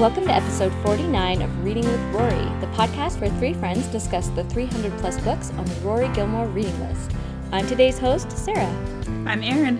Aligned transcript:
Welcome 0.00 0.24
to 0.28 0.32
episode 0.32 0.72
49 0.82 1.42
of 1.42 1.62
Reading 1.62 1.84
with 1.84 2.00
Rory, 2.14 2.60
the 2.60 2.66
podcast 2.68 3.20
where 3.20 3.28
three 3.32 3.52
friends 3.52 3.86
discuss 3.88 4.28
the 4.28 4.44
300 4.44 4.98
plus 4.98 5.20
books 5.20 5.50
on 5.50 5.66
the 5.66 5.74
Rory 5.82 6.08
Gilmore 6.14 6.46
reading 6.46 6.80
list. 6.80 7.12
I'm 7.52 7.66
today's 7.66 7.98
host, 7.98 8.32
Sarah. 8.32 8.74
I'm 9.26 9.42
Erin. 9.42 9.78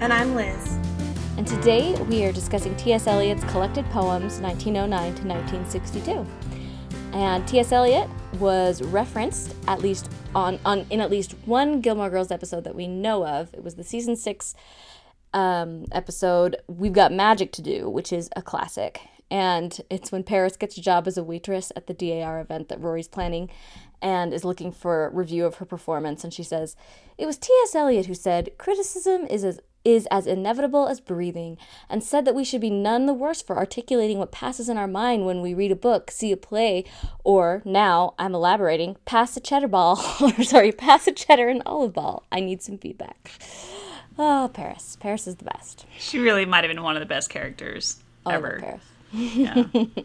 And 0.00 0.12
I'm 0.12 0.34
Liz. 0.34 0.78
And 1.38 1.46
today 1.46 1.94
we 2.02 2.22
are 2.22 2.32
discussing 2.32 2.76
T.S. 2.76 3.06
Eliot's 3.06 3.44
collected 3.44 3.86
poems 3.86 4.40
1909 4.40 5.14
to 5.14 5.26
1962. 5.26 6.26
And 7.14 7.48
T.S. 7.48 7.72
Eliot 7.72 8.10
was 8.38 8.82
referenced 8.82 9.54
at 9.68 9.80
least 9.80 10.12
on, 10.34 10.60
on 10.66 10.84
in 10.90 11.00
at 11.00 11.10
least 11.10 11.32
one 11.46 11.80
Gilmore 11.80 12.10
Girls 12.10 12.30
episode 12.30 12.64
that 12.64 12.74
we 12.74 12.88
know 12.88 13.26
of. 13.26 13.54
It 13.54 13.64
was 13.64 13.76
the 13.76 13.84
season 13.84 14.16
six 14.16 14.54
um, 15.32 15.86
episode, 15.92 16.56
We've 16.66 16.92
Got 16.92 17.10
Magic 17.10 17.52
to 17.52 17.62
Do, 17.62 17.88
which 17.88 18.12
is 18.12 18.28
a 18.36 18.42
classic. 18.42 19.08
And 19.32 19.80
it's 19.88 20.12
when 20.12 20.24
Paris 20.24 20.58
gets 20.58 20.76
a 20.76 20.82
job 20.82 21.08
as 21.08 21.16
a 21.16 21.24
waitress 21.24 21.72
at 21.74 21.86
the 21.86 21.94
DAR 21.94 22.38
event 22.38 22.68
that 22.68 22.78
Rory's 22.78 23.08
planning 23.08 23.48
and 24.02 24.34
is 24.34 24.44
looking 24.44 24.70
for 24.70 25.06
a 25.06 25.10
review 25.10 25.46
of 25.46 25.54
her 25.54 25.64
performance. 25.64 26.22
And 26.22 26.34
she 26.34 26.42
says, 26.42 26.76
It 27.16 27.24
was 27.24 27.38
T.S. 27.38 27.74
Eliot 27.74 28.04
who 28.04 28.14
said, 28.14 28.50
Criticism 28.58 29.26
is 29.30 29.42
as 29.42 29.58
is 29.84 30.06
as 30.10 30.26
inevitable 30.26 30.86
as 30.86 31.00
breathing, 31.00 31.56
and 31.88 32.04
said 32.04 32.24
that 32.24 32.34
we 32.36 32.44
should 32.44 32.60
be 32.60 32.70
none 32.70 33.06
the 33.06 33.14
worse 33.14 33.42
for 33.42 33.56
articulating 33.56 34.18
what 34.18 34.30
passes 34.30 34.68
in 34.68 34.76
our 34.76 34.86
mind 34.86 35.26
when 35.26 35.40
we 35.40 35.54
read 35.54 35.72
a 35.72 35.76
book, 35.76 36.08
see 36.10 36.30
a 36.30 36.36
play, 36.36 36.84
or 37.24 37.62
now 37.64 38.14
I'm 38.16 38.32
elaborating, 38.32 38.96
pass 39.06 39.36
a 39.36 39.40
cheddar 39.40 39.66
ball, 39.66 39.98
or 40.20 40.44
sorry, 40.44 40.70
pass 40.70 41.08
a 41.08 41.12
cheddar 41.12 41.48
and 41.48 41.62
olive 41.66 41.94
ball. 41.94 42.22
I 42.30 42.38
need 42.38 42.62
some 42.62 42.78
feedback. 42.78 43.32
Oh, 44.16 44.50
Paris. 44.52 44.96
Paris 45.00 45.26
is 45.26 45.36
the 45.36 45.46
best. 45.46 45.84
She 45.98 46.20
really 46.20 46.44
might 46.44 46.62
have 46.62 46.70
been 46.72 46.84
one 46.84 46.94
of 46.94 47.00
the 47.00 47.06
best 47.06 47.28
characters 47.28 47.98
Oh, 48.24 48.30
I 48.30 48.34
love 48.34 48.44
ever. 48.44 48.80
Paris. 49.12 49.36
Yeah. 49.36 49.64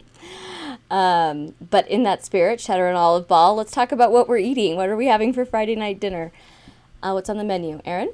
Um, 0.90 1.54
but 1.60 1.86
in 1.88 2.02
that 2.04 2.24
spirit, 2.24 2.58
cheddar 2.60 2.88
and 2.88 2.96
olive 2.96 3.28
ball, 3.28 3.54
let's 3.54 3.72
talk 3.72 3.92
about 3.92 4.10
what 4.10 4.28
we're 4.28 4.38
eating. 4.38 4.76
What 4.76 4.88
are 4.88 4.96
we 4.96 5.06
having 5.06 5.32
for 5.32 5.44
Friday 5.44 5.76
night 5.76 6.00
dinner? 6.00 6.32
Uh, 7.02 7.12
what's 7.12 7.28
on 7.28 7.36
the 7.36 7.44
menu? 7.44 7.80
Erin? 7.84 8.10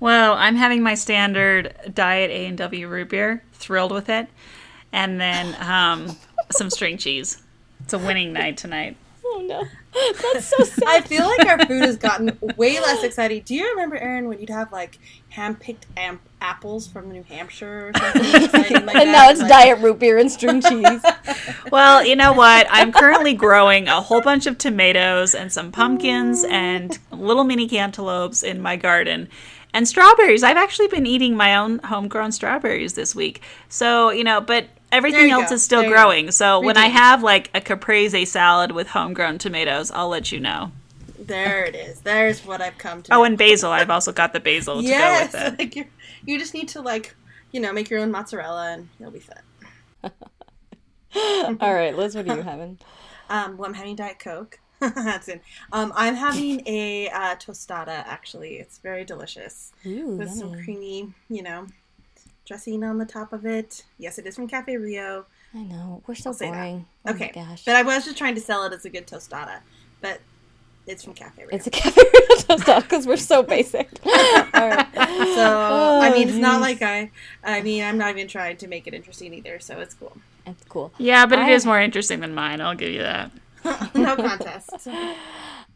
well, 0.00 0.34
I'm 0.34 0.56
having 0.56 0.82
my 0.82 0.94
standard 0.94 1.74
diet 1.94 2.30
A 2.30 2.46
and 2.46 2.58
W 2.58 2.88
root 2.88 3.08
beer. 3.10 3.44
Thrilled 3.52 3.92
with 3.92 4.08
it, 4.08 4.26
and 4.92 5.20
then 5.20 5.54
um, 5.60 6.16
some 6.50 6.70
string 6.70 6.98
cheese. 6.98 7.42
It's 7.84 7.92
a 7.92 7.98
winning 7.98 8.32
night 8.32 8.56
tonight. 8.56 8.96
Oh, 9.24 9.44
no. 9.46 9.64
That's 10.32 10.46
so 10.46 10.64
sad. 10.64 10.84
I 10.88 11.00
feel 11.02 11.24
like 11.24 11.46
our 11.46 11.66
food 11.66 11.84
has 11.84 11.96
gotten 11.96 12.36
way 12.56 12.80
less 12.80 13.04
exciting. 13.04 13.42
Do 13.44 13.54
you 13.54 13.68
remember, 13.70 13.96
Erin, 13.96 14.28
when 14.28 14.40
you'd 14.40 14.50
have 14.50 14.72
like 14.72 14.98
hand-picked 15.30 15.86
am- 15.96 16.20
apples 16.40 16.86
from 16.86 17.10
New 17.10 17.22
Hampshire 17.24 17.88
or 17.88 17.98
something 17.98 18.42
exciting 18.44 18.86
like 18.86 18.96
and 18.96 19.08
that? 19.08 19.12
now 19.12 19.30
it's 19.30 19.40
Like, 19.40 19.48
diet 19.48 19.78
root 19.80 19.98
beer 19.98 20.18
and 20.18 20.30
string 20.30 20.60
cheese. 20.68 21.02
Well, 21.70 22.04
you 22.04 22.16
know 22.16 22.32
what? 22.32 22.66
I'm 22.70 22.92
currently 22.92 23.34
growing 23.34 23.88
a 23.88 24.00
whole 24.00 24.20
bunch 24.22 24.46
of 24.46 24.58
tomatoes 24.58 25.34
and 25.34 25.52
some 25.52 25.72
pumpkins 25.72 26.44
and 26.48 26.98
little 27.12 27.44
mini 27.44 27.68
cantaloupes 27.68 28.42
in 28.42 28.60
my 28.60 28.76
garden. 28.76 29.28
And 29.72 29.86
strawberries. 29.86 30.42
I've 30.42 30.56
actually 30.56 30.88
been 30.88 31.06
eating 31.06 31.36
my 31.36 31.54
own 31.56 31.78
homegrown 31.78 32.32
strawberries 32.32 32.94
this 32.94 33.14
week. 33.14 33.40
So, 33.68 34.10
you 34.10 34.24
know, 34.24 34.40
but 34.40 34.66
everything 34.90 35.30
else 35.30 35.50
go. 35.50 35.54
is 35.54 35.62
still 35.62 35.82
There 35.82 35.90
growing. 35.90 36.32
So 36.32 36.58
when 36.60 36.76
I 36.76 36.86
have 36.86 37.22
like 37.22 37.50
a 37.54 37.60
caprese 37.60 38.24
salad 38.26 38.72
with 38.72 38.88
homegrown 38.88 39.38
tomatoes, 39.38 39.92
I'll 39.92 40.08
let 40.08 40.32
you 40.32 40.40
know. 40.40 40.72
There 41.20 41.64
it 41.64 41.76
is. 41.76 42.00
There's 42.00 42.44
what 42.44 42.60
I've 42.60 42.78
come 42.78 43.02
to. 43.02 43.14
Oh, 43.14 43.22
and 43.22 43.38
basil. 43.38 43.70
I've 43.70 43.90
also 43.90 44.10
got 44.10 44.32
the 44.32 44.40
basil 44.40 44.80
to 44.80 44.88
yes, 44.88 45.32
go 45.32 45.44
with 45.44 45.60
it. 45.60 45.76
like 45.76 45.88
you 46.26 46.38
just 46.38 46.54
need 46.54 46.68
to 46.68 46.80
like 46.80 47.14
you 47.52 47.60
know 47.60 47.72
make 47.72 47.90
your 47.90 48.00
own 48.00 48.10
mozzarella 48.10 48.72
and 48.72 48.88
you'll 48.98 49.10
be 49.10 49.20
fine. 49.20 50.12
All 51.60 51.74
right, 51.74 51.96
Liz, 51.96 52.14
what 52.14 52.28
are 52.28 52.36
you 52.36 52.42
having? 52.42 52.78
Um, 53.30 53.56
well, 53.56 53.68
I'm 53.68 53.74
having 53.74 53.94
Diet 53.94 54.18
Coke. 54.18 54.58
That's 54.80 55.28
it. 55.28 55.40
Um, 55.70 55.92
I'm 55.94 56.16
having 56.16 56.66
a 56.66 57.08
uh, 57.10 57.36
tostada. 57.36 57.86
Actually, 58.04 58.54
it's 58.56 58.78
very 58.78 59.04
delicious 59.04 59.70
Ooh, 59.86 60.16
with 60.16 60.32
some 60.32 60.52
creamy, 60.64 61.14
you 61.28 61.44
know, 61.44 61.68
dressing 62.44 62.82
on 62.82 62.98
the 62.98 63.04
top 63.06 63.32
of 63.32 63.46
it. 63.46 63.84
Yes, 63.98 64.18
it 64.18 64.26
is 64.26 64.34
from 64.34 64.48
Cafe 64.48 64.76
Rio. 64.76 65.26
I 65.54 65.62
know. 65.62 66.02
We're 66.08 66.16
so 66.16 66.32
boring. 66.32 66.86
Oh 67.06 67.12
Okay, 67.12 67.30
gosh. 67.32 67.64
but 67.64 67.76
I 67.76 67.82
was 67.82 68.04
just 68.04 68.18
trying 68.18 68.34
to 68.34 68.40
sell 68.40 68.64
it 68.64 68.72
as 68.72 68.84
a 68.84 68.90
good 68.90 69.06
tostada, 69.06 69.60
but 70.00 70.20
it's 70.86 71.04
from 71.04 71.14
Cafe 71.14 71.42
Rio. 71.44 71.50
It's 71.52 71.66
a 71.66 71.70
cafe 71.70 72.02
toast 72.40 72.66
because 72.82 73.06
we're 73.06 73.16
so 73.16 73.42
basic. 73.42 73.88
All 74.04 74.12
right. 74.68 74.86
so 74.94 76.00
I 76.02 76.10
mean, 76.12 76.28
it's 76.28 76.36
Oh, 76.36 76.40
not 76.40 76.60
like 76.60 76.82
I. 76.82 77.10
I 77.44 77.62
mean, 77.62 77.82
I'm 77.84 77.98
not 77.98 78.10
even 78.10 78.28
trying 78.28 78.56
to 78.58 78.66
make 78.66 78.86
it 78.86 78.94
interesting 78.94 79.32
either, 79.34 79.58
so 79.60 79.78
it's 79.78 79.94
cool. 79.94 80.16
It's 80.46 80.64
cool. 80.68 80.92
Yeah, 80.98 81.26
but 81.26 81.38
it 81.38 81.42
I- 81.46 81.50
is 81.52 81.64
more 81.66 81.80
interesting 81.80 82.20
than 82.20 82.34
mine. 82.34 82.60
I'll 82.60 82.74
give 82.74 82.92
you 82.92 83.02
that. 83.02 83.30
no 83.94 84.16
contest. 84.16 84.88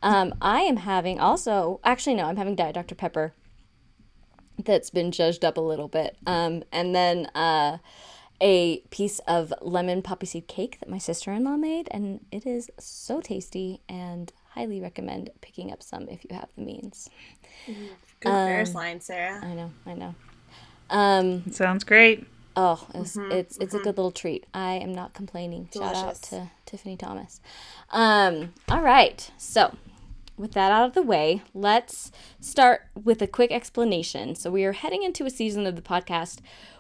Um, 0.03 0.35
I 0.41 0.61
am 0.61 0.79
having 0.79 1.21
also, 1.21 1.81
actually, 1.85 2.15
no, 2.15 2.25
I'm 2.25 2.37
having 2.37 2.55
Diet 2.57 2.75
Dr. 2.75 2.95
Pepper 2.95 3.33
that's 4.63 4.91
been 4.91 5.11
judged 5.11 5.45
up 5.45 5.57
a 5.57 5.61
little 5.61 5.89
bit. 5.89 6.17
Um, 6.27 6.63
and 6.73 6.95
then 6.95 7.27
uh, 7.35 7.79
a 8.41 8.79
piece 8.91 9.19
of 9.27 9.53
lemon 9.61 10.01
poppy 10.03 10.27
seed 10.27 10.47
cake 10.49 10.79
that 10.81 10.89
my 10.89 10.99
sister 10.99 11.33
in 11.33 11.45
law 11.45 11.57
made. 11.57 11.89
And 11.91 12.21
it 12.31 12.47
is 12.47 12.71
so 12.79 13.21
tasty 13.21 13.81
and 13.89 14.33
highly 14.55 14.81
recommend 14.81 15.31
picking 15.41 15.73
up 15.73 15.83
some 15.83 16.09
if 16.09 16.25
you 16.25 16.35
have 16.35 16.49
the 16.57 16.63
means. 16.63 17.11
Good 17.67 18.31
Ferris 18.31 18.75
line, 18.75 19.01
Sarah. 19.01 19.41
I 19.45 19.55
know, 19.55 19.73
I 19.87 19.95
know. 19.95 20.15
Um, 20.91 21.51
Sounds 21.51 21.85
great. 21.85 22.27
Oh, 22.57 22.87
it's 22.95 23.17
it's, 23.17 23.57
it's 23.59 23.75
a 23.75 23.79
good 23.79 23.97
little 23.97 24.13
treat. 24.13 24.47
I 24.55 24.75
am 24.75 24.95
not 24.95 25.13
complaining. 25.13 25.69
Shout 25.75 25.97
out 25.97 26.15
to 26.25 26.51
Tiffany 26.67 26.97
Thomas. 26.97 27.41
Um, 27.91 28.55
all 28.69 28.81
right. 28.81 29.29
So, 29.37 29.75
with 30.37 30.53
that 30.53 30.71
out 30.71 30.87
of 30.87 30.95
the 30.95 31.03
way, 31.03 31.43
let's 31.53 32.13
start 32.41 32.83
with 32.95 33.21
a 33.21 33.27
quick 33.27 33.51
explanation. 33.51 34.37
So, 34.37 34.53
we 34.53 34.65
are 34.65 34.73
heading 34.73 35.03
into 35.03 35.27
a 35.27 35.31
season 35.31 35.67
of 35.67 35.75
the 35.75 35.83
podcast 35.83 36.39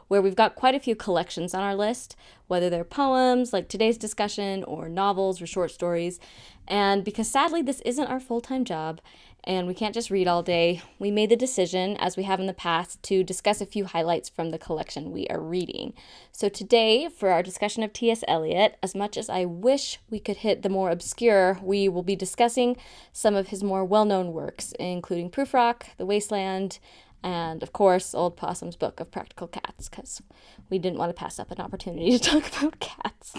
where 0.09 0.22
we've 0.22 0.34
got 0.34 0.54
quite 0.54 0.75
a 0.75 0.81
few 0.81 0.94
collections 0.94 1.54
on 1.54 1.62
our 1.62 1.75
list, 1.75 2.16
whether 2.47 2.69
they're 2.70 2.84
poems 2.84 3.53
like 3.53 3.69
today's 3.69 3.98
discussion 3.98 4.65
or 4.65 4.88
novels 4.88 5.41
or 5.41 5.47
short 5.47 5.70
stories. 5.70 6.20
And 6.66 7.04
because 7.04 7.31
sadly 7.31 7.62
this 7.62 7.81
isn't 7.81 8.06
our 8.06 8.20
full-time 8.20 8.64
job 8.64 9.00
and 9.47 9.66
we 9.66 9.75
can't 9.75 9.94
just 9.94 10.10
read 10.10 10.26
all 10.26 10.43
day, 10.43 10.81
we 10.98 11.10
made 11.10 11.31
the 11.31 11.37
decision, 11.37 11.98
as 11.98 12.16
we 12.16 12.22
have 12.22 12.41
in 12.41 12.47
the 12.47 12.54
past, 12.54 13.03
to 13.03 13.22
discuss 13.22 13.60
a 13.60 13.66
few 13.66 13.84
highlights 13.84 14.31
from 14.31 14.50
the 14.50 14.59
collection 14.59 15.12
we 15.12 15.26
are 15.28 15.41
reading. 15.41 15.93
So 16.32 16.48
today, 16.48 17.10
for 17.10 17.31
our 17.31 17.43
discussion 17.43 17.82
of 17.82 17.93
T.S. 17.93 18.25
Eliot, 18.26 18.78
as 18.82 18.94
much 18.94 19.19
as 19.19 19.28
I 19.28 19.44
wish 19.44 19.98
we 20.09 20.19
could 20.19 20.38
hit 20.38 20.62
the 20.62 20.70
more 20.70 20.91
obscure, 20.91 21.59
we 21.62 21.91
will 21.91 22.03
be 22.03 22.16
discussing 22.16 22.78
some 23.12 23.34
of 23.34 23.48
his 23.48 23.62
more 23.62 23.84
well-known 23.84 24.32
works, 24.32 24.72
including 24.81 25.31
Prufrock, 25.31 25.88
The 25.98 26.06
Wasteland, 26.06 26.78
and 27.24 27.62
of 27.62 27.72
course, 27.72 28.14
Old 28.14 28.36
Possum's 28.36 28.76
Book 28.76 29.00
of 29.00 29.10
Practical 29.10 29.48
Cats, 29.48 29.88
because 29.88 30.20
we 30.68 30.78
didn't 30.78 30.98
want 30.98 31.08
to 31.08 31.18
pass 31.18 31.38
up 31.38 31.50
an 31.50 31.58
opportunity 31.58 32.10
to 32.18 32.18
talk 32.18 32.54
about 32.54 32.78
cats. 32.80 33.34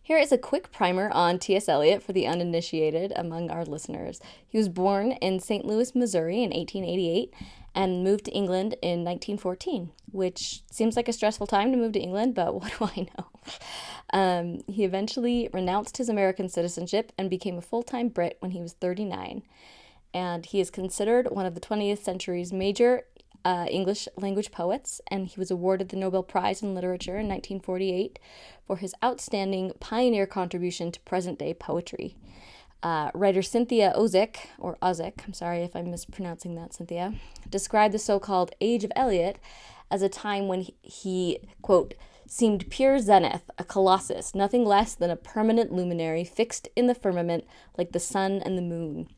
Here 0.00 0.16
is 0.16 0.30
a 0.30 0.38
quick 0.38 0.70
primer 0.70 1.10
on 1.10 1.40
T.S. 1.40 1.68
Eliot 1.68 2.04
for 2.04 2.12
the 2.12 2.28
uninitiated 2.28 3.12
among 3.16 3.50
our 3.50 3.64
listeners. 3.64 4.20
He 4.46 4.56
was 4.56 4.68
born 4.68 5.12
in 5.12 5.40
St. 5.40 5.64
Louis, 5.64 5.92
Missouri 5.96 6.36
in 6.36 6.50
1888 6.50 7.34
and 7.74 8.04
moved 8.04 8.26
to 8.26 8.30
England 8.30 8.76
in 8.80 9.02
1914, 9.02 9.90
which 10.12 10.62
seems 10.70 10.94
like 10.94 11.08
a 11.08 11.12
stressful 11.12 11.48
time 11.48 11.72
to 11.72 11.76
move 11.76 11.94
to 11.94 12.00
England, 12.00 12.36
but 12.36 12.54
what 12.60 12.72
do 12.78 12.84
I 12.84 13.08
know? 13.18 13.26
Um, 14.12 14.60
he 14.68 14.84
eventually 14.84 15.50
renounced 15.52 15.96
his 15.96 16.08
American 16.08 16.48
citizenship 16.48 17.10
and 17.18 17.28
became 17.28 17.58
a 17.58 17.62
full 17.62 17.82
time 17.82 18.08
Brit 18.08 18.36
when 18.38 18.52
he 18.52 18.60
was 18.60 18.74
39 18.74 19.42
and 20.16 20.46
he 20.46 20.60
is 20.60 20.70
considered 20.70 21.28
one 21.30 21.44
of 21.44 21.54
the 21.54 21.60
20th 21.60 21.98
century's 21.98 22.50
major 22.50 23.02
uh, 23.46 23.64
English 23.70 24.08
language 24.16 24.50
poets, 24.50 25.00
and 25.06 25.28
he 25.28 25.38
was 25.38 25.52
awarded 25.52 25.88
the 25.88 25.96
Nobel 25.96 26.24
Prize 26.24 26.62
in 26.62 26.74
Literature 26.74 27.12
in 27.12 27.28
1948 27.28 28.18
for 28.66 28.78
his 28.78 28.92
outstanding 29.04 29.70
pioneer 29.78 30.26
contribution 30.26 30.90
to 30.90 30.98
present 31.02 31.38
day 31.38 31.54
poetry. 31.54 32.16
Uh, 32.82 33.12
writer 33.14 33.42
Cynthia 33.42 33.92
Ozick, 33.96 34.48
or 34.58 34.76
Ozick, 34.82 35.24
I'm 35.24 35.32
sorry 35.32 35.62
if 35.62 35.76
I'm 35.76 35.92
mispronouncing 35.92 36.56
that, 36.56 36.74
Cynthia, 36.74 37.14
described 37.48 37.94
the 37.94 38.00
so 38.00 38.18
called 38.18 38.50
Age 38.60 38.82
of 38.82 38.90
Eliot 38.96 39.38
as 39.92 40.02
a 40.02 40.08
time 40.08 40.48
when 40.48 40.62
he, 40.62 40.74
he, 40.82 41.38
quote, 41.62 41.94
seemed 42.26 42.68
pure 42.68 42.98
zenith, 42.98 43.48
a 43.58 43.62
colossus, 43.62 44.34
nothing 44.34 44.64
less 44.64 44.96
than 44.96 45.10
a 45.10 45.16
permanent 45.16 45.70
luminary 45.70 46.24
fixed 46.24 46.68
in 46.74 46.88
the 46.88 46.96
firmament 46.96 47.44
like 47.78 47.92
the 47.92 48.00
sun 48.00 48.42
and 48.44 48.58
the 48.58 48.62
moon 48.62 49.08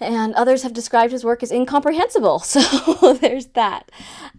and 0.00 0.34
others 0.34 0.62
have 0.62 0.72
described 0.72 1.12
his 1.12 1.24
work 1.24 1.42
as 1.42 1.52
incomprehensible. 1.52 2.42
So 2.50 3.14
there's 3.14 3.46
that. 3.48 3.90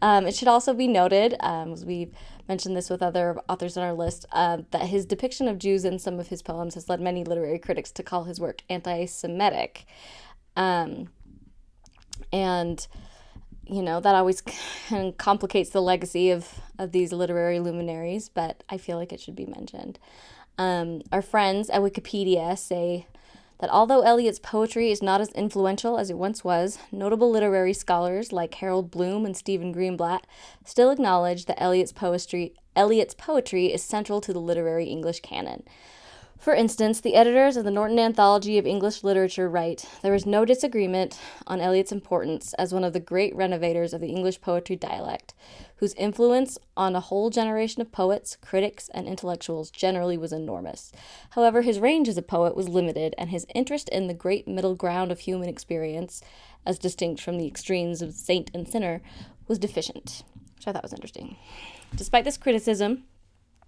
Um, 0.01 0.25
it 0.25 0.35
should 0.35 0.47
also 0.47 0.73
be 0.73 0.87
noted, 0.87 1.35
um, 1.39 1.75
we've 1.85 2.13
mentioned 2.47 2.75
this 2.75 2.89
with 2.89 3.01
other 3.01 3.39
authors 3.47 3.77
on 3.77 3.83
our 3.83 3.93
list, 3.93 4.25
uh, 4.31 4.59
that 4.71 4.83
his 4.83 5.05
depiction 5.05 5.47
of 5.47 5.57
Jews 5.57 5.85
in 5.85 5.99
some 5.99 6.19
of 6.19 6.27
his 6.27 6.41
poems 6.41 6.73
has 6.73 6.89
led 6.89 6.99
many 6.99 7.23
literary 7.23 7.59
critics 7.59 7.91
to 7.93 8.03
call 8.03 8.25
his 8.25 8.39
work 8.39 8.61
anti 8.69 9.05
Semitic. 9.05 9.85
Um, 10.55 11.09
and 12.33 12.85
you 13.71 13.81
know, 13.81 14.01
that 14.01 14.15
always 14.15 14.43
complicates 15.17 15.69
the 15.69 15.81
legacy 15.81 16.29
of, 16.29 16.59
of 16.77 16.91
these 16.91 17.13
literary 17.13 17.59
luminaries, 17.59 18.27
but 18.27 18.63
I 18.69 18.77
feel 18.77 18.97
like 18.97 19.13
it 19.13 19.21
should 19.21 19.35
be 19.35 19.45
mentioned. 19.45 19.97
Um, 20.57 21.01
our 21.11 21.21
friends 21.21 21.69
at 21.69 21.81
Wikipedia 21.81 22.57
say 22.57 23.07
that 23.61 23.69
although 23.69 24.01
Eliot's 24.01 24.39
poetry 24.39 24.91
is 24.91 25.03
not 25.03 25.21
as 25.21 25.29
influential 25.29 25.99
as 25.99 26.09
it 26.09 26.17
once 26.17 26.43
was, 26.43 26.79
notable 26.91 27.29
literary 27.29 27.73
scholars 27.73 28.33
like 28.33 28.55
Harold 28.55 28.89
Bloom 28.89 29.23
and 29.23 29.37
Stephen 29.37 29.73
Greenblatt 29.73 30.23
still 30.65 30.89
acknowledge 30.89 31.45
that 31.45 31.61
Eliot's 31.61 31.93
poetry, 31.93 32.55
Eliot's 32.75 33.13
poetry 33.13 33.71
is 33.71 33.83
central 33.83 34.19
to 34.19 34.33
the 34.33 34.41
literary 34.41 34.85
English 34.85 35.19
canon. 35.21 35.63
For 36.41 36.55
instance, 36.55 36.99
the 36.99 37.13
editors 37.13 37.55
of 37.55 37.65
the 37.65 37.69
Norton 37.69 37.99
Anthology 37.99 38.57
of 38.57 38.65
English 38.65 39.03
Literature 39.03 39.47
write 39.47 39.85
There 40.01 40.15
is 40.15 40.25
no 40.25 40.43
disagreement 40.43 41.19
on 41.45 41.61
Eliot's 41.61 41.91
importance 41.91 42.55
as 42.55 42.73
one 42.73 42.83
of 42.83 42.93
the 42.93 42.99
great 42.99 43.35
renovators 43.35 43.93
of 43.93 44.01
the 44.01 44.09
English 44.09 44.41
poetry 44.41 44.75
dialect, 44.75 45.35
whose 45.75 45.93
influence 45.93 46.57
on 46.75 46.95
a 46.95 46.99
whole 46.99 47.29
generation 47.29 47.79
of 47.79 47.91
poets, 47.91 48.35
critics, 48.41 48.89
and 48.91 49.07
intellectuals 49.07 49.69
generally 49.69 50.17
was 50.17 50.33
enormous. 50.33 50.91
However, 51.29 51.61
his 51.61 51.77
range 51.77 52.07
as 52.07 52.17
a 52.17 52.23
poet 52.23 52.55
was 52.55 52.67
limited, 52.67 53.13
and 53.19 53.29
his 53.29 53.45
interest 53.53 53.87
in 53.89 54.07
the 54.07 54.15
great 54.15 54.47
middle 54.47 54.73
ground 54.73 55.11
of 55.11 55.19
human 55.19 55.47
experience, 55.47 56.23
as 56.65 56.79
distinct 56.79 57.21
from 57.21 57.37
the 57.37 57.45
extremes 57.45 58.01
of 58.01 58.15
saint 58.15 58.49
and 58.51 58.67
sinner, 58.67 59.03
was 59.47 59.59
deficient, 59.59 60.23
which 60.55 60.67
I 60.67 60.71
thought 60.71 60.81
was 60.81 60.93
interesting. 60.93 61.37
Despite 61.95 62.25
this 62.25 62.37
criticism, 62.37 63.03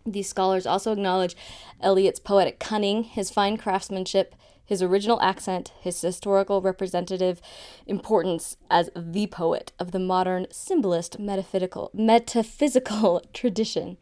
these 0.05 0.29
scholars 0.29 0.65
also 0.65 0.91
acknowledge 0.91 1.35
Eliot's 1.81 2.19
poetic 2.19 2.59
cunning, 2.59 3.03
his 3.03 3.29
fine 3.29 3.57
craftsmanship, 3.57 4.35
his 4.65 4.81
original 4.81 5.21
accent, 5.21 5.71
his 5.79 5.99
historical 6.01 6.61
representative 6.61 7.41
importance 7.85 8.57
as 8.69 8.89
the 8.95 9.27
poet 9.27 9.71
of 9.79 9.91
the 9.91 9.99
modern 9.99 10.47
symbolist 10.51 11.19
metaphysical 11.19 11.91
metaphysical 11.93 13.21
tradition. 13.33 13.97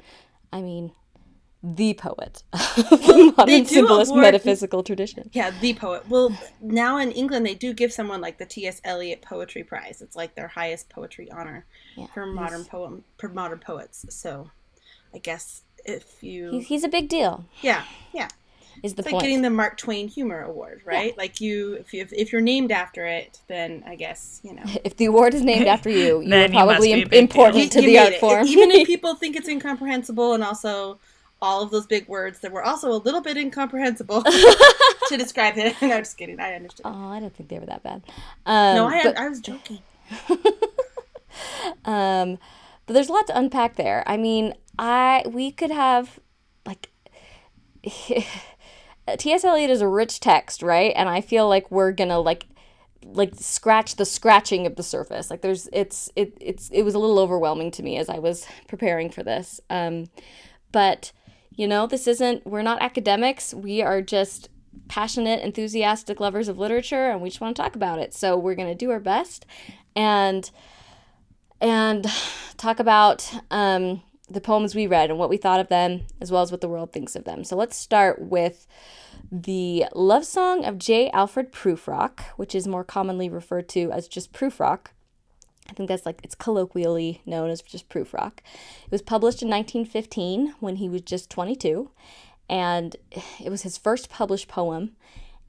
I 0.53 0.62
mean, 0.62 0.92
the 1.63 1.94
poet 1.94 2.44
of 2.53 2.89
the 2.89 3.33
modern 3.38 3.65
symbolist 3.65 4.12
award, 4.12 4.24
metaphysical 4.24 4.83
tradition. 4.83 5.30
Yeah, 5.31 5.51
the 5.62 5.74
poet. 5.75 6.07
Well, 6.09 6.36
now 6.59 6.98
in 6.98 7.12
England, 7.12 7.45
they 7.45 7.53
do 7.53 7.74
give 7.74 7.94
someone 7.94 8.19
like 8.19 8.39
the 8.39 8.45
T.S. 8.45 8.81
Eliot 8.83 9.21
Poetry 9.21 9.63
Prize. 9.63 10.01
It's 10.01 10.15
like 10.15 10.36
their 10.36 10.48
highest 10.48 10.89
poetry 10.89 11.30
honor 11.31 11.65
yeah, 11.95 12.07
for 12.07 12.25
modern 12.25 12.65
poem 12.65 13.03
for 13.18 13.30
modern 13.30 13.59
poets. 13.59 14.06
So, 14.09 14.50
I 15.13 15.19
guess 15.19 15.62
if 15.86 16.24
you 16.24 16.51
he's, 16.51 16.68
he's 16.68 16.83
a 16.83 16.89
big 16.89 17.10
deal. 17.10 17.45
Yeah, 17.62 17.83
yeah. 18.13 18.28
Is 18.83 18.95
the 18.95 19.01
it's 19.01 19.12
point. 19.12 19.13
like 19.13 19.22
getting 19.22 19.42
the 19.44 19.50
Mark 19.51 19.78
Twain 19.78 20.07
Humor 20.07 20.42
Award, 20.42 20.81
right? 20.86 21.10
Yeah. 21.10 21.18
Like 21.18 21.39
you, 21.39 21.74
if 21.74 21.94
you 21.94 22.07
if 22.12 22.31
you're 22.31 22.42
named 22.42 22.72
after 22.72 23.06
it, 23.06 23.39
then 23.48 23.83
I 23.86 23.95
guess 23.95 24.42
you 24.44 24.54
know. 24.54 24.63
If 24.83 24.98
the 24.98 25.06
award 25.06 25.36
is 25.36 25.44
named 25.44 25.68
after 25.68 25.89
you, 25.89 26.22
you're 26.25 26.50
probably 26.50 26.92
you 26.92 27.07
important 27.12 27.72
to 27.74 27.81
you 27.81 27.88
the 27.88 28.00
art 28.00 28.13
it. 28.13 28.19
form. 28.19 28.48
Even 28.48 28.72
if 28.72 28.88
people 28.94 29.16
think 29.16 29.36
it's 29.36 29.48
incomprehensible, 29.48 30.33
and 30.33 30.44
also 30.44 31.00
all 31.44 31.62
of 31.62 31.69
those 31.69 31.86
big 31.86 32.07
words 32.07 32.39
that 32.39 32.51
were 32.51 32.63
also 32.63 32.92
a 32.92 32.98
little 32.98 33.22
bit 33.22 33.38
incomprehensible 33.38 34.24
to 34.24 35.18
describe 35.18 35.57
it. 35.57 35.75
no, 35.81 36.00
just 36.00 36.18
kidding. 36.18 36.39
I 36.39 36.56
understand. 36.56 36.95
Oh, 36.95 37.10
I 37.10 37.19
don't 37.19 37.36
think 37.36 37.50
they 37.50 37.60
were 37.60 37.66
that 37.68 37.84
bad. 37.84 38.01
Um, 38.45 38.75
no, 38.75 38.88
I, 38.88 39.04
but... 39.04 39.18
I 39.18 39.30
was 39.30 39.42
joking. 39.42 39.80
um, 41.86 42.39
but 42.86 42.94
there's 42.94 43.10
a 43.10 43.13
lot 43.13 43.28
to 43.28 43.38
unpack 43.38 43.75
there. 43.75 44.04
I 44.07 44.18
mean, 44.18 44.54
I 44.78 45.24
we 45.28 45.51
could 45.51 45.72
have 45.72 46.19
like 46.66 46.89
T.S. 49.18 49.44
Eliot 49.44 49.69
is 49.69 49.81
a 49.81 49.88
rich 49.88 50.19
text, 50.19 50.62
right? 50.62 50.94
And 50.95 51.10
I 51.10 51.22
feel 51.22 51.48
like 51.48 51.72
we're 51.72 51.92
gonna 51.92 52.19
like 52.19 52.48
like 53.04 53.33
scratch 53.36 53.95
the 53.95 54.06
scratching 54.06 54.68
of 54.68 54.75
the 54.75 54.83
surface. 54.83 55.30
Like 55.30 55.42
there's 55.42 55.68
it's 55.74 56.10
it 56.16 56.38
it's 56.39 56.69
it 56.69 56.83
was 56.83 56.95
a 56.95 57.00
little 57.00 57.19
overwhelming 57.19 57.72
to 57.72 57.83
me 57.83 57.98
as 57.98 58.10
I 58.10 58.19
was 58.19 58.45
preparing 58.68 59.10
for 59.10 59.24
this. 59.24 59.60
Um, 59.69 60.06
but 60.72 61.12
you 61.56 61.68
know, 61.68 61.88
this 61.88 62.07
isn't 62.07 62.45
we're 62.45 62.62
not 62.62 62.81
academics. 62.81 63.54
We 63.54 63.81
are 63.81 64.01
just 64.01 64.50
passionate, 64.88 65.42
enthusiastic 65.42 66.19
lovers 66.19 66.48
of 66.48 66.57
literature, 66.57 67.10
and 67.10 67.22
we 67.22 67.30
just 67.30 67.42
want 67.42 67.56
to 67.56 67.62
talk 67.62 67.75
about 67.75 68.00
it. 68.00 68.13
So 68.13 68.38
we're 68.38 68.56
gonna 68.56 68.75
do 68.75 68.92
our 68.92 69.00
best, 69.00 69.45
and 69.95 70.50
and 71.62 72.06
talk 72.58 72.80
about 72.80 73.31
um, 73.52 74.02
the 74.30 74.42
poems 74.42 74.75
we 74.75 74.88
read 74.88 75.10
and 75.10 75.19
what 75.19 75.30
we 75.30 75.38
thought 75.38 75.60
of 75.60 75.69
them, 75.69 76.02
as 76.19 76.31
well 76.31 76.42
as 76.42 76.52
what 76.52 76.62
the 76.62 76.69
world 76.69 76.92
thinks 76.92 77.16
of 77.16 77.24
them. 77.24 77.44
So 77.44 77.56
let's 77.56 77.78
start 77.78 78.22
with 78.22 78.68
the 79.31 79.86
love 79.94 80.25
song 80.25 80.66
of 80.66 80.78
J. 80.78 81.10
Alfred 81.12 81.52
Prufrock, 81.52 82.22
which 82.36 82.56
is 82.56 82.68
more 82.68 82.84
commonly 82.84 83.30
referred 83.30 83.69
to 83.69 83.92
as 83.92 84.08
just 84.08 84.34
Prufrock. 84.34 84.88
I 85.69 85.74
think 85.74 85.88
that's 85.88 86.06
like 86.06 86.19
it's 86.24 86.36
colloquially 86.36 87.22
known 87.25 87.50
as 87.50 87.62
just 87.62 87.88
Prufrock. 87.88 88.40
It 88.84 88.92
was 88.92 89.02
published 89.02 89.42
in 89.42 89.50
1915 89.50 90.56
when 90.60 90.78
he 90.78 90.90
was 90.90 91.02
just 91.02 91.30
22, 91.30 91.92
and 92.50 92.96
it 93.40 93.50
was 93.50 93.62
his 93.62 93.78
first 93.78 94.10
published 94.10 94.48
poem. 94.48 94.96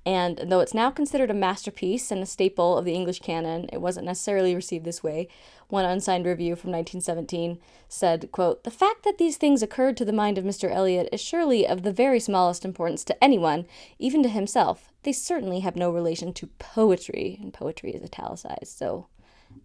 And 0.05 0.39
though 0.47 0.61
it's 0.61 0.75
now 0.75 0.91
considered 0.91 1.31
a 1.31 1.35
masterpiece 1.35 2.11
and 2.11 2.23
a 2.23 2.27
staple 2.27 2.77
of 2.77 2.85
the 2.85 2.95
English 2.95 3.21
canon, 3.21 3.69
it 3.73 3.81
wasn't 3.81 4.07
necessarily 4.07 4.55
received 4.55 4.85
this 4.85 5.03
way. 5.03 5.29
One 5.73 5.87
unsigned 5.87 6.27
review 6.27 6.55
from 6.55 6.71
1917 6.73 7.59
said, 7.89 8.31
quote, 8.31 8.63
The 8.63 8.71
fact 8.71 9.05
that 9.05 9.17
these 9.17 9.39
things 9.39 9.63
occurred 9.63 9.97
to 9.97 10.05
the 10.05 10.13
mind 10.13 10.37
of 10.37 10.45
Mr. 10.45 10.71
Eliot 10.71 11.09
is 11.11 11.23
surely 11.23 11.67
of 11.67 11.83
the 11.83 11.95
very 11.95 12.21
smallest 12.21 12.67
importance 12.67 13.05
to 13.05 13.25
anyone, 13.25 13.65
even 13.99 14.23
to 14.23 14.29
himself. 14.29 14.93
They 15.03 15.15
certainly 15.15 15.61
have 15.61 15.75
no 15.75 15.91
relation 15.91 16.35
to 16.35 16.49
poetry, 16.59 17.39
and 17.41 17.55
poetry 17.55 17.93
is 17.93 18.03
italicized, 18.05 18.77
so 18.77 19.07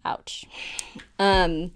ouch. 0.06 0.45
Um, 1.19 1.74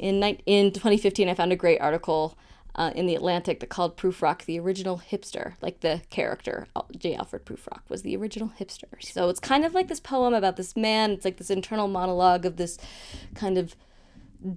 in, 0.00 0.20
in 0.20 0.72
2015, 0.72 1.28
I 1.28 1.34
found 1.34 1.52
a 1.52 1.56
great 1.56 1.80
article 1.80 2.36
uh, 2.74 2.92
in 2.94 3.06
the 3.06 3.14
Atlantic 3.14 3.60
that 3.60 3.68
called 3.68 3.96
Prufrock 3.96 4.44
the 4.44 4.58
original 4.58 5.02
hipster, 5.10 5.54
like 5.60 5.80
the 5.80 6.02
character 6.10 6.66
J. 6.96 7.14
Alfred 7.14 7.44
Prufrock 7.44 7.82
was 7.88 8.02
the 8.02 8.16
original 8.16 8.52
hipster. 8.58 8.84
So 9.00 9.28
it's 9.28 9.40
kind 9.40 9.64
of 9.64 9.74
like 9.74 9.88
this 9.88 10.00
poem 10.00 10.34
about 10.34 10.56
this 10.56 10.76
man. 10.76 11.10
It's 11.12 11.24
like 11.24 11.36
this 11.36 11.50
internal 11.50 11.88
monologue 11.88 12.46
of 12.46 12.56
this 12.56 12.78
kind 13.34 13.58
of 13.58 13.74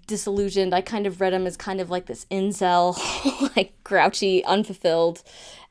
disillusioned. 0.08 0.74
I 0.74 0.82
kind 0.82 1.08
of 1.08 1.20
read 1.20 1.34
him 1.34 1.46
as 1.46 1.58
kind 1.58 1.82
of 1.82 1.90
like 1.90 2.06
this 2.06 2.26
incel, 2.26 2.98
like 3.56 3.74
grouchy, 3.84 4.44
unfulfilled. 4.46 5.24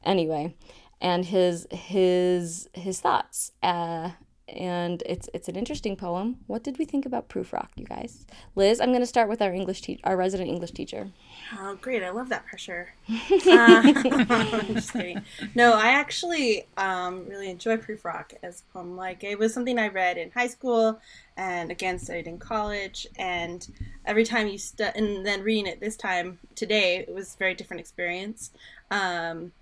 Anyway, 0.05 0.55
and 1.01 1.25
his 1.25 1.67
his 1.71 2.69
his 2.75 3.01
thoughts. 3.01 3.53
Uh, 3.63 4.11
and 4.53 5.03
it's 5.07 5.29
it's 5.35 5.49
an 5.49 5.57
interesting 5.57 5.97
poem. 5.97 6.39
What 6.47 6.63
did 6.63 6.79
we 6.79 6.85
think 6.85 7.07
about 7.07 7.29
Prufrock, 7.29 7.69
you 7.77 7.85
guys? 7.85 8.27
Liz, 8.55 8.81
I'm 8.81 8.91
going 8.91 9.01
to 9.01 9.07
start 9.07 9.29
with 9.29 9.43
our 9.43 9.53
English 9.53 9.83
te- 9.83 10.01
our 10.05 10.17
resident 10.17 10.51
English 10.51 10.73
teacher. 10.73 11.11
Oh, 11.59 11.77
great! 11.81 12.03
I 12.03 12.11
love 12.11 12.29
that 12.29 12.47
pressure. 12.47 12.95
uh, 13.09 13.93
just 14.73 14.93
kidding. 14.93 15.23
No, 15.55 15.73
I 15.75 15.89
actually 15.89 16.67
um, 16.77 17.27
really 17.29 17.51
enjoy 17.51 17.77
Prufrock 17.77 18.35
as 18.43 18.63
a 18.63 18.73
poem. 18.73 18.97
Like 18.97 19.25
it 19.25 19.39
was 19.39 19.53
something 19.53 19.79
I 19.79 19.89
read 19.89 20.19
in 20.19 20.31
high 20.31 20.49
school, 20.49 21.01
and 21.37 21.71
again 21.71 21.99
studied 21.99 22.27
in 22.27 22.39
college. 22.39 23.07
And 23.19 23.67
every 24.05 24.25
time 24.25 24.49
you 24.49 24.59
stu- 24.59 24.85
and 24.95 25.25
then 25.25 25.43
reading 25.43 25.67
it 25.67 25.81
this 25.81 25.97
time 25.97 26.39
today, 26.55 26.99
it 26.99 27.15
was 27.15 27.35
a 27.35 27.39
very 27.39 27.55
different 27.55 27.81
experience. 27.81 28.51
Um, 28.91 29.53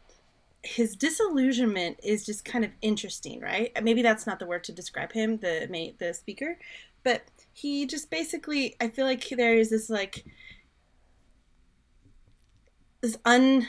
his 0.62 0.95
disillusionment 0.95 1.99
is 2.02 2.26
just 2.26 2.45
kind 2.45 2.64
of 2.64 2.71
interesting, 2.83 3.40
right? 3.40 3.73
Maybe 3.83 4.02
that's 4.02 4.26
not 4.26 4.38
the 4.38 4.47
word 4.47 4.64
to 4.64 4.73
describe 4.73 5.12
him, 5.12 5.38
the 5.38 5.95
the 5.99 6.12
speaker, 6.12 6.59
but 7.02 7.23
he 7.52 7.87
just 7.87 8.11
basically 8.11 8.76
I 8.81 8.88
feel 8.88 9.07
like 9.07 9.26
there 9.29 9.55
is 9.55 9.71
this 9.71 9.88
like 9.88 10.25
this 13.00 13.17
un 13.25 13.67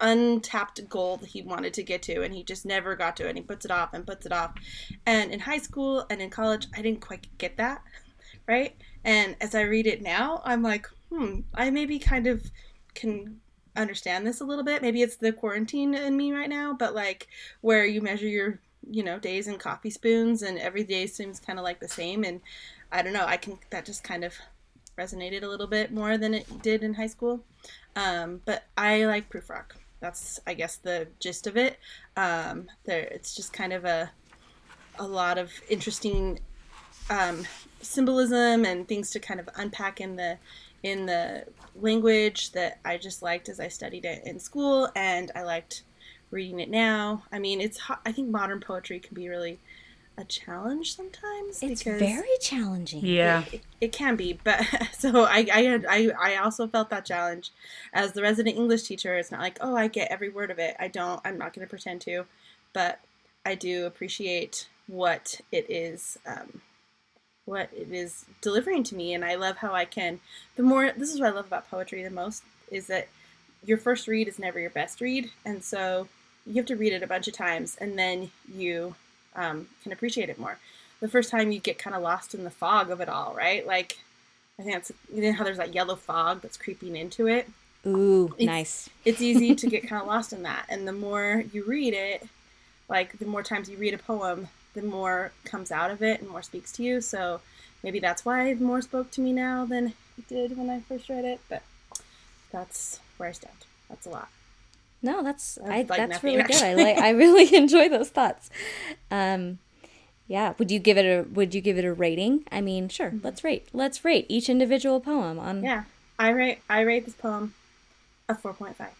untapped 0.00 0.86
goal 0.90 1.16
that 1.16 1.30
he 1.30 1.40
wanted 1.40 1.72
to 1.72 1.82
get 1.82 2.02
to 2.02 2.22
and 2.22 2.34
he 2.34 2.42
just 2.42 2.66
never 2.66 2.94
got 2.94 3.16
to 3.16 3.24
it 3.24 3.30
and 3.30 3.38
he 3.38 3.44
puts 3.44 3.64
it 3.64 3.70
off 3.70 3.94
and 3.94 4.06
puts 4.06 4.26
it 4.26 4.32
off. 4.32 4.52
And 5.06 5.32
in 5.32 5.40
high 5.40 5.58
school 5.58 6.06
and 6.10 6.20
in 6.20 6.30
college 6.30 6.66
I 6.76 6.82
didn't 6.82 7.00
quite 7.00 7.26
get 7.38 7.56
that, 7.56 7.82
right? 8.46 8.74
And 9.04 9.36
as 9.40 9.54
I 9.54 9.62
read 9.62 9.86
it 9.86 10.02
now, 10.02 10.42
I'm 10.44 10.62
like, 10.62 10.86
hmm, 11.10 11.40
I 11.54 11.70
maybe 11.70 11.98
kind 11.98 12.26
of 12.26 12.50
can 12.94 13.40
understand 13.76 14.26
this 14.26 14.40
a 14.40 14.44
little 14.44 14.64
bit. 14.64 14.82
Maybe 14.82 15.02
it's 15.02 15.16
the 15.16 15.32
quarantine 15.32 15.94
in 15.94 16.16
me 16.16 16.32
right 16.32 16.48
now, 16.48 16.72
but 16.72 16.94
like 16.94 17.28
where 17.60 17.84
you 17.84 18.00
measure 18.00 18.28
your, 18.28 18.60
you 18.90 19.02
know, 19.02 19.18
days 19.18 19.48
in 19.48 19.58
coffee 19.58 19.90
spoons 19.90 20.42
and 20.42 20.58
every 20.58 20.84
day 20.84 21.06
seems 21.06 21.40
kind 21.40 21.58
of 21.58 21.64
like 21.64 21.80
the 21.80 21.88
same. 21.88 22.24
And 22.24 22.40
I 22.90 23.02
don't 23.02 23.12
know, 23.12 23.26
I 23.26 23.36
can, 23.36 23.58
that 23.70 23.84
just 23.84 24.02
kind 24.02 24.24
of 24.24 24.34
resonated 24.98 25.42
a 25.42 25.48
little 25.48 25.66
bit 25.66 25.92
more 25.92 26.16
than 26.16 26.34
it 26.34 26.62
did 26.62 26.82
in 26.82 26.94
high 26.94 27.06
school. 27.06 27.44
Um, 27.94 28.40
but 28.44 28.64
I 28.76 29.04
like 29.04 29.30
Prufrock. 29.30 29.72
That's, 30.00 30.38
I 30.46 30.54
guess, 30.54 30.76
the 30.76 31.08
gist 31.20 31.46
of 31.46 31.56
it. 31.56 31.78
Um, 32.16 32.68
there, 32.84 33.00
it's 33.00 33.34
just 33.34 33.52
kind 33.52 33.72
of 33.72 33.84
a, 33.84 34.10
a 34.98 35.06
lot 35.06 35.38
of 35.38 35.50
interesting 35.68 36.38
um, 37.10 37.46
symbolism 37.80 38.64
and 38.64 38.86
things 38.86 39.10
to 39.10 39.20
kind 39.20 39.40
of 39.40 39.48
unpack 39.56 40.00
in 40.00 40.16
the 40.16 40.38
in 40.82 41.06
the 41.06 41.44
language 41.80 42.52
that 42.52 42.78
I 42.84 42.98
just 42.98 43.22
liked 43.22 43.48
as 43.48 43.60
I 43.60 43.68
studied 43.68 44.04
it 44.04 44.22
in 44.26 44.38
school, 44.38 44.88
and 44.94 45.30
I 45.34 45.42
liked 45.42 45.82
reading 46.30 46.60
it 46.60 46.70
now. 46.70 47.24
I 47.32 47.38
mean, 47.38 47.60
it's 47.60 47.80
I 48.04 48.12
think 48.12 48.28
modern 48.28 48.60
poetry 48.60 48.98
can 48.98 49.14
be 49.14 49.28
really 49.28 49.58
a 50.18 50.24
challenge 50.24 50.96
sometimes 50.96 51.62
It's 51.62 51.82
because 51.82 52.00
very 52.00 52.38
challenging. 52.40 53.04
Yeah. 53.04 53.44
it, 53.52 53.62
it 53.80 53.92
can 53.92 54.16
be 54.16 54.38
but 54.42 54.64
so 54.92 55.24
I, 55.24 55.46
I 55.52 55.62
had 55.62 55.86
I, 55.88 56.10
I 56.18 56.36
also 56.36 56.66
felt 56.66 56.90
that 56.90 57.04
challenge 57.04 57.52
as 57.92 58.12
the 58.12 58.22
resident 58.22 58.56
english 58.56 58.84
teacher 58.84 59.14
it's 59.16 59.30
not 59.30 59.40
like 59.40 59.58
oh 59.60 59.76
i 59.76 59.88
get 59.88 60.10
every 60.10 60.30
word 60.30 60.50
of 60.50 60.58
it 60.58 60.74
i 60.80 60.88
don't 60.88 61.20
i'm 61.24 61.36
not 61.36 61.52
going 61.52 61.66
to 61.66 61.68
pretend 61.68 62.00
to 62.02 62.24
but 62.72 63.00
i 63.44 63.54
do 63.54 63.84
appreciate 63.84 64.68
what 64.86 65.40
it 65.52 65.66
is 65.68 66.18
um, 66.26 66.62
what 67.46 67.70
it 67.74 67.90
is 67.90 68.26
delivering 68.42 68.82
to 68.84 68.94
me 68.94 69.14
and 69.14 69.24
i 69.24 69.34
love 69.34 69.56
how 69.56 69.72
i 69.72 69.84
can 69.84 70.20
the 70.56 70.62
more 70.62 70.92
this 70.96 71.12
is 71.12 71.18
what 71.20 71.28
i 71.30 71.32
love 71.32 71.46
about 71.46 71.70
poetry 71.70 72.02
the 72.02 72.10
most 72.10 72.42
is 72.70 72.86
that 72.88 73.08
your 73.64 73.78
first 73.78 74.06
read 74.06 74.28
is 74.28 74.38
never 74.38 74.60
your 74.60 74.70
best 74.70 75.00
read 75.00 75.30
and 75.44 75.64
so 75.64 76.06
you 76.46 76.54
have 76.56 76.66
to 76.66 76.76
read 76.76 76.92
it 76.92 77.02
a 77.02 77.06
bunch 77.06 77.26
of 77.26 77.34
times 77.34 77.76
and 77.80 77.98
then 77.98 78.30
you 78.54 78.94
um, 79.34 79.66
can 79.82 79.92
appreciate 79.92 80.28
it 80.28 80.38
more 80.38 80.58
the 81.00 81.08
first 81.08 81.30
time 81.30 81.52
you 81.52 81.60
get 81.60 81.78
kind 81.78 81.94
of 81.94 82.02
lost 82.02 82.34
in 82.34 82.44
the 82.44 82.50
fog 82.50 82.90
of 82.90 83.00
it 83.00 83.08
all, 83.08 83.34
right? 83.36 83.66
Like, 83.66 83.98
I 84.58 84.62
think 84.62 84.76
it's 84.76 84.92
you 85.12 85.22
know 85.22 85.32
how 85.32 85.44
there's 85.44 85.58
that 85.58 85.74
yellow 85.74 85.96
fog 85.96 86.40
that's 86.40 86.56
creeping 86.56 86.96
into 86.96 87.26
it. 87.26 87.48
Ooh, 87.86 88.26
It's- 88.38 88.46
nice. 88.46 88.90
It's 89.04 89.20
easy 89.20 89.54
to 89.54 89.66
get 89.70 89.86
kind 89.86 90.00
of 90.00 90.08
lost 90.08 90.32
in 90.32 90.42
that, 90.44 90.66
and 90.68 90.88
the 90.88 90.92
more 90.92 91.44
you 91.52 91.64
read 91.64 91.94
it, 91.94 92.26
like 92.88 93.18
the 93.18 93.26
more 93.26 93.42
times 93.42 93.68
you 93.68 93.76
read 93.76 93.94
a 93.94 93.98
poem, 93.98 94.48
the 94.76 94.82
more 94.82 95.32
comes 95.44 95.72
out 95.72 95.90
of 95.90 96.02
it 96.02 96.20
and 96.20 96.30
more 96.30 96.42
speaks 96.42 96.70
to 96.72 96.82
you. 96.84 97.00
So 97.00 97.40
maybe 97.82 97.98
that's 97.98 98.24
why 98.24 98.54
more 98.54 98.82
spoke 98.82 99.10
to 99.12 99.20
me 99.20 99.32
now 99.32 99.64
than 99.64 99.94
it 100.18 100.28
did 100.28 100.56
when 100.56 100.70
I 100.70 100.80
first 100.80 101.08
read 101.08 101.24
it. 101.24 101.40
But 101.48 101.62
that's 102.52 103.00
where 103.16 103.30
I 103.30 103.32
stand. 103.32 103.56
That's 103.88 104.06
a 104.06 104.10
lot. 104.10 104.28
No, 105.02 105.22
that's 105.22 105.56
That's 105.56 105.70
I, 105.70 105.76
like 105.76 105.88
that's 105.88 106.10
nothing, 106.10 106.36
really 106.36 106.48
good. 106.48 106.62
I 106.62 106.74
like. 106.74 106.98
I 106.98 107.10
really 107.10 107.54
enjoy 107.62 107.88
those 107.88 108.10
thoughts. 108.10 108.50
Um, 109.10 109.58
yeah. 110.28 110.54
Would 110.58 110.70
you 110.70 110.78
give 110.78 110.98
it 110.98 111.04
a 111.04 111.28
Would 111.30 111.54
you 111.54 111.60
give 111.60 111.78
it 111.78 111.84
a 111.84 111.92
rating? 111.92 112.44
I 112.52 112.60
mean, 112.60 112.88
sure. 112.88 113.12
Let's 113.22 113.42
rate. 113.44 113.68
Let's 113.72 114.04
rate 114.04 114.26
each 114.28 114.48
individual 114.48 115.00
poem 115.00 115.38
on 115.38 115.56
Mm-hmm. 115.56 115.64
Yeah, 115.64 115.84
I 116.18 116.30
rate 116.30 116.58
I 116.68 116.80
rate 116.80 117.04
this 117.04 117.14
poem 117.14 117.54
a 118.28 118.34
four 118.34 118.52
point 118.52 118.76
five. 118.76 118.94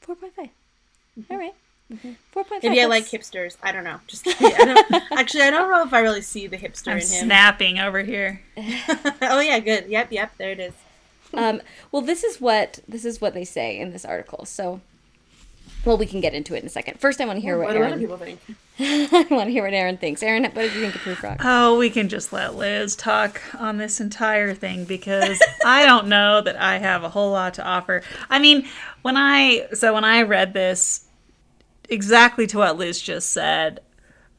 four 0.00 0.14
point 0.16 0.34
five. 0.34 0.50
All 1.30 1.38
right. 1.38 1.54
Four 2.32 2.44
point 2.44 2.62
five. 2.62 2.70
Maybe 2.70 2.82
I 2.82 2.86
like 2.86 3.04
hipsters. 3.06 3.56
I 3.62 3.72
don't 3.72 3.84
know. 3.84 3.98
Just 4.06 4.24
kidding. 4.24 4.46
I 4.46 4.74
don't, 4.74 5.12
actually, 5.12 5.42
I 5.44 5.50
don't 5.50 5.70
know 5.70 5.82
if 5.84 5.92
I 5.94 6.00
really 6.00 6.20
see 6.20 6.46
the 6.46 6.58
hipster 6.58 6.88
I'm 6.88 6.98
in 6.98 7.02
him. 7.02 7.24
snapping 7.26 7.78
over 7.78 8.02
here. 8.02 8.42
oh 9.22 9.40
yeah, 9.40 9.58
good. 9.58 9.86
Yep, 9.88 10.12
yep. 10.12 10.32
There 10.36 10.50
it 10.50 10.60
is. 10.60 10.74
um, 11.32 11.62
well, 11.90 12.02
this 12.02 12.24
is 12.24 12.40
what 12.40 12.80
this 12.86 13.04
is 13.06 13.20
what 13.20 13.32
they 13.32 13.44
say 13.44 13.78
in 13.78 13.90
this 13.92 14.04
article. 14.04 14.44
So, 14.44 14.82
well, 15.86 15.96
we 15.96 16.04
can 16.04 16.20
get 16.20 16.34
into 16.34 16.54
it 16.54 16.60
in 16.60 16.66
a 16.66 16.70
second. 16.70 17.00
First, 17.00 17.22
I 17.22 17.24
want 17.24 17.38
to 17.38 17.40
hear 17.40 17.56
what, 17.56 17.68
what 17.68 17.72
do 17.72 17.78
other 17.78 17.86
Erin. 17.86 18.00
people 18.00 18.18
think? 18.18 18.40
I 18.78 19.26
want 19.30 19.46
to 19.46 19.50
hear 19.50 19.64
what 19.64 19.72
Erin 19.72 19.96
thinks. 19.96 20.22
Erin, 20.22 20.44
what 20.44 20.54
did 20.54 20.74
you 20.74 20.82
think 20.82 20.94
of 20.94 21.00
Prufrock? 21.00 21.38
Oh, 21.42 21.78
we 21.78 21.88
can 21.88 22.10
just 22.10 22.34
let 22.34 22.54
Liz 22.54 22.96
talk 22.96 23.40
on 23.58 23.78
this 23.78 23.98
entire 23.98 24.52
thing 24.52 24.84
because 24.84 25.40
I 25.64 25.86
don't 25.86 26.08
know 26.08 26.42
that 26.42 26.56
I 26.56 26.76
have 26.78 27.02
a 27.02 27.08
whole 27.08 27.30
lot 27.32 27.54
to 27.54 27.64
offer. 27.64 28.02
I 28.28 28.38
mean, 28.38 28.68
when 29.00 29.16
I 29.16 29.68
so 29.72 29.94
when 29.94 30.04
I 30.04 30.20
read 30.22 30.52
this 30.52 31.06
exactly 31.88 32.46
to 32.48 32.58
what 32.58 32.76
Liz 32.78 33.00
just 33.00 33.30
said, 33.30 33.80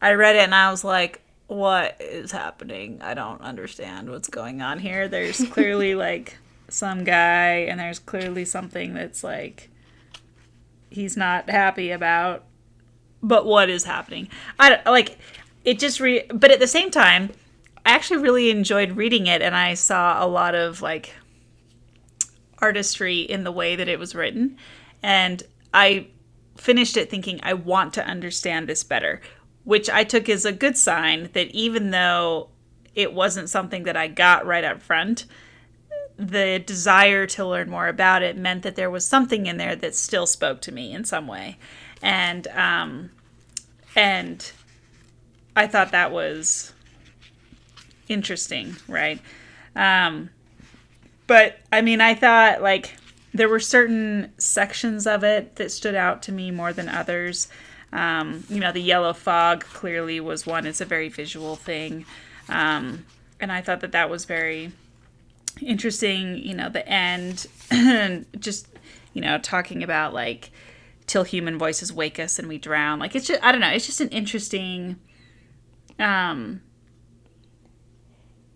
I 0.01 0.13
read 0.13 0.35
it 0.35 0.43
and 0.43 0.55
I 0.55 0.71
was 0.71 0.83
like, 0.83 1.21
what 1.47 1.97
is 1.99 2.31
happening? 2.31 2.99
I 3.01 3.13
don't 3.15 3.41
understand 3.41 4.09
what's 4.09 4.29
going 4.29 4.61
on 4.61 4.79
here. 4.79 5.07
There's 5.07 5.43
clearly 5.47 5.95
like 5.95 6.37
some 6.71 7.03
guy 7.03 7.65
and 7.67 7.79
there's 7.79 7.99
clearly 7.99 8.45
something 8.45 8.93
that's 8.93 9.23
like 9.23 9.69
he's 10.89 11.17
not 11.17 11.49
happy 11.49 11.91
about 11.91 12.45
but 13.21 13.45
what 13.45 13.69
is 13.69 13.83
happening 13.83 14.27
i 14.59 14.69
don't- 14.69 14.85
like 14.85 15.17
it 15.65 15.79
just 15.79 15.99
re 15.99 16.23
but 16.33 16.51
at 16.51 16.59
the 16.59 16.67
same 16.67 16.89
time 16.91 17.31
i 17.85 17.91
actually 17.91 18.21
really 18.21 18.49
enjoyed 18.49 18.91
reading 18.93 19.27
it 19.27 19.41
and 19.41 19.55
i 19.55 19.73
saw 19.73 20.23
a 20.23 20.27
lot 20.27 20.55
of 20.55 20.81
like 20.81 21.13
artistry 22.59 23.21
in 23.21 23.43
the 23.43 23.51
way 23.51 23.75
that 23.75 23.87
it 23.87 23.99
was 23.99 24.15
written 24.15 24.57
and 25.01 25.43
i 25.73 26.05
finished 26.59 26.97
it 26.97 27.09
thinking 27.09 27.39
i 27.43 27.53
want 27.53 27.93
to 27.93 28.05
understand 28.05 28.67
this 28.67 28.83
better 28.83 29.21
which 29.63 29.89
i 29.89 30.03
took 30.03 30.27
as 30.29 30.45
a 30.45 30.51
good 30.51 30.77
sign 30.77 31.29
that 31.33 31.47
even 31.51 31.91
though 31.91 32.49
it 32.95 33.13
wasn't 33.13 33.49
something 33.49 33.83
that 33.83 33.97
i 33.97 34.07
got 34.07 34.45
right 34.45 34.63
up 34.63 34.81
front 34.81 35.25
the 36.19 36.61
desire 36.65 37.25
to 37.25 37.45
learn 37.45 37.69
more 37.69 37.87
about 37.87 38.21
it 38.21 38.35
meant 38.35 38.63
that 38.63 38.75
there 38.75 38.89
was 38.89 39.07
something 39.07 39.45
in 39.45 39.55
there 39.55 39.73
that 39.73 39.95
still 39.95 40.27
spoke 40.27 40.59
to 40.59 40.71
me 40.71 40.91
in 40.91 41.05
some 41.05 41.27
way. 41.27 41.57
And 42.01 42.45
um 42.49 43.11
and 43.95 44.51
i 45.55 45.65
thought 45.65 45.91
that 45.91 46.11
was 46.11 46.73
interesting 48.09 48.75
right? 48.87 49.21
Um 49.75 50.29
but 51.25 51.57
i 51.71 51.81
mean 51.81 52.01
i 52.01 52.13
thought 52.13 52.61
like 52.61 52.95
there 53.33 53.49
were 53.49 53.59
certain 53.59 54.31
sections 54.37 55.05
of 55.05 55.23
it 55.23 55.55
that 55.57 55.71
stood 55.71 55.95
out 55.95 56.23
to 56.23 56.31
me 56.31 56.51
more 56.51 56.73
than 56.73 56.89
others 56.89 57.47
um 57.91 58.43
you 58.49 58.59
know 58.59 58.71
the 58.71 58.81
yellow 58.81 59.13
fog 59.13 59.61
clearly 59.61 60.19
was 60.19 60.45
one 60.45 60.65
it's 60.65 60.81
a 60.81 60.85
very 60.85 61.09
visual 61.09 61.55
thing 61.55 62.05
um 62.49 63.05
and 63.39 63.51
i 63.51 63.61
thought 63.61 63.81
that 63.81 63.91
that 63.91 64.09
was 64.09 64.25
very 64.25 64.71
interesting, 65.61 66.37
you 66.37 66.53
know, 66.53 66.69
the 66.69 66.87
end, 66.87 67.47
just, 68.39 68.67
you 69.13 69.21
know, 69.21 69.37
talking 69.37 69.83
about 69.83 70.13
like 70.13 70.51
till 71.07 71.23
human 71.23 71.57
voices 71.57 71.91
wake 71.91 72.19
us 72.19 72.39
and 72.39 72.47
we 72.47 72.57
drown. 72.57 72.99
Like 72.99 73.15
it's 73.15 73.27
just, 73.27 73.43
I 73.43 73.51
don't 73.51 73.61
know, 73.61 73.69
it's 73.69 73.85
just 73.85 74.01
an 74.01 74.09
interesting, 74.09 74.97
um, 75.97 76.61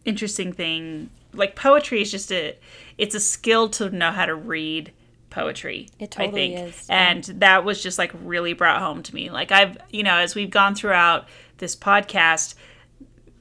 interesting 0.06 0.54
thing. 0.54 1.10
Like 1.34 1.56
poetry 1.56 2.02
is 2.02 2.12
just 2.12 2.32
a, 2.32 2.58
it's 2.98 3.16
a 3.16 3.20
skill 3.20 3.70
to 3.70 3.90
know 3.90 4.12
how 4.12 4.26
to 4.26 4.36
read 4.36 4.92
poetry. 5.30 5.90
It 6.00 6.12
totally 6.12 6.54
I 6.54 6.58
think. 6.58 6.70
is, 6.70 6.90
yeah. 6.90 7.10
And 7.10 7.24
that 7.42 7.66
was 7.66 7.82
just 7.82 7.98
like 7.98 8.12
really 8.24 8.54
brought 8.54 8.82
home 8.82 9.04
to 9.04 9.16
me. 9.16 9.30
Like 9.30 9.52
I've, 9.52 9.78
you 9.90 10.04
know, 10.04 10.18
as 10.18 10.36
we've 10.36 10.52
gone 10.52 10.76
throughout 10.76 11.28
this 11.58 11.76
podcast, 11.76 12.56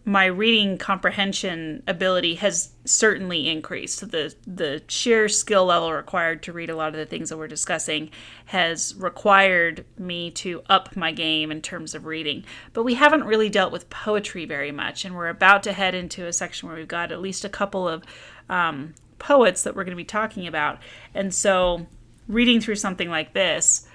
my 0.04 0.24
reading 0.24 0.78
comprehension 0.78 1.82
ability 1.86 2.34
has 2.36 2.70
certainly 2.84 3.48
increased. 3.48 4.10
The 4.10 4.34
the 4.46 4.82
sheer 4.88 5.28
skill 5.28 5.66
level 5.66 5.92
required 5.92 6.42
to 6.44 6.52
read 6.52 6.70
a 6.70 6.76
lot 6.76 6.88
of 6.88 6.94
the 6.94 7.06
things 7.06 7.28
that 7.28 7.36
we're 7.36 7.46
discussing 7.46 8.10
has 8.46 8.96
required 8.96 9.84
me 9.98 10.30
to 10.32 10.62
up 10.68 10.96
my 10.96 11.12
game 11.12 11.52
in 11.52 11.62
terms 11.62 11.94
of 11.94 12.04
reading. 12.04 12.44
But 12.72 12.82
we 12.82 12.94
haven't 12.94 13.24
really 13.24 13.48
dealt 13.48 13.70
with 13.70 13.90
poetry 13.90 14.44
very 14.44 14.72
much, 14.72 15.04
and 15.04 15.14
we're 15.14 15.28
about 15.28 15.62
to 15.64 15.72
head 15.72 15.94
into 15.94 16.26
a 16.26 16.32
section 16.32 16.68
where 16.68 16.78
we've 16.78 16.88
got 16.88 17.12
at 17.12 17.20
least 17.20 17.44
a 17.44 17.48
couple 17.48 17.86
of 17.86 18.02
um, 18.48 18.94
poets 19.22 19.62
that 19.62 19.76
we're 19.76 19.84
going 19.84 19.96
to 19.96 19.96
be 19.96 20.04
talking 20.04 20.46
about. 20.46 20.78
And 21.14 21.32
so, 21.32 21.86
reading 22.26 22.60
through 22.60 22.74
something 22.74 23.08
like 23.08 23.32
this, 23.32 23.86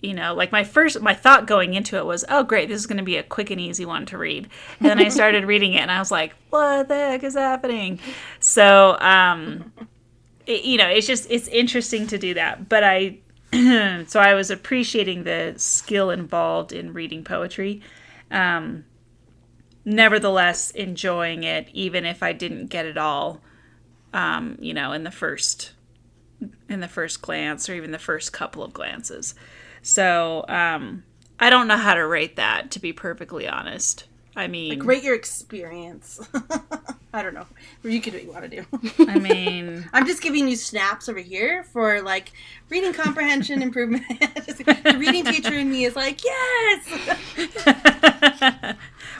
you 0.00 0.14
know, 0.14 0.34
like 0.34 0.50
my 0.50 0.64
first, 0.64 1.00
my 1.00 1.14
thought 1.14 1.46
going 1.46 1.74
into 1.74 1.96
it 1.96 2.04
was, 2.04 2.24
oh, 2.28 2.42
great, 2.42 2.68
this 2.68 2.80
is 2.80 2.86
going 2.86 2.98
to 2.98 3.04
be 3.04 3.16
a 3.16 3.22
quick 3.22 3.50
and 3.50 3.60
easy 3.60 3.86
one 3.86 4.04
to 4.06 4.18
read. 4.18 4.48
And 4.80 4.88
then 4.88 4.98
I 4.98 5.08
started 5.10 5.44
reading 5.44 5.74
it 5.74 5.80
and 5.80 5.90
I 5.92 6.00
was 6.00 6.10
like, 6.10 6.34
what 6.50 6.88
the 6.88 6.94
heck 6.94 7.22
is 7.22 7.34
happening? 7.34 8.00
So, 8.40 8.98
um, 9.00 9.72
it, 10.44 10.64
you 10.64 10.76
know, 10.76 10.88
it's 10.88 11.06
just, 11.06 11.30
it's 11.30 11.46
interesting 11.48 12.08
to 12.08 12.18
do 12.18 12.34
that. 12.34 12.68
But 12.68 12.82
I, 12.82 13.18
so 14.08 14.18
I 14.18 14.34
was 14.34 14.50
appreciating 14.50 15.22
the 15.22 15.54
skill 15.56 16.10
involved 16.10 16.72
in 16.72 16.92
reading 16.92 17.22
poetry. 17.22 17.80
Um, 18.32 18.84
nevertheless, 19.84 20.72
enjoying 20.72 21.44
it, 21.44 21.68
even 21.72 22.04
if 22.04 22.24
I 22.24 22.32
didn't 22.32 22.66
get 22.66 22.86
it 22.86 22.98
all, 22.98 23.40
um, 24.12 24.56
you 24.60 24.74
know, 24.74 24.92
in 24.92 25.04
the 25.04 25.10
first, 25.10 25.72
in 26.68 26.80
the 26.80 26.88
first 26.88 27.22
glance 27.22 27.68
or 27.68 27.74
even 27.74 27.90
the 27.92 27.98
first 27.98 28.32
couple 28.32 28.62
of 28.62 28.72
glances. 28.72 29.34
So 29.82 30.44
um, 30.48 31.04
I 31.38 31.50
don't 31.50 31.68
know 31.68 31.76
how 31.76 31.94
to 31.94 32.06
rate 32.06 32.36
that, 32.36 32.70
to 32.72 32.80
be 32.80 32.92
perfectly 32.92 33.48
honest. 33.48 34.04
I 34.34 34.46
mean, 34.46 34.78
like 34.78 34.86
Rate 34.86 35.02
your 35.02 35.14
experience. 35.14 36.20
I 37.14 37.22
don't 37.22 37.34
know. 37.34 37.46
You 37.82 38.00
can 38.00 38.12
do 38.12 38.18
what 38.18 38.24
you 38.24 38.32
want 38.32 38.50
to 38.50 38.62
do. 38.96 39.06
I 39.06 39.18
mean, 39.18 39.86
I'm 39.92 40.06
just 40.06 40.22
giving 40.22 40.48
you 40.48 40.56
snaps 40.56 41.10
over 41.10 41.18
here 41.18 41.64
for 41.64 42.00
like 42.00 42.32
reading 42.70 42.94
comprehension 42.94 43.60
improvement. 43.62 44.04
the 44.08 44.96
reading 44.98 45.24
teacher 45.24 45.52
in 45.52 45.70
me 45.70 45.84
is 45.84 45.94
like, 45.94 46.24
yes. 46.24 46.88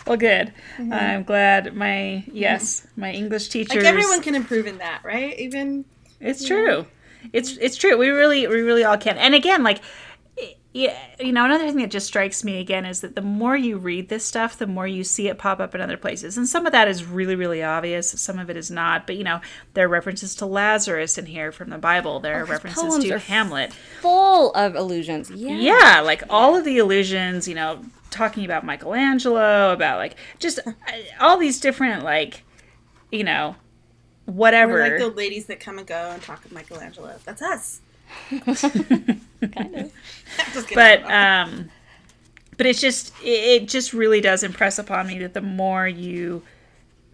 well, 0.07 0.17
good. 0.17 0.53
Mm-hmm. 0.77 0.93
I'm 0.93 1.23
glad 1.25 1.75
my 1.75 2.25
mm-hmm. 2.27 2.37
yes, 2.37 2.87
my 2.97 3.13
English 3.13 3.49
teacher. 3.49 3.79
Like 3.79 3.87
everyone 3.87 4.23
can 4.23 4.35
improve 4.35 4.67
in 4.67 4.79
that, 4.79 5.03
right? 5.05 5.39
Even 5.39 5.85
It's 6.21 6.45
true. 6.45 6.87
It's 7.33 7.57
it's 7.59 7.77
true. 7.77 7.97
We 7.97 8.09
really 8.09 8.47
we 8.47 8.61
really 8.63 8.85
all 8.85 8.99
can. 8.99 9.17
And 9.17 9.35
again, 9.35 9.63
like 9.63 9.81
yeah, 10.75 10.97
you 11.21 11.33
know, 11.33 11.45
another 11.45 11.67
thing 11.67 11.77
that 11.79 11.91
just 11.91 12.07
strikes 12.07 12.43
me 12.45 12.59
again 12.59 12.87
is 12.87 13.03
that 13.03 13.15
the 13.15 13.21
more 13.21 13.55
you 13.55 13.77
read 13.77 14.09
this 14.09 14.25
stuff, 14.25 14.57
the 14.57 14.67
more 14.67 14.87
you 14.87 15.05
see 15.05 15.29
it 15.29 15.37
pop 15.37 15.61
up 15.61 15.75
in 15.75 15.83
other 15.83 15.99
places. 15.99 16.39
And 16.39 16.49
some 16.49 16.65
of 16.65 16.73
that 16.73 16.89
is 16.89 17.05
really, 17.05 17.35
really 17.35 17.63
obvious. 17.63 18.09
Some 18.09 18.39
of 18.39 18.49
it 18.49 18.57
is 18.57 18.71
not. 18.71 19.07
But, 19.07 19.17
you 19.17 19.25
know, 19.25 19.43
there 19.75 19.85
are 19.85 19.89
references 19.89 20.35
to 20.37 20.47
Lazarus 20.47 21.19
in 21.19 21.27
here 21.27 21.53
from 21.53 21.69
the 21.69 21.77
Bible. 21.77 22.21
There 22.21 22.37
oh, 22.37 22.39
are 22.39 22.45
references 22.47 22.83
poems 22.83 23.05
to 23.05 23.13
are 23.13 23.19
Hamlet. 23.19 23.75
Full 24.01 24.51
of 24.55 24.75
illusions. 24.75 25.31
Yeah. 25.31 25.59
Yeah, 25.59 26.01
like 26.01 26.23
all 26.31 26.57
of 26.57 26.65
the 26.65 26.79
illusions, 26.79 27.47
you 27.47 27.55
know, 27.55 27.85
talking 28.13 28.45
about 28.45 28.65
Michelangelo, 28.65 29.73
about 29.73 29.99
like 29.99 30.17
just 30.39 30.61
uh, 30.65 30.73
all 31.21 31.39
these 31.39 31.59
different, 31.59 32.05
like, 32.05 32.45
you 33.11 33.25
know, 33.25 33.57
whatever. 34.27 34.75
We're 34.75 34.89
like 34.89 34.99
the 34.99 35.09
ladies 35.09 35.47
that 35.47 35.59
come 35.59 35.79
and 35.79 35.87
go 35.87 36.11
and 36.13 36.23
talk 36.23 36.45
with 36.45 36.53
Michelangelo. 36.53 37.17
That's 37.25 37.43
us. 37.43 37.81
Kind 38.31 39.75
of. 39.77 39.93
But 40.75 41.11
um 41.11 41.71
but 42.57 42.67
it's 42.67 42.81
just 42.81 43.13
it, 43.23 43.63
it 43.63 43.69
just 43.69 43.93
really 43.93 44.21
does 44.21 44.43
impress 44.43 44.79
upon 44.79 45.07
me 45.07 45.19
that 45.21 45.35
the 45.35 45.41
more 45.41 45.89
you 45.89 46.43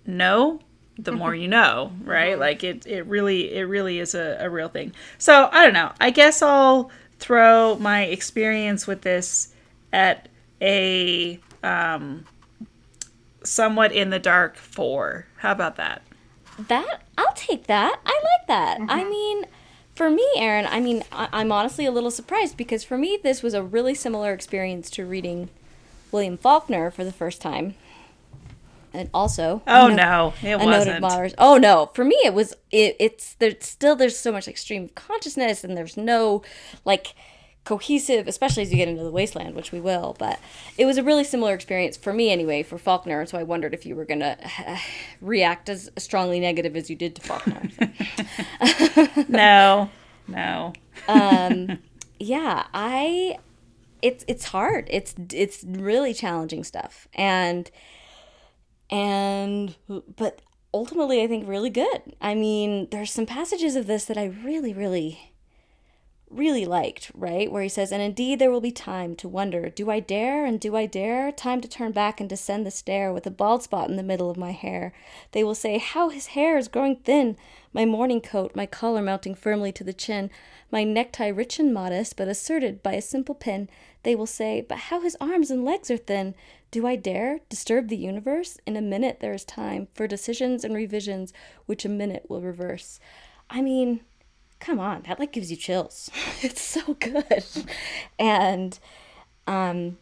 know 0.06 0.60
the 0.98 1.12
more 1.12 1.34
you 1.34 1.48
know 1.48 1.92
right 2.02 2.38
like 2.38 2.64
it 2.64 2.86
it 2.86 3.06
really 3.06 3.54
it 3.54 3.62
really 3.62 3.98
is 3.98 4.14
a, 4.14 4.36
a 4.40 4.50
real 4.50 4.68
thing 4.68 4.92
so 5.16 5.48
i 5.52 5.62
don't 5.64 5.72
know 5.72 5.92
i 6.00 6.10
guess 6.10 6.42
i'll 6.42 6.90
throw 7.18 7.76
my 7.76 8.04
experience 8.04 8.86
with 8.86 9.02
this 9.02 9.54
at 9.92 10.28
a 10.62 11.38
um 11.62 12.24
somewhat 13.42 13.92
in 13.92 14.10
the 14.10 14.18
dark 14.18 14.56
four 14.56 15.26
how 15.38 15.52
about 15.52 15.76
that 15.76 16.02
That 16.68 17.02
I'll 17.16 17.32
take 17.34 17.66
that. 17.66 18.00
I 18.04 18.20
like 18.38 18.46
that. 18.48 18.78
I 18.88 19.04
mean, 19.04 19.44
for 19.94 20.10
me, 20.10 20.26
Erin, 20.36 20.66
I 20.66 20.80
mean, 20.80 21.02
I- 21.12 21.28
I'm 21.32 21.50
honestly 21.52 21.84
a 21.86 21.90
little 21.92 22.10
surprised 22.10 22.56
because 22.56 22.82
for 22.84 22.96
me, 22.98 23.18
this 23.22 23.42
was 23.42 23.54
a 23.54 23.62
really 23.62 23.94
similar 23.94 24.32
experience 24.32 24.90
to 24.90 25.04
reading 25.06 25.50
William 26.12 26.36
Faulkner 26.36 26.90
for 26.90 27.04
the 27.04 27.12
first 27.12 27.40
time, 27.40 27.74
and 28.92 29.08
also 29.14 29.62
oh 29.68 29.88
no- 29.88 30.32
no 30.58 30.62
it 30.62 31.00
wasn't. 31.02 31.34
Oh 31.38 31.56
no, 31.58 31.90
for 31.94 32.04
me, 32.04 32.16
it 32.24 32.34
was. 32.34 32.54
It, 32.72 32.96
it's 32.98 33.34
there's 33.34 33.56
still 33.60 33.94
there's 33.96 34.16
so 34.18 34.32
much 34.32 34.48
extreme 34.48 34.88
consciousness, 34.90 35.62
and 35.64 35.76
there's 35.76 35.96
no 35.96 36.42
like 36.84 37.14
cohesive, 37.68 38.26
especially 38.26 38.62
as 38.62 38.70
you 38.70 38.76
get 38.76 38.88
into 38.88 39.04
the 39.04 39.10
wasteland, 39.10 39.54
which 39.54 39.72
we 39.72 39.80
will. 39.80 40.16
But 40.18 40.40
it 40.78 40.86
was 40.86 40.96
a 40.96 41.02
really 41.02 41.24
similar 41.24 41.52
experience 41.52 41.96
for 41.96 42.14
me 42.14 42.30
anyway 42.30 42.62
for 42.62 42.78
Faulkner, 42.78 43.26
so 43.26 43.36
I 43.36 43.42
wondered 43.42 43.74
if 43.74 43.84
you 43.84 43.94
were 43.94 44.06
gonna 44.06 44.38
react 45.20 45.68
as 45.68 45.90
strongly 45.98 46.40
negative 46.40 46.76
as 46.76 46.88
you 46.88 46.96
did 46.96 47.14
to 47.16 47.22
Faulkner. 47.22 47.68
no 49.28 49.90
no 50.26 50.72
um, 51.08 51.78
yeah, 52.18 52.66
I 52.72 53.38
it's 54.02 54.24
it's 54.28 54.46
hard. 54.46 54.86
It's 54.90 55.14
it's 55.32 55.64
really 55.66 56.14
challenging 56.14 56.64
stuff, 56.64 57.08
and 57.14 57.70
and 58.90 59.76
but 60.16 60.40
ultimately, 60.72 61.22
I 61.22 61.26
think 61.26 61.48
really 61.48 61.70
good. 61.70 62.14
I 62.20 62.34
mean, 62.34 62.88
there's 62.90 63.12
some 63.12 63.26
passages 63.26 63.76
of 63.76 63.86
this 63.86 64.04
that 64.06 64.18
I 64.18 64.26
really, 64.26 64.72
really, 64.72 65.32
really 66.30 66.64
liked. 66.64 67.10
Right 67.14 67.50
where 67.50 67.62
he 67.62 67.68
says, 67.68 67.92
"And 67.92 68.02
indeed, 68.02 68.38
there 68.38 68.50
will 68.50 68.60
be 68.60 68.70
time 68.70 69.14
to 69.16 69.28
wonder: 69.28 69.68
Do 69.68 69.90
I 69.90 70.00
dare? 70.00 70.44
And 70.44 70.60
do 70.60 70.76
I 70.76 70.86
dare? 70.86 71.32
Time 71.32 71.60
to 71.60 71.68
turn 71.68 71.92
back 71.92 72.20
and 72.20 72.28
descend 72.28 72.66
the 72.66 72.70
stair 72.70 73.12
with 73.12 73.26
a 73.26 73.30
bald 73.30 73.62
spot 73.62 73.88
in 73.88 73.96
the 73.96 74.02
middle 74.02 74.30
of 74.30 74.36
my 74.36 74.52
hair. 74.52 74.92
They 75.32 75.42
will 75.42 75.54
say, 75.54 75.78
How 75.78 76.08
his 76.08 76.28
hair 76.28 76.58
is 76.58 76.68
growing 76.68 76.96
thin! 76.96 77.36
My 77.72 77.84
morning 77.84 78.20
coat, 78.20 78.56
my 78.56 78.66
collar 78.66 79.02
mounting 79.02 79.34
firmly 79.34 79.72
to 79.72 79.84
the 79.84 79.92
chin, 79.92 80.30
my 80.70 80.84
necktie 80.84 81.28
rich 81.28 81.58
and 81.58 81.72
modest, 81.72 82.16
but 82.16 82.28
asserted 82.28 82.82
by 82.82 82.94
a 82.94 83.02
simple 83.02 83.34
pin. 83.34 83.68
They 84.02 84.14
will 84.14 84.26
say, 84.26 84.60
But 84.60 84.78
how 84.78 85.00
his 85.00 85.16
arms 85.20 85.50
and 85.50 85.64
legs 85.64 85.90
are 85.90 85.96
thin! 85.96 86.34
Do 86.70 86.86
I 86.86 86.96
dare 86.96 87.40
disturb 87.48 87.88
the 87.88 87.96
universe? 87.96 88.58
In 88.66 88.76
a 88.76 88.82
minute 88.82 89.20
there 89.20 89.32
is 89.32 89.44
time 89.44 89.88
for 89.94 90.06
decisions 90.06 90.64
and 90.64 90.74
revisions, 90.74 91.32
which 91.66 91.84
a 91.84 91.88
minute 91.88 92.26
will 92.28 92.42
reverse. 92.42 93.00
I 93.48 93.62
mean, 93.62 94.00
come 94.60 94.78
on, 94.78 95.02
that 95.06 95.18
like 95.18 95.32
gives 95.32 95.50
you 95.50 95.56
chills. 95.56 96.10
it's 96.42 96.60
so 96.60 96.94
good. 96.94 97.44
And 98.18 98.78
um 99.46 99.96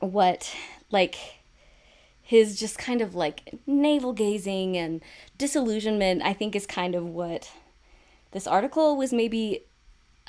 what 0.00 0.54
like 0.90 1.16
his 2.22 2.58
just 2.58 2.78
kind 2.78 3.00
of 3.00 3.14
like 3.14 3.58
navel 3.66 4.12
gazing 4.12 4.76
and 4.76 5.02
disillusionment 5.36 6.22
i 6.22 6.32
think 6.32 6.56
is 6.56 6.66
kind 6.66 6.94
of 6.94 7.04
what 7.04 7.50
this 8.32 8.46
article 8.46 8.96
was 8.96 9.12
maybe 9.12 9.64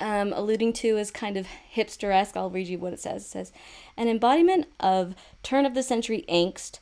um, 0.00 0.32
alluding 0.32 0.72
to 0.72 0.98
as 0.98 1.10
kind 1.10 1.36
of 1.36 1.46
hipster-esque 1.74 2.36
i'll 2.36 2.50
read 2.50 2.66
you 2.66 2.78
what 2.78 2.92
it 2.92 3.00
says 3.00 3.22
it 3.22 3.28
says 3.28 3.52
an 3.96 4.08
embodiment 4.08 4.66
of 4.80 5.14
turn 5.42 5.64
of 5.64 5.74
the 5.74 5.82
century 5.82 6.24
angst 6.28 6.80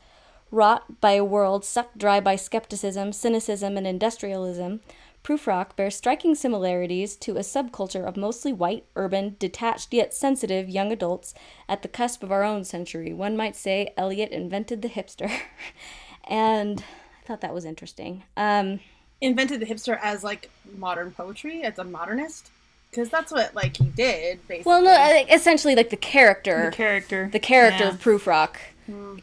wrought 0.50 1.00
by 1.00 1.12
a 1.12 1.24
world 1.24 1.64
sucked 1.64 1.98
dry 1.98 2.18
by 2.18 2.34
skepticism 2.34 3.12
cynicism 3.12 3.76
and 3.76 3.86
industrialism 3.86 4.80
Prufrock 5.22 5.76
bears 5.76 5.96
striking 5.96 6.34
similarities 6.34 7.14
to 7.16 7.36
a 7.36 7.40
subculture 7.40 8.06
of 8.06 8.16
mostly 8.16 8.52
white, 8.52 8.84
urban, 8.96 9.36
detached 9.38 9.92
yet 9.92 10.14
sensitive 10.14 10.68
young 10.68 10.90
adults 10.90 11.34
at 11.68 11.82
the 11.82 11.88
cusp 11.88 12.22
of 12.22 12.32
our 12.32 12.42
own 12.42 12.64
century. 12.64 13.12
One 13.12 13.36
might 13.36 13.54
say 13.54 13.92
Eliot 13.96 14.30
invented 14.30 14.80
the 14.82 14.88
hipster. 14.88 15.30
and 16.28 16.82
I 17.22 17.26
thought 17.26 17.42
that 17.42 17.52
was 17.54 17.64
interesting. 17.64 18.22
Um, 18.36 18.80
Invented 19.20 19.60
the 19.60 19.66
hipster 19.66 19.98
as 20.02 20.24
like 20.24 20.50
modern 20.78 21.10
poetry, 21.10 21.62
as 21.62 21.78
a 21.78 21.84
modernist, 21.84 22.50
because 22.90 23.10
that's 23.10 23.30
what 23.30 23.54
like 23.54 23.76
he 23.76 23.84
did 23.84 24.40
basically. 24.48 24.70
well, 24.70 24.82
no, 24.82 24.90
I 24.90 25.08
think 25.10 25.30
essentially, 25.30 25.74
like 25.74 25.90
the 25.90 25.96
character, 25.98 26.70
the 26.70 26.76
character 26.76 27.28
the 27.30 27.38
character 27.38 27.84
Yeah. 27.84 27.90
of 27.90 28.00
Prufrock 28.00 28.56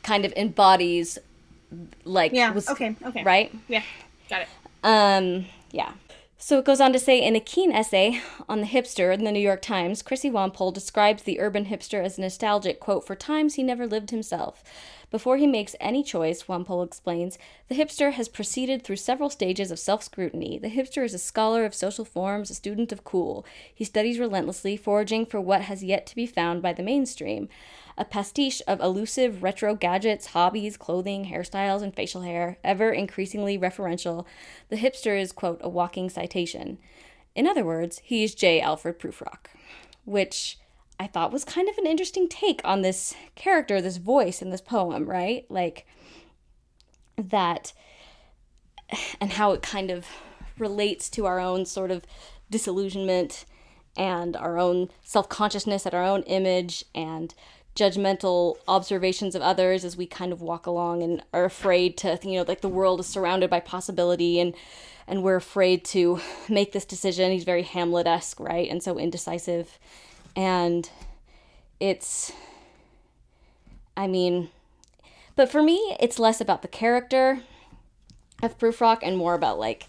kind 0.03 0.23
of 0.23 0.31
embodies, 0.37 1.17
like, 2.05 2.31
yeah. 2.33 2.51
was, 2.51 2.69
okay. 2.69 2.95
Okay. 3.03 3.23
right? 3.23 3.51
Yeah. 3.67 3.81
Got 4.29 4.43
it. 4.43 4.47
Um, 4.83 5.45
yeah. 5.71 5.93
So 6.39 6.59
it 6.59 6.65
goes 6.65 6.79
on 6.79 6.93
to 6.93 6.99
say 6.99 7.19
in 7.19 7.35
a 7.35 7.39
keen 7.39 7.71
essay 7.71 8.21
on 8.47 8.61
the 8.61 8.67
hipster 8.67 9.11
in 9.11 9.23
the 9.23 9.31
New 9.31 9.39
York 9.39 9.61
Times, 9.61 10.03
Christy 10.03 10.29
Wampole 10.29 10.71
describes 10.71 11.23
the 11.23 11.39
urban 11.39 11.65
hipster 11.65 12.03
as 12.03 12.17
a 12.17 12.21
nostalgic, 12.21 12.79
quote, 12.79 13.07
for 13.07 13.15
times 13.15 13.55
he 13.55 13.63
never 13.63 13.87
lived 13.87 14.11
himself. 14.11 14.63
Before 15.09 15.37
he 15.37 15.47
makes 15.47 15.75
any 15.79 16.03
choice, 16.03 16.43
Wampole 16.43 16.85
explains, 16.85 17.39
the 17.69 17.75
hipster 17.75 18.11
has 18.11 18.27
proceeded 18.27 18.83
through 18.83 18.97
several 18.97 19.31
stages 19.31 19.71
of 19.71 19.79
self 19.79 20.03
scrutiny. 20.03 20.59
The 20.59 20.69
hipster 20.69 21.03
is 21.03 21.13
a 21.13 21.19
scholar 21.19 21.65
of 21.65 21.73
social 21.73 22.05
forms, 22.05 22.51
a 22.51 22.53
student 22.53 22.91
of 22.91 23.03
cool. 23.03 23.45
He 23.73 23.83
studies 23.83 24.19
relentlessly, 24.19 24.77
foraging 24.77 25.25
for 25.25 25.41
what 25.41 25.61
has 25.61 25.83
yet 25.83 26.05
to 26.07 26.15
be 26.15 26.27
found 26.27 26.61
by 26.61 26.73
the 26.73 26.83
mainstream. 26.83 27.49
A 27.97 28.05
pastiche 28.05 28.61
of 28.67 28.79
elusive 28.79 29.41
retro 29.41 29.73
gadgets, 29.73 30.27
hobbies, 30.27 30.77
clothing, 30.77 31.25
hairstyles, 31.25 31.81
and 31.81 31.95
facial 31.95 32.21
hair, 32.21 32.59
ever 32.63 32.91
increasingly 32.91 33.57
referential. 33.57 34.25
The 34.69 34.75
hipster 34.75 35.19
is, 35.19 35.31
quote, 35.31 35.59
a 35.63 35.69
walking 35.69 36.09
citation. 36.09 36.77
In 37.35 37.47
other 37.47 37.65
words, 37.65 38.01
he 38.03 38.23
is 38.23 38.35
J. 38.35 38.61
Alfred 38.61 38.99
Prufrock, 38.99 39.47
which 40.05 40.59
I 40.99 41.07
thought 41.07 41.31
was 41.31 41.43
kind 41.43 41.69
of 41.69 41.77
an 41.77 41.87
interesting 41.87 42.27
take 42.27 42.61
on 42.63 42.81
this 42.81 43.15
character, 43.35 43.81
this 43.81 43.97
voice 43.97 44.41
in 44.41 44.49
this 44.49 44.61
poem, 44.61 45.05
right? 45.05 45.45
Like 45.49 45.85
that, 47.17 47.73
and 49.21 49.33
how 49.33 49.51
it 49.51 49.61
kind 49.61 49.91
of 49.91 50.05
relates 50.57 51.09
to 51.11 51.25
our 51.25 51.39
own 51.39 51.65
sort 51.65 51.91
of 51.91 52.05
disillusionment 52.49 53.45
and 53.95 54.35
our 54.35 54.57
own 54.57 54.89
self 55.03 55.27
consciousness 55.29 55.85
at 55.85 55.93
our 55.93 56.03
own 56.03 56.23
image 56.23 56.85
and 56.95 57.33
judgmental 57.77 58.57
observations 58.67 59.35
of 59.35 59.41
others 59.43 59.85
as 59.85 59.95
we 59.95 60.07
kind 60.07 60.33
of 60.33 60.41
walk 60.41 60.65
along 60.65 61.03
and 61.03 61.23
are 61.31 61.45
afraid 61.45 61.95
to 61.95 62.17
you 62.23 62.35
know 62.35 62.45
like 62.47 62.61
the 62.61 62.67
world 62.67 62.99
is 62.99 63.05
surrounded 63.05 63.51
by 63.51 63.59
possibility 63.59 64.39
and 64.39 64.55
and 65.07 65.21
we're 65.21 65.35
afraid 65.35 65.85
to 65.85 66.19
make 66.49 66.71
this 66.71 66.85
decision 66.85 67.31
he's 67.31 67.43
very 67.43 67.61
hamlet-esque 67.61 68.39
right 68.39 68.67
and 68.69 68.81
so 68.81 68.97
indecisive 68.97 69.77
and 70.35 70.89
it's 71.79 72.31
i 73.95 74.07
mean 74.07 74.49
but 75.35 75.47
for 75.47 75.61
me 75.61 75.95
it's 75.99 76.17
less 76.17 76.41
about 76.41 76.63
the 76.63 76.67
character 76.67 77.41
of 78.41 78.57
Prufrock 78.57 78.99
and 79.03 79.17
more 79.17 79.35
about 79.35 79.59
like 79.59 79.85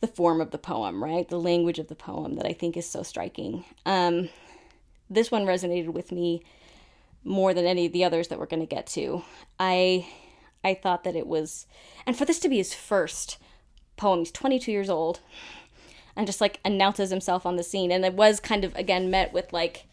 the 0.00 0.06
form 0.06 0.40
of 0.40 0.50
the 0.50 0.56
poem, 0.56 1.04
right? 1.04 1.28
The 1.28 1.38
language 1.38 1.78
of 1.78 1.88
the 1.88 1.94
poem 1.94 2.36
that 2.36 2.46
I 2.46 2.54
think 2.54 2.74
is 2.74 2.86
so 2.86 3.02
striking. 3.02 3.66
Um, 3.84 4.30
this 5.10 5.30
one 5.30 5.44
resonated 5.44 5.92
with 5.92 6.10
me 6.10 6.42
more 7.24 7.52
than 7.54 7.66
any 7.66 7.86
of 7.86 7.92
the 7.92 8.04
others 8.04 8.28
that 8.28 8.38
we're 8.38 8.46
going 8.46 8.60
to 8.60 8.66
get 8.66 8.86
to. 8.88 9.22
I 9.58 10.06
I 10.62 10.74
thought 10.74 11.04
that 11.04 11.16
it 11.16 11.26
was, 11.26 11.66
and 12.06 12.16
for 12.16 12.24
this 12.24 12.38
to 12.40 12.48
be 12.48 12.58
his 12.58 12.74
first 12.74 13.38
poem, 13.96 14.18
he's 14.20 14.32
22 14.32 14.70
years 14.70 14.90
old, 14.90 15.20
and 16.14 16.26
just 16.26 16.40
like 16.40 16.60
announces 16.64 17.10
himself 17.10 17.46
on 17.46 17.56
the 17.56 17.62
scene, 17.62 17.90
and 17.90 18.04
it 18.04 18.14
was 18.14 18.40
kind 18.40 18.64
of 18.64 18.74
again 18.76 19.10
met 19.10 19.32
with 19.32 19.52
like, 19.52 19.86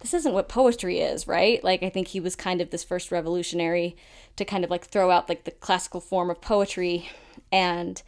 this 0.00 0.14
isn't 0.14 0.34
what 0.34 0.48
poetry 0.48 1.00
is, 1.00 1.26
right? 1.26 1.62
Like 1.64 1.82
I 1.82 1.88
think 1.88 2.08
he 2.08 2.20
was 2.20 2.36
kind 2.36 2.60
of 2.60 2.70
this 2.70 2.84
first 2.84 3.10
revolutionary 3.10 3.96
to 4.36 4.44
kind 4.44 4.64
of 4.64 4.70
like 4.70 4.84
throw 4.84 5.10
out 5.10 5.28
like 5.28 5.44
the 5.44 5.50
classical 5.50 6.00
form 6.00 6.30
of 6.30 6.40
poetry 6.40 7.08
and 7.50 8.02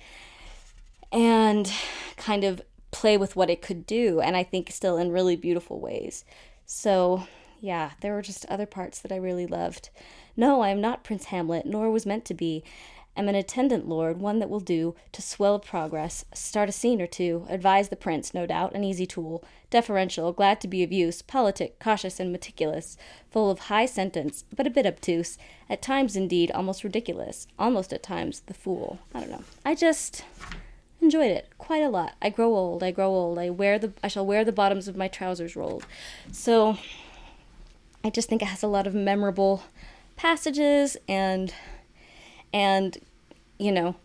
and 1.12 1.72
kind 2.16 2.44
of 2.44 2.60
play 2.90 3.16
with 3.16 3.36
what 3.36 3.50
it 3.50 3.62
could 3.62 3.86
do 3.86 4.20
and 4.20 4.36
I 4.36 4.42
think 4.42 4.70
still 4.70 4.96
in 4.96 5.12
really 5.12 5.36
beautiful 5.36 5.80
ways. 5.80 6.24
So, 6.64 7.26
yeah, 7.66 7.90
there 8.00 8.14
were 8.14 8.22
just 8.22 8.46
other 8.46 8.64
parts 8.64 9.00
that 9.00 9.10
I 9.10 9.16
really 9.16 9.46
loved. 9.46 9.90
No, 10.36 10.60
I 10.60 10.68
am 10.68 10.80
not 10.80 11.02
Prince 11.02 11.26
Hamlet, 11.26 11.66
nor 11.66 11.90
was 11.90 12.06
meant 12.06 12.24
to 12.26 12.34
be. 12.34 12.62
Am 13.16 13.28
an 13.28 13.34
attendant 13.34 13.88
lord, 13.88 14.18
one 14.20 14.38
that 14.38 14.50
will 14.50 14.60
do 14.60 14.94
to 15.12 15.22
swell 15.22 15.58
progress, 15.58 16.26
start 16.34 16.68
a 16.68 16.72
scene 16.72 17.00
or 17.00 17.06
two, 17.06 17.46
advise 17.48 17.88
the 17.88 17.96
prince, 17.96 18.34
no 18.34 18.44
doubt, 18.44 18.74
an 18.74 18.84
easy 18.84 19.06
tool, 19.06 19.42
deferential, 19.70 20.32
glad 20.32 20.60
to 20.60 20.68
be 20.68 20.82
of 20.82 20.92
use, 20.92 21.22
politic, 21.22 21.78
cautious, 21.78 22.20
and 22.20 22.30
meticulous, 22.30 22.98
full 23.30 23.50
of 23.50 23.58
high 23.58 23.86
sentence, 23.86 24.44
but 24.54 24.66
a 24.66 24.70
bit 24.70 24.84
obtuse, 24.84 25.38
at 25.70 25.80
times 25.80 26.14
indeed 26.14 26.50
almost 26.50 26.84
ridiculous, 26.84 27.48
almost 27.58 27.90
at 27.90 28.02
times 28.02 28.40
the 28.40 28.54
fool. 28.54 28.98
I 29.14 29.20
don't 29.20 29.30
know. 29.30 29.44
I 29.64 29.74
just 29.74 30.22
enjoyed 31.00 31.30
it 31.30 31.48
quite 31.56 31.82
a 31.82 31.88
lot. 31.88 32.14
I 32.20 32.28
grow 32.28 32.54
old, 32.54 32.82
I 32.82 32.90
grow 32.90 33.08
old. 33.08 33.38
I 33.38 33.48
wear 33.48 33.78
the 33.78 33.92
I 34.04 34.08
shall 34.08 34.26
wear 34.26 34.44
the 34.44 34.52
bottoms 34.52 34.88
of 34.88 34.96
my 34.96 35.08
trousers 35.08 35.56
rolled. 35.56 35.86
So 36.32 36.76
I 38.06 38.10
just 38.10 38.28
think 38.28 38.40
it 38.40 38.46
has 38.46 38.62
a 38.62 38.68
lot 38.68 38.86
of 38.86 38.94
memorable 38.94 39.64
passages 40.14 40.96
and 41.08 41.52
and 42.52 42.98
you 43.58 43.72
know 43.72 43.96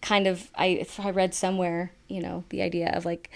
kind 0.00 0.26
of 0.26 0.50
I 0.56 0.86
I 0.98 1.10
read 1.10 1.34
somewhere, 1.34 1.92
you 2.08 2.22
know, 2.22 2.44
the 2.48 2.62
idea 2.62 2.90
of 2.94 3.04
like 3.04 3.30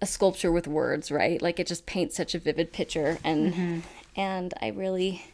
a 0.00 0.06
sculpture 0.06 0.50
with 0.50 0.66
words, 0.66 1.10
right? 1.10 1.42
Like 1.42 1.60
it 1.60 1.66
just 1.66 1.84
paints 1.84 2.16
such 2.16 2.34
a 2.34 2.38
vivid 2.38 2.72
picture 2.72 3.18
and 3.22 3.82
and 4.16 4.54
I 4.62 4.68
really 4.68 5.26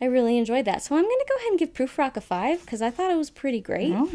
I 0.00 0.06
really 0.06 0.38
enjoyed 0.38 0.64
that. 0.64 0.82
So 0.82 0.96
I'm 0.96 1.02
going 1.02 1.18
to 1.18 1.26
go 1.28 1.36
ahead 1.36 1.50
and 1.50 1.58
give 1.58 1.74
Prufrock 1.74 2.16
a 2.16 2.22
5 2.22 2.64
cuz 2.64 2.80
I 2.80 2.90
thought 2.90 3.10
it 3.10 3.18
was 3.18 3.28
pretty 3.28 3.60
great. 3.60 3.92
Oh, 3.92 4.10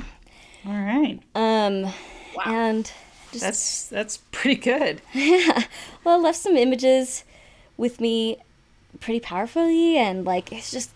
all 0.66 0.74
right. 0.74 1.20
Um 1.36 1.94
and 2.44 2.92
just 3.32 3.44
That's 3.44 3.86
that's 3.88 4.18
pretty 4.32 4.60
good. 4.60 5.02
Yeah. 5.14 5.66
well, 6.04 6.18
it 6.18 6.24
left 6.24 6.40
some 6.40 6.58
images 6.58 7.24
with 7.78 8.02
me 8.02 8.38
pretty 9.00 9.20
powerfully 9.20 9.98
and 9.98 10.26
like 10.26 10.52
it's 10.52 10.72
just 10.72 10.92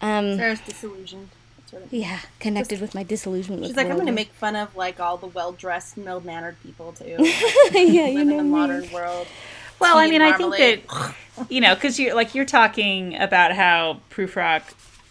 um 0.00 0.36
Sarah's 0.36 0.60
disillusioned. 0.60 1.28
That's 1.58 1.72
what 1.72 1.82
it 1.82 1.88
yeah, 1.92 2.20
connected 2.38 2.80
with 2.80 2.94
my 2.94 3.02
disillusionment 3.02 3.62
She's 3.62 3.70
with 3.70 3.76
like, 3.76 3.90
I'm 3.90 3.98
gonna 3.98 4.12
make 4.12 4.32
fun 4.32 4.56
of 4.56 4.74
like 4.76 5.00
all 5.00 5.16
the 5.16 5.26
well 5.26 5.52
dressed, 5.52 5.96
mild 5.96 6.24
mannered 6.24 6.56
people 6.62 6.92
too. 6.92 7.04
yeah, 7.74 8.06
you 8.06 8.24
know 8.24 8.32
in 8.32 8.36
the 8.36 8.42
me. 8.42 8.50
modern 8.50 8.90
world. 8.90 9.26
Well, 9.80 9.96
I 9.98 10.06
mean, 10.06 10.20
and 10.20 10.22
I 10.22 10.36
think 10.36 10.56
that 10.56 10.80
you 11.48 11.60
know, 11.60 11.74
because 11.74 11.98
you're 11.98 12.14
like 12.14 12.34
you're 12.34 12.44
talking 12.44 13.16
about 13.16 13.52
how 13.52 14.00
Prufrock 14.10 14.62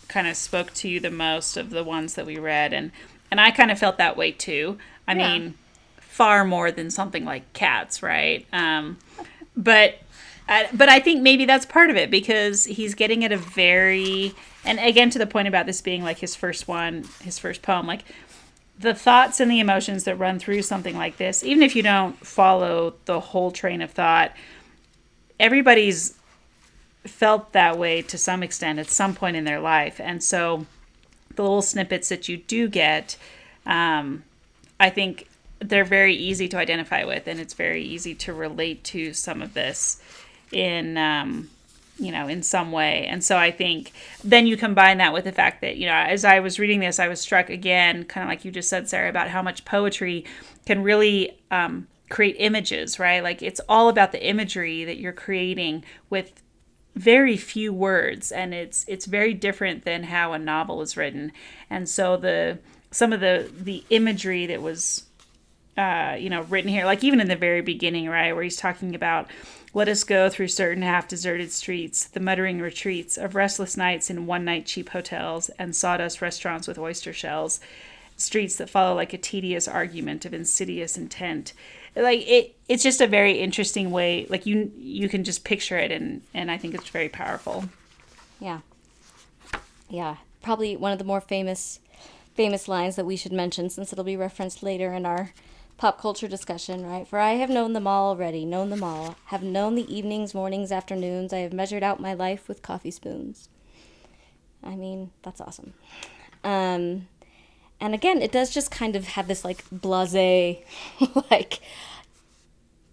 kind 0.07 0.27
of 0.27 0.35
spoke 0.35 0.73
to 0.75 0.87
you 0.89 0.99
the 0.99 1.11
most 1.11 1.57
of 1.57 1.69
the 1.69 1.83
ones 1.83 2.15
that 2.15 2.25
we 2.25 2.37
read, 2.37 2.73
and 2.73 2.91
and 3.31 3.39
I 3.41 3.51
kind 3.51 3.71
of 3.71 3.79
felt 3.79 3.97
that 3.97 4.15
way 4.17 4.31
too. 4.31 4.77
I 5.07 5.15
Yeah. 5.15 5.27
mean, 5.29 5.55
far 5.99 6.45
more 6.45 6.71
than 6.71 6.91
something 6.91 7.25
like 7.25 7.51
Cats, 7.53 8.01
right? 8.03 8.45
Um, 8.53 8.97
but 9.55 9.95
but 10.73 10.89
I 10.89 10.99
think 10.99 11.21
maybe 11.21 11.45
that's 11.45 11.65
part 11.65 11.89
of 11.89 11.95
it 11.95 12.09
because 12.09 12.65
he's 12.65 12.95
getting 12.95 13.23
at 13.23 13.31
a 13.31 13.37
very 13.37 14.33
and 14.65 14.79
again 14.79 15.09
to 15.11 15.19
the 15.19 15.27
point 15.27 15.47
about 15.47 15.65
this 15.65 15.81
being 15.81 16.03
like 16.03 16.19
his 16.19 16.35
first 16.35 16.67
one, 16.67 17.05
his 17.21 17.37
first 17.37 17.61
poem, 17.61 17.85
like 17.85 18.03
the 18.77 18.95
thoughts 18.95 19.39
and 19.39 19.51
the 19.51 19.59
emotions 19.59 20.05
that 20.05 20.15
run 20.15 20.39
through 20.39 20.61
something 20.63 20.95
like 20.95 21.17
this, 21.17 21.43
even 21.43 21.61
if 21.61 21.75
you 21.75 21.83
don't 21.83 22.25
follow 22.25 22.95
the 23.05 23.19
whole 23.19 23.51
train 23.51 23.81
of 23.81 23.91
thought, 23.91 24.31
everybody's 25.39 26.15
felt 27.05 27.51
that 27.53 27.77
way 27.77 28.01
to 28.01 28.17
some 28.17 28.41
extent 28.41 28.79
at 28.79 28.89
some 28.89 29.13
point 29.13 29.35
in 29.35 29.43
their 29.43 29.59
life. 29.59 29.99
And 29.99 30.23
so 30.23 30.65
the 31.35 31.43
little 31.43 31.61
snippets 31.61 32.09
that 32.09 32.27
you 32.27 32.37
do 32.37 32.67
get, 32.67 33.17
um, 33.65 34.23
I 34.79 34.89
think 34.89 35.27
they're 35.59 35.85
very 35.85 36.15
easy 36.15 36.47
to 36.47 36.57
identify 36.57 37.03
with, 37.03 37.27
and 37.27 37.39
it's 37.39 37.53
very 37.53 37.83
easy 37.83 38.15
to 38.15 38.33
relate 38.33 38.83
to 38.85 39.13
some 39.13 39.41
of 39.41 39.53
this 39.53 40.01
in. 40.51 40.97
Um, 40.97 41.49
you 42.01 42.13
know, 42.13 42.29
in 42.29 42.41
some 42.41 42.71
way. 42.71 43.05
And 43.07 43.21
so 43.21 43.37
I 43.37 43.51
think 43.51 43.91
then 44.23 44.47
you 44.47 44.55
combine 44.55 44.99
that 44.99 45.11
with 45.11 45.25
the 45.25 45.33
fact 45.33 45.59
that, 45.61 45.75
you 45.75 45.85
know, 45.85 45.93
as 45.93 46.23
I 46.23 46.39
was 46.39 46.57
reading 46.57 46.79
this, 46.79 46.97
I 46.97 47.09
was 47.09 47.19
struck 47.19 47.49
again, 47.49 48.05
kind 48.05 48.23
of 48.23 48.29
like 48.29 48.45
you 48.45 48.51
just 48.51 48.69
said, 48.69 48.87
Sarah, 48.87 49.09
about 49.09 49.27
how 49.27 49.41
much 49.41 49.65
poetry 49.65 50.23
can 50.65 50.81
really 50.81 51.37
um, 51.51 51.87
create 52.09 52.37
images, 52.39 52.99
right? 52.99 53.21
Like 53.21 53.41
it's 53.41 53.59
all 53.67 53.89
about 53.89 54.13
the 54.13 54.25
imagery 54.25 54.85
that 54.85 54.97
you're 54.97 55.11
creating 55.11 55.83
with 56.09 56.41
very 56.95 57.37
few 57.37 57.71
words 57.71 58.31
and 58.31 58.53
it's 58.53 58.83
it's 58.87 59.05
very 59.05 59.33
different 59.33 59.85
than 59.85 60.03
how 60.03 60.33
a 60.33 60.39
novel 60.39 60.81
is 60.81 60.97
written 60.97 61.31
and 61.69 61.87
so 61.87 62.17
the 62.17 62.57
some 62.91 63.13
of 63.13 63.21
the 63.21 63.49
the 63.57 63.85
imagery 63.89 64.45
that 64.47 64.61
was 64.61 65.05
uh, 65.79 66.15
you 66.15 66.29
know, 66.29 66.41
written 66.43 66.69
here, 66.69 66.85
like 66.85 67.05
even 67.05 67.21
in 67.21 67.29
the 67.29 67.35
very 67.37 67.61
beginning, 67.61 68.09
right, 68.09 68.33
where 68.33 68.43
he's 68.43 68.57
talking 68.57 68.95
about 68.95 69.29
let 69.73 69.87
us 69.87 70.03
go 70.03 70.29
through 70.29 70.47
certain 70.49 70.83
half 70.83 71.07
deserted 71.07 71.51
streets, 71.51 72.05
the 72.05 72.19
muttering 72.19 72.59
retreats 72.59 73.17
of 73.17 73.35
restless 73.35 73.77
nights 73.77 74.09
in 74.09 74.25
one 74.25 74.43
night 74.43 74.65
cheap 74.65 74.89
hotels 74.89 75.49
and 75.59 75.75
sawdust 75.75 76.21
restaurants 76.21 76.67
with 76.67 76.77
oyster 76.77 77.13
shells, 77.13 77.61
streets 78.17 78.57
that 78.57 78.69
follow 78.69 78.93
like 78.93 79.13
a 79.13 79.17
tedious 79.17 79.67
argument 79.67 80.25
of 80.25 80.33
insidious 80.33 80.97
intent. 80.97 81.53
Like 81.95 82.27
it, 82.27 82.57
it's 82.67 82.83
just 82.83 82.99
a 82.99 83.07
very 83.07 83.39
interesting 83.39 83.91
way. 83.91 84.25
Like 84.29 84.45
you, 84.45 84.71
you 84.77 85.07
can 85.07 85.23
just 85.23 85.45
picture 85.45 85.77
it, 85.77 85.91
and 85.91 86.21
and 86.33 86.51
I 86.51 86.57
think 86.57 86.73
it's 86.73 86.89
very 86.89 87.09
powerful. 87.09 87.65
Yeah. 88.41 88.59
Yeah. 89.87 90.17
Probably 90.41 90.75
one 90.75 90.91
of 90.91 90.99
the 90.99 91.05
more 91.05 91.21
famous 91.21 91.79
famous 92.35 92.67
lines 92.67 92.95
that 92.95 93.05
we 93.05 93.15
should 93.15 93.33
mention 93.33 93.69
since 93.69 93.93
it'll 93.93 94.03
be 94.03 94.17
referenced 94.17 94.63
later 94.63 94.93
in 94.93 95.05
our 95.05 95.31
pop 95.79 95.97
culture 95.99 96.27
discussion, 96.27 96.85
right? 96.85 97.07
For 97.07 97.19
I 97.19 97.31
have 97.35 97.49
known 97.49 97.71
them 97.71 97.87
all 97.87 98.09
already, 98.09 98.43
known 98.43 98.69
them 98.69 98.83
all, 98.83 99.15
have 99.27 99.41
known 99.41 99.75
the 99.75 99.95
evenings, 99.95 100.35
mornings, 100.35 100.73
afternoons, 100.73 101.31
I 101.31 101.39
have 101.39 101.53
measured 101.53 101.83
out 101.83 102.01
my 102.01 102.13
life 102.13 102.49
with 102.49 102.61
coffee 102.61 102.91
spoons. 102.91 103.47
I 104.61 104.75
mean, 104.75 105.11
that's 105.23 105.39
awesome. 105.39 105.73
Um 106.43 107.07
and 107.79 107.93
again, 107.95 108.21
it 108.21 108.33
does 108.33 108.53
just 108.53 108.71
kind 108.71 108.97
of 108.97 109.07
have 109.07 109.29
this 109.29 109.45
like 109.45 109.63
blase 109.71 110.13
like 111.31 111.61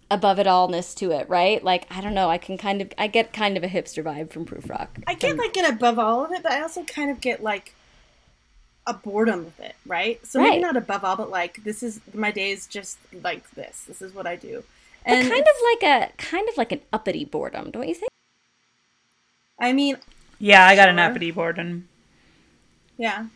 above 0.09 0.39
it 0.39 0.47
allness 0.47 0.95
to 0.95 1.11
it, 1.11 1.27
right? 1.29 1.61
Like 1.61 1.87
I 1.91 1.99
don't 1.99 2.13
know, 2.13 2.29
I 2.29 2.37
can 2.37 2.57
kind 2.57 2.81
of 2.81 2.93
I 2.97 3.07
get 3.07 3.33
kind 3.33 3.57
of 3.57 3.65
a 3.65 3.67
hipster 3.67 4.01
vibe 4.01 4.31
from 4.31 4.45
Prufrock. 4.45 4.87
I 5.05 5.15
get 5.15 5.37
like 5.37 5.51
get 5.51 5.69
above 5.69 5.99
all 5.99 6.23
of 6.23 6.31
it, 6.31 6.41
but 6.41 6.53
I 6.53 6.61
also 6.61 6.85
kind 6.85 7.11
of 7.11 7.19
get 7.19 7.43
like 7.43 7.75
a 8.87 8.93
boredom 8.93 9.45
with 9.45 9.59
it, 9.59 9.75
right? 9.85 10.25
So 10.25 10.39
Right. 10.39 10.51
maybe 10.51 10.63
not 10.63 10.77
above 10.77 11.03
all, 11.03 11.15
but 11.17 11.29
like 11.29 11.63
this 11.63 11.83
is 11.83 12.01
my 12.13 12.31
day 12.31 12.51
is 12.51 12.67
just 12.67 12.97
like 13.13 13.49
this. 13.51 13.83
This 13.87 14.01
is 14.01 14.13
what 14.15 14.27
I 14.27 14.35
do. 14.35 14.63
But 15.09 15.19
And 15.19 15.29
kind 15.29 15.41
of 15.45 15.55
like 15.63 15.83
a 15.83 16.13
kind 16.17 16.47
of 16.49 16.57
like 16.57 16.71
an 16.71 16.81
uppity 16.93 17.25
boredom, 17.25 17.71
don't 17.71 17.87
you 17.87 17.95
think? 17.95 18.09
I 19.59 19.73
mean, 19.73 19.97
Yeah, 20.39 20.65
I 20.65 20.75
got 20.75 20.89
an 20.89 20.99
uppity 20.99 21.31
boredom. 21.31 21.87
yeah, 22.97 23.27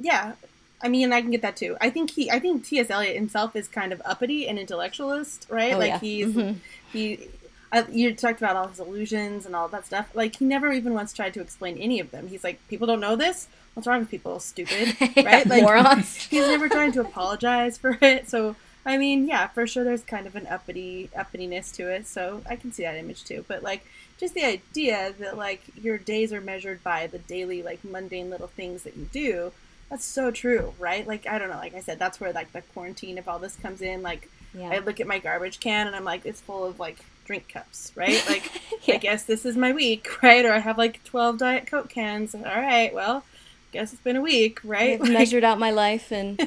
yeah. 0.00 0.34
I 0.82 0.88
mean, 0.88 1.12
I 1.12 1.22
can 1.22 1.30
get 1.30 1.42
that 1.42 1.56
too. 1.56 1.76
I 1.80 1.88
think 1.90 2.10
he, 2.12 2.30
I 2.30 2.38
think 2.38 2.64
T.S. 2.64 2.90
Eliot 2.90 3.16
himself 3.16 3.56
is 3.56 3.66
kind 3.66 3.92
of 3.92 4.02
uppity 4.04 4.46
and 4.46 4.58
intellectualist, 4.58 5.46
right? 5.48 5.74
Oh, 5.74 5.78
like 5.78 5.88
yeah. 5.88 5.98
he's 5.98 6.34
Mhm. 6.34 6.60
he. 6.92 7.28
Uh, 7.72 7.82
you 7.90 8.14
talked 8.14 8.40
about 8.40 8.56
all 8.56 8.68
his 8.68 8.78
illusions 8.80 9.44
and 9.46 9.54
all 9.56 9.68
that 9.68 9.86
stuff. 9.86 10.08
Like 10.14 10.36
he 10.36 10.44
never 10.44 10.72
even 10.72 10.94
once 10.94 11.12
tried 11.12 11.34
to 11.34 11.40
explain 11.40 11.76
any 11.78 12.00
of 12.00 12.10
them. 12.10 12.28
He's 12.28 12.44
like, 12.44 12.60
people 12.68 12.86
don't 12.86 13.00
know 13.00 13.16
this. 13.16 13.48
What's 13.74 13.86
wrong 13.86 14.00
with 14.00 14.10
people? 14.10 14.40
Stupid, 14.40 14.96
Yeah, 15.16 15.22
right? 15.24 15.46
like 15.46 15.62
morons. 15.64 16.16
he's 16.16 16.46
never 16.46 16.68
trying 16.68 16.92
to 16.92 17.00
apologize 17.00 17.76
for 17.76 17.98
it. 18.00 18.28
So 18.28 18.56
I 18.84 18.98
mean, 18.98 19.26
yeah, 19.26 19.48
for 19.48 19.66
sure, 19.66 19.82
there's 19.82 20.02
kind 20.04 20.26
of 20.28 20.36
an 20.36 20.46
uppity 20.46 21.10
uppityness 21.16 21.74
to 21.74 21.88
it. 21.90 22.06
So 22.06 22.42
I 22.48 22.54
can 22.56 22.70
see 22.72 22.84
that 22.84 22.96
image 22.96 23.24
too. 23.24 23.44
But 23.48 23.62
like, 23.64 23.84
just 24.16 24.34
the 24.34 24.44
idea 24.44 25.12
that 25.18 25.36
like 25.36 25.62
your 25.80 25.98
days 25.98 26.32
are 26.32 26.40
measured 26.40 26.82
by 26.84 27.08
the 27.08 27.18
daily 27.18 27.62
like 27.64 27.84
mundane 27.84 28.30
little 28.30 28.46
things 28.46 28.84
that 28.84 28.96
you 28.96 29.08
do. 29.12 29.52
That's 29.90 30.04
so 30.04 30.30
true, 30.30 30.72
right? 30.78 31.06
Like 31.06 31.26
I 31.26 31.38
don't 31.38 31.48
know. 31.50 31.56
Like 31.56 31.74
I 31.74 31.80
said, 31.80 31.98
that's 31.98 32.20
where 32.20 32.32
like 32.32 32.52
the 32.52 32.62
quarantine 32.62 33.18
of 33.18 33.28
all 33.28 33.38
this 33.40 33.56
comes 33.56 33.82
in. 33.82 34.02
Like 34.02 34.28
Yeah. 34.54 34.70
I 34.70 34.78
look 34.78 35.00
at 35.00 35.06
my 35.06 35.18
garbage 35.18 35.58
can 35.60 35.86
and 35.88 35.94
I'm 35.96 36.04
like, 36.04 36.24
it's 36.24 36.40
full 36.40 36.64
of 36.64 36.78
like 36.80 36.98
drink 37.26 37.48
cups, 37.48 37.92
right? 37.94 38.22
Like 38.28 38.50
Yeah. 38.86 38.94
I 38.94 38.98
guess 38.98 39.24
this 39.24 39.44
is 39.44 39.56
my 39.56 39.72
week, 39.72 40.08
right? 40.22 40.44
Or 40.44 40.52
I 40.52 40.58
have 40.60 40.78
like 40.78 41.02
12 41.04 41.38
Diet 41.38 41.66
Coke 41.66 41.88
cans. 41.88 42.34
All 42.34 42.42
right, 42.42 42.94
well, 42.94 43.24
guess 43.72 43.92
it's 43.92 44.00
been 44.02 44.16
a 44.16 44.20
week, 44.20 44.60
right? 44.64 45.00
Like- 45.00 45.10
measured 45.12 45.44
out 45.44 45.58
my 45.58 45.70
life 45.72 46.12
in 46.12 46.38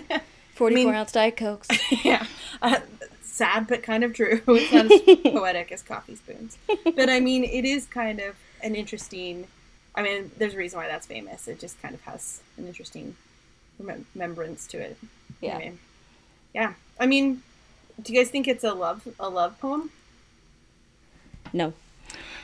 44 0.56 0.94
ounce 0.94 1.12
Diet 1.12 1.38
Cokes. 1.38 1.68
yeah. 2.04 2.26
Uh, 2.62 2.80
sad 3.22 3.68
but 3.68 3.84
kind 3.84 4.04
of 4.04 4.14
true. 4.14 4.42
It's 4.48 4.72
not 4.74 4.92
as 4.92 5.02
poetic 5.34 5.72
as 5.72 5.82
coffee 5.84 6.16
spoons. 6.16 6.58
But 6.84 7.10
I 7.10 7.20
mean, 7.20 7.44
it 7.44 7.64
is 7.66 7.86
kind 7.86 8.20
of 8.20 8.36
an 8.62 8.76
interesting. 8.76 9.48
I 9.96 10.02
mean, 10.04 10.32
there's 10.38 10.54
a 10.54 10.58
reason 10.58 10.80
why 10.80 10.88
that's 10.88 11.06
famous. 11.08 11.48
It 11.48 11.60
just 11.60 11.82
kind 11.82 11.94
of 11.96 12.02
has 12.02 12.42
an 12.58 12.68
interesting 12.68 13.16
remembrance 13.80 14.68
to 14.68 14.78
it. 14.80 14.98
Yeah. 15.42 15.56
Anyway. 15.56 15.74
Yeah. 16.54 16.74
I 17.00 17.06
mean, 17.06 17.44
do 18.02 18.12
you 18.14 18.20
guys 18.20 18.30
think 18.30 18.48
it's 18.48 18.64
a 18.64 18.74
love 18.74 19.08
a 19.20 19.30
love 19.30 19.60
poem? 19.60 19.92
No. 21.54 21.74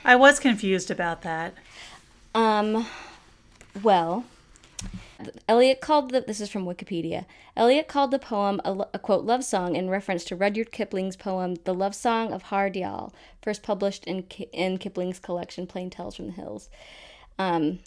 I 0.03 0.15
was 0.15 0.39
confused 0.39 0.91
about 0.91 1.21
that. 1.23 1.53
Um, 2.33 2.85
well, 3.81 4.25
Eliot 5.47 5.81
called 5.81 6.11
the 6.11 6.21
this 6.21 6.39
is 6.41 6.49
from 6.49 6.65
Wikipedia. 6.65 7.25
Eliot 7.55 7.87
called 7.87 8.11
the 8.11 8.19
poem 8.19 8.59
a, 8.65 8.85
a 8.93 8.99
quote 8.99 9.23
love 9.23 9.43
song 9.43 9.75
in 9.75 9.89
reference 9.89 10.23
to 10.25 10.35
Rudyard 10.35 10.71
Kipling's 10.71 11.15
poem 11.15 11.55
"The 11.63 11.73
Love 11.73 11.95
Song 11.95 12.33
of 12.33 12.43
Har 12.43 12.69
Dyal," 12.69 13.13
first 13.41 13.63
published 13.63 14.03
in 14.05 14.23
in 14.51 14.77
Kipling's 14.77 15.19
collection 15.19 15.65
"Plain 15.65 15.89
Tales 15.89 16.15
from 16.15 16.27
the 16.27 16.33
Hills." 16.33 16.69
Um, 17.39 17.79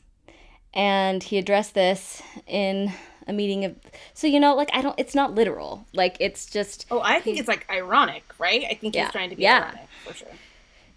and 0.75 1.23
he 1.23 1.39
addressed 1.39 1.75
this 1.75 2.23
in 2.47 2.93
a 3.27 3.33
meeting 3.33 3.65
of 3.65 3.77
so 4.15 4.27
you 4.27 4.41
know 4.41 4.55
like 4.55 4.71
I 4.73 4.81
don't 4.81 4.99
it's 4.99 5.15
not 5.15 5.35
literal 5.35 5.87
like 5.93 6.17
it's 6.21 6.47
just 6.47 6.87
Oh, 6.91 7.01
I 7.03 7.21
think 7.21 7.39
it's 7.39 7.49
like 7.49 7.67
ironic, 7.71 8.25
right? 8.39 8.65
I 8.71 8.75
think 8.75 8.95
Yeah. 8.95 9.05
he's 9.05 9.13
trying 9.13 9.31
to 9.31 9.37
be 9.37 9.43
Yeah. 9.43 9.65
ironic 9.65 9.89
for 10.07 10.15
sure. 10.15 10.29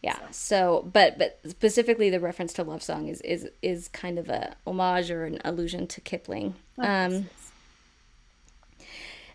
Yeah. 0.01 0.17
So, 0.31 0.89
but 0.91 1.17
but 1.19 1.39
specifically 1.47 2.09
the 2.09 2.19
reference 2.19 2.53
to 2.53 2.63
love 2.63 2.81
song 2.81 3.07
is 3.07 3.21
is 3.21 3.47
is 3.61 3.87
kind 3.87 4.17
of 4.17 4.29
a 4.29 4.55
homage 4.65 5.11
or 5.11 5.25
an 5.25 5.39
allusion 5.45 5.87
to 5.87 6.01
Kipling. 6.01 6.55
Um 6.79 7.29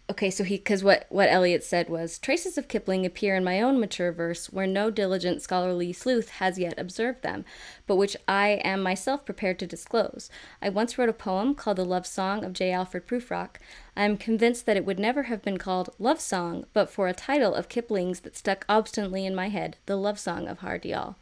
okay, 0.08 0.30
so 0.30 0.44
he 0.44 0.58
cuz 0.58 0.84
what 0.84 1.06
what 1.08 1.28
Eliot 1.28 1.64
said 1.64 1.88
was 1.88 2.18
traces 2.18 2.56
of 2.56 2.68
Kipling 2.68 3.04
appear 3.04 3.34
in 3.34 3.42
my 3.42 3.60
own 3.60 3.80
mature 3.80 4.12
verse 4.12 4.46
where 4.52 4.66
no 4.66 4.90
diligent 4.90 5.42
scholarly 5.42 5.92
sleuth 5.92 6.30
has 6.30 6.58
yet 6.58 6.78
observed 6.78 7.22
them, 7.22 7.44
but 7.86 7.96
which 7.96 8.16
I 8.28 8.60
am 8.64 8.82
myself 8.82 9.24
prepared 9.24 9.58
to 9.58 9.66
disclose. 9.66 10.30
I 10.62 10.68
once 10.68 10.96
wrote 10.96 11.08
a 11.08 11.12
poem 11.12 11.54
called 11.54 11.78
The 11.78 11.84
Love 11.84 12.06
Song 12.06 12.44
of 12.44 12.52
J. 12.52 12.70
Alfred 12.70 13.06
Prufrock. 13.06 13.56
I 13.96 14.04
am 14.04 14.16
convinced 14.16 14.66
that 14.66 14.76
it 14.76 14.84
would 14.84 15.00
never 15.00 15.24
have 15.24 15.42
been 15.42 15.58
called 15.58 15.94
Love 15.98 16.20
Song 16.20 16.66
but 16.72 16.88
for 16.88 17.08
a 17.08 17.14
title 17.14 17.54
of 17.54 17.68
Kipling's 17.68 18.20
that 18.20 18.36
stuck 18.36 18.64
obstinately 18.68 19.26
in 19.26 19.34
my 19.34 19.48
head, 19.48 19.76
The 19.86 19.96
Love 19.96 20.18
Song 20.18 20.46
of 20.46 20.60
Har 20.60 20.78
Dyal. 20.78 21.16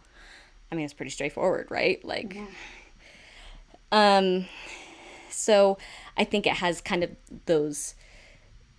I 0.71 0.75
mean, 0.75 0.85
it's 0.85 0.95
pretty 0.95 1.11
straightforward, 1.11 1.69
right? 1.71 2.05
Like, 2.05 2.37
um, 3.93 4.47
so 5.31 5.79
I 6.17 6.25
think 6.25 6.47
it 6.47 6.55
has 6.55 6.81
kind 6.81 7.05
of 7.05 7.11
those 7.47 7.95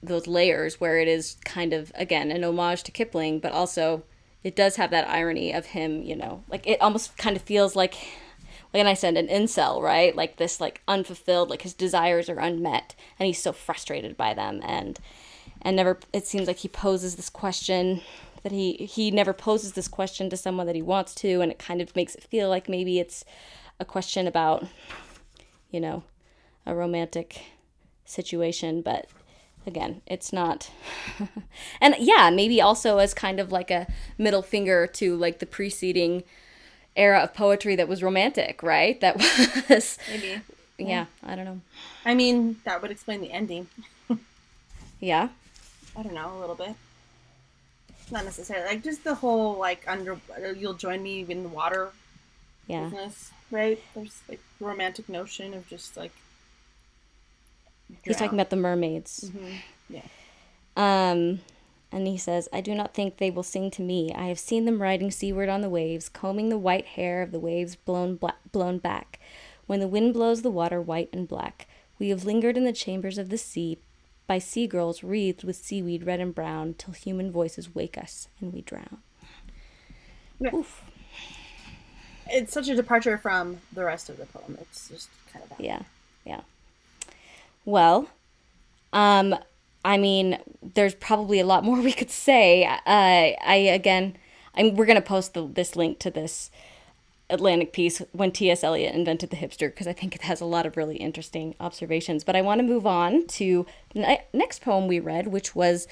those 0.05 0.27
layers 0.27 0.79
where 0.79 0.99
it 0.99 1.07
is 1.07 1.37
kind 1.45 1.73
of 1.73 1.91
again 1.95 2.31
an 2.31 2.43
homage 2.43 2.83
to 2.83 2.91
Kipling, 2.91 3.39
but 3.39 3.51
also 3.51 4.03
it 4.43 4.55
does 4.55 4.75
have 4.75 4.91
that 4.91 5.09
irony 5.09 5.51
of 5.51 5.67
him, 5.67 6.03
you 6.03 6.15
know, 6.15 6.43
like 6.49 6.67
it 6.67 6.81
almost 6.81 7.17
kind 7.17 7.35
of 7.35 7.41
feels 7.41 7.75
like 7.75 7.95
like 8.73 8.85
I 8.85 8.93
said, 8.93 9.15
an 9.15 9.27
incel, 9.27 9.81
right? 9.81 10.15
Like 10.15 10.35
this 10.35 10.59
like 10.59 10.81
unfulfilled, 10.87 11.49
like 11.49 11.61
his 11.61 11.73
desires 11.73 12.29
are 12.29 12.39
unmet 12.39 12.93
and 13.17 13.27
he's 13.27 13.41
so 13.41 13.53
frustrated 13.53 14.17
by 14.17 14.33
them 14.33 14.61
and 14.63 14.99
and 15.61 15.75
never 15.75 15.99
it 16.13 16.27
seems 16.27 16.47
like 16.47 16.57
he 16.57 16.67
poses 16.67 17.15
this 17.15 17.29
question 17.29 18.01
that 18.43 18.51
he 18.51 18.73
he 18.73 19.09
never 19.09 19.33
poses 19.33 19.73
this 19.73 19.87
question 19.87 20.29
to 20.29 20.37
someone 20.37 20.67
that 20.67 20.75
he 20.75 20.81
wants 20.81 21.15
to 21.15 21.41
and 21.41 21.51
it 21.51 21.57
kind 21.57 21.81
of 21.81 21.95
makes 21.95 22.13
it 22.15 22.23
feel 22.23 22.47
like 22.47 22.69
maybe 22.69 22.99
it's 22.99 23.25
a 23.79 23.85
question 23.85 24.27
about 24.27 24.65
you 25.71 25.79
know 25.79 26.03
a 26.65 26.75
romantic 26.75 27.41
situation 28.05 28.83
but 28.83 29.07
again 29.67 30.01
it's 30.05 30.31
not 30.31 30.69
and 31.81 31.95
yeah 31.99 32.29
maybe 32.29 32.61
also 32.61 32.97
as 32.97 33.13
kind 33.13 33.39
of 33.39 33.51
like 33.51 33.71
a 33.71 33.87
middle 34.17 34.41
finger 34.41 34.85
to 34.87 35.15
like 35.15 35.39
the 35.39 35.45
preceding 35.45 36.23
era 36.95 37.19
of 37.19 37.33
poetry 37.33 37.75
that 37.75 37.87
was 37.87 38.03
romantic 38.03 38.61
right 38.63 39.01
that 39.01 39.17
was 39.69 39.97
Maybe. 40.09 40.41
yeah 40.77 41.05
i 41.23 41.35
don't 41.35 41.45
know 41.45 41.61
I 42.05 42.13
mean, 42.13 42.57
that 42.63 42.81
would 42.81 42.91
explain 42.91 43.21
the 43.21 43.31
ending. 43.31 43.67
yeah 44.99 45.29
I 45.97 46.03
don't 46.03 46.13
know, 46.13 46.37
a 46.37 46.39
little 46.39 46.55
bit. 46.55 46.75
Not 48.11 48.25
necessarily. 48.25 48.67
Like, 48.67 48.83
just 48.83 49.03
the 49.03 49.15
whole, 49.15 49.57
like, 49.57 49.83
under, 49.87 50.13
uh, 50.13 50.49
you'll 50.55 50.75
join 50.75 51.01
me 51.01 51.25
in 51.27 51.41
the 51.41 51.49
water 51.49 51.89
yeah 52.67 52.83
business, 52.83 53.31
right? 53.49 53.81
There's, 53.95 54.21
like, 54.29 54.39
romantic 54.59 55.09
notion 55.09 55.53
of 55.55 55.67
just, 55.67 55.97
like, 55.97 56.11
he's 58.03 58.17
talking 58.17 58.37
about 58.37 58.49
the 58.49 58.55
mermaids 58.55 59.31
Yeah. 59.89 60.01
Um, 60.77 61.41
and 61.91 62.07
he 62.07 62.17
says, 62.17 62.49
I 62.51 62.59
do 62.61 62.75
not 62.75 62.93
think 62.93 63.17
they 63.17 63.31
will 63.31 63.43
sing 63.43 63.71
to 63.71 63.81
me. 63.81 64.11
I 64.13 64.25
have 64.25 64.39
seen 64.39 64.65
them 64.65 64.81
riding 64.81 65.11
seaward 65.11 65.47
on 65.47 65.61
the 65.61 65.69
waves, 65.69 66.09
combing 66.09 66.49
the 66.49 66.57
white 66.57 66.85
hair 66.85 67.21
of 67.21 67.31
the 67.31 67.39
waves 67.39 67.75
blown, 67.75 68.19
blown 68.51 68.79
back. 68.79 69.19
When 69.67 69.79
the 69.79 69.87
wind 69.87 70.13
blows 70.13 70.41
the 70.41 70.51
water 70.51 70.81
white 70.81 71.09
and 71.13 71.27
black, 71.27 71.67
we 71.97 72.09
have 72.09 72.25
lingered 72.25 72.57
in 72.57 72.65
the 72.65 72.73
chambers 72.73 73.17
of 73.17 73.29
the 73.29 73.37
sea 73.37 73.77
by 74.27 74.39
sea 74.39 74.67
girls 74.67 75.03
wreathed 75.03 75.43
with 75.43 75.55
seaweed 75.55 76.05
red 76.05 76.19
and 76.19 76.33
brown 76.33 76.73
till 76.77 76.93
human 76.93 77.31
voices 77.31 77.73
wake 77.73 77.97
us 77.97 78.27
and 78.41 78.51
we 78.51 78.61
drown. 78.61 78.97
Yeah. 80.39 80.53
Oof. 80.53 80.83
It's 82.27 82.51
such 82.51 82.67
a 82.67 82.75
departure 82.75 83.17
from 83.17 83.61
the 83.71 83.85
rest 83.85 84.09
of 84.09 84.17
the 84.17 84.25
poem. 84.25 84.57
It's 84.59 84.89
just 84.89 85.09
kind 85.31 85.43
of 85.43 85.49
that. 85.49 85.61
Yeah, 85.61 85.83
yeah. 86.25 86.41
Well, 87.65 88.07
um, 88.93 89.35
I 89.83 89.97
mean, 89.97 90.39
there's 90.61 90.95
probably 90.95 91.39
a 91.39 91.45
lot 91.45 91.63
more 91.63 91.81
we 91.81 91.93
could 91.93 92.11
say. 92.11 92.65
Uh, 92.65 92.79
I 92.85 93.69
again, 93.71 94.17
I'm 94.55 94.75
we're 94.75 94.85
gonna 94.85 95.01
post 95.01 95.33
the, 95.33 95.47
this 95.47 95.75
link 95.75 95.99
to 95.99 96.11
this 96.11 96.49
Atlantic 97.29 97.73
piece 97.73 98.01
when 98.11 98.31
T.S. 98.31 98.63
Eliot 98.63 98.93
invented 98.93 99.31
the 99.31 99.37
hipster 99.37 99.67
because 99.67 99.87
I 99.87 99.93
think 99.93 100.15
it 100.15 100.21
has 100.21 100.41
a 100.41 100.45
lot 100.45 100.65
of 100.65 100.77
really 100.77 100.97
interesting 100.97 101.55
observations. 101.59 102.23
But 102.23 102.35
I 102.35 102.41
want 102.41 102.59
to 102.59 102.67
move 102.67 102.85
on 102.85 103.25
to 103.27 103.65
the 103.93 104.01
ne- 104.01 104.25
next 104.31 104.61
poem 104.61 104.87
we 104.87 104.99
read, 104.99 105.27
which 105.27 105.55
was 105.55 105.87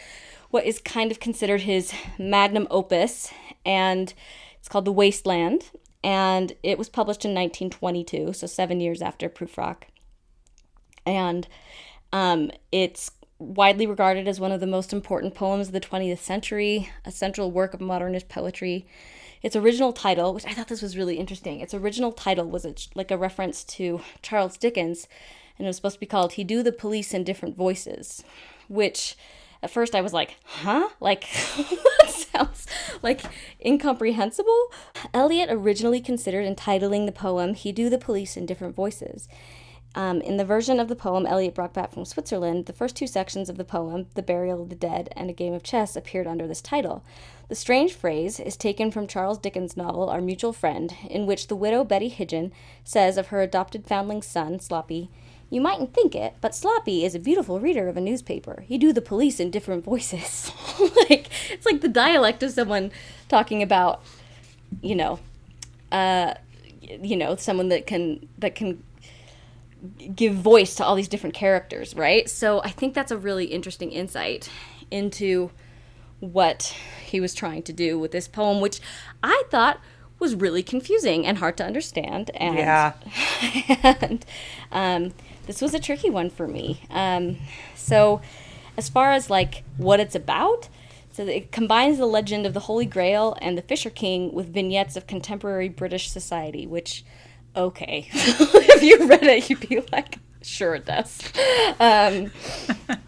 what 0.51 0.65
is 0.65 0.79
kind 0.79 1.09
of 1.09 1.19
considered 1.19 1.61
his 1.61 1.91
magnum 2.19 2.67
opus, 2.69 3.31
and 3.65 4.13
it's 4.59 4.69
called 4.69 4.85
The 4.85 4.91
Wasteland, 4.91 5.71
and 6.03 6.53
it 6.61 6.77
was 6.77 6.89
published 6.89 7.25
in 7.25 7.31
1922, 7.31 8.33
so 8.33 8.45
seven 8.45 8.79
years 8.79 9.01
after 9.01 9.27
Prufrock 9.27 9.85
and 11.05 11.47
um, 12.11 12.51
it's 12.71 13.11
widely 13.39 13.85
regarded 13.85 14.27
as 14.27 14.39
one 14.39 14.51
of 14.51 14.59
the 14.59 14.67
most 14.67 14.93
important 14.93 15.35
poems 15.35 15.67
of 15.67 15.73
the 15.73 15.81
20th 15.81 16.19
century, 16.19 16.89
a 17.05 17.11
central 17.11 17.51
work 17.51 17.73
of 17.73 17.81
modernist 17.81 18.29
poetry. 18.29 18.85
Its 19.41 19.55
original 19.55 19.91
title, 19.91 20.33
which 20.33 20.45
I 20.45 20.53
thought 20.53 20.69
this 20.69 20.81
was 20.81 20.95
really 20.95 21.17
interesting, 21.17 21.59
its 21.59 21.73
original 21.73 22.13
title 22.13 22.49
was 22.49 22.65
a, 22.65 22.73
like 22.95 23.11
a 23.11 23.17
reference 23.17 23.63
to 23.65 23.99
Charles 24.21 24.57
Dickens, 24.57 25.07
and 25.57 25.65
it 25.65 25.69
was 25.69 25.75
supposed 25.75 25.95
to 25.95 25.99
be 25.99 26.05
called 26.05 26.33
"He 26.33 26.45
Do 26.45 26.63
the 26.63 26.71
Police 26.71 27.13
in 27.13 27.25
Different 27.25 27.57
Voices," 27.57 28.23
which 28.69 29.17
at 29.61 29.71
first 29.71 29.95
I 29.95 30.01
was 30.01 30.13
like, 30.13 30.37
huh? 30.43 30.89
Like, 30.99 31.21
that 31.57 32.09
sounds 32.09 32.67
like 33.01 33.21
incomprehensible. 33.65 34.71
Eliot 35.13 35.49
originally 35.49 36.01
considered 36.01 36.45
entitling 36.45 37.05
the 37.05 37.11
poem 37.11 37.53
He 37.53 37.71
Do 37.71 37.89
the 37.89 37.97
Police 37.97 38.35
in 38.37 38.45
Different 38.45 38.75
Voices. 38.75 39.27
Um, 39.95 40.21
in 40.21 40.37
the 40.37 40.45
version 40.45 40.79
of 40.79 40.87
the 40.87 40.95
poem 40.95 41.27
Eliot 41.27 41.53
brought 41.53 41.73
back 41.73 41.91
from 41.91 42.05
Switzerland, 42.05 42.65
the 42.65 42.73
first 42.73 42.95
two 42.95 43.05
sections 43.05 43.47
of 43.47 43.57
the 43.57 43.63
poem, 43.63 44.07
The 44.15 44.23
Burial 44.23 44.63
of 44.63 44.69
the 44.69 44.75
Dead 44.75 45.09
and 45.15 45.29
A 45.29 45.33
Game 45.33 45.53
of 45.53 45.61
Chess, 45.61 45.95
appeared 45.95 46.25
under 46.25 46.47
this 46.47 46.61
title. 46.61 47.03
The 47.47 47.55
strange 47.55 47.93
phrase 47.93 48.39
is 48.39 48.57
taken 48.57 48.89
from 48.89 49.05
Charles 49.05 49.37
Dickens' 49.37 49.77
novel 49.77 50.09
Our 50.09 50.21
Mutual 50.21 50.51
Friend, 50.51 50.91
in 51.07 51.27
which 51.27 51.47
the 51.47 51.55
widow 51.55 51.83
Betty 51.83 52.09
Higden 52.09 52.51
says 52.83 53.17
of 53.17 53.27
her 53.27 53.41
adopted 53.41 53.85
foundling 53.85 54.23
son, 54.23 54.59
Sloppy, 54.59 55.11
You 55.51 55.61
mightn't 55.61 55.93
think 55.93 56.15
it, 56.15 56.33
but 56.41 56.55
Sloppy 56.55 57.05
is 57.05 57.13
a 57.13 57.19
beautiful 57.19 57.59
reader 57.59 57.87
of 57.87 57.95
a 57.95 58.01
newspaper. 58.01 58.63
He 58.67 58.79
do 58.79 58.93
the 58.93 59.01
police 59.01 59.39
in 59.39 59.51
different 59.51 59.83
voices. 59.83 60.51
like 60.79 61.29
it's 61.51 61.67
like 61.67 61.81
the 61.81 61.87
dialect 61.87 62.41
of 62.41 62.49
someone 62.49 62.91
talking 63.29 63.61
about, 63.61 64.01
you 64.81 64.95
know, 64.95 65.19
uh, 65.91 66.33
you 66.81 67.15
know, 67.15 67.35
someone 67.35 67.69
that 67.69 67.85
can 67.85 68.27
that 68.39 68.55
can 68.55 68.81
give 70.15 70.33
voice 70.33 70.75
to 70.75 70.85
all 70.85 70.95
these 70.95 71.07
different 71.07 71.35
characters, 71.35 71.95
right? 71.95 72.29
So 72.29 72.61
I 72.63 72.69
think 72.69 72.93
that's 72.93 73.11
a 73.11 73.17
really 73.17 73.45
interesting 73.45 73.91
insight 73.91 74.49
into 74.91 75.51
what 76.19 76.75
he 77.05 77.19
was 77.19 77.33
trying 77.33 77.63
to 77.63 77.73
do 77.73 77.99
with 77.99 78.11
this 78.11 78.27
poem, 78.27 78.61
which 78.61 78.79
I 79.21 79.43
thought 79.49 79.79
was 80.19 80.35
really 80.35 80.63
confusing 80.63 81.25
and 81.25 81.37
hard 81.37 81.57
to 81.57 81.65
understand. 81.65 82.31
And, 82.35 82.55
Yeah. 82.55 82.93
and 83.83 84.25
um, 84.71 85.13
this 85.47 85.61
was 85.61 85.73
a 85.73 85.79
tricky 85.79 86.09
one 86.09 86.29
for 86.29 86.47
me. 86.47 86.81
Um, 86.89 87.37
so, 87.75 88.21
as 88.77 88.89
far 88.89 89.11
as 89.11 89.29
like 89.29 89.63
what 89.77 89.99
it's 89.99 90.15
about, 90.15 90.69
so 91.11 91.27
it 91.27 91.51
combines 91.51 91.99
the 91.99 92.07
legend 92.07 92.45
of 92.47 92.53
the 92.53 92.61
Holy 92.61 92.85
Grail 92.85 93.37
and 93.41 93.55
the 93.57 93.61
Fisher 93.61 93.91
King 93.91 94.33
with 94.33 94.51
vignettes 94.51 94.95
of 94.95 95.05
contemporary 95.05 95.69
British 95.69 96.09
society, 96.09 96.65
which, 96.65 97.03
okay, 97.55 98.07
if 98.13 98.83
you 98.83 99.07
read 99.07 99.23
it, 99.23 99.49
you'd 99.49 99.67
be 99.67 99.81
like, 99.91 100.19
sure 100.41 100.75
it 100.75 100.85
does. 100.85 101.21
Um, 101.79 102.31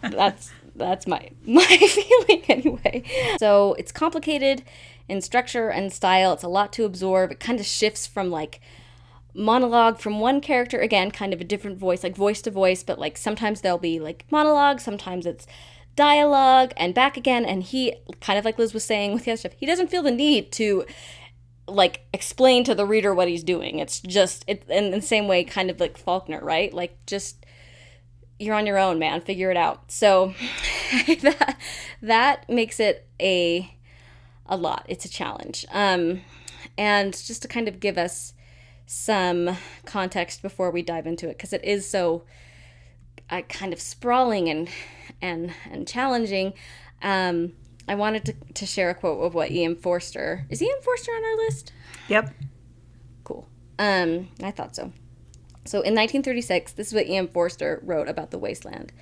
that's 0.02 0.52
that's 0.74 1.06
my 1.06 1.30
my 1.46 1.64
feeling 1.64 2.42
anyway. 2.48 3.02
So 3.38 3.74
it's 3.74 3.92
complicated 3.92 4.62
in 5.08 5.20
structure 5.20 5.68
and 5.68 5.92
style. 5.92 6.32
It's 6.32 6.42
a 6.42 6.48
lot 6.48 6.72
to 6.74 6.84
absorb. 6.84 7.32
It 7.32 7.40
kind 7.40 7.60
of 7.60 7.66
shifts 7.66 8.06
from 8.06 8.30
like 8.30 8.60
monologue 9.34 9.98
from 9.98 10.18
one 10.18 10.40
character 10.40 10.80
again 10.80 11.10
kind 11.10 11.34
of 11.34 11.42
a 11.42 11.44
different 11.44 11.76
voice 11.76 12.02
like 12.02 12.16
voice 12.16 12.40
to 12.40 12.50
voice 12.50 12.82
but 12.82 12.98
like 12.98 13.18
sometimes 13.18 13.60
there'll 13.60 13.76
be 13.76 14.00
like 14.00 14.24
monologue 14.30 14.80
sometimes 14.80 15.26
it's 15.26 15.46
dialogue 15.94 16.72
and 16.78 16.94
back 16.94 17.18
again 17.18 17.44
and 17.44 17.64
he 17.64 17.94
kind 18.22 18.38
of 18.38 18.46
like 18.46 18.58
liz 18.58 18.72
was 18.72 18.82
saying 18.82 19.12
with 19.12 19.24
the 19.24 19.30
other 19.30 19.36
stuff 19.36 19.52
he 19.58 19.66
doesn't 19.66 19.90
feel 19.90 20.02
the 20.02 20.10
need 20.10 20.50
to 20.50 20.86
like 21.68 22.02
explain 22.12 22.62
to 22.64 22.74
the 22.74 22.86
reader 22.86 23.14
what 23.14 23.28
he's 23.28 23.42
doing 23.42 23.78
it's 23.80 24.00
just 24.00 24.44
it 24.46 24.64
in 24.68 24.92
the 24.92 25.02
same 25.02 25.26
way 25.26 25.42
kind 25.42 25.68
of 25.68 25.80
like 25.80 25.98
faulkner 25.98 26.40
right 26.42 26.72
like 26.72 26.96
just 27.06 27.44
you're 28.38 28.54
on 28.54 28.66
your 28.66 28.78
own, 28.78 28.98
man. 28.98 29.20
Figure 29.20 29.50
it 29.50 29.56
out. 29.56 29.90
So 29.90 30.34
that 31.06 31.58
that 32.02 32.48
makes 32.48 32.80
it 32.80 33.06
a 33.20 33.74
a 34.46 34.56
lot. 34.56 34.84
It's 34.88 35.04
a 35.04 35.08
challenge. 35.08 35.64
Um, 35.70 36.22
and 36.76 37.12
just 37.12 37.42
to 37.42 37.48
kind 37.48 37.68
of 37.68 37.80
give 37.80 37.96
us 37.96 38.34
some 38.86 39.56
context 39.84 40.42
before 40.42 40.70
we 40.70 40.82
dive 40.82 41.06
into 41.06 41.28
it, 41.28 41.36
because 41.36 41.52
it 41.52 41.64
is 41.64 41.88
so 41.88 42.24
uh, 43.30 43.42
kind 43.42 43.72
of 43.72 43.80
sprawling 43.80 44.48
and 44.48 44.68
and 45.22 45.52
and 45.70 45.88
challenging. 45.88 46.52
Um, 47.02 47.52
I 47.88 47.94
wanted 47.94 48.24
to, 48.26 48.34
to 48.54 48.66
share 48.66 48.90
a 48.90 48.94
quote 48.94 49.22
of 49.22 49.34
what 49.34 49.50
E.M. 49.50 49.76
Forster 49.76 50.46
is. 50.50 50.62
E.M. 50.62 50.82
Forster 50.82 51.12
on 51.12 51.24
our 51.24 51.36
list? 51.36 51.72
Yep. 52.08 52.34
Cool. 53.24 53.48
Um, 53.78 54.28
I 54.42 54.50
thought 54.50 54.74
so. 54.74 54.92
So 55.64 55.78
in 55.78 55.94
1936, 55.94 56.72
this 56.72 56.88
is 56.88 56.94
what 56.94 57.06
E.M. 57.06 57.28
Forster 57.28 57.80
wrote 57.82 58.08
about 58.08 58.30
the 58.30 58.38
wasteland. 58.38 58.92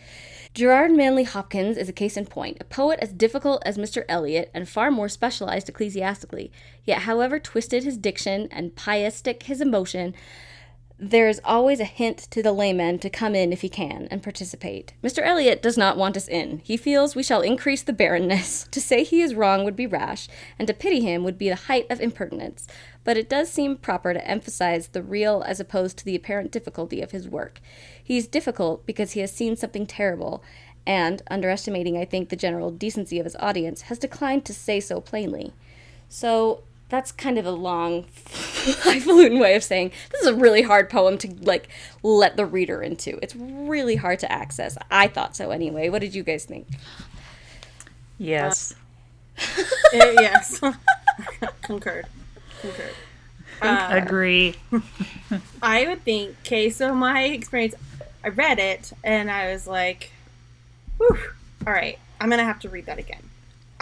Gerard 0.54 0.92
Manley 0.92 1.24
Hopkins 1.24 1.76
is 1.76 1.88
a 1.88 1.92
case 1.92 2.16
in 2.16 2.26
point, 2.26 2.58
a 2.60 2.64
poet 2.64 3.00
as 3.00 3.12
difficult 3.12 3.62
as 3.66 3.76
Mr. 3.76 4.04
Eliot 4.08 4.50
and 4.54 4.68
far 4.68 4.90
more 4.90 5.08
specialized 5.08 5.68
ecclesiastically. 5.68 6.52
Yet, 6.84 7.00
however 7.00 7.40
twisted 7.40 7.82
his 7.82 7.98
diction 7.98 8.48
and 8.52 8.76
pietistic 8.76 9.42
his 9.44 9.60
emotion, 9.60 10.14
there 10.98 11.28
is 11.28 11.40
always 11.44 11.80
a 11.80 11.84
hint 11.84 12.18
to 12.18 12.40
the 12.40 12.52
layman 12.52 13.00
to 13.00 13.10
come 13.10 13.34
in 13.34 13.52
if 13.52 13.62
he 13.62 13.68
can 13.68 14.06
and 14.12 14.22
participate. 14.22 14.94
Mr. 15.02 15.24
Eliot 15.24 15.60
does 15.60 15.76
not 15.76 15.96
want 15.96 16.16
us 16.16 16.28
in. 16.28 16.60
He 16.62 16.76
feels 16.76 17.16
we 17.16 17.22
shall 17.24 17.40
increase 17.40 17.82
the 17.82 17.92
barrenness. 17.92 18.68
To 18.74 18.80
say 18.80 19.04
he 19.04 19.20
is 19.20 19.34
wrong 19.34 19.64
would 19.64 19.76
be 19.76 19.86
rash, 19.86 20.28
and 20.58 20.66
to 20.68 20.74
pity 20.74 21.00
him 21.00 21.24
would 21.24 21.38
be 21.38 21.48
the 21.48 21.54
height 21.54 21.86
of 21.90 22.00
impertinence. 22.00 22.66
But 23.02 23.16
it 23.16 23.28
does 23.28 23.50
seem 23.50 23.76
proper 23.76 24.12
to 24.12 24.26
emphasize 24.26 24.88
the 24.88 25.02
real 25.02 25.44
as 25.46 25.60
opposed 25.60 25.98
to 25.98 26.04
the 26.04 26.16
apparent 26.16 26.50
difficulty 26.50 27.00
of 27.00 27.10
his 27.12 27.28
work. 27.28 27.60
He 28.02 28.16
is 28.16 28.26
difficult 28.26 28.86
because 28.86 29.12
he 29.12 29.20
has 29.20 29.32
seen 29.32 29.56
something 29.56 29.86
terrible, 29.86 30.42
and, 30.86 31.22
underestimating, 31.28 31.96
I 31.96 32.04
think, 32.04 32.28
the 32.28 32.36
general 32.36 32.70
decency 32.70 33.18
of 33.18 33.24
his 33.24 33.36
audience, 33.36 33.82
has 33.82 33.98
declined 33.98 34.44
to 34.46 34.54
say 34.54 34.80
so 34.80 35.00
plainly. 35.00 35.52
So 36.08 36.62
that's 36.88 37.12
kind 37.12 37.38
of 37.38 37.46
a 37.46 37.50
long, 37.50 38.04
highfalutin 38.26 39.38
way 39.38 39.54
of 39.54 39.64
saying 39.64 39.92
this 40.10 40.20
is 40.22 40.26
a 40.26 40.34
really 40.34 40.62
hard 40.62 40.90
poem 40.90 41.18
to 41.18 41.34
like 41.40 41.68
let 42.02 42.36
the 42.36 42.46
reader 42.46 42.82
into. 42.82 43.18
It's 43.22 43.34
really 43.36 43.96
hard 43.96 44.18
to 44.20 44.30
access. 44.30 44.76
I 44.90 45.08
thought 45.08 45.36
so 45.36 45.50
anyway. 45.50 45.88
What 45.88 46.00
did 46.00 46.14
you 46.14 46.22
guys 46.22 46.44
think? 46.44 46.66
Yes. 48.18 48.74
Eh, 49.92 50.14
yes. 50.20 50.60
Concurred. 51.62 52.06
Concurred. 52.60 52.94
Uh, 53.62 53.88
Agree. 53.90 54.54
I 55.62 55.86
would 55.86 56.02
think, 56.02 56.36
okay, 56.40 56.70
so 56.70 56.94
my 56.94 57.24
experience, 57.24 57.74
I 58.24 58.28
read 58.28 58.58
it 58.58 58.92
and 59.02 59.30
I 59.30 59.52
was 59.52 59.66
like, 59.66 60.10
whew, 60.98 61.18
all 61.66 61.72
right, 61.72 61.98
I'm 62.20 62.28
going 62.28 62.38
to 62.38 62.44
have 62.44 62.60
to 62.60 62.68
read 62.68 62.86
that 62.86 62.98
again. 62.98 63.23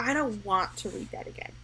I 0.03 0.13
don't 0.13 0.43
want 0.45 0.75
to 0.77 0.89
read 0.89 1.09
that 1.11 1.27
again. 1.27 1.51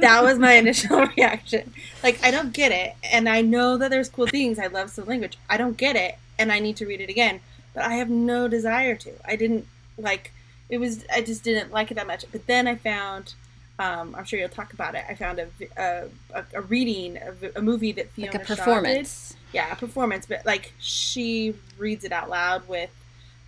that 0.00 0.20
was 0.22 0.38
my 0.38 0.54
initial 0.54 1.06
reaction. 1.16 1.72
Like, 2.02 2.22
I 2.24 2.30
don't 2.30 2.52
get 2.52 2.72
it. 2.72 2.94
And 3.12 3.28
I 3.28 3.40
know 3.40 3.76
that 3.76 3.90
there's 3.90 4.08
cool 4.08 4.26
things. 4.26 4.58
I 4.58 4.66
love 4.66 4.90
some 4.90 5.06
language. 5.06 5.38
I 5.48 5.56
don't 5.56 5.76
get 5.76 5.96
it. 5.96 6.16
And 6.38 6.50
I 6.52 6.58
need 6.58 6.76
to 6.78 6.86
read 6.86 7.00
it 7.00 7.08
again. 7.08 7.40
But 7.72 7.84
I 7.84 7.94
have 7.94 8.10
no 8.10 8.48
desire 8.48 8.96
to. 8.96 9.12
I 9.24 9.36
didn't 9.36 9.66
like 9.96 10.32
it 10.68 10.78
was, 10.78 11.04
I 11.12 11.22
just 11.22 11.44
didn't 11.44 11.72
like 11.72 11.90
it 11.90 11.94
that 11.94 12.06
much. 12.06 12.24
But 12.32 12.46
then 12.46 12.66
I 12.66 12.74
found, 12.74 13.34
um, 13.78 14.14
I'm 14.16 14.24
sure 14.24 14.38
you'll 14.38 14.48
talk 14.48 14.72
about 14.72 14.94
it. 14.94 15.04
I 15.08 15.14
found 15.14 15.38
a, 15.38 15.48
a, 15.76 16.08
a, 16.54 16.60
reading, 16.62 17.16
a, 17.18 17.58
a 17.58 17.62
movie 17.62 17.92
that 17.92 18.10
Fiona 18.10 18.32
Like 18.32 18.42
a 18.42 18.46
Shaw 18.46 18.54
did. 18.54 18.58
performance. 18.64 19.36
Yeah, 19.52 19.72
a 19.72 19.76
performance. 19.76 20.26
But 20.26 20.44
like, 20.44 20.72
she 20.80 21.54
reads 21.78 22.04
it 22.04 22.12
out 22.12 22.28
loud 22.28 22.66
with, 22.68 22.90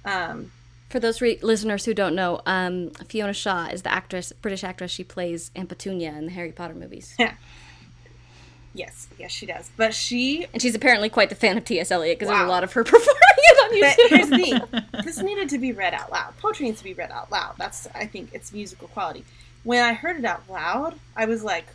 um, 0.05 0.53
For 0.89 0.99
those 1.01 1.21
re- 1.21 1.39
listeners 1.43 1.85
who 1.85 1.93
don't 1.95 2.15
know, 2.15 2.41
um, 2.47 2.91
Fiona 3.09 3.35
Shaw 3.35 3.67
is 3.67 3.83
the 3.83 3.93
actress, 3.93 4.33
British 4.41 4.65
actress. 4.65 4.91
She 4.91 5.05
plays 5.05 5.51
Aunt 5.55 5.69
Petunia 5.69 6.13
in 6.13 6.27
the 6.27 6.33
Harry 6.33 6.51
Potter 6.53 6.75
movies. 6.75 7.15
Yeah. 7.19 7.35
yes, 8.75 9.09
yes, 9.19 9.31
she 9.31 9.45
does. 9.47 9.71
But 9.77 9.93
she 9.95 10.47
And 10.53 10.63
she's 10.63 10.75
apparently 10.75 11.09
quite 11.11 11.29
the 11.29 11.35
fan 11.35 11.59
of 11.59 11.65
T.S. 11.65 11.91
Eliot 11.91 12.19
because 12.19 12.33
there's 12.33 12.41
a 12.47 12.49
lot 12.49 12.65
of 12.65 12.73
her 12.73 12.85
performing 12.85 13.15
it 13.37 13.59
on 13.65 13.81
But 13.81 13.99
YouTube. 13.99 14.09
here's 14.17 14.31
the 14.31 14.81
thing: 14.91 15.03
this 15.05 15.19
needed 15.23 15.49
to 15.51 15.59
be 15.59 15.73
read 15.73 15.93
out 15.95 16.11
loud. 16.11 16.37
Poetry 16.39 16.67
needs 16.67 16.79
to 16.79 16.85
be 16.85 16.95
read 16.95 17.11
out 17.11 17.31
loud. 17.31 17.55
That's, 17.59 17.87
I 17.95 18.07
think, 18.07 18.33
its 18.35 18.53
musical 18.53 18.89
quality. 18.89 19.25
When 19.65 19.83
I 19.85 19.93
heard 19.93 20.17
it 20.17 20.25
out 20.25 20.49
loud, 20.49 20.95
I 21.17 21.27
was 21.27 21.43
like, 21.45 21.67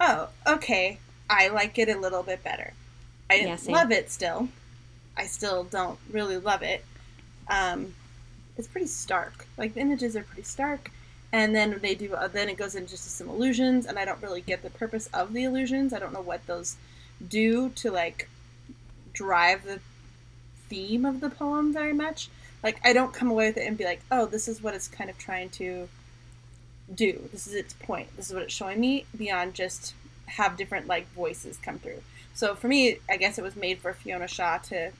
"Oh, 0.00 0.28
okay, 0.46 0.98
I 1.28 1.48
like 1.48 1.78
it 1.78 1.88
a 1.88 1.98
little 1.98 2.22
bit 2.22 2.44
better." 2.44 2.72
I 3.30 3.34
Yeah, 3.36 3.56
love 3.68 3.90
it 3.90 4.10
still. 4.12 4.48
I 5.16 5.26
still 5.26 5.64
don't 5.64 5.98
really 6.10 6.36
love 6.36 6.62
it. 6.62 6.84
Um, 7.48 7.94
it's 8.56 8.68
pretty 8.68 8.86
stark. 8.86 9.46
Like 9.56 9.74
the 9.74 9.80
images 9.80 10.16
are 10.16 10.22
pretty 10.22 10.42
stark, 10.42 10.90
and 11.32 11.54
then 11.54 11.78
they 11.80 11.94
do. 11.94 12.14
Uh, 12.14 12.28
then 12.28 12.48
it 12.48 12.56
goes 12.56 12.74
into 12.74 12.90
just 12.90 13.16
some 13.16 13.28
illusions, 13.28 13.86
and 13.86 13.98
I 13.98 14.04
don't 14.04 14.22
really 14.22 14.40
get 14.40 14.62
the 14.62 14.70
purpose 14.70 15.08
of 15.14 15.32
the 15.32 15.44
illusions. 15.44 15.92
I 15.92 15.98
don't 15.98 16.12
know 16.12 16.20
what 16.20 16.46
those 16.46 16.76
do 17.26 17.70
to 17.70 17.90
like 17.90 18.28
drive 19.12 19.64
the 19.64 19.80
theme 20.68 21.04
of 21.04 21.20
the 21.20 21.30
poem 21.30 21.72
very 21.72 21.92
much. 21.92 22.28
Like 22.62 22.80
I 22.84 22.92
don't 22.92 23.12
come 23.12 23.30
away 23.30 23.48
with 23.48 23.56
it 23.56 23.66
and 23.66 23.78
be 23.78 23.84
like, 23.84 24.00
"Oh, 24.10 24.26
this 24.26 24.48
is 24.48 24.62
what 24.62 24.74
it's 24.74 24.88
kind 24.88 25.10
of 25.10 25.18
trying 25.18 25.50
to 25.50 25.88
do. 26.94 27.28
This 27.32 27.46
is 27.46 27.54
its 27.54 27.74
point. 27.74 28.14
This 28.16 28.28
is 28.28 28.34
what 28.34 28.42
it's 28.42 28.54
showing 28.54 28.80
me." 28.80 29.06
Beyond 29.16 29.54
just 29.54 29.94
have 30.26 30.56
different 30.56 30.86
like 30.86 31.10
voices 31.12 31.58
come 31.58 31.78
through. 31.78 32.02
So 32.34 32.54
for 32.54 32.68
me, 32.68 32.98
I 33.08 33.16
guess 33.16 33.38
it 33.38 33.44
was 33.44 33.56
made 33.56 33.78
for 33.78 33.92
Fiona 33.92 34.28
Shaw 34.28 34.58
to 34.58 34.92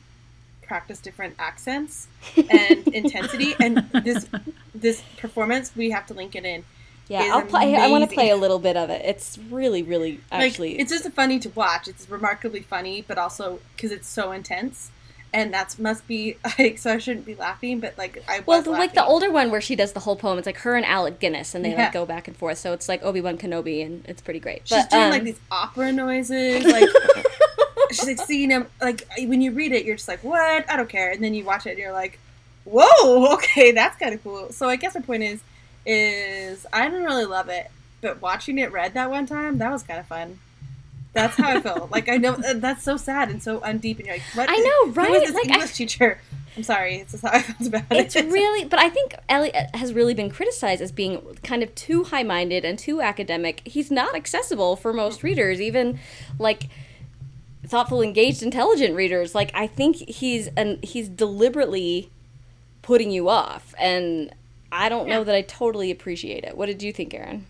practice 0.63 1.01
different 1.01 1.35
accents 1.39 2.07
and 2.37 2.89
intensity. 2.89 3.55
And 3.61 3.79
this 3.93 4.27
this 4.75 5.03
performance, 5.19 5.73
we 5.77 5.91
have 5.91 6.07
to 6.07 6.15
link 6.15 6.35
it 6.35 6.45
in. 6.45 6.65
yeah, 7.09 7.31
I'll 7.33 7.43
play. 7.43 7.77
I 7.77 7.89
want 7.89 8.09
to 8.09 8.15
play 8.15 8.31
a 8.31 8.37
little 8.37 8.59
bit 8.59 8.77
of 8.77 8.89
it. 8.91 9.03
It's 9.05 9.39
really, 9.51 9.83
really 9.83 10.21
actually. 10.31 10.73
like 10.73 10.81
it's 10.81 10.93
just 10.93 11.11
funny 11.13 11.39
to 11.41 11.51
watch. 11.51 11.89
It's 11.89 12.09
remarkably 12.09 12.61
funny, 12.61 13.05
but 13.07 13.19
also 13.19 13.61
because 13.77 13.91
it's 13.93 14.09
so 14.09 14.33
intense. 14.33 14.91
And 15.35 15.53
that's 15.53 15.79
must 15.79 16.07
be 16.07 16.37
like 16.59 16.77
so. 16.77 16.93
I 16.93 16.99
shouldn't 16.99 17.25
be 17.25 17.35
laughing, 17.35 17.81
but 17.81 17.97
like 17.97 18.23
I 18.29 18.41
was 18.41 18.47
Well, 18.47 18.63
the, 18.63 18.71
like 18.73 18.93
the 18.93 19.03
older 19.05 19.31
one 19.31 19.51
where 19.51 19.63
she 19.63 19.75
does 19.75 19.93
the 19.95 20.01
whole 20.01 20.15
poem, 20.15 20.37
it's 20.39 20.45
like 20.45 20.59
her 20.59 20.77
and 20.77 20.85
Alec 20.85 21.21
Guinness, 21.21 21.55
and 21.55 21.65
they 21.65 21.71
Yeah. 21.71 21.85
like 21.85 21.93
go 21.93 22.05
back 22.05 22.29
and 22.29 22.37
forth. 22.37 22.59
So 22.59 22.75
it's 22.75 22.87
like 22.87 23.03
Obi 23.03 23.23
Wan 23.23 23.39
Kenobi, 23.39 23.83
and 23.85 24.05
it's 24.07 24.21
pretty 24.21 24.41
great. 24.41 24.61
She's 24.69 24.77
But, 24.83 24.91
doing 24.91 25.05
um, 25.05 25.11
like 25.11 25.25
these 25.25 25.41
opera 25.51 25.91
noises, 25.91 26.65
like 26.67 26.87
she's 27.93 28.07
like 28.07 28.21
seeing 28.27 28.51
him. 28.51 28.67
Like 28.81 29.07
when 29.19 29.41
you 29.41 29.53
read 29.53 29.73
it, 29.73 29.85
you're 29.85 29.97
just 29.97 30.09
like, 30.09 30.23
"What? 30.25 30.69
I 30.71 30.77
don't 30.77 30.89
care." 30.89 31.11
And 31.11 31.23
then 31.23 31.35
you 31.35 31.45
watch 31.45 31.67
it, 31.67 31.71
and 31.71 31.79
you're 31.79 31.93
like, 31.93 32.19
"Whoa, 32.65 33.33
okay, 33.35 33.73
that's 33.73 33.97
kind 33.97 34.15
of 34.15 34.23
cool." 34.23 34.51
So 34.53 34.69
I 34.69 34.77
guess 34.77 34.95
my 34.95 35.01
point 35.01 35.23
is, 35.23 35.41
is 35.87 36.67
I 36.73 36.89
didn't 36.89 37.05
really 37.05 37.25
love 37.25 37.49
it, 37.49 37.71
but 38.01 38.21
watching 38.23 38.59
it 38.59 38.73
read 38.73 38.95
that 38.95 39.11
one 39.11 39.27
time, 39.27 39.59
that 39.59 39.71
was 39.71 39.83
kind 39.83 40.01
of 40.01 40.07
fun. 40.07 40.39
That's 41.13 41.37
how 41.37 41.51
I 41.51 41.61
felt. 41.61 41.91
like 41.91 42.09
I 42.09 42.17
know 42.17 42.33
uh, 42.35 42.55
that's 42.55 42.83
so 42.83 42.97
sad 42.97 43.29
and 43.29 43.43
so 43.43 43.61
undeep, 43.61 43.99
and 43.99 44.07
you're 44.07 44.15
like, 44.17 44.23
"What?" 44.35 44.49
I 44.51 44.57
know, 44.57 44.93
right? 44.93 45.11
was 45.11 45.21
this 45.23 45.35
Like, 45.35 45.51
I- 45.51 45.55
English 45.55 45.75
teacher? 45.77 46.21
I'm 46.55 46.63
sorry. 46.63 46.97
It's 46.97 47.13
just 47.13 47.23
how 47.25 47.31
I 47.31 47.41
felt 47.41 47.67
about 47.67 47.85
it's 47.93 48.15
it. 48.15 48.27
It's 48.27 48.33
really, 48.33 48.67
but 48.67 48.79
I 48.79 48.91
think 48.91 49.15
Eliot 49.31 49.75
has 49.75 49.95
really 49.95 50.13
been 50.13 50.29
criticized 50.29 50.83
as 50.83 50.93
being 50.93 51.23
kind 51.43 51.63
of 51.63 51.75
too 51.75 52.05
high 52.05 52.25
minded 52.25 52.67
and 52.67 52.79
too 52.79 53.01
academic. 53.01 53.63
He's 53.65 53.91
not 53.91 54.15
accessible 54.15 54.77
for 54.77 54.93
most 54.93 55.23
readers, 55.23 55.63
even 55.63 55.99
like 56.39 56.65
thoughtful, 57.67 58.03
engaged, 58.03 58.43
intelligent 58.43 58.95
readers. 58.95 59.35
Like 59.35 59.51
I 59.55 59.67
think 59.67 59.97
he's 60.09 60.49
and 60.57 60.83
he's 60.85 61.09
deliberately 61.09 62.11
putting 62.83 63.11
you 63.11 63.29
off, 63.29 63.75
and 63.79 64.35
I 64.73 64.89
don't 64.89 65.09
know 65.09 65.23
that 65.25 65.35
I 65.35 65.43
totally 65.43 65.91
appreciate 65.91 66.45
it. 66.45 66.57
What 66.57 66.67
did 66.67 66.83
you 66.83 66.93
think, 66.93 67.15
Erin? 67.15 67.47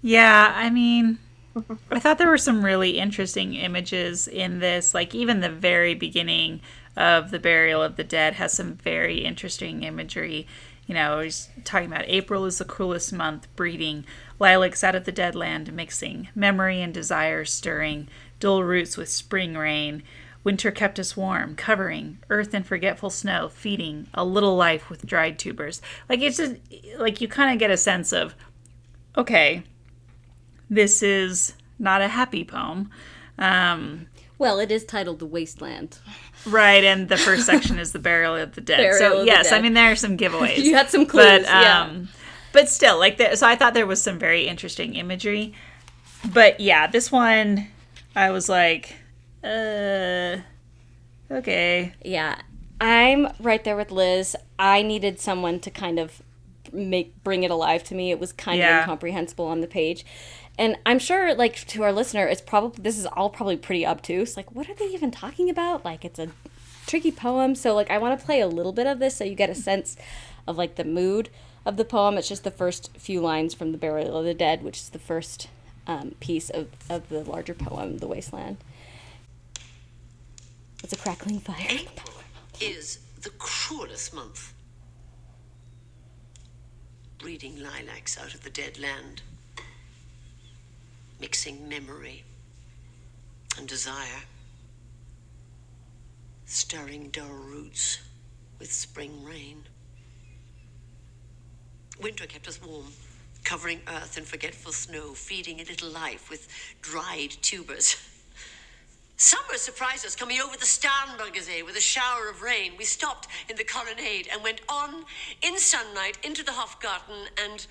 Yeah, 0.00 0.52
I 0.56 0.68
mean, 0.70 1.18
I 1.90 2.00
thought 2.00 2.18
there 2.18 2.28
were 2.28 2.38
some 2.38 2.64
really 2.64 2.98
interesting 2.98 3.54
images 3.54 4.26
in 4.26 4.58
this. 4.58 4.94
Like, 4.94 5.14
even 5.14 5.40
the 5.40 5.48
very 5.48 5.94
beginning 5.94 6.60
of 6.96 7.30
the 7.30 7.38
burial 7.38 7.82
of 7.82 7.96
the 7.96 8.04
dead 8.04 8.34
has 8.34 8.52
some 8.52 8.74
very 8.74 9.18
interesting 9.18 9.82
imagery. 9.84 10.46
You 10.86 10.94
know, 10.94 11.20
he's 11.20 11.48
talking 11.64 11.86
about 11.86 12.04
April 12.08 12.44
is 12.46 12.58
the 12.58 12.64
cruelest 12.64 13.12
month, 13.12 13.46
breeding, 13.54 14.04
lilacs 14.40 14.82
out 14.82 14.96
of 14.96 15.04
the 15.04 15.12
dead 15.12 15.34
land 15.36 15.72
mixing, 15.72 16.28
memory 16.34 16.82
and 16.82 16.92
desire 16.92 17.44
stirring, 17.44 18.08
dull 18.42 18.64
roots 18.64 18.96
with 18.96 19.08
spring 19.08 19.56
rain. 19.56 20.02
Winter 20.42 20.72
kept 20.72 20.98
us 20.98 21.16
warm, 21.16 21.54
covering 21.54 22.18
earth 22.28 22.52
and 22.52 22.66
forgetful 22.66 23.10
snow, 23.10 23.48
feeding 23.48 24.08
a 24.12 24.24
little 24.24 24.56
life 24.56 24.90
with 24.90 25.06
dried 25.06 25.38
tubers. 25.38 25.80
Like 26.08 26.20
it's 26.20 26.38
just 26.38 26.56
like 26.98 27.20
you 27.20 27.28
kind 27.28 27.52
of 27.52 27.60
get 27.60 27.70
a 27.70 27.76
sense 27.76 28.12
of, 28.12 28.34
okay, 29.16 29.62
this 30.68 31.04
is 31.04 31.54
not 31.78 32.02
a 32.02 32.08
happy 32.08 32.42
poem. 32.42 32.90
Um, 33.38 34.08
Well, 34.38 34.58
it 34.58 34.72
is 34.72 34.84
titled 34.84 35.20
"The 35.20 35.26
Wasteland." 35.26 35.98
right, 36.44 36.82
and 36.82 37.08
the 37.08 37.16
first 37.16 37.46
section 37.46 37.78
is 37.78 37.92
the 37.92 38.00
burial 38.00 38.34
of 38.34 38.56
the 38.56 38.60
dead. 38.60 38.78
Burial 38.78 38.98
so 38.98 39.22
yes, 39.22 39.52
I 39.52 39.60
mean 39.60 39.74
there 39.74 39.92
are 39.92 39.96
some 39.96 40.16
giveaways. 40.18 40.58
You 40.64 40.74
had 40.74 40.90
some 40.90 41.06
clues, 41.06 41.24
but 41.24 41.42
yeah. 41.42 41.82
um, 41.82 42.08
but 42.52 42.68
still, 42.68 42.98
like 42.98 43.16
the, 43.18 43.36
so, 43.36 43.46
I 43.46 43.54
thought 43.54 43.74
there 43.74 43.86
was 43.86 44.02
some 44.02 44.18
very 44.18 44.48
interesting 44.48 44.94
imagery. 44.96 45.54
But 46.32 46.58
yeah, 46.58 46.88
this 46.88 47.12
one, 47.12 47.68
I 48.14 48.30
was 48.30 48.48
like, 48.48 48.94
uh, 49.42 50.38
okay, 51.30 51.92
Yeah, 52.04 52.40
I'm 52.80 53.28
right 53.40 53.62
there 53.64 53.76
with 53.76 53.90
Liz. 53.90 54.36
I 54.58 54.82
needed 54.82 55.18
someone 55.20 55.60
to 55.60 55.70
kind 55.70 55.98
of 55.98 56.22
make 56.72 57.22
bring 57.22 57.42
it 57.42 57.50
alive 57.50 57.84
to 57.84 57.94
me. 57.94 58.10
It 58.10 58.18
was 58.18 58.32
kind 58.32 58.58
Yeah. 58.58 58.78
of 58.78 58.82
incomprehensible 58.82 59.44
on 59.46 59.60
the 59.60 59.66
page. 59.66 60.04
And 60.58 60.76
I'm 60.84 60.98
sure 60.98 61.34
like 61.34 61.66
to 61.68 61.82
our 61.82 61.92
listener 61.92 62.26
it's 62.26 62.40
probably 62.40 62.82
this 62.82 62.98
is 62.98 63.06
all 63.06 63.30
probably 63.30 63.56
pretty 63.56 63.86
obtuse. 63.86 64.36
Like 64.36 64.52
what 64.54 64.68
are 64.68 64.74
they 64.74 64.86
even 64.86 65.10
talking 65.10 65.48
about? 65.50 65.84
Like 65.84 66.04
it's 66.04 66.18
a 66.18 66.28
tricky 66.86 67.12
poem. 67.12 67.54
So 67.54 67.74
like 67.74 67.90
I 67.90 67.98
want 67.98 68.18
to 68.18 68.24
play 68.24 68.40
a 68.40 68.46
little 68.46 68.72
bit 68.72 68.86
of 68.86 68.98
this 68.98 69.16
so 69.16 69.24
you 69.24 69.34
get 69.34 69.50
a 69.50 69.54
sense 69.54 69.96
of 70.46 70.56
like 70.58 70.76
the 70.76 70.84
mood 70.84 71.28
of 71.64 71.76
the 71.76 71.84
poem. 71.84 72.16
It's 72.18 72.28
just 72.28 72.44
the 72.44 72.50
first 72.50 72.90
few 72.98 73.20
lines 73.20 73.54
from 73.54 73.72
the 73.72 73.78
Burial 73.78 74.16
of 74.18 74.24
the 74.24 74.34
Dead, 74.34 74.62
which 74.62 74.78
is 74.78 74.88
the 74.90 74.98
first 74.98 75.48
um, 75.86 76.14
piece 76.20 76.50
of, 76.50 76.68
of 76.88 77.08
the 77.08 77.24
larger 77.24 77.54
poem, 77.54 77.98
The 77.98 78.06
Wasteland. 78.06 78.58
It's 80.82 80.92
a 80.92 80.96
crackling 80.96 81.38
fire. 81.38 81.66
April 81.68 82.14
is 82.60 82.98
the 83.20 83.30
cruelest 83.30 84.14
month. 84.14 84.52
Breeding 87.18 87.62
lilacs 87.62 88.18
out 88.18 88.34
of 88.34 88.42
the 88.42 88.50
dead 88.50 88.80
land, 88.80 89.22
mixing 91.20 91.68
memory 91.68 92.24
and 93.56 93.68
desire, 93.68 94.24
stirring 96.46 97.10
dull 97.10 97.28
roots 97.28 98.00
with 98.58 98.72
spring 98.72 99.24
rain. 99.24 99.62
Winter 102.00 102.26
kept 102.26 102.48
us 102.48 102.60
warm, 102.60 102.86
covering 103.44 103.80
earth 103.88 104.18
in 104.18 104.24
forgetful 104.24 104.72
snow, 104.72 105.14
feeding 105.14 105.60
a 105.60 105.64
little 105.64 105.90
life 105.90 106.30
with 106.30 106.48
dried 106.80 107.30
tubers. 107.42 107.96
Summer 109.16 109.56
surprised 109.56 110.04
us 110.04 110.16
coming 110.16 110.40
over 110.40 110.56
the 110.56 110.64
Starnbergersee 110.64 111.64
with 111.64 111.76
a 111.76 111.80
shower 111.80 112.28
of 112.28 112.42
rain. 112.42 112.72
We 112.76 112.84
stopped 112.84 113.28
in 113.48 113.56
the 113.56 113.64
colonnade 113.64 114.28
and 114.32 114.42
went 114.42 114.60
on 114.68 115.04
in 115.42 115.56
sunlight 115.58 116.18
into 116.24 116.42
the 116.42 116.52
Hofgarten 116.52 117.28
and 117.44 117.64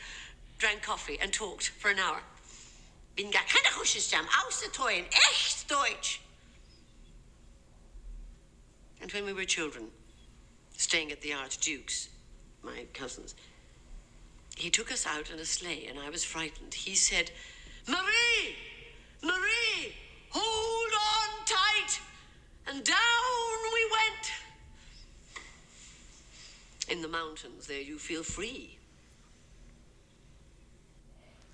drank 0.59 0.81
coffee 0.81 1.17
and 1.21 1.33
talked 1.33 1.69
for 1.69 1.91
an 1.91 1.99
hour. 1.99 2.21
Bin 3.17 3.31
gar 3.31 3.43
keine 3.43 3.75
Russischstamm, 3.77 4.25
außertreuen, 4.27 5.05
echt 5.11 5.67
Deutsch. 5.67 6.21
And 9.01 9.11
when 9.11 9.25
we 9.25 9.33
were 9.33 9.45
children, 9.45 9.87
staying 10.77 11.11
at 11.11 11.21
the 11.21 11.33
Archduke's, 11.33 12.07
my 12.63 12.85
cousin's, 12.93 13.35
he 14.55 14.69
took 14.69 14.91
us 14.91 15.05
out 15.05 15.31
in 15.31 15.39
a 15.39 15.45
sleigh 15.45 15.87
and 15.89 15.99
I 15.99 16.09
was 16.09 16.23
frightened. 16.23 16.73
He 16.73 16.95
said, 16.95 17.31
Marie! 17.87 18.55
Marie! 19.23 19.93
Hold 20.29 20.93
on 20.93 21.45
tight! 21.45 21.99
And 22.67 22.83
down 22.83 22.95
we 23.73 23.89
went. 23.91 24.31
In 26.89 27.01
the 27.01 27.07
mountains, 27.07 27.67
there 27.67 27.81
you 27.81 27.97
feel 27.97 28.23
free. 28.23 28.77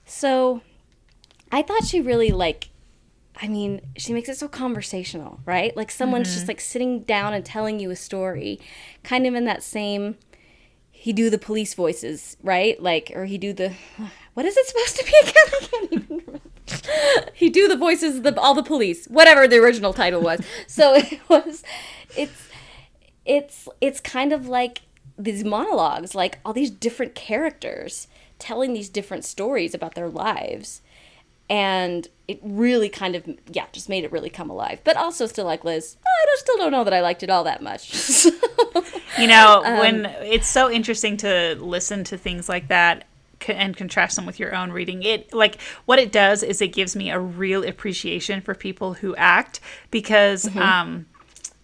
So 0.06 0.62
I 1.52 1.62
thought 1.62 1.86
she 1.86 2.02
really 2.02 2.32
like 2.32 2.70
I 3.40 3.48
mean, 3.48 3.82
she 3.98 4.14
makes 4.14 4.30
it 4.30 4.38
so 4.38 4.48
conversational, 4.48 5.40
right? 5.46 5.76
Like 5.78 5.92
someone's 5.92 6.30
just 6.30 6.42
mm-hmm. 6.42 6.48
like 6.48 6.60
sitting 6.60 7.02
down 7.02 7.34
and 7.34 7.46
telling 7.46 7.80
you 7.80 7.92
a 7.92 7.96
story, 7.96 8.60
kind 9.04 9.28
of 9.28 9.36
in 9.36 9.46
that 9.46 9.62
same 9.62 10.18
he 11.00 11.14
do 11.14 11.30
the 11.30 11.38
police 11.38 11.76
voices, 11.76 12.38
right? 12.42 12.82
Like 12.82 13.12
or 13.16 13.26
he 13.26 13.38
do 13.38 13.54
the 13.54 13.72
what 14.34 14.46
is 14.46 14.58
it 14.58 14.66
supposed 14.66 14.98
to 14.98 15.06
be 15.06 15.14
again? 15.22 15.34
I 15.48 15.68
can't 15.68 15.94
even 15.94 16.08
remember. 16.10 17.32
he 17.34 17.50
do 17.50 17.68
the 17.68 17.78
voices 17.78 18.18
of 18.18 18.24
the 18.24 18.40
all 18.40 18.56
the 18.56 18.64
police, 18.64 19.06
whatever 19.06 19.48
the 19.48 19.58
original 19.58 19.94
title 19.94 20.22
was. 20.22 20.42
So 20.66 20.96
it 20.96 21.20
was 21.30 21.64
it's 22.18 22.50
it's 23.26 23.68
it's 23.80 24.00
kind 24.00 24.34
of 24.34 24.48
like 24.48 24.82
these 25.20 25.44
monologues, 25.44 26.16
like 26.16 26.40
all 26.44 26.54
these 26.54 26.72
different 26.72 27.14
characters 27.14 28.08
telling 28.40 28.74
these 28.74 28.90
different 28.90 29.24
stories 29.24 29.76
about 29.76 29.94
their 29.94 30.10
lives. 30.10 30.82
And 31.50 32.08
it 32.28 32.40
really 32.44 32.90
kind 32.90 33.16
of 33.16 33.24
yeah, 33.52 33.66
just 33.72 33.88
made 33.88 34.04
it 34.04 34.12
really 34.12 34.30
come 34.30 34.50
alive. 34.50 34.82
But 34.84 34.98
also 34.98 35.26
still 35.28 35.46
like 35.46 35.64
Liz, 35.64 35.96
I 36.06 36.26
don't, 36.26 36.40
still 36.40 36.58
don't 36.58 36.72
know 36.72 36.84
that 36.84 36.94
I 36.94 37.02
liked 37.02 37.24
it 37.24 37.30
all 37.30 37.44
that 37.46 37.62
much. 37.62 38.26
You 39.18 39.26
know, 39.26 39.64
Um, 39.66 39.80
when 39.80 40.06
it's 40.22 40.48
so 40.48 40.70
interesting 40.70 41.18
to 41.18 41.56
listen 41.60 42.04
to 42.04 42.18
things 42.18 42.48
like 42.48 42.68
that 42.68 43.06
and 43.48 43.76
contrast 43.76 44.16
them 44.16 44.28
with 44.28 44.40
your 44.40 44.54
own 44.56 44.72
reading. 44.72 45.02
It 45.02 45.34
like 45.34 45.60
what 45.86 45.98
it 45.98 46.12
does 46.12 46.44
is 46.44 46.62
it 46.62 46.68
gives 46.68 46.96
me 46.96 47.10
a 47.10 47.20
real 47.20 47.64
appreciation 47.64 48.42
for 48.42 48.54
people 48.54 48.94
who 48.96 49.16
act 49.16 49.60
because 49.90 50.46
Mm-hmm. 50.46 50.60
um, 50.60 51.06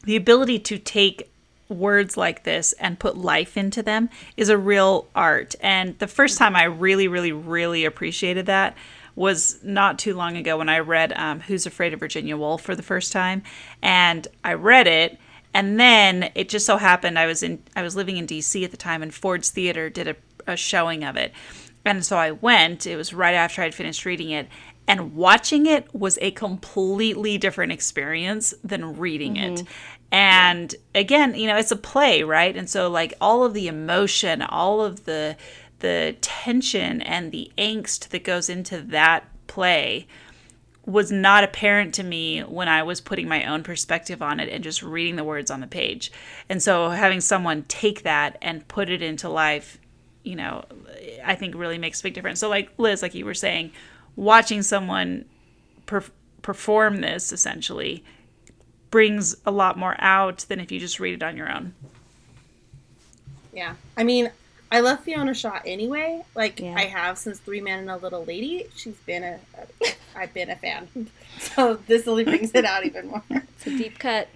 the 0.06 0.16
ability 0.16 0.60
to 0.60 0.80
take 0.80 1.30
words 1.70 2.18
like 2.18 2.44
this 2.44 2.74
and 2.74 2.98
put 3.00 3.18
life 3.18 3.56
into 3.56 3.84
them 3.84 4.10
is 4.36 4.50
a 4.50 4.58
real 4.58 5.08
art. 5.16 5.54
And 5.62 5.98
the 6.00 6.08
first 6.08 6.38
time 6.40 6.56
I 6.56 6.64
really, 6.64 7.08
really, 7.08 7.32
really 7.32 7.86
appreciated 7.86 8.48
that 8.48 8.76
was 9.16 9.60
not 9.64 10.00
too 10.00 10.16
long 10.16 10.38
ago 10.38 10.58
when 10.58 10.70
I 10.70 10.80
read 10.80 11.14
um, 11.14 11.42
Who's 11.42 11.66
Afraid 11.66 11.94
of 11.94 12.00
Virginia 12.00 12.36
Woolf 12.36 12.62
for 12.62 12.76
the 12.76 12.84
first 12.84 13.12
time. 13.12 13.44
And 13.82 14.28
I 14.44 14.54
read 14.54 14.88
it 14.88 15.20
and 15.54 15.80
then 15.80 16.32
it 16.36 16.50
just 16.50 16.66
so 16.66 16.78
happened 16.78 17.20
I 17.20 17.28
was 17.28 17.44
in 17.44 17.62
I 17.76 17.84
was 17.84 17.96
living 17.96 18.18
in 18.18 18.26
DC 18.26 18.64
at 18.64 18.72
the 18.72 18.78
time 18.78 19.04
and 19.04 19.14
Ford's 19.14 19.52
Theater 19.52 19.90
did 19.90 20.08
a, 20.08 20.16
a 20.48 20.58
showing 20.58 21.04
of 21.04 21.16
it. 21.16 21.32
And 21.86 22.04
so 22.04 22.18
I 22.18 22.32
went, 22.32 22.88
it 22.88 22.96
was 22.96 23.14
right 23.14 23.36
after 23.36 23.62
I'd 23.62 23.76
finished 23.76 24.06
reading 24.06 24.30
it, 24.30 24.48
and 24.88 25.16
watching 25.16 25.66
it 25.66 25.94
was 25.94 26.18
a 26.22 26.32
completely 26.32 27.38
different 27.38 27.74
experience 27.74 28.54
than 28.64 28.98
reading 28.98 29.36
it. 29.36 29.64
And 30.12 30.74
again, 30.96 31.36
you 31.36 31.48
know, 31.48 31.58
it's 31.58 31.72
a 31.72 31.76
play, 31.76 32.24
right? 32.24 32.56
And 32.56 32.70
so 32.70 32.90
like 32.90 33.14
all 33.20 33.44
of 33.44 33.54
the 33.54 33.68
emotion, 33.68 34.42
all 34.42 34.82
of 34.82 35.04
the 35.06 35.36
the 35.84 36.16
tension 36.22 37.02
and 37.02 37.34
the 37.34 37.52
angst 37.58 38.08
that 38.08 38.24
goes 38.24 38.50
into 38.50 38.80
that 38.80 39.28
play 39.48 40.08
was 40.86 41.12
not 41.12 41.44
apparent 41.44 41.94
to 41.96 42.04
me 42.04 42.40
when 42.40 42.70
I 42.70 42.84
was 42.84 43.02
putting 43.02 43.28
my 43.28 43.44
own 43.44 43.64
perspective 43.64 44.22
on 44.22 44.40
it 44.40 44.48
and 44.48 44.64
just 44.64 44.82
reading 44.82 45.18
the 45.18 45.26
words 45.26 45.52
on 45.52 45.60
the 45.60 45.68
page. 45.68 46.10
And 46.48 46.64
so 46.64 46.90
having 46.90 47.20
someone 47.20 47.64
take 47.64 48.04
that 48.04 48.38
and 48.42 48.66
put 48.70 48.90
it 48.90 49.02
into 49.02 49.28
life, 49.28 49.78
you 50.24 50.38
know, 50.38 50.64
I 51.26 51.36
think 51.36 51.54
really 51.54 51.78
makes 51.78 52.00
a 52.00 52.04
big 52.04 52.14
difference. 52.14 52.40
So 52.40 52.48
like 52.48 52.72
Liz, 52.78 53.02
like 53.02 53.14
you 53.14 53.26
were 53.26 53.34
saying, 53.34 53.74
watching 54.16 54.62
someone 54.62 55.26
per- 55.86 56.06
perform 56.42 57.02
this 57.02 57.34
essentially 57.34 58.06
brings 58.90 59.36
a 59.46 59.52
lot 59.52 59.78
more 59.78 59.98
out 60.00 60.46
than 60.48 60.62
if 60.62 60.72
you 60.72 60.80
just 60.80 61.02
read 61.02 61.16
it 61.16 61.24
on 61.24 61.36
your 61.36 61.52
own. 61.52 61.74
Yeah. 63.52 63.76
I 63.98 64.06
mean, 64.06 64.32
I 64.74 64.80
love 64.80 65.02
Fiona 65.02 65.34
Shaw 65.36 65.60
anyway. 65.66 66.24
Like 66.36 66.60
Yeah. 66.60 66.74
I 66.76 66.86
have 66.86 67.18
since 67.20 67.40
Three 67.40 67.62
Men 67.62 67.80
and 67.80 67.92
a 67.92 67.98
Little 67.98 68.26
Lady. 68.26 68.66
She's 68.76 68.96
been 69.06 69.24
a, 69.24 69.40
a 69.58 69.88
I've 70.16 70.34
been 70.34 70.50
a 70.50 70.56
fan. 70.56 70.88
So 71.40 71.76
this 71.88 72.08
only 72.08 72.24
brings 72.24 72.52
it 72.54 72.64
out 72.64 72.86
even 72.86 73.08
more. 73.08 73.24
it's 73.30 73.66
a 73.68 73.72
deep 73.78 73.98
cut. 74.00 74.28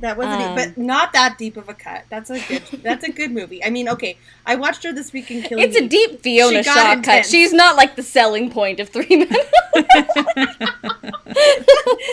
That 0.00 0.16
wasn't, 0.16 0.42
Um, 0.42 0.54
but 0.54 0.76
not 0.78 1.12
that 1.12 1.38
deep 1.38 1.56
of 1.56 1.68
a 1.68 1.74
cut. 1.74 2.04
That's 2.10 2.30
a 2.30 2.38
good. 2.40 2.62
That's 2.82 3.04
a 3.04 3.10
good 3.12 3.30
movie. 3.32 3.64
I 3.64 3.70
mean, 3.70 3.88
okay, 3.88 4.16
I 4.44 4.54
watched 4.56 4.82
her 4.84 4.92
this 4.92 5.12
week 5.12 5.30
in 5.30 5.42
Killing. 5.42 5.64
It's 5.64 5.76
a 5.76 5.86
deep 5.86 6.20
Fiona 6.22 6.58
She 6.58 6.64
got 6.64 6.96
Shaw 6.98 7.02
cut. 7.02 7.26
She's 7.26 7.52
not 7.52 7.76
like 7.76 7.96
the 7.96 8.02
selling 8.02 8.50
point 8.50 8.80
of 8.80 8.88
Three 8.88 9.16
Men. 9.16 9.28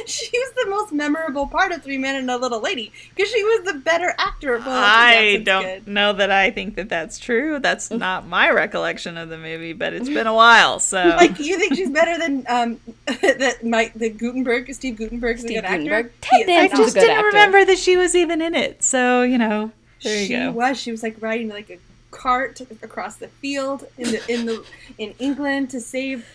she 0.05 0.29
was 0.33 0.51
the 0.55 0.65
most 0.69 0.91
memorable 0.91 1.47
part 1.47 1.71
of 1.71 1.83
Three 1.83 1.97
Men 1.97 2.15
and 2.15 2.29
a 2.29 2.37
Little 2.37 2.61
Lady 2.61 2.91
because 3.15 3.31
she 3.31 3.43
was 3.43 3.63
the 3.65 3.79
better 3.79 4.13
actor. 4.17 4.57
Well, 4.59 4.67
I 4.69 5.37
don't 5.43 5.63
good. 5.63 5.87
know 5.87 6.13
that 6.13 6.31
I 6.31 6.51
think 6.51 6.75
that 6.75 6.89
that's 6.89 7.17
true. 7.19 7.59
That's 7.59 7.89
not 8.03 8.27
my 8.27 8.49
recollection 8.49 9.17
of 9.17 9.29
the 9.29 9.37
movie, 9.37 9.73
but 9.73 9.93
it's 9.93 10.09
been 10.09 10.27
a 10.27 10.33
while, 10.33 10.79
so 10.79 10.97
Like 11.17 11.39
you 11.39 11.57
think 11.57 11.75
she's 11.75 11.89
better 11.89 12.17
than 12.17 12.45
um 12.47 12.79
that 13.05 13.63
Mike 13.63 13.93
the 13.93 14.09
Guttenberg 14.09 14.73
Steve 14.73 14.97
Guttenberg's 14.97 15.41
Steve 15.41 15.57
a 15.59 15.61
good 15.61 15.67
Guttenberg. 15.69 16.05
actor. 16.07 16.17
Ted 16.21 16.37
He 16.37 16.41
is 16.41 16.47
Danson 16.47 16.77
I 16.77 16.79
was 16.79 16.79
a 16.79 16.83
just 16.83 16.95
good 16.95 17.01
didn't 17.01 17.17
actor. 17.17 17.27
remember 17.27 17.65
that 17.65 17.72
she 17.79 17.97
was 17.97 18.15
even 18.15 18.41
in 18.41 18.53
it. 18.55 18.83
So 18.83 19.23
you 19.23 19.37
know, 19.37 19.71
there 20.03 20.19
you 20.19 20.25
she 20.27 20.33
go. 20.33 20.51
was. 20.51 20.79
She 20.79 20.91
was 20.91 21.03
like 21.03 21.15
riding 21.21 21.49
like 21.49 21.69
a 21.69 21.77
cart 22.11 22.61
across 22.81 23.15
the 23.15 23.27
field 23.27 23.85
in 23.97 24.11
the 24.11 24.31
in 24.33 24.45
the 24.45 24.63
in 24.97 25.13
England 25.19 25.69
to 25.71 25.79
save. 25.81 26.25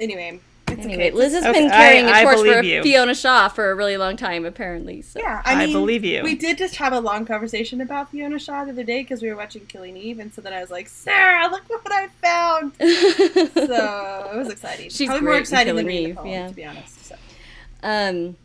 Anyway, 0.00 0.40
it's 0.68 0.78
Anyway, 0.84 0.94
okay. 1.08 1.10
Liz 1.10 1.32
has 1.32 1.44
Okay, 1.44 1.52
been 1.60 1.70
carrying 1.70 2.06
a 2.06 2.10
I- 2.10 2.20
I 2.20 2.22
torch 2.24 2.36
for 2.38 2.44
believe 2.44 2.64
you. 2.64 2.82
Fiona 2.82 3.14
Shaw 3.14 3.48
for 3.48 3.70
a 3.70 3.74
really 3.74 3.96
long 3.96 4.16
time, 4.16 4.44
apparently. 4.44 5.02
So. 5.02 5.18
Yeah, 5.18 5.42
I 5.44 5.64
I, 5.64 5.66
believe 5.72 6.04
you. 6.04 6.22
We 6.22 6.34
did 6.36 6.56
just 6.58 6.76
have 6.76 6.92
a 6.92 7.00
long 7.00 7.24
conversation 7.26 7.80
about 7.80 8.10
Fiona 8.10 8.38
Shaw 8.38 8.64
the 8.64 8.70
other 8.72 8.84
day 8.84 9.02
because 9.02 9.22
we 9.22 9.28
were 9.28 9.36
watching 9.36 9.66
Killing 9.66 9.96
Eve, 9.96 10.18
and 10.20 10.32
so 10.32 10.40
then 10.40 10.52
I 10.52 10.60
was 10.60 10.70
like, 10.70 10.88
"Sarah, 10.88 11.48
look 11.50 11.68
what 11.68 11.90
I 11.92 12.08
found!" 12.22 12.72
so 13.54 14.30
it 14.34 14.36
was 14.36 14.50
exciting. 14.50 14.90
She's 14.90 15.08
Probably 15.08 15.22
more 15.22 15.32
great 15.32 15.40
exciting 15.40 15.74
than 15.76 15.84
Killing 15.86 15.96
reading 15.96 16.08
Eve, 16.10 16.16
poem, 16.16 16.26
yeah. 16.28 16.48
to 16.48 16.54
be 16.54 16.64
honest. 16.64 17.04
So. 17.06 17.16
Um, 17.82 18.36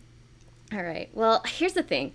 all 0.72 0.84
right. 0.84 1.10
Well, 1.14 1.44
here's 1.46 1.74
the 1.74 1.84
thing. 1.84 2.14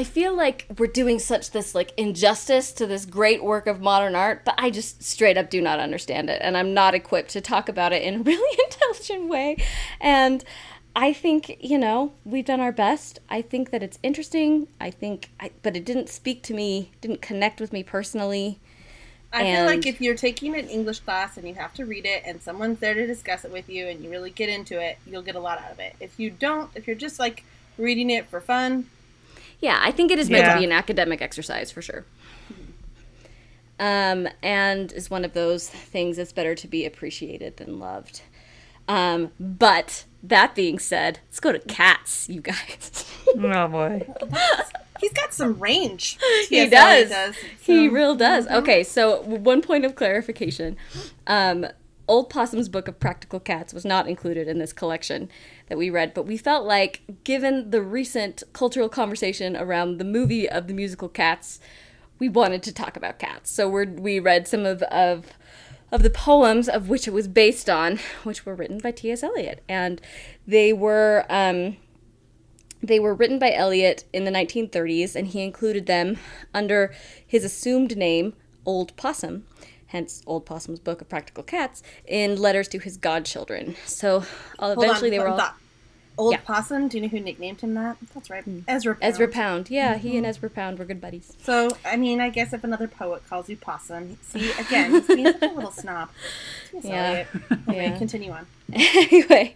I 0.00 0.04
feel 0.04 0.34
like 0.34 0.64
we're 0.78 0.86
doing 0.86 1.18
such 1.18 1.50
this 1.50 1.74
like 1.74 1.92
injustice 1.98 2.72
to 2.72 2.86
this 2.86 3.04
great 3.04 3.44
work 3.44 3.66
of 3.66 3.82
modern 3.82 4.14
art, 4.14 4.46
but 4.46 4.54
I 4.56 4.70
just 4.70 5.02
straight 5.02 5.36
up 5.36 5.50
do 5.50 5.60
not 5.60 5.78
understand 5.78 6.30
it, 6.30 6.40
and 6.42 6.56
I'm 6.56 6.72
not 6.72 6.94
equipped 6.94 7.32
to 7.32 7.42
talk 7.42 7.68
about 7.68 7.92
it 7.92 8.02
in 8.02 8.14
a 8.14 8.18
really 8.22 8.58
intelligent 8.64 9.28
way. 9.28 9.62
And 10.00 10.42
I 10.96 11.12
think 11.12 11.58
you 11.60 11.76
know 11.76 12.14
we've 12.24 12.46
done 12.46 12.60
our 12.60 12.72
best. 12.72 13.18
I 13.28 13.42
think 13.42 13.72
that 13.72 13.82
it's 13.82 13.98
interesting. 14.02 14.68
I 14.80 14.90
think, 14.90 15.28
I, 15.38 15.50
but 15.62 15.76
it 15.76 15.84
didn't 15.84 16.08
speak 16.08 16.42
to 16.44 16.54
me, 16.54 16.92
didn't 17.02 17.20
connect 17.20 17.60
with 17.60 17.70
me 17.70 17.82
personally. 17.82 18.58
I 19.34 19.54
feel 19.54 19.66
like 19.66 19.84
if 19.84 20.00
you're 20.00 20.16
taking 20.16 20.56
an 20.56 20.66
English 20.70 21.00
class 21.00 21.36
and 21.36 21.46
you 21.46 21.52
have 21.56 21.74
to 21.74 21.84
read 21.84 22.06
it 22.06 22.22
and 22.24 22.40
someone's 22.40 22.78
there 22.78 22.94
to 22.94 23.06
discuss 23.06 23.44
it 23.44 23.52
with 23.52 23.68
you 23.68 23.86
and 23.86 24.02
you 24.02 24.08
really 24.08 24.30
get 24.30 24.48
into 24.48 24.80
it, 24.80 24.96
you'll 25.06 25.20
get 25.20 25.34
a 25.34 25.40
lot 25.40 25.58
out 25.58 25.72
of 25.72 25.78
it. 25.78 25.94
If 26.00 26.18
you 26.18 26.30
don't, 26.30 26.70
if 26.74 26.86
you're 26.86 26.96
just 26.96 27.18
like 27.18 27.44
reading 27.76 28.08
it 28.08 28.26
for 28.28 28.40
fun, 28.40 28.86
Yeah, 29.60 29.78
I 29.82 29.90
think 29.90 30.10
it 30.10 30.18
is 30.18 30.30
meant 30.30 30.44
Yeah. 30.44 30.54
to 30.54 30.58
be 30.60 30.64
an 30.64 30.72
academic 30.72 31.20
exercise 31.22 31.70
for 31.70 31.82
sure. 31.82 32.06
Um, 33.78 34.28
and 34.42 34.92
is 34.92 35.08
one 35.10 35.24
of 35.24 35.32
those 35.32 35.68
things 35.68 36.18
that's 36.18 36.32
better 36.32 36.54
to 36.54 36.68
be 36.68 36.84
appreciated 36.84 37.56
than 37.56 37.78
loved. 37.78 38.20
Um, 38.88 39.30
but 39.38 40.04
that 40.22 40.54
being 40.54 40.78
said, 40.78 41.20
let's 41.28 41.40
go 41.40 41.52
to 41.52 41.58
cats, 41.60 42.28
you 42.28 42.40
guys. 42.40 43.06
Oh 43.36 43.68
boy. 43.68 44.04
he's 45.00 45.12
got 45.12 45.32
some 45.32 45.60
range. 45.60 46.18
he 46.48 46.56
Yes, 46.56 46.70
does. 46.70 47.12
Eliot 47.12 47.36
He 47.60 47.86
So- 47.86 47.92
real 47.94 48.14
does. 48.16 48.48
Okay, 48.48 48.82
so 48.82 49.20
one 49.22 49.62
point 49.62 49.84
of 49.84 49.94
clarification. 49.94 50.76
Um, 51.28 51.66
Old 52.10 52.28
Possum's 52.28 52.68
Book 52.68 52.88
of 52.88 52.98
Practical 52.98 53.38
Cats 53.38 53.72
was 53.72 53.84
not 53.84 54.08
included 54.08 54.48
in 54.48 54.58
this 54.58 54.72
collection 54.72 55.30
that 55.68 55.78
we 55.78 55.90
read, 55.90 56.12
but 56.12 56.26
we 56.26 56.36
felt 56.36 56.66
like, 56.66 57.02
given 57.22 57.70
the 57.70 57.80
recent 57.80 58.42
cultural 58.52 58.88
conversation 58.88 59.56
around 59.56 59.98
the 59.98 60.04
movie 60.04 60.48
of 60.48 60.66
the 60.66 60.74
musical 60.74 61.08
Cats, 61.08 61.60
we 62.18 62.28
wanted 62.28 62.64
to 62.64 62.74
talk 62.74 62.96
about 62.96 63.20
cats. 63.20 63.48
So 63.48 63.68
we're, 63.68 63.86
we 63.86 64.18
read 64.18 64.48
some 64.48 64.66
of, 64.66 64.82
of 64.82 65.26
of 65.92 66.02
the 66.02 66.10
poems 66.10 66.68
of 66.68 66.88
which 66.88 67.06
it 67.08 67.12
was 67.12 67.28
based 67.28 67.70
on, 67.70 67.98
which 68.24 68.44
were 68.44 68.54
written 68.56 68.78
by 68.78 68.90
T.S. 68.90 69.22
Eliot, 69.22 69.62
and 69.68 70.00
they 70.46 70.72
were. 70.72 71.24
Um, 71.30 71.76
they 72.82 72.98
were 72.98 73.14
written 73.14 73.38
by 73.38 73.52
Eliot 73.52 74.04
in 74.10 74.24
the 74.24 74.30
1930s, 74.30 75.14
and 75.14 75.26
he 75.28 75.42
included 75.42 75.84
them 75.84 76.16
under 76.54 76.94
his 77.26 77.44
assumed 77.44 77.94
name, 77.94 78.32
Old 78.64 78.96
Possum, 78.96 79.44
hence 79.90 80.22
Old 80.26 80.44
Possum's 80.46 80.80
Book 80.80 81.00
of 81.00 81.08
Practical 81.08 81.42
Cats, 81.44 81.82
in 82.06 82.36
letters 82.40 82.66
to 82.68 82.78
his 82.78 82.96
godchildren. 82.96 83.76
So 83.86 84.24
uh, 84.58 84.74
eventually 84.76 85.08
on, 85.08 85.10
they 85.12 85.18
were 85.18 85.28
all. 85.28 85.36
thought. 85.38 85.56
Old 86.18 86.32
Yeah. 86.32 86.38
Hmm. 86.40 86.44
Possum. 86.52 86.88
Do 86.88 86.98
you 86.98 87.02
know 87.04 87.08
who 87.08 87.20
nicknamed 87.20 87.62
him 87.62 87.72
that? 87.74 87.96
That's 88.12 88.28
right, 88.28 88.44
Ezra. 88.68 88.94
Pound. 88.94 89.02
Ezra 89.04 89.28
Pound. 89.28 89.70
Yeah, 89.70 89.96
he 89.96 90.08
Mm-hmm. 90.08 90.16
and 90.18 90.26
Ezra 90.26 90.50
Pound 90.50 90.78
were 90.78 90.84
good 90.84 91.00
buddies. 91.00 91.32
So 91.42 91.70
I 91.84 91.96
mean, 91.96 92.20
I 92.20 92.28
guess 92.28 92.52
if 92.52 92.62
another 92.62 92.88
poet 92.88 93.22
calls 93.26 93.48
you 93.48 93.56
Possum, 93.56 94.18
see 94.22 94.50
again, 94.58 94.90
he's 94.90 95.06
being 95.06 95.26
a 95.26 95.32
little 95.54 95.70
snob. 95.70 96.10
Yeah. 96.82 97.24
Eliot. 97.24 97.28
Anyway, 97.68 97.84
Yeah. 97.86 97.96
continue 97.98 98.32
on. 98.32 98.46
anyway, 98.72 99.54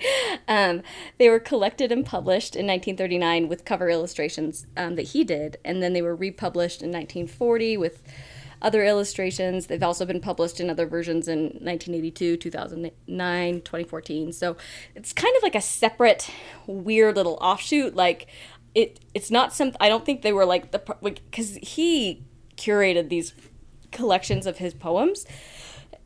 um, 0.49 0.83
they 1.19 1.29
were 1.29 1.39
collected 1.41 1.93
and 1.93 2.05
published 2.07 2.57
in 2.57 2.67
1939 2.67 3.47
with 3.49 3.65
cover 3.67 3.91
illustrations 3.91 4.67
um, 4.77 4.95
that 4.97 5.09
he 5.09 5.23
did, 5.23 5.59
and 5.65 5.83
then 5.83 5.93
they 5.93 6.03
were 6.03 6.17
republished 6.17 6.81
in 6.83 6.89
1940 6.91 7.77
with 7.77 8.03
other 8.63 8.85
illustrations. 8.85 9.67
They've 9.67 9.83
also 9.83 10.05
been 10.07 10.21
published 10.21 10.61
in 10.61 10.71
other 10.71 10.87
versions 10.87 11.29
in 11.29 11.45
1982, 11.45 12.37
2009, 12.37 13.61
2014. 13.61 14.33
So 14.33 14.57
it's 14.95 15.13
kind 15.13 15.37
of 15.37 15.43
like 15.43 15.55
a 15.55 15.61
separate, 15.61 16.31
weird 16.67 17.17
little 17.17 17.39
offshoot. 17.41 17.95
Like 17.95 18.27
it, 18.75 19.01
it's 19.15 19.31
not 19.31 19.53
some. 19.53 19.73
I 19.81 19.89
don't 19.89 20.05
think 20.05 20.23
they 20.23 20.33
were 20.33 20.47
like 20.47 20.73
the 20.73 20.79
because 21.01 21.57
he 21.57 22.25
curated 22.57 23.09
these 23.09 23.35
collections 23.91 24.47
of 24.47 24.59
his 24.59 24.75
poems 24.75 25.25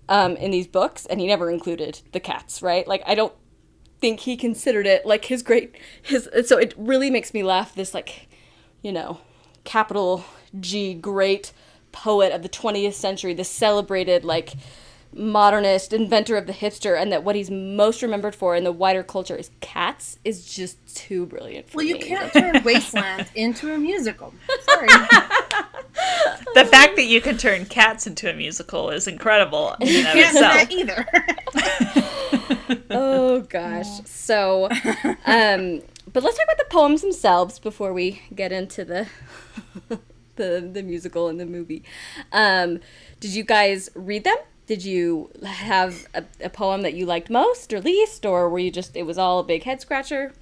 um, 0.08 0.36
in 0.36 0.50
these 0.50 0.66
books, 0.66 1.06
and 1.06 1.20
he 1.20 1.26
never 1.26 1.50
included 1.50 2.00
the 2.12 2.20
cats, 2.20 2.62
right? 2.62 2.86
Like, 2.86 3.02
I 3.06 3.14
don't 3.14 3.32
think 4.00 4.20
he 4.20 4.36
considered 4.36 4.86
it 4.86 5.04
like 5.04 5.24
his 5.26 5.42
great 5.42 5.74
his. 6.02 6.28
So 6.46 6.58
it 6.58 6.74
really 6.76 7.10
makes 7.10 7.34
me 7.34 7.42
laugh. 7.42 7.74
This 7.74 7.94
like, 7.94 8.28
you 8.82 8.92
know, 8.92 9.20
capital 9.64 10.24
G 10.60 10.94
great 10.94 11.52
poet 12.02 12.32
of 12.32 12.42
the 12.42 12.48
20th 12.48 12.94
century, 12.94 13.34
the 13.34 13.44
celebrated 13.44 14.24
like 14.24 14.52
modernist 15.14 15.92
inventor 15.94 16.36
of 16.36 16.46
the 16.46 16.52
hipster, 16.52 17.00
and 17.00 17.10
that 17.10 17.24
what 17.24 17.34
he's 17.34 17.50
most 17.50 18.02
remembered 18.02 18.34
for 18.34 18.54
in 18.54 18.62
the 18.64 18.70
wider 18.72 19.02
culture 19.02 19.34
is 19.36 19.50
cats 19.60 20.18
is 20.24 20.44
just 20.54 20.76
too 20.94 21.24
brilliant 21.26 21.68
for 21.68 21.78
Well, 21.78 21.86
you 21.86 21.94
me. 21.94 22.02
can't 22.02 22.32
turn 22.32 22.62
Wasteland 22.64 23.26
into 23.34 23.72
a 23.72 23.78
musical. 23.78 24.34
Sorry. 24.62 24.86
The 26.54 26.64
fact 26.66 26.96
that 26.96 27.06
you 27.06 27.20
can 27.20 27.36
turn 27.38 27.64
cats 27.64 28.06
into 28.06 28.30
a 28.30 28.34
musical 28.34 28.90
is 28.90 29.06
incredible 29.08 29.74
in 29.80 29.88
and 29.88 30.06
of 30.06 30.12
Can't 30.12 30.32
do 30.34 30.40
that 30.40 30.70
itself. 30.70 31.98
either. 32.70 32.84
oh 32.90 33.40
gosh. 33.48 33.88
So, 34.04 34.66
um, 35.26 35.82
but 36.12 36.22
let's 36.22 36.36
talk 36.36 36.44
about 36.44 36.58
the 36.58 36.66
poems 36.70 37.00
themselves 37.02 37.58
before 37.58 37.92
we 37.92 38.22
get 38.34 38.52
into 38.52 38.84
the 38.84 39.06
the 40.38 40.66
the 40.72 40.82
musical 40.82 41.28
and 41.28 41.38
the 41.38 41.44
movie. 41.46 41.82
Um, 42.32 42.80
did 43.20 43.34
you 43.34 43.44
guys 43.44 43.90
read 43.94 44.24
them? 44.24 44.36
Did 44.66 44.84
you 44.84 45.30
have 45.44 46.06
a, 46.14 46.24
a 46.42 46.48
poem 46.50 46.80
that 46.82 46.94
you 46.94 47.04
liked 47.06 47.28
most 47.30 47.72
or 47.72 47.80
least, 47.80 48.24
or 48.24 48.48
were 48.48 48.58
you 48.58 48.70
just 48.70 48.96
it 48.96 49.04
was 49.04 49.18
all 49.18 49.38
a 49.40 49.44
big 49.44 49.64
head 49.64 49.80
scratcher? 49.82 50.32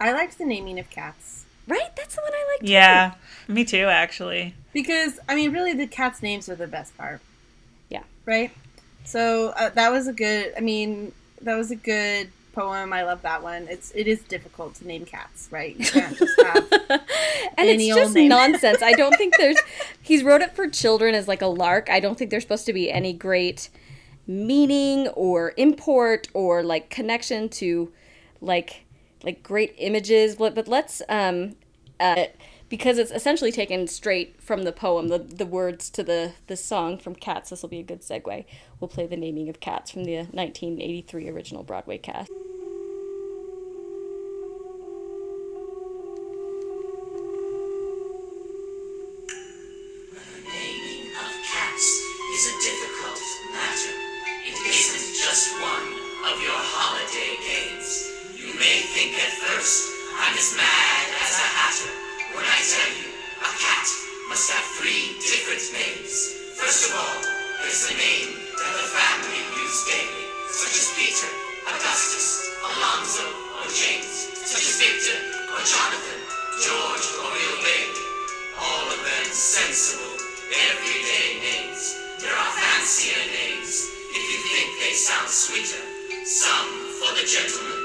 I 0.00 0.12
liked 0.12 0.38
the 0.38 0.44
naming 0.46 0.78
of 0.80 0.88
cats 0.90 1.44
Right, 1.68 1.94
that's 1.94 2.16
the 2.16 2.22
one 2.22 2.32
I 2.32 2.46
liked. 2.52 2.66
too. 2.66 2.72
Yeah, 2.72 3.14
me 3.46 3.64
too, 3.64 3.84
actually. 3.86 4.54
because 4.72 5.20
I 5.28 5.36
mean, 5.36 5.52
really, 5.52 5.72
the 5.72 5.86
cats' 5.86 6.20
names 6.22 6.48
are 6.48 6.56
the 6.56 6.66
best 6.66 6.96
part. 6.98 7.20
Yeah. 7.88 8.02
Right. 8.26 8.50
So 9.04 9.50
uh, 9.56 9.68
that 9.70 9.90
was 9.92 10.08
a 10.08 10.12
good. 10.12 10.52
I 10.56 10.60
mean, 10.60 11.12
that 11.42 11.56
was 11.56 11.70
a 11.70 11.76
good 11.76 12.30
poem. 12.52 12.92
I 12.92 13.02
love 13.02 13.22
that 13.22 13.42
one. 13.42 13.66
It's 13.68 13.92
it 13.94 14.06
is 14.06 14.22
difficult 14.22 14.74
to 14.76 14.86
name 14.86 15.04
cats, 15.04 15.48
right? 15.50 15.76
You 15.78 15.86
can't 15.86 16.16
just 16.16 16.40
have. 16.46 16.72
and 16.90 17.00
Any 17.58 17.88
it's 17.88 17.96
just 17.96 18.14
nonsense. 18.16 18.82
I 18.82 18.92
don't 18.92 19.16
think 19.16 19.36
there's. 19.36 19.58
He's 20.02 20.22
wrote 20.22 20.42
it 20.42 20.54
for 20.54 20.68
children 20.68 21.14
as 21.14 21.28
like 21.28 21.42
a 21.42 21.46
lark. 21.46 21.88
I 21.90 22.00
don't 22.00 22.18
think 22.18 22.30
there's 22.30 22.42
supposed 22.42 22.66
to 22.66 22.72
be 22.72 22.90
any 22.90 23.12
great 23.12 23.70
meaning 24.26 25.08
or 25.08 25.52
import 25.56 26.28
or 26.34 26.62
like 26.62 26.90
connection 26.90 27.48
to 27.48 27.92
like 28.40 28.84
like 29.22 29.42
great 29.42 29.74
images. 29.78 30.36
But 30.36 30.54
but 30.54 30.68
let's 30.68 31.02
um 31.08 31.56
uh, 31.98 32.26
because 32.70 32.98
it's 32.98 33.10
essentially 33.10 33.50
taken 33.52 33.86
straight 33.88 34.40
from 34.40 34.62
the 34.62 34.72
poem, 34.72 35.08
the 35.08 35.18
the 35.18 35.44
words 35.44 35.90
to 35.90 36.02
the 36.02 36.32
the 36.46 36.56
song 36.56 36.96
from 36.96 37.14
Cats. 37.14 37.50
This 37.50 37.62
will 37.62 37.68
be 37.68 37.80
a 37.80 37.82
good 37.82 38.00
segue. 38.00 38.46
We'll 38.78 38.88
play 38.88 39.06
the 39.06 39.16
naming 39.16 39.50
of 39.50 39.60
Cats 39.60 39.90
from 39.90 40.04
the 40.04 40.18
1983 40.18 41.28
original 41.28 41.64
Broadway 41.64 41.98
cast. 41.98 42.30
naming 50.46 51.10
of 51.10 51.32
cats 51.44 51.86
is 52.32 52.46
a 52.46 52.54
difficult 52.62 53.20
matter. 53.52 53.94
It 54.46 54.54
isn't 54.54 55.18
just 55.18 55.52
one 55.60 55.86
of 56.32 56.40
your 56.40 56.54
holiday 56.54 57.34
games. 57.42 58.08
You 58.38 58.54
may 58.54 58.80
think 58.94 59.18
at 59.18 59.32
first 59.32 59.90
I'm 60.16 60.38
as 60.38 60.54
mad 60.56 61.06
as 61.20 61.34
a 61.34 61.42
hatter 61.42 62.09
when 62.34 62.46
I 62.46 62.58
tell 62.62 62.90
you 62.96 63.08
a 63.42 63.50
cat 63.58 63.86
must 64.28 64.50
have 64.50 64.66
three 64.78 65.16
different 65.20 65.64
names. 65.74 66.36
First 66.54 66.90
of 66.90 66.96
all, 66.96 67.18
there's 67.62 67.88
the 67.88 67.96
name 67.96 68.36
that 68.56 68.72
the 68.76 68.86
family 68.90 69.42
use 69.58 69.78
daily, 69.86 70.24
such 70.50 70.74
as 70.76 70.86
Peter, 70.96 71.30
Augustus, 71.66 72.50
Alonzo, 72.62 73.26
or 73.60 73.66
James, 73.72 74.30
such 74.46 74.64
as 74.64 74.74
Victor, 74.78 75.18
or 75.50 75.60
Jonathan, 75.62 76.20
George, 76.62 77.06
or 77.22 77.30
Bailey 77.64 78.10
all 78.60 78.86
of 78.92 79.00
them 79.00 79.26
sensible, 79.32 80.20
everyday 80.52 81.40
names. 81.40 81.96
There 82.20 82.32
are 82.32 82.52
fancier 82.52 83.16
names, 83.32 83.88
if 84.12 84.24
you 84.28 84.38
think 84.52 84.68
they 84.76 84.92
sound 84.92 85.28
sweeter. 85.28 85.80
Some 86.28 86.68
for 87.00 87.10
the 87.16 87.24
gentlemen, 87.24 87.80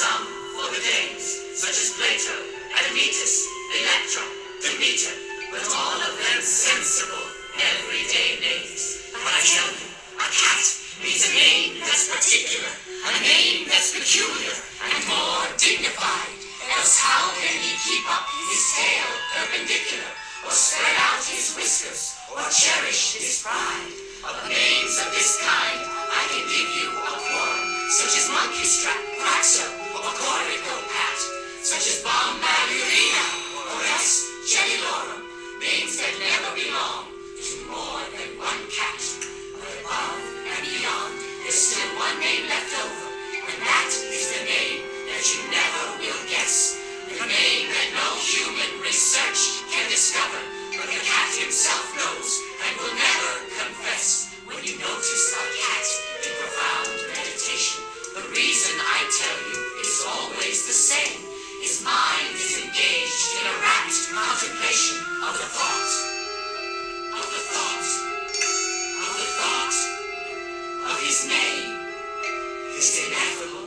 some 0.00 0.24
for 0.52 0.68
the 0.68 0.82
dames, 0.84 1.24
such 1.56 1.76
as 1.80 1.96
Plato, 1.96 2.36
Admetus, 2.76 3.48
Electra, 3.68 4.24
Demeter, 4.64 5.12
but 5.52 5.60
all 5.76 6.00
of 6.00 6.14
them 6.16 6.40
sensible, 6.40 7.20
everyday 7.60 8.40
names. 8.40 9.12
But 9.12 9.28
I 9.28 9.40
tell 9.44 9.68
you, 9.76 9.88
a 10.16 10.26
cat 10.32 10.64
needs 11.04 11.28
a 11.28 11.32
name 11.36 11.76
that's 11.84 12.08
particular, 12.08 12.72
a 12.72 13.12
name 13.20 13.68
that's 13.68 13.92
peculiar, 13.92 14.56
and 14.88 15.04
more 15.04 15.44
dignified. 15.60 16.32
Else 16.80 16.96
how 16.96 17.28
can 17.36 17.60
he 17.60 17.76
keep 17.84 18.08
up 18.08 18.24
his 18.48 18.62
tail 18.72 19.08
perpendicular, 19.36 20.12
or 20.48 20.52
spread 20.56 20.96
out 21.04 21.20
his 21.28 21.52
whiskers, 21.52 22.16
or 22.32 22.40
cherish 22.48 23.20
his 23.20 23.44
pride? 23.44 23.92
Of 24.24 24.48
names 24.48 24.96
of 24.96 25.12
this 25.12 25.44
kind, 25.44 25.80
I 26.08 26.24
can 26.32 26.44
give 26.48 26.68
you 26.72 26.88
a 26.88 27.14
quorum, 27.20 27.68
such 27.92 28.16
as 28.16 28.32
Munkustrap, 28.32 28.96
Praxo, 29.20 29.64
or 29.92 30.08
Corico 30.16 30.76
Pat, 30.88 31.18
such 31.60 31.84
as 31.84 32.00
Bombalurina, 32.00 32.57
That 43.68 43.92
is 43.92 44.32
the 44.32 44.44
name 44.48 44.80
that 45.12 45.24
you 45.28 45.40
never 45.52 45.84
will 46.00 46.22
guess. 46.24 46.80
The 47.04 47.20
name 47.28 47.68
that 47.68 47.88
no 47.92 48.08
human 48.16 48.80
research 48.80 49.60
can 49.68 49.84
discover. 49.92 50.40
But 50.72 50.88
the 50.88 51.00
cat 51.04 51.30
himself 51.36 51.84
knows 51.92 52.40
and 52.64 52.72
will 52.80 52.96
never 52.96 53.32
confess. 53.60 54.32
When 54.48 54.56
you 54.64 54.80
notice 54.80 55.24
a 55.36 55.44
cat 55.60 55.86
in 56.24 56.32
profound 56.40 56.96
meditation, 57.12 57.84
the 58.16 58.24
reason 58.32 58.72
I 58.80 58.98
tell 59.20 59.38
you 59.52 59.58
is 59.84 59.92
always 60.16 60.64
the 60.64 60.72
same. 60.72 61.20
His 61.60 61.84
mind 61.84 62.32
is 62.40 62.64
engaged 62.64 63.30
in 63.36 63.44
a 63.52 63.54
rapt 63.60 63.96
contemplation 64.16 64.96
of 65.28 65.36
the 65.36 65.48
thought, 65.52 65.92
of 67.20 67.26
the 67.36 67.42
thought, 67.52 67.88
of 69.04 69.12
the 69.12 69.28
thought, 69.36 69.76
of 70.88 70.96
his 71.04 71.28
name, 71.28 71.76
his 72.72 72.88
ineffable. 73.04 73.57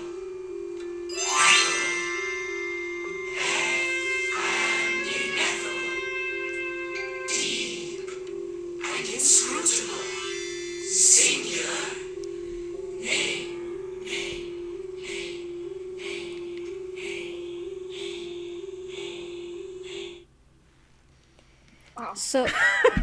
So, 22.31 22.47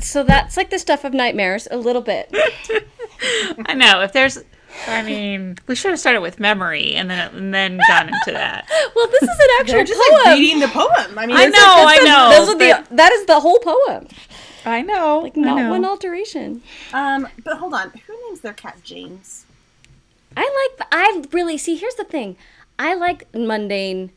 so 0.00 0.22
that's 0.24 0.56
like 0.56 0.70
the 0.70 0.78
stuff 0.78 1.04
of 1.04 1.12
nightmares 1.12 1.68
a 1.70 1.76
little 1.76 2.00
bit. 2.00 2.30
I 3.66 3.74
know. 3.74 4.00
If 4.00 4.12
there's, 4.14 4.38
I 4.86 5.02
mean, 5.02 5.58
we 5.66 5.74
should 5.74 5.90
have 5.90 6.00
started 6.00 6.22
with 6.22 6.40
memory 6.40 6.94
and 6.94 7.10
then 7.10 7.34
and 7.34 7.52
then 7.52 7.78
gone 7.88 8.08
into 8.08 8.32
that. 8.32 8.66
Well, 8.96 9.06
this 9.08 9.22
is 9.22 9.28
an 9.28 9.46
actual 9.60 9.74
They're 9.74 9.84
just 9.84 10.00
poem. 10.10 10.20
like 10.24 10.38
reading 10.38 10.60
the 10.60 10.68
poem. 10.68 11.18
I 11.18 11.26
mean, 11.26 11.36
I 11.36 11.44
it's 11.44 11.56
know, 11.58 11.84
like- 11.84 12.00
I 12.00 12.04
know. 12.04 12.30
Those 12.38 12.48
are 12.54 12.58
the. 12.58 12.94
That 12.96 13.12
is 13.12 13.26
the 13.26 13.38
whole 13.40 13.58
poem. 13.58 14.08
I 14.64 14.80
know. 14.82 15.20
Like 15.20 15.36
not 15.36 15.56
know. 15.56 15.70
one 15.70 15.84
alteration. 15.84 16.62
Um, 16.94 17.28
but 17.44 17.58
hold 17.58 17.74
on. 17.74 17.90
Who 18.06 18.14
names 18.28 18.40
their 18.40 18.54
cat 18.54 18.78
James? 18.82 19.44
I 20.36 20.42
like. 20.78 20.88
I 20.90 21.24
really 21.32 21.58
see. 21.58 21.76
Here's 21.76 21.94
the 21.96 22.04
thing. 22.04 22.36
I 22.78 22.94
like 22.94 23.32
mundane. 23.34 24.10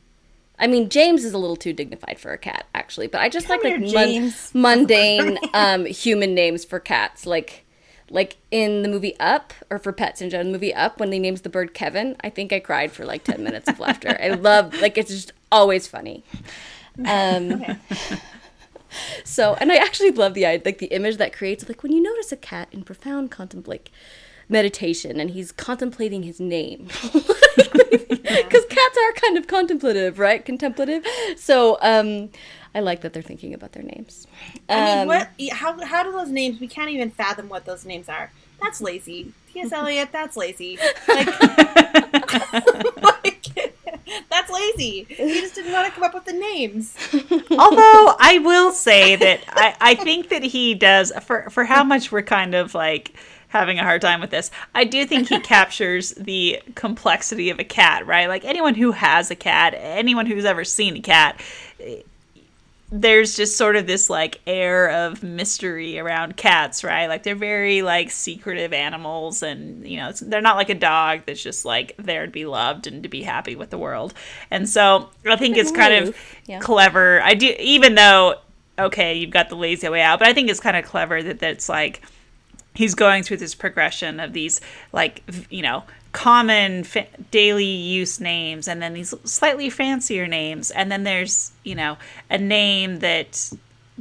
I 0.61 0.67
mean, 0.67 0.89
James 0.89 1.25
is 1.25 1.33
a 1.33 1.39
little 1.39 1.55
too 1.55 1.73
dignified 1.73 2.19
for 2.19 2.31
a 2.31 2.37
cat, 2.37 2.67
actually. 2.75 3.07
But 3.07 3.21
I 3.21 3.29
just 3.29 3.47
Come 3.47 3.59
like 3.63 3.79
like 3.79 3.93
mun- 3.93 4.33
mundane 4.53 5.39
um, 5.53 5.85
human 5.85 6.35
names 6.35 6.63
for 6.63 6.79
cats, 6.79 7.25
like 7.25 7.65
like 8.11 8.37
in 8.51 8.83
the 8.83 8.89
movie 8.89 9.19
Up, 9.19 9.53
or 9.71 9.79
for 9.79 9.91
pets 9.91 10.21
in 10.21 10.29
general. 10.29 10.45
The 10.45 10.51
movie 10.51 10.73
Up, 10.73 10.99
when 10.99 11.09
they 11.09 11.17
names 11.17 11.41
the 11.41 11.49
bird 11.49 11.73
Kevin, 11.73 12.15
I 12.21 12.29
think 12.29 12.53
I 12.53 12.59
cried 12.59 12.91
for 12.91 13.05
like 13.05 13.23
ten 13.23 13.43
minutes 13.43 13.67
of 13.67 13.79
laughter. 13.79 14.15
I 14.21 14.29
love 14.35 14.79
like 14.79 14.97
it's 14.99 15.09
just 15.09 15.33
always 15.51 15.87
funny. 15.87 16.23
Um, 17.05 17.63
so, 19.23 19.55
and 19.55 19.71
I 19.71 19.77
actually 19.77 20.11
love 20.11 20.35
the 20.35 20.43
like 20.43 20.77
the 20.77 20.87
image 20.87 21.17
that 21.17 21.33
creates 21.33 21.67
like 21.67 21.81
when 21.81 21.91
you 21.91 22.03
notice 22.03 22.31
a 22.31 22.37
cat 22.37 22.67
in 22.71 22.83
profound 22.83 23.31
contemplate 23.31 23.89
meditation 24.51 25.19
and 25.19 25.31
he's 25.31 25.51
contemplating 25.51 26.23
his 26.23 26.39
name 26.39 26.87
because 27.03 28.65
cats 28.69 28.97
are 29.03 29.13
kind 29.15 29.37
of 29.37 29.47
contemplative 29.47 30.19
right 30.19 30.45
contemplative 30.45 31.05
so 31.37 31.77
um 31.81 32.29
i 32.75 32.79
like 32.79 33.01
that 33.01 33.13
they're 33.13 33.21
thinking 33.23 33.53
about 33.53 33.71
their 33.73 33.83
names 33.83 34.27
I 34.69 34.85
mean, 34.85 34.99
Um, 34.99 35.07
what? 35.07 35.29
How 35.51 35.83
how 35.85 36.03
do 36.03 36.11
those 36.11 36.29
names? 36.29 36.59
We 36.59 36.67
can't 36.67 36.89
even 36.89 37.11
fathom 37.11 37.49
what 37.49 37.65
those 37.65 37.85
names 37.85 38.07
are. 38.09 38.31
That's 38.61 38.79
lazy. 38.81 39.33
T.S. 39.53 39.71
Eliot. 39.73 40.09
That's 40.11 40.37
lazy. 40.37 40.77
Like, 41.07 41.27
like, 43.01 43.73
that's 44.29 44.51
lazy. 44.51 45.05
He 45.09 45.41
just 45.41 45.55
didn't 45.55 45.73
want 45.73 45.87
to 45.87 45.93
come 45.93 46.03
up 46.03 46.13
with 46.13 46.25
the 46.25 46.33
names. 46.33 46.95
Although 47.51 48.15
I 48.19 48.39
will 48.43 48.71
say 48.71 49.15
that 49.17 49.41
I, 49.49 49.75
I 49.81 49.95
think 49.95 50.29
that 50.29 50.43
he 50.43 50.73
does 50.73 51.11
for 51.23 51.49
for 51.49 51.65
how 51.65 51.83
much 51.83 52.11
we're 52.11 52.21
kind 52.21 52.55
of 52.55 52.73
like 52.73 53.13
having 53.51 53.79
a 53.79 53.83
hard 53.83 54.01
time 54.01 54.21
with 54.21 54.29
this. 54.29 54.49
I 54.73 54.85
do 54.85 55.05
think 55.05 55.27
he 55.27 55.39
captures 55.41 56.11
the 56.11 56.61
complexity 56.75 57.49
of 57.49 57.59
a 57.59 57.65
cat, 57.65 58.07
right? 58.07 58.27
Like 58.27 58.45
anyone 58.45 58.75
who 58.75 58.91
has 58.91 59.29
a 59.29 59.35
cat, 59.35 59.75
anyone 59.77 60.25
who's 60.25 60.45
ever 60.45 60.63
seen 60.63 60.95
a 60.95 61.01
cat, 61.01 61.41
there's 62.93 63.35
just 63.35 63.57
sort 63.57 63.75
of 63.75 63.87
this 63.87 64.09
like 64.09 64.39
air 64.47 64.89
of 64.89 65.21
mystery 65.21 65.99
around 65.99 66.37
cats, 66.37 66.81
right? 66.81 67.07
Like 67.07 67.23
they're 67.23 67.35
very 67.35 67.81
like 67.81 68.09
secretive 68.09 68.71
animals 68.71 69.43
and 69.43 69.85
you 69.85 69.97
know, 69.97 70.09
it's, 70.09 70.21
they're 70.21 70.39
not 70.39 70.55
like 70.55 70.69
a 70.69 70.75
dog 70.75 71.21
that's 71.25 71.43
just 71.43 71.65
like 71.65 71.93
there 71.97 72.25
to 72.25 72.31
be 72.31 72.45
loved 72.45 72.87
and 72.87 73.03
to 73.03 73.09
be 73.09 73.21
happy 73.21 73.57
with 73.57 73.69
the 73.69 73.77
world. 73.77 74.13
And 74.49 74.67
so 74.67 75.09
I 75.25 75.35
think 75.35 75.57
it's 75.57 75.71
kind 75.71 75.93
of 75.93 76.17
yeah. 76.47 76.59
clever. 76.59 77.21
I 77.21 77.33
do 77.33 77.53
even 77.59 77.95
though 77.95 78.35
okay, 78.79 79.15
you've 79.15 79.31
got 79.31 79.49
the 79.49 79.55
lazy 79.55 79.89
way 79.89 80.01
out, 80.01 80.19
but 80.19 80.29
I 80.29 80.33
think 80.33 80.49
it's 80.49 80.61
kind 80.61 80.77
of 80.77 80.85
clever 80.85 81.21
that 81.21 81.39
that's 81.39 81.67
like 81.67 82.01
he's 82.73 82.95
going 82.95 83.23
through 83.23 83.37
this 83.37 83.55
progression 83.55 84.19
of 84.19 84.33
these 84.33 84.61
like 84.91 85.23
you 85.49 85.61
know 85.61 85.83
common 86.11 86.83
fa- 86.83 87.07
daily 87.31 87.63
use 87.65 88.19
names 88.19 88.67
and 88.67 88.81
then 88.81 88.93
these 88.93 89.13
slightly 89.23 89.69
fancier 89.69 90.27
names 90.27 90.71
and 90.71 90.91
then 90.91 91.03
there's 91.03 91.51
you 91.63 91.75
know 91.75 91.97
a 92.29 92.37
name 92.37 92.99
that 92.99 93.51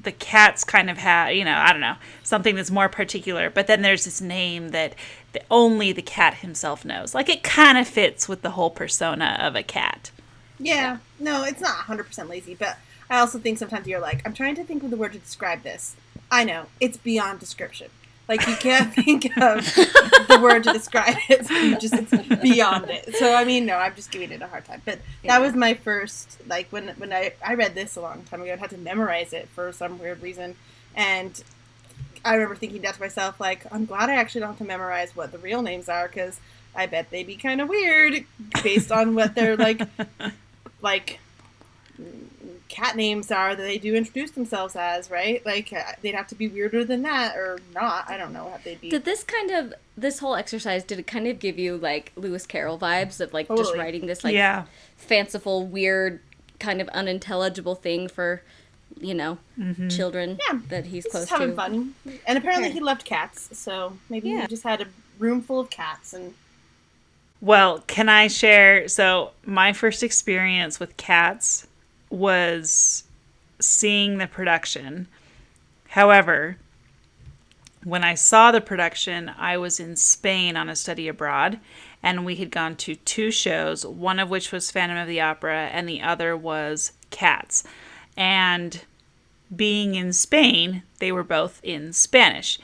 the 0.00 0.12
cats 0.12 0.64
kind 0.64 0.88
of 0.90 0.98
have 0.98 1.32
you 1.32 1.44
know 1.44 1.54
i 1.56 1.70
don't 1.72 1.80
know 1.80 1.96
something 2.22 2.54
that's 2.56 2.70
more 2.70 2.88
particular 2.88 3.50
but 3.50 3.66
then 3.66 3.82
there's 3.82 4.04
this 4.04 4.20
name 4.20 4.70
that, 4.70 4.94
that 5.32 5.44
only 5.50 5.92
the 5.92 6.02
cat 6.02 6.34
himself 6.34 6.84
knows 6.84 7.14
like 7.14 7.28
it 7.28 7.42
kind 7.42 7.76
of 7.78 7.86
fits 7.86 8.28
with 8.28 8.42
the 8.42 8.50
whole 8.50 8.70
persona 8.70 9.36
of 9.40 9.54
a 9.54 9.62
cat 9.62 10.10
Yeah. 10.58 10.98
No, 11.18 11.42
it's 11.44 11.60
not 11.60 11.76
100% 11.86 12.28
lazy, 12.28 12.54
but 12.54 12.76
I 13.08 13.18
also 13.18 13.38
think 13.38 13.56
sometimes 13.58 13.86
you're 13.86 14.00
like, 14.00 14.20
I'm 14.26 14.34
trying 14.34 14.54
to 14.56 14.64
think 14.64 14.82
of 14.82 14.90
the 14.90 14.96
word 14.96 15.12
to 15.14 15.18
describe 15.18 15.62
this. 15.62 15.96
I 16.30 16.44
know. 16.44 16.66
It's 16.80 16.96
beyond 16.98 17.40
description. 17.40 17.88
Like, 18.30 18.46
you 18.46 18.54
can't 18.54 18.94
think 18.94 19.24
of 19.38 19.64
the 19.74 20.38
word 20.40 20.62
to 20.62 20.72
describe 20.72 21.16
it. 21.28 21.44
So 21.46 21.54
you 21.54 21.76
just, 21.76 21.94
it's 21.94 22.40
beyond 22.40 22.88
it. 22.88 23.16
So, 23.16 23.34
I 23.34 23.42
mean, 23.42 23.66
no, 23.66 23.74
I'm 23.74 23.92
just 23.96 24.12
giving 24.12 24.30
it 24.30 24.40
a 24.40 24.46
hard 24.46 24.64
time. 24.64 24.80
But 24.84 25.00
that 25.24 25.40
was 25.40 25.56
my 25.56 25.74
first, 25.74 26.38
like, 26.46 26.68
when, 26.70 26.90
when 26.90 27.12
I, 27.12 27.32
I 27.44 27.54
read 27.54 27.74
this 27.74 27.96
a 27.96 28.00
long 28.00 28.22
time 28.22 28.40
ago 28.40 28.52
and 28.52 28.60
had 28.60 28.70
to 28.70 28.78
memorize 28.78 29.32
it 29.32 29.48
for 29.48 29.72
some 29.72 29.98
weird 29.98 30.22
reason. 30.22 30.54
And 30.94 31.42
I 32.24 32.34
remember 32.34 32.54
thinking 32.54 32.82
that 32.82 32.94
to 32.94 33.00
myself, 33.00 33.40
like, 33.40 33.66
I'm 33.72 33.84
glad 33.84 34.08
I 34.08 34.14
actually 34.14 34.42
don't 34.42 34.50
have 34.50 34.58
to 34.58 34.64
memorize 34.64 35.16
what 35.16 35.32
the 35.32 35.38
real 35.38 35.62
names 35.62 35.88
are 35.88 36.06
because 36.06 36.38
I 36.72 36.86
bet 36.86 37.10
they'd 37.10 37.26
be 37.26 37.34
kind 37.34 37.60
of 37.60 37.68
weird 37.68 38.24
based 38.62 38.92
on 38.92 39.16
what 39.16 39.34
they're 39.34 39.56
like, 39.56 39.82
like 40.80 41.18
cat 42.70 42.96
names 42.96 43.30
are 43.30 43.54
that 43.54 43.62
they 43.62 43.76
do 43.78 43.94
introduce 43.94 44.30
themselves 44.30 44.74
as, 44.76 45.10
right? 45.10 45.44
Like 45.44 45.72
uh, 45.72 45.82
they'd 46.00 46.14
have 46.14 46.28
to 46.28 46.34
be 46.34 46.48
weirder 46.48 46.84
than 46.84 47.02
that 47.02 47.36
or 47.36 47.58
not. 47.74 48.08
I 48.08 48.16
don't 48.16 48.32
know 48.32 48.46
what 48.46 48.64
they'd 48.64 48.80
be. 48.80 48.88
did 48.88 49.04
this 49.04 49.22
kind 49.24 49.50
of 49.50 49.74
this 49.96 50.20
whole 50.20 50.34
exercise 50.36 50.84
did 50.84 50.98
it 50.98 51.06
kind 51.06 51.26
of 51.26 51.38
give 51.40 51.58
you 51.58 51.76
like 51.76 52.12
lewis 52.16 52.46
carroll 52.46 52.78
vibes 52.78 53.20
of 53.20 53.34
like 53.34 53.48
just 53.48 53.74
writing 53.76 54.06
this 54.06 54.24
like 54.24 54.32
yeah 54.32 54.64
fanciful 54.96 55.66
weird 55.66 56.20
kind 56.58 56.80
of 56.80 56.88
unintelligible 56.90 57.74
thing 57.74 58.08
for 58.08 58.40
you 58.98 59.12
know 59.14 59.36
children 59.90 60.38
Yeah. 60.48 60.60
that 60.68 60.84
he's 60.86 61.04
He's 61.04 61.12
close 61.12 61.22
just 61.24 61.32
having 61.32 61.50
to 61.50 61.56
fun, 61.56 61.94
and 62.26 62.38
apparently 62.38 62.68
Yeah. 62.68 62.74
he 62.74 62.80
loved 62.80 63.04
cats. 63.04 63.56
So 63.58 63.96
maybe 64.08 64.30
Yeah. 64.30 64.42
he 64.42 64.46
just 64.46 64.62
had 64.62 64.80
a 64.80 64.86
room 65.18 65.42
full 65.42 65.60
of 65.60 65.68
cats 65.70 66.12
and 66.14 66.34
Well, 67.40 67.80
can 67.86 68.08
I 68.08 68.28
share? 68.28 68.86
So, 68.88 69.30
my 69.44 69.72
first 69.72 70.02
experience 70.02 70.78
with 70.78 70.96
cats 70.98 71.66
was 72.10 73.04
seeing 73.60 74.18
the 74.18 74.26
production. 74.26 75.08
However, 75.88 76.56
when 77.84 78.04
I 78.04 78.14
saw 78.14 78.52
the 78.52 78.60
production, 78.60 79.30
I 79.38 79.56
was 79.56 79.80
in 79.80 79.96
Spain 79.96 80.56
on 80.56 80.68
a 80.68 80.76
study 80.76 81.08
abroad, 81.08 81.58
and 82.02 82.24
we 82.26 82.36
had 82.36 82.50
gone 82.50 82.76
to 82.76 82.94
two 82.96 83.30
shows, 83.30 83.86
one 83.86 84.18
of 84.18 84.28
which 84.28 84.52
was 84.52 84.70
Phantom 84.70 84.98
of 84.98 85.08
the 85.08 85.20
Opera, 85.20 85.70
and 85.72 85.88
the 85.88 86.02
other 86.02 86.36
was 86.36 86.92
Cats. 87.10 87.64
And 88.16 88.84
being 89.54 89.94
in 89.94 90.12
Spain, 90.12 90.82
they 90.98 91.10
were 91.10 91.24
both 91.24 91.60
in 91.62 91.92
Spanish. 91.92 92.58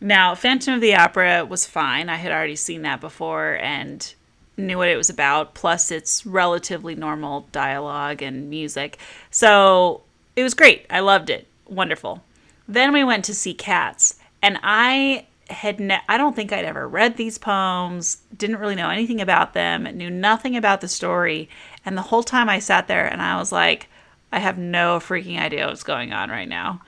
Now, 0.00 0.34
Phantom 0.34 0.74
of 0.74 0.80
the 0.80 0.94
Opera 0.94 1.44
was 1.44 1.66
fine. 1.66 2.08
I 2.08 2.16
had 2.16 2.32
already 2.32 2.56
seen 2.56 2.82
that 2.82 3.00
before 3.00 3.56
and 3.56 4.14
knew 4.56 4.78
what 4.78 4.88
it 4.88 4.96
was 4.96 5.10
about. 5.10 5.54
Plus, 5.54 5.90
it's 5.90 6.24
relatively 6.26 6.94
normal 6.94 7.46
dialogue 7.52 8.22
and 8.22 8.48
music. 8.50 8.98
So 9.30 10.02
it 10.34 10.42
was 10.42 10.54
great. 10.54 10.86
I 10.90 11.00
loved 11.00 11.30
it. 11.30 11.46
Wonderful. 11.68 12.22
Then 12.68 12.92
we 12.92 13.04
went 13.04 13.24
to 13.26 13.34
see 13.34 13.54
Cats, 13.54 14.18
and 14.42 14.58
I 14.62 15.26
had 15.50 15.78
ne- 15.78 16.02
I 16.08 16.18
don't 16.18 16.34
think 16.34 16.52
I'd 16.52 16.64
ever 16.64 16.88
read 16.88 17.16
these 17.16 17.38
poems, 17.38 18.18
didn't 18.36 18.58
really 18.58 18.74
know 18.74 18.90
anything 18.90 19.20
about 19.20 19.54
them, 19.54 19.84
knew 19.84 20.10
nothing 20.10 20.56
about 20.56 20.80
the 20.80 20.88
story, 20.88 21.48
and 21.84 21.96
the 21.96 22.02
whole 22.02 22.22
time 22.22 22.48
I 22.48 22.58
sat 22.58 22.88
there 22.88 23.06
and 23.06 23.22
I 23.22 23.38
was 23.38 23.52
like, 23.52 23.88
I 24.32 24.40
have 24.40 24.58
no 24.58 24.98
freaking 24.98 25.40
idea 25.40 25.66
what's 25.66 25.84
going 25.84 26.12
on 26.12 26.30
right 26.30 26.48
now. 26.48 26.82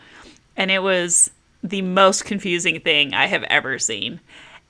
And 0.56 0.70
it 0.70 0.82
was 0.82 1.30
the 1.62 1.82
most 1.82 2.24
confusing 2.24 2.80
thing 2.80 3.14
I 3.14 3.26
have 3.26 3.44
ever 3.44 3.78
seen. 3.78 4.20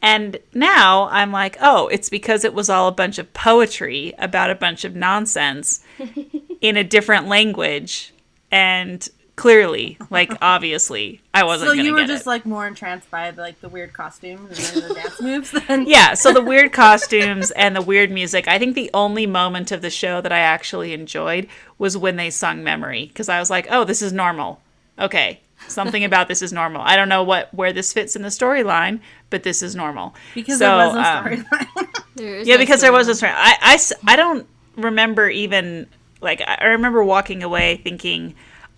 And 0.01 0.39
now 0.55 1.09
I'm 1.11 1.33
like, 1.33 1.57
oh, 1.61 1.89
it's 1.89 2.09
because 2.09 2.45
it 2.45 2.55
was 2.55 2.71
all 2.71 2.89
a 2.89 2.93
bunch 2.93 3.19
of 3.19 3.33
poetry 3.33 4.15
about 4.19 4.51
a 4.51 4.55
bunch 4.55 4.85
of 4.85 4.95
nonsense 4.95 5.83
in 6.61 6.77
a 6.77 6.85
different 6.85 7.27
language. 7.27 8.15
And 8.51 9.07
clearly, 9.35 9.99
like, 10.09 10.33
obviously, 10.43 11.21
I 11.35 11.43
wasn't 11.43 11.71
so 11.71 11.73
you 11.73 11.95
were 11.95 12.05
just 12.05 12.27
it. 12.27 12.29
like 12.29 12.47
more 12.47 12.67
entranced 12.67 13.11
by 13.11 13.31
like 13.31 13.61
the 13.61 13.69
weird 13.69 13.93
costumes 13.93 14.75
and 14.75 14.85
the 14.85 14.95
dance 14.95 15.21
moves 15.21 15.51
than 15.51 15.87
yeah, 15.89 16.15
so 16.15 16.33
the 16.33 16.43
weird 16.43 16.73
costumes 16.73 17.51
and 17.53 17.75
the 17.75 17.83
weird 17.83 18.13
music. 18.13 18.47
I 18.47 18.59
think 18.59 18.77
the 18.77 18.91
only 18.95 19.27
moment 19.27 19.73
of 19.73 19.83
the 19.83 19.91
show 19.91 20.21
that 20.21 20.33
I 20.33 20.39
actually 20.39 20.93
enjoyed 20.93 21.49
was 21.77 21.97
when 21.97 22.17
they 22.17 22.31
sung 22.31 22.63
Memory 22.63 23.07
because 23.07 23.29
I 23.29 23.41
was 23.41 23.51
like, 23.51 23.67
"Oh, 23.71 23.85
this 23.85 24.03
is 24.03 24.13
normal." 24.13 24.61
Okay. 24.99 25.41
Something 25.67 26.05
about 26.05 26.29
this 26.29 26.41
is 26.43 26.53
normal. 26.53 26.83
I 26.83 26.97
don't 26.97 27.09
know 27.09 27.23
what 27.23 27.53
where 27.53 27.73
this 27.73 27.93
fits 27.93 28.15
in 28.17 28.23
the 28.23 28.29
storyline, 28.29 29.01
but 29.31 29.43
this 29.43 29.63
is 29.63 29.75
normal. 29.75 30.15
Because 30.35 30.59
So, 30.59 30.67
there 30.67 30.87
was 30.87 30.95
no 30.95 31.01
um, 31.01 31.25
storyline. 31.25 31.89
There 32.15 32.37
is 32.37 32.49
yeah, 32.49 32.55
no 32.55 32.61
because 32.61 32.81
there 32.81 32.93
was 32.93 33.09
storyline. 33.09 33.45
a 33.73 33.79
story. 33.79 34.01
I 34.07 34.17
don't 34.17 34.47
remember 34.77 35.29
even 35.29 35.87
like 36.21 36.41
I 36.41 36.59
I 36.61 36.65
remember 36.67 37.03
walking 37.05 37.43
away 37.43 37.81
thinking 37.83 38.35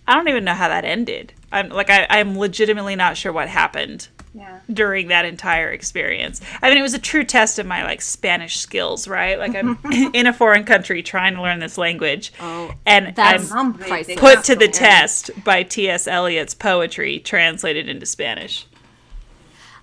I 0.07 0.15
don't 0.15 0.27
even 0.27 0.43
know 0.43 0.53
how 0.53 0.67
that 0.67 0.83
ended. 0.83 1.33
I'm 1.51 1.69
like 1.69 1.89
I, 1.89 2.07
I'm 2.09 2.37
legitimately 2.37 2.95
not 2.95 3.17
sure 3.17 3.31
what 3.31 3.47
happened 3.47 4.07
yeah. 4.33 4.59
during 4.71 5.07
that 5.09 5.25
entire 5.25 5.69
experience. 5.71 6.41
I 6.61 6.69
mean, 6.69 6.77
it 6.77 6.81
was 6.81 6.93
a 6.93 6.99
true 6.99 7.23
test 7.23 7.59
of 7.59 7.65
my 7.65 7.83
like 7.83 8.01
Spanish 8.01 8.57
skills, 8.59 9.07
right? 9.07 9.37
Like 9.37 9.55
I'm 9.55 9.77
in 10.13 10.27
a 10.27 10.33
foreign 10.33 10.63
country 10.63 11.03
trying 11.03 11.35
to 11.35 11.41
learn 11.41 11.59
this 11.59 11.77
language, 11.77 12.33
Oh, 12.39 12.73
and 12.85 13.15
that's 13.15 13.51
I'm 13.51 13.73
priceless. 13.73 14.19
put 14.19 14.43
to 14.45 14.55
the 14.55 14.67
test 14.67 15.31
by 15.43 15.63
T.S. 15.63 16.07
Eliot's 16.07 16.53
poetry 16.53 17.19
translated 17.19 17.89
into 17.89 18.05
Spanish. 18.05 18.67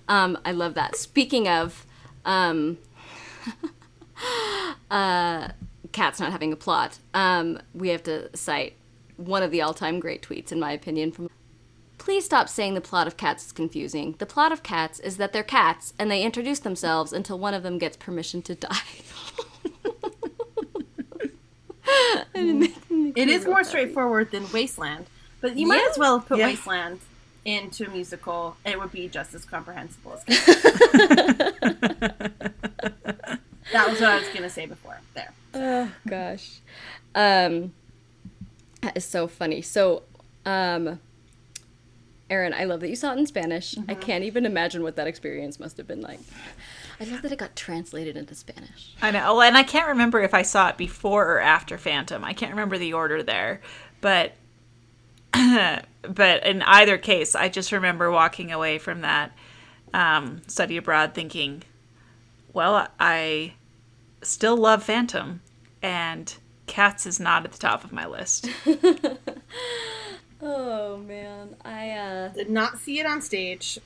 Um, 0.07 0.37
I 0.43 0.51
love 0.51 0.73
that. 0.73 0.95
Speaking 0.95 1.47
of, 1.47 1.85
um, 2.25 2.79
uh, 4.91 5.49
cats 5.91 6.19
not 6.19 6.31
having 6.31 6.51
a 6.51 6.55
plot, 6.55 6.97
um, 7.13 7.59
we 7.73 7.89
have 7.89 8.03
to 8.03 8.35
cite 8.35 8.73
one 9.17 9.43
of 9.43 9.51
the 9.51 9.61
all-time 9.61 9.99
great 9.99 10.21
tweets, 10.21 10.51
in 10.51 10.59
my 10.59 10.71
opinion, 10.71 11.11
from. 11.11 11.29
Please 11.99 12.25
stop 12.25 12.49
saying 12.49 12.73
the 12.73 12.81
plot 12.81 13.05
of 13.05 13.17
Cats 13.17 13.45
is 13.45 13.51
confusing. 13.51 14.15
The 14.17 14.25
plot 14.25 14.51
of 14.51 14.63
Cats 14.63 14.99
is 14.99 15.17
that 15.17 15.31
they're 15.33 15.43
cats 15.43 15.93
and 15.99 16.09
they 16.09 16.23
introduce 16.23 16.57
themselves 16.59 17.13
until 17.13 17.37
one 17.37 17.53
of 17.53 17.61
them 17.61 17.77
gets 17.77 17.95
permission 17.97 18.41
to 18.43 18.55
die. 18.55 18.75
It 23.15 23.27
is 23.29 23.45
more 23.45 23.63
straightforward 23.63 24.31
than 24.31 24.49
Wasteland, 24.51 25.07
but 25.41 25.57
you 25.57 25.67
might 25.67 25.85
as 25.89 25.97
well 25.97 26.19
have 26.19 26.27
put 26.27 26.37
Yeah. 26.37 26.47
Wasteland 26.47 26.99
into 27.43 27.87
a 27.87 27.89
musical. 27.89 28.55
It 28.65 28.79
would 28.79 28.91
be 28.91 29.07
just 29.07 29.33
as 29.33 29.43
comprehensible 29.45 30.13
as 30.13 30.23
That 33.71 33.87
was 33.89 33.99
what 33.99 34.09
I 34.09 34.19
was 34.19 34.27
going 34.29 34.43
to 34.43 34.49
say 34.49 34.65
before. 34.67 34.99
There. 35.15 35.33
Oh 35.55 35.91
gosh. 36.07 36.59
Um 37.15 37.73
that 38.81 38.95
is 38.95 39.05
so 39.05 39.27
funny. 39.27 39.61
So 39.61 40.03
um 40.45 40.99
Erin, 42.29 42.53
I 42.53 42.65
love 42.65 42.79
that 42.81 42.89
you 42.89 42.95
saw 42.95 43.13
it 43.13 43.17
in 43.17 43.25
Spanish. 43.25 43.75
I 43.87 43.95
can't 43.95 44.23
even 44.23 44.45
imagine 44.45 44.83
what 44.83 44.95
that 44.97 45.07
experience 45.07 45.59
must 45.59 45.77
have 45.77 45.87
been 45.87 46.01
like. 46.01 46.19
I 46.99 47.05
love 47.05 47.21
that 47.23 47.31
it 47.31 47.39
got 47.39 47.55
translated 47.55 48.15
into 48.15 48.35
Spanish. 48.35 48.93
I 49.01 49.11
know, 49.11 49.23
oh, 49.25 49.41
and 49.41 49.57
I 49.57 49.63
can't 49.63 49.87
remember 49.87 50.21
if 50.21 50.33
I 50.33 50.43
saw 50.43 50.69
it 50.69 50.77
before 50.77 51.33
or 51.33 51.39
after 51.39 51.77
Phantom. 51.77 52.23
I 52.23 52.33
can't 52.33 52.51
remember 52.51 52.77
the 52.77 52.93
order 52.93 53.23
there, 53.23 53.61
but 54.01 54.33
but 55.33 56.45
in 56.45 56.61
either 56.63 56.97
case, 56.97 57.35
I 57.35 57.49
just 57.49 57.71
remember 57.71 58.11
walking 58.11 58.51
away 58.51 58.77
from 58.77 59.01
that 59.01 59.31
um, 59.93 60.41
study 60.47 60.77
abroad 60.77 61.13
thinking, 61.13 61.63
well, 62.53 62.87
I 62.99 63.53
still 64.21 64.57
love 64.57 64.83
Phantom, 64.83 65.41
and 65.81 66.35
Cats 66.67 67.05
is 67.05 67.19
not 67.19 67.45
at 67.45 67.51
the 67.51 67.57
top 67.57 67.83
of 67.83 67.91
my 67.91 68.05
list. 68.05 68.49
Oh 70.41 70.97
man. 70.97 71.55
I 71.65 71.89
uh 71.91 72.27
Did 72.29 72.49
not 72.49 72.77
see 72.79 72.99
it 72.99 73.05
on 73.05 73.21
stage 73.21 73.79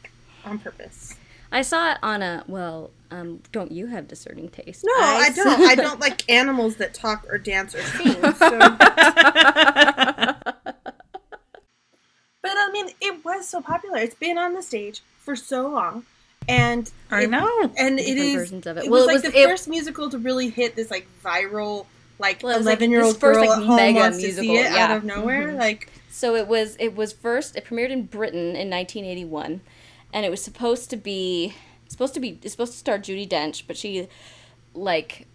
on 0.45 0.59
purpose. 0.59 1.15
I 1.51 1.61
saw 1.61 1.91
it 1.91 1.97
on 2.03 2.21
a 2.21 2.43
well, 2.47 2.91
um 3.11 3.41
don't 3.51 3.71
you 3.71 3.87
have 3.87 4.07
discerning 4.07 4.49
taste? 4.49 4.83
No, 4.83 4.91
I 4.95 5.29
don't. 5.35 5.61
I 5.69 5.75
don't 5.75 5.99
like 6.07 6.29
animals 6.29 6.75
that 6.77 6.93
talk 6.93 7.25
or 7.29 7.37
dance 7.37 7.73
or 7.75 7.81
sing. 7.81 8.13
So. 8.37 8.59
but 12.41 12.51
I 12.57 12.69
mean, 12.71 12.89
it 13.01 13.23
was 13.23 13.47
so 13.47 13.61
popular. 13.61 13.97
It's 13.97 14.15
been 14.15 14.37
on 14.37 14.53
the 14.53 14.61
stage 14.61 15.01
for 15.19 15.35
so 15.35 15.67
long, 15.67 16.05
and 16.47 16.91
I 17.09 17.23
it- 17.23 17.29
know. 17.29 17.71
and 17.77 17.99
it 17.99 18.17
is 18.17 18.35
versions 18.35 18.67
of 18.67 18.77
it. 18.77 18.85
It 18.85 18.91
Well, 18.91 19.05
was 19.05 19.09
it 19.09 19.15
like 19.15 19.23
was- 19.23 19.33
the 19.33 19.39
it- 19.39 19.47
first 19.47 19.67
musical 19.67 20.09
to 20.09 20.17
really 20.17 20.49
hit 20.49 20.75
this 20.75 20.91
like 20.91 21.07
viral, 21.23 21.85
like 22.19 22.41
Well, 22.43 22.53
it 22.55 22.57
was, 22.57 22.65
like, 22.65 22.73
eleven 22.79 22.91
year 22.91 23.01
old 23.03 23.15
this 23.15 23.21
first, 23.21 23.39
girl 23.39 23.49
like, 23.49 23.59
at 23.59 23.65
home 23.65 23.75
mega 23.77 23.99
wants 23.99 24.17
to 24.21 24.33
see 24.33 24.55
it 24.57 24.71
yeah. 24.71 24.85
out 24.85 24.97
of 24.97 25.03
nowhere. 25.03 25.53
Like 25.53 25.89
So 26.13 26.35
it 26.35 26.47
was 26.47 26.77
it 26.79 26.95
was 26.95 27.11
first 27.11 27.55
it 27.55 27.65
premiered 27.65 27.89
in 27.89 28.03
Britain 28.03 28.55
in 28.55 28.69
1981 28.69 29.61
and 30.13 30.23
it 30.23 30.29
was 30.29 30.43
supposed 30.43 30.91
to 30.91 30.95
be 30.95 31.55
supposed 31.87 32.13
to 32.13 32.19
be 32.19 32.37
it's 32.43 32.51
supposed 32.51 32.73
to 32.73 32.77
star 32.77 32.99
Judi 32.99 33.27
Dench 33.27 33.63
but 33.65 33.75
she 33.75 34.07
like 34.75 35.25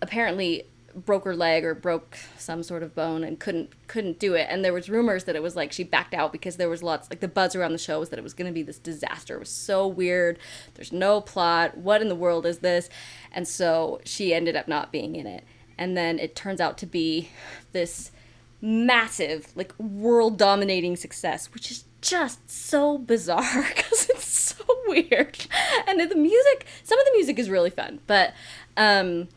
apparently 0.00 0.64
broke 0.94 1.24
her 1.24 1.34
leg 1.34 1.64
or 1.64 1.74
broke 1.74 2.16
some 2.36 2.62
sort 2.62 2.84
of 2.84 2.94
bone 2.94 3.24
and 3.24 3.40
couldn't 3.40 3.72
couldn't 3.88 4.20
do 4.20 4.34
it. 4.34 4.46
And 4.48 4.64
there 4.64 4.72
was 4.72 4.88
rumors 4.88 5.24
that 5.24 5.34
it 5.34 5.42
was 5.42 5.56
like 5.56 5.72
she 5.72 5.82
backed 5.82 6.14
out 6.14 6.30
because 6.30 6.56
there 6.56 6.68
was 6.68 6.84
lots 6.84 7.10
like 7.10 7.18
the 7.18 7.26
buzz 7.26 7.56
around 7.56 7.72
the 7.72 7.78
show 7.78 7.98
was 7.98 8.10
that 8.10 8.18
it 8.20 8.22
was 8.22 8.32
going 8.32 8.46
to 8.46 8.54
be 8.54 8.62
this 8.62 8.78
disaster. 8.78 9.34
It 9.34 9.40
was 9.40 9.50
so 9.50 9.88
weird. 9.88 10.38
There's 10.74 10.92
no 10.92 11.20
plot. 11.20 11.76
What 11.76 12.00
in 12.00 12.08
the 12.08 12.14
world 12.14 12.46
is 12.46 12.58
this? 12.58 12.88
And 13.32 13.48
so 13.48 14.00
she 14.04 14.32
ended 14.32 14.54
up 14.54 14.68
not 14.68 14.92
being 14.92 15.16
in 15.16 15.26
it. 15.26 15.42
And 15.76 15.96
then 15.96 16.20
it 16.20 16.36
turns 16.36 16.60
out 16.60 16.78
to 16.78 16.86
be 16.86 17.30
this 17.72 18.12
massive 18.60 19.52
like 19.54 19.72
world 19.78 20.36
dominating 20.36 20.96
success 20.96 21.52
which 21.52 21.70
is 21.70 21.84
just 22.00 22.48
so 22.50 22.98
bizarre 22.98 23.62
because 23.74 24.08
it's 24.10 24.26
so 24.26 24.64
weird. 24.86 25.46
And 25.86 26.00
the 26.00 26.16
music 26.16 26.66
some 26.82 26.98
of 26.98 27.06
the 27.06 27.12
music 27.14 27.38
is 27.38 27.50
really 27.50 27.70
fun 27.70 28.00
but 28.06 28.34
um 28.76 29.28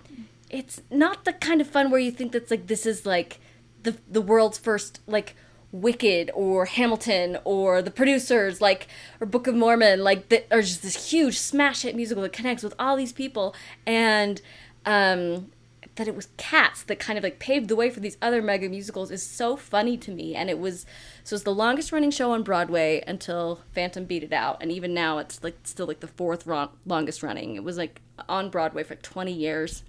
it's 0.49 0.81
not 0.89 1.23
the 1.25 1.33
kind 1.33 1.61
of 1.61 1.67
fun 1.67 1.89
where 1.91 1.99
you 1.99 2.11
think 2.11 2.31
that's 2.33 2.51
like 2.51 2.67
this 2.67 2.85
is 2.85 3.05
like 3.05 3.39
the 3.83 3.97
the 4.09 4.21
world's 4.21 4.57
first 4.57 4.99
like 5.07 5.35
Wicked 5.71 6.31
or 6.33 6.65
Hamilton 6.65 7.37
or 7.45 7.81
The 7.81 7.91
Producers 7.91 8.59
like 8.59 8.87
or 9.21 9.27
Book 9.27 9.47
of 9.47 9.55
Mormon 9.55 10.03
like 10.03 10.27
that 10.29 10.47
are 10.51 10.61
just 10.61 10.81
this 10.81 11.11
huge 11.11 11.39
smash 11.39 11.83
hit 11.83 11.95
musical 11.95 12.23
that 12.23 12.33
connects 12.33 12.63
with 12.63 12.75
all 12.77 12.97
these 12.97 13.13
people. 13.13 13.55
And 13.85 14.41
um 14.85 15.51
that 15.95 16.07
it 16.07 16.15
was 16.15 16.29
Cats 16.37 16.83
that 16.83 16.99
kind 16.99 17.17
of 17.17 17.23
like 17.23 17.39
paved 17.39 17.67
the 17.67 17.75
way 17.75 17.89
for 17.89 17.99
these 17.99 18.17
other 18.21 18.41
mega 18.41 18.69
musicals 18.69 19.11
is 19.11 19.21
so 19.21 19.55
funny 19.55 19.97
to 19.97 20.11
me 20.11 20.35
and 20.35 20.49
it 20.49 20.57
was 20.57 20.85
so 21.23 21.35
it's 21.35 21.43
the 21.43 21.53
longest 21.53 21.91
running 21.91 22.11
show 22.11 22.31
on 22.31 22.43
Broadway 22.43 23.03
until 23.07 23.61
Phantom 23.73 24.05
beat 24.05 24.23
it 24.23 24.33
out 24.33 24.57
and 24.61 24.71
even 24.71 24.93
now 24.93 25.17
it's 25.17 25.43
like 25.43 25.57
still 25.63 25.87
like 25.87 25.99
the 25.99 26.07
fourth 26.07 26.47
ron- 26.47 26.69
longest 26.85 27.21
running 27.21 27.55
it 27.55 27.63
was 27.63 27.77
like 27.77 28.01
on 28.29 28.49
Broadway 28.49 28.83
for 28.83 28.93
like 28.93 29.01
20 29.01 29.31
years 29.31 29.83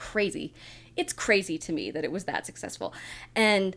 crazy. 0.00 0.52
It's 0.96 1.12
crazy 1.12 1.58
to 1.58 1.72
me 1.72 1.90
that 1.92 2.04
it 2.04 2.10
was 2.10 2.24
that 2.24 2.46
successful. 2.46 2.92
And 3.36 3.76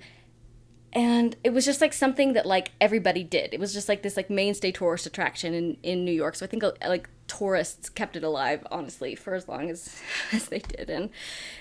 and 0.94 1.36
it 1.44 1.52
was 1.52 1.66
just 1.66 1.82
like 1.82 1.92
something 1.92 2.34
that 2.34 2.46
like 2.46 2.72
everybody 2.80 3.24
did. 3.24 3.54
It 3.54 3.60
was 3.60 3.74
just 3.74 3.90
like 3.90 4.04
this 4.04 4.16
like 4.16 4.30
mainstay 4.30 4.72
tourist 4.72 5.06
attraction 5.06 5.54
in 5.54 5.78
in 5.84 6.06
New 6.06 6.12
York. 6.12 6.36
So 6.36 6.46
I 6.46 6.50
think 6.50 6.64
uh, 6.64 6.72
like 6.88 7.10
tourists 7.28 7.90
kept 7.90 8.16
it 8.16 8.24
alive 8.24 8.66
honestly 8.70 9.16
for 9.16 9.34
as 9.34 9.48
long 9.48 9.70
as 9.70 10.00
as 10.32 10.48
they 10.48 10.60
did 10.60 10.90
and 10.90 11.10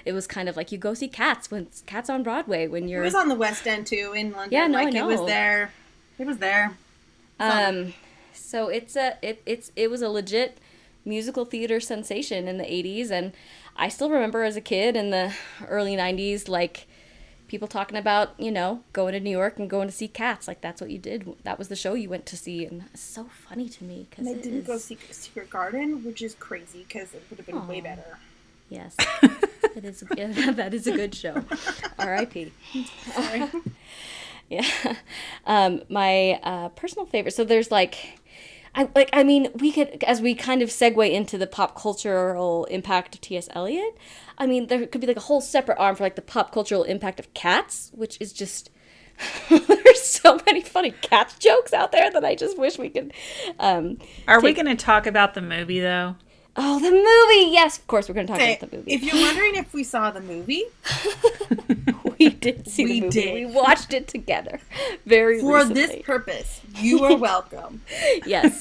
it 0.05 0.13
was 0.13 0.27
kind 0.27 0.49
of 0.49 0.57
like 0.57 0.73
you 0.73 0.77
go 0.77 0.93
see 0.93 1.09
cats 1.09 1.51
when 1.51 1.69
cats 1.87 2.11
on 2.11 2.23
Broadway 2.23 2.67
when 2.67 2.89
you're 2.89 3.03
it 3.03 3.07
was 3.07 3.15
on 3.15 3.29
the 3.29 3.35
West 3.35 3.67
End 3.67 3.87
too 3.87 4.13
in 4.15 4.33
London. 4.33 4.53
Yeah, 4.53 4.67
no, 4.67 4.79
I 4.79 4.85
like 4.85 4.95
it 4.95 5.07
was 5.07 5.25
there. 5.27 5.73
It 6.19 6.27
was 6.27 6.39
there. 6.39 6.77
Um, 7.41 7.95
so 8.33 8.69
it's 8.69 8.97
a 8.97 9.17
it 9.23 9.43
it's 9.47 9.73
it 9.77 9.91
was 9.91 10.03
a 10.03 10.09
legit 10.09 10.59
musical 11.05 11.45
theater 11.45 11.81
sensation 11.81 12.47
in 12.47 12.59
the 12.59 12.65
80s 12.65 13.11
and 13.11 13.33
I 13.77 13.89
still 13.89 14.11
remember 14.11 14.45
as 14.45 14.55
a 14.55 14.61
kid 14.61 14.95
in 14.95 15.11
the 15.11 15.35
early 15.67 15.97
90s 15.97 16.49
like 16.49 16.87
people 17.53 17.69
talking 17.69 17.99
about, 17.99 18.33
you 18.39 18.51
know, 18.51 18.83
going 18.95 19.13
to 19.13 19.21
New 19.21 19.31
York 19.31 19.59
and 19.59 19.69
going 19.69 19.87
to 19.87 19.93
see 19.93 20.09
cats 20.09 20.49
like 20.49 20.63
that's 20.63 20.81
what 20.81 20.89
you 20.89 20.97
did. 20.97 21.37
That 21.45 21.59
was 21.59 21.69
the 21.69 21.77
show 21.77 21.93
you 21.93 22.09
went 22.09 22.25
to 22.27 22.37
see 22.37 22.65
and 22.65 22.85
it's 22.95 23.03
so 23.03 23.25
funny 23.47 23.69
to 23.69 23.85
me 23.85 24.09
And 24.17 24.27
they 24.27 24.33
didn't 24.33 24.65
go 24.65 24.79
see 24.79 24.97
Secret 25.11 25.51
Garden, 25.51 26.03
which 26.03 26.23
is 26.23 26.35
crazy 26.35 26.87
because 26.89 27.13
it 27.13 27.23
would 27.29 27.39
have 27.39 27.47
been 27.47 27.69
way 27.69 27.83
better. 27.83 28.17
Yes. 28.71 28.97
it 29.77 29.85
is 29.85 30.01
that 30.57 30.73
is 30.73 30.87
a 30.87 30.93
good 30.93 31.15
show. 31.15 31.45
R.I.P. 31.99 32.53
Sorry. 33.13 33.51
Yeah. 34.49 34.67
Um, 35.47 35.81
my 35.89 36.39
uh, 36.43 36.69
personal 36.71 37.07
favorite. 37.07 37.33
So 37.33 37.43
there's 37.43 37.71
like, 37.71 38.19
I 38.75 38.87
like. 38.95 39.09
I 39.15 39.25
mean, 39.25 39.49
we 39.55 39.73
could 39.73 40.05
as 40.05 40.21
we 40.21 40.35
kind 40.35 40.61
of 40.61 40.69
segue 40.69 41.11
into 41.11 41.39
the 41.39 41.47
pop 41.47 41.75
cultural 41.75 42.67
impact 42.67 43.15
of 43.15 43.23
T.S. 43.23 43.49
Eliot. 43.53 43.97
I 44.43 44.47
mean, 44.47 44.67
there 44.67 44.85
could 44.89 45.01
be 45.01 45.07
like 45.07 45.17
a 45.17 45.21
whole 45.21 45.41
separate 45.41 45.79
arm 45.79 45.95
for 45.95 46.03
like 46.03 46.17
the 46.17 46.23
pop 46.23 46.51
cultural 46.51 46.83
impact 46.83 47.21
of 47.21 47.33
Cats, 47.33 47.93
which 47.95 48.21
is 48.21 48.33
just. 48.33 48.71
there's 49.49 50.03
so 50.03 50.41
many 50.47 50.63
funny 50.63 50.91
cat 50.91 51.37
jokes 51.39 51.73
out 51.73 51.93
there 51.93 52.11
that 52.11 52.25
I 52.25 52.35
just 52.35 52.59
wish 52.59 52.77
we 52.77 52.89
could. 52.89 53.13
Um, 53.61 53.99
Are 54.27 54.41
we 54.41 54.53
going 54.53 54.67
to 54.67 54.75
talk 54.75 55.07
about 55.07 55.35
the 55.35 55.43
movie 55.43 55.79
though? 55.79 56.17
Oh, 56.55 56.79
the 56.79 56.91
movie! 56.91 57.51
Yes, 57.53 57.79
of 57.79 57.87
course 57.87 58.09
we're 58.09 58.15
going 58.15 58.27
to 58.27 58.33
talk 58.35 58.43
about 58.43 58.71
the 58.71 58.77
movie. 58.77 58.93
if 58.93 59.03
you're 59.03 59.15
wondering 59.17 59.55
if 59.55 59.73
we 59.73 59.83
saw 59.83 60.11
the 60.11 60.21
movie, 60.21 60.65
we 62.19 62.29
did 62.29 62.69
see 62.69 62.85
We 62.85 63.01
the 63.01 63.07
movie. 63.07 63.21
did. 63.23 63.35
We 63.35 63.47
watched 63.47 63.95
it 63.95 64.07
together. 64.07 64.61
Very 65.07 65.41
for 65.41 65.55
recently. 65.57 65.75
this 65.87 66.03
purpose, 66.05 66.61
you 66.77 67.05
are 67.05 67.17
welcome. 67.17 67.81
Yes. 68.27 68.61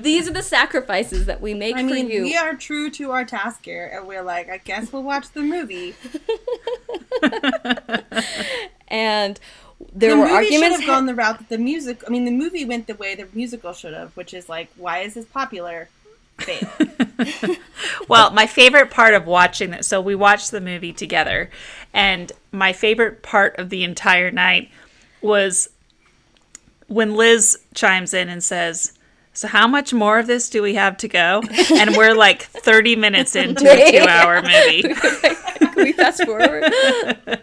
These 0.00 0.28
are 0.28 0.32
the 0.32 0.42
sacrifices 0.42 1.26
that 1.26 1.40
we 1.40 1.54
make 1.54 1.76
I 1.76 1.82
for 1.86 1.94
mean, 1.94 2.10
you. 2.10 2.22
we 2.24 2.36
are 2.36 2.54
true 2.56 2.90
to 2.90 3.12
our 3.12 3.24
task 3.24 3.64
here, 3.64 3.88
and 3.94 4.06
we're 4.08 4.22
like, 4.22 4.48
I 4.50 4.56
guess 4.58 4.92
we'll 4.92 5.04
watch 5.04 5.30
the 5.30 5.42
movie. 5.42 5.94
And 8.90 9.38
there 9.92 10.10
the 10.12 10.16
were 10.16 10.22
movie 10.22 10.34
arguments. 10.34 10.76
should 10.76 10.80
have 10.80 10.86
gone 10.86 11.06
the 11.06 11.14
route 11.14 11.38
that 11.38 11.48
the 11.50 11.58
music. 11.58 12.02
I 12.06 12.10
mean, 12.10 12.24
the 12.24 12.30
movie 12.30 12.64
went 12.64 12.86
the 12.86 12.94
way 12.94 13.14
the 13.14 13.28
musical 13.34 13.72
should 13.74 13.92
have, 13.94 14.16
which 14.16 14.32
is 14.32 14.48
like, 14.48 14.70
why 14.76 15.00
is 15.00 15.12
this 15.14 15.26
popular? 15.26 15.88
Well, 18.08 18.30
my 18.30 18.46
favorite 18.46 18.90
part 18.90 19.14
of 19.14 19.26
watching 19.26 19.70
that, 19.70 19.84
so 19.84 20.00
we 20.00 20.14
watched 20.14 20.50
the 20.50 20.60
movie 20.60 20.92
together, 20.92 21.50
and 21.92 22.32
my 22.52 22.72
favorite 22.72 23.22
part 23.22 23.58
of 23.58 23.70
the 23.70 23.84
entire 23.84 24.30
night 24.30 24.70
was 25.20 25.68
when 26.86 27.14
Liz 27.14 27.58
chimes 27.74 28.14
in 28.14 28.28
and 28.28 28.42
says, 28.42 28.97
So, 29.38 29.46
how 29.46 29.68
much 29.68 29.94
more 29.94 30.18
of 30.18 30.26
this 30.26 30.48
do 30.48 30.62
we 30.62 30.74
have 30.74 30.96
to 30.96 31.06
go? 31.06 31.42
And 31.78 31.96
we're 31.96 32.12
like 32.12 32.42
30 32.42 32.96
minutes 32.96 33.36
into 33.36 33.70
a 33.70 33.92
two 33.92 34.08
hour 34.08 34.42
movie. 34.42 34.82
Can 35.58 35.74
we 35.76 35.92
fast 35.92 36.24
forward? 36.24 36.64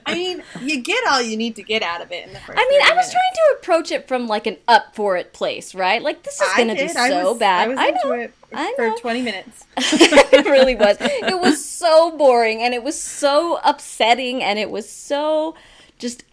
I 0.06 0.14
mean, 0.14 0.44
you 0.62 0.82
get 0.82 1.08
all 1.08 1.22
you 1.22 1.38
need 1.38 1.56
to 1.56 1.64
get 1.64 1.84
out 1.84 2.02
of 2.02 2.12
it 2.12 2.28
in 2.28 2.34
the 2.34 2.40
first. 2.40 2.60
I 2.60 2.68
mean, 2.70 2.82
I 2.82 2.88
was 2.88 2.96
minutes. 2.96 3.12
trying 3.14 3.34
to 3.34 3.58
approach 3.58 3.92
it 3.92 4.10
from 4.10 4.28
like 4.28 4.46
an 4.46 4.58
up 4.68 4.94
for 4.94 5.16
it 5.16 5.32
place, 5.32 5.74
right? 5.74 6.02
Like 6.02 6.24
this 6.24 6.42
is 6.42 6.54
going 6.58 6.68
to 6.68 6.74
be 6.74 6.82
did. 6.86 6.98
I 6.98 7.08
so 7.08 7.32
was- 7.32 7.40
bad. 7.40 7.64
I 7.64 7.68
was 7.70 7.80
I 7.80 7.88
into 7.88 8.08
know. 8.08 8.14
it 8.16 8.34
I 8.54 8.74
for 8.76 8.92
20 9.00 9.22
minutes. 9.22 9.66
it 9.78 10.46
really 10.46 10.76
was. 10.76 10.98
It 11.00 11.40
was 11.40 11.64
so 11.64 12.12
boring 12.18 12.62
and 12.62 12.74
it 12.74 12.84
was 12.84 13.02
so 13.02 13.62
upsetting 13.64 14.44
and 14.44 14.60
it 14.60 14.70
was 14.70 14.90
so 14.90 15.56
just 15.98 16.26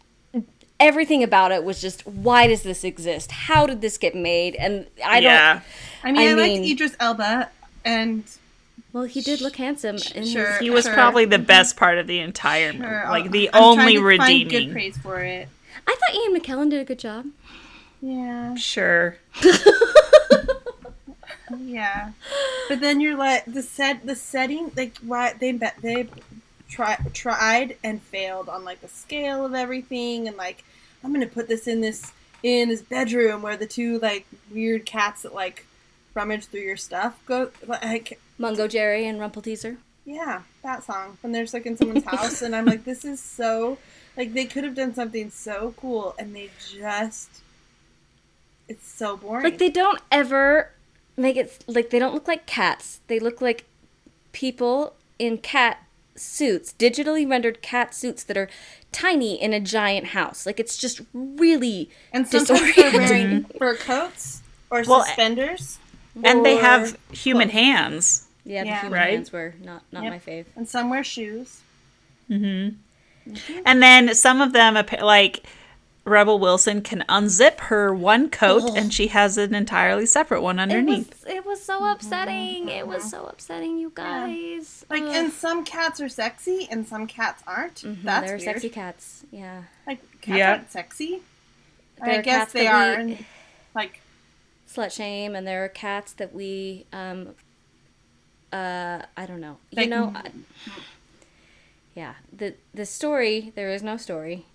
everything 0.82 1.22
about 1.22 1.52
it 1.52 1.64
was 1.64 1.80
just 1.80 2.06
why 2.06 2.46
does 2.46 2.62
this 2.62 2.84
exist? 2.84 3.32
How 3.32 3.66
did 3.66 3.80
this 3.80 3.98
get 3.98 4.14
made? 4.14 4.54
And 4.56 4.86
I 5.04 5.14
don't. 5.20 5.22
yeah. 5.24 5.60
I 6.04 6.12
mean, 6.12 6.20
I, 6.28 6.30
I 6.30 6.34
liked 6.34 6.54
mean- 6.60 6.72
Idris 6.72 6.96
Elba, 7.00 7.48
and 7.84 8.24
well, 8.92 9.04
he 9.04 9.20
did 9.22 9.40
look 9.40 9.56
handsome 9.56 9.96
in 10.14 10.24
Sure. 10.26 10.46
his 10.52 10.58
He 10.58 10.70
was 10.70 10.84
Sure. 10.84 10.92
probably 10.94 11.24
the 11.24 11.36
mm-hmm. 11.36 11.44
best 11.46 11.76
part 11.76 11.98
of 11.98 12.06
the 12.06 12.18
entire 12.18 12.72
movie. 12.72 12.84
Sure, 12.84 13.06
Like 13.08 13.30
the 13.30 13.48
I'm 13.52 13.62
only 13.62 13.96
trying 13.96 14.18
to 14.18 14.24
Find 14.26 14.44
good 14.50 14.54
redeeming. 14.54 14.72
praise 14.72 14.98
for 14.98 15.20
it. 15.20 15.48
I 15.86 15.96
thought 15.98 16.14
Ian 16.14 16.38
McKellen 16.38 16.70
did 16.70 16.80
a 16.80 16.84
good 16.84 16.98
job. 16.98 17.26
Yeah, 18.00 18.54
Sure. 18.56 19.16
yeah. 21.58 22.10
But 22.68 22.80
then 22.80 23.00
you're 23.00 23.16
like 23.16 23.44
the 23.46 23.62
set, 23.62 24.06
the 24.06 24.14
setting, 24.16 24.70
like 24.76 24.96
why 24.98 25.34
they 25.38 25.52
bet 25.52 25.76
they 25.82 26.08
try, 26.68 26.96
tried 27.12 27.76
and 27.84 28.02
failed 28.02 28.48
on 28.48 28.64
like 28.64 28.80
the 28.80 28.88
scale 28.88 29.44
of 29.44 29.54
everything, 29.54 30.28
and 30.28 30.36
like 30.36 30.64
I'm 31.04 31.12
gonna 31.12 31.26
put 31.26 31.48
this 31.48 31.66
in 31.66 31.80
this 31.80 32.12
in 32.42 32.68
his 32.68 32.82
bedroom 32.82 33.42
where 33.42 33.56
the 33.56 33.66
two 33.66 33.98
like 34.00 34.26
weird 34.50 34.84
cats 34.84 35.22
that 35.22 35.34
like 35.34 35.66
rummage 36.14 36.46
through 36.46 36.60
your 36.60 36.76
stuff 36.76 37.18
go 37.26 37.50
like 37.66 38.20
Mungojerrie 38.38 39.04
and 39.04 39.20
Rumpleteazer. 39.20 39.76
Yeah, 40.04 40.42
that 40.62 40.82
song. 40.82 41.18
When 41.20 41.32
there's 41.32 41.54
like 41.54 41.66
in 41.66 41.76
someone's 41.76 42.04
house, 42.06 42.42
and 42.42 42.54
I'm 42.56 42.64
like, 42.64 42.84
this 42.84 43.04
is 43.04 43.20
so. 43.20 43.78
Like, 44.14 44.34
they 44.34 44.44
could 44.44 44.64
have 44.64 44.74
done 44.74 44.94
something 44.94 45.30
so 45.30 45.74
cool, 45.76 46.14
and 46.18 46.34
they 46.34 46.50
just. 46.70 47.30
It's 48.68 48.86
so 48.88 49.16
boring. 49.16 49.44
Like 49.44 49.58
they 49.58 49.70
don't 49.70 50.00
ever 50.10 50.70
make 51.16 51.36
it 51.36 51.64
like 51.66 51.90
they 51.90 51.98
don't 51.98 52.14
look 52.14 52.28
like 52.28 52.46
cats. 52.46 53.00
They 53.06 53.18
look 53.18 53.40
like 53.40 53.64
people 54.32 54.94
in 55.18 55.38
cat 55.38 55.84
suits, 56.14 56.74
digitally 56.78 57.28
rendered 57.28 57.62
cat 57.62 57.94
suits 57.94 58.22
that 58.24 58.36
are 58.36 58.48
tiny 58.92 59.40
in 59.40 59.52
a 59.52 59.60
giant 59.60 60.08
house. 60.08 60.44
Like 60.46 60.60
it's 60.60 60.76
just 60.76 61.00
really 61.14 61.88
and 62.12 62.26
sometimes 62.28 62.74
they're 62.76 62.92
wearing 62.92 63.44
disorienting. 63.44 63.58
fur 63.58 63.76
coats 63.76 64.42
or 64.70 64.82
Well, 64.86 65.04
suspenders, 65.04 65.78
And 66.22 66.44
they 66.44 66.56
have 66.56 66.98
human 67.12 67.48
hands. 67.50 68.26
Yeah, 68.44 68.64
the 68.64 68.74
human 68.74 68.92
Right? 68.92 69.12
hands 69.14 69.32
were 69.32 69.54
not 69.62 69.82
not 69.92 70.02
Yep. 70.04 70.12
my 70.12 70.18
fave. 70.18 70.44
and 70.56 70.68
some 70.68 70.90
wear 70.90 71.04
shoes. 71.04 71.60
Hmm. 72.28 72.68
And 73.64 73.80
then 73.82 74.14
some 74.14 74.40
of 74.40 74.52
them, 74.52 74.76
appa- 74.76 75.04
like 75.04 75.44
Rebel 76.04 76.38
Wilson, 76.40 76.82
can 76.82 77.04
unzip 77.08 77.60
her 77.60 77.94
one 77.94 78.28
coat 78.28 78.76
and 78.76 78.92
she 78.92 79.06
has 79.08 79.38
an 79.38 79.54
entirely 79.54 80.04
separate 80.04 80.42
one 80.42 80.58
It 80.58 80.62
was 80.66 80.72
underneath. 80.74 81.26
it 81.28 81.46
was 81.46 81.62
so 81.62 81.84
upsetting. 81.84 82.68
It 82.68 82.86
was 82.88 83.08
so 83.08 83.26
upsetting, 83.26 83.78
you 83.78 83.92
guys. 83.94 84.84
Like, 84.90 85.02
Ugh. 85.04 85.14
and 85.14 85.32
some 85.32 85.64
cats 85.64 86.00
are 86.00 86.08
sexy, 86.08 86.66
and 86.70 86.86
some 86.88 87.06
cats 87.06 87.42
aren't. 87.46 87.76
Mhm, 87.76 88.02
That's 88.02 88.26
they're 88.26 88.36
weird. 88.36 88.42
sexy 88.42 88.68
cats. 88.68 89.24
Yeah, 89.30 89.62
Like, 89.86 90.00
cats 90.20 90.38
Yeah. 90.38 90.50
aren't 90.50 90.72
sexy. 90.72 91.22
I 92.00 92.06
They're 92.06 92.22
guess 92.22 92.38
cats 92.40 92.52
they 92.52 92.66
are. 92.66 92.88
we- 92.96 93.00
and, 93.12 93.24
like, 93.74 94.00
slut 94.68 94.90
shame, 94.90 95.36
and 95.36 95.46
there 95.46 95.64
are 95.64 95.68
cats 95.68 96.12
that 96.14 96.34
we 96.34 96.86
um. 96.92 97.34
Uh, 98.52 99.02
I 99.16 99.24
don't 99.24 99.40
know. 99.40 99.56
You 99.70 99.86
know. 99.86 100.12
I, 100.14 100.30
yeah 101.94 102.14
the 102.32 102.54
the 102.74 102.84
story 102.86 103.52
there 103.54 103.70
is 103.70 103.82
no 103.82 103.96
story. 103.96 104.46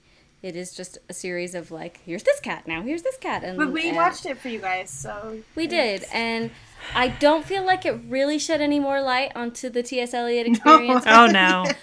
It 0.44 0.56
is 0.56 0.72
just 0.74 0.98
a 1.10 1.14
series 1.14 1.56
of 1.56 1.72
like 1.72 2.00
here's 2.06 2.24
this 2.24 2.40
cat 2.40 2.68
now 2.68 2.82
here's 2.84 3.02
this 3.02 3.18
cat 3.18 3.44
and 3.44 3.58
but 3.58 3.72
we 3.72 3.88
and- 3.90 3.98
watched 3.98 4.26
it 4.26 4.38
for 4.38 4.50
you 4.50 4.60
guys, 4.60 4.90
so 4.90 5.40
We 5.56 5.66
did, 5.68 6.06
and 6.14 6.52
I 6.94 7.08
don't 7.08 7.44
feel 7.46 7.66
like 7.66 7.86
it 7.86 8.00
really 8.08 8.38
shed 8.40 8.62
any 8.62 8.80
more 8.80 9.02
light 9.02 9.32
onto 9.36 9.70
the 9.70 9.82
T.S. 9.84 10.14
Eliot 10.14 10.48
experience. 10.52 11.04
Oh 11.08 11.26
no. 11.28 11.66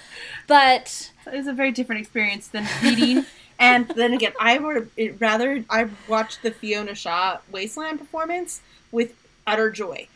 But 0.46 1.10
it 1.26 1.36
was 1.36 1.46
a 1.46 1.52
very 1.54 1.72
different 1.72 2.02
experience 2.02 2.48
than 2.48 2.66
reading. 2.82 3.24
and 3.58 3.88
then 3.88 4.12
again, 4.12 4.34
I 4.38 4.58
would 4.58 4.90
rather 5.18 5.64
I 5.70 5.88
watched 6.06 6.42
the 6.42 6.50
Fiona 6.50 6.94
Shaw 6.94 7.38
Wasteland 7.50 7.98
performance 7.98 8.60
with 8.92 9.14
utter 9.46 9.70
joy. 9.70 10.06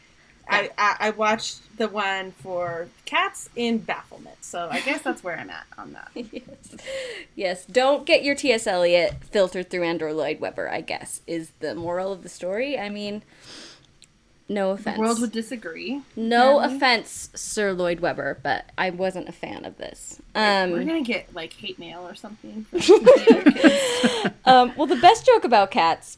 I, 0.49 0.71
I, 0.79 0.97
I 1.01 1.11
watched 1.11 1.61
the 1.77 1.89
one 1.89 2.33
for 2.33 2.89
cats 3.05 3.51
in 3.55 3.79
bafflement, 3.79 4.43
so 4.43 4.69
I 4.71 4.81
guess 4.81 5.03
that's 5.03 5.23
where 5.23 5.39
I'm 5.39 5.51
at 5.51 5.67
on 5.77 5.93
that. 5.93 6.11
yes, 6.33 6.77
yes, 7.37 7.65
don't 7.67 8.07
get 8.07 8.25
your 8.25 8.35
T.S. 8.35 8.67
Eliot 8.67 9.15
filtered 9.31 9.71
through 9.71 9.85
Andrew 9.85 10.13
Lloyd 10.13 10.41
Webber. 10.41 10.69
I 10.71 10.81
guess 10.81 11.21
is 11.27 11.53
the 11.61 11.75
moral 11.75 12.13
of 12.13 12.23
the 12.23 12.29
story. 12.29 12.79
I 12.79 12.89
mean, 12.89 13.23
no 14.49 14.71
offense. 14.71 14.97
The 14.97 15.01
world 15.03 15.21
would 15.21 15.33
disagree. 15.33 16.01
no 16.17 16.57
apparently. 16.59 16.77
offense, 16.77 17.31
Sir 17.35 17.73
Lloyd 17.73 18.01
Webber, 18.01 18.39
but 18.43 18.65
I 18.79 18.89
wasn't 18.91 19.29
a 19.29 19.33
fan 19.33 19.65
of 19.67 19.77
this. 19.77 20.21
We're 20.35 20.65
Um, 20.65 20.71
gonna 20.87 21.03
get 21.03 21.35
like 21.35 21.53
hate 21.53 21.79
mail 21.79 22.07
or 22.09 22.15
something. 22.15 22.65
From 22.71 22.79
the 22.79 23.27
other 23.31 23.51
kids. 23.53 24.35
um, 24.47 24.73
well, 24.77 24.87
the 24.87 24.97
best 24.97 25.27
joke 25.27 25.45
about 25.45 25.71
cats 25.71 26.17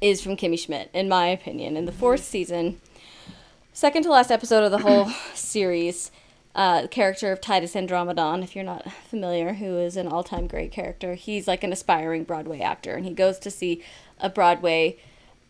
is 0.00 0.20
from 0.20 0.36
Kimmy 0.36 0.58
Schmidt, 0.58 0.90
in 0.92 1.08
my 1.08 1.26
opinion. 1.28 1.76
In 1.76 1.84
the 1.84 1.92
fourth 1.92 2.24
season, 2.24 2.80
second 3.78 4.02
to 4.02 4.10
last 4.10 4.32
episode 4.32 4.64
of 4.64 4.72
the 4.72 4.78
whole 4.78 5.08
series, 5.34 6.10
uh, 6.56 6.88
character 6.88 7.30
of 7.30 7.40
Titus 7.40 7.74
Andromedon, 7.74 8.42
if 8.42 8.56
you're 8.56 8.64
not 8.64 8.90
familiar, 9.08 9.52
who 9.54 9.78
is 9.78 9.96
an 9.96 10.08
all 10.08 10.24
time 10.24 10.48
great 10.48 10.72
character, 10.72 11.14
he's 11.14 11.46
like 11.46 11.62
an 11.62 11.72
aspiring 11.72 12.24
Broadway 12.24 12.58
actor, 12.58 12.94
and 12.94 13.06
he 13.06 13.12
goes 13.12 13.38
to 13.38 13.52
see 13.52 13.80
a 14.18 14.28
Broadway 14.28 14.96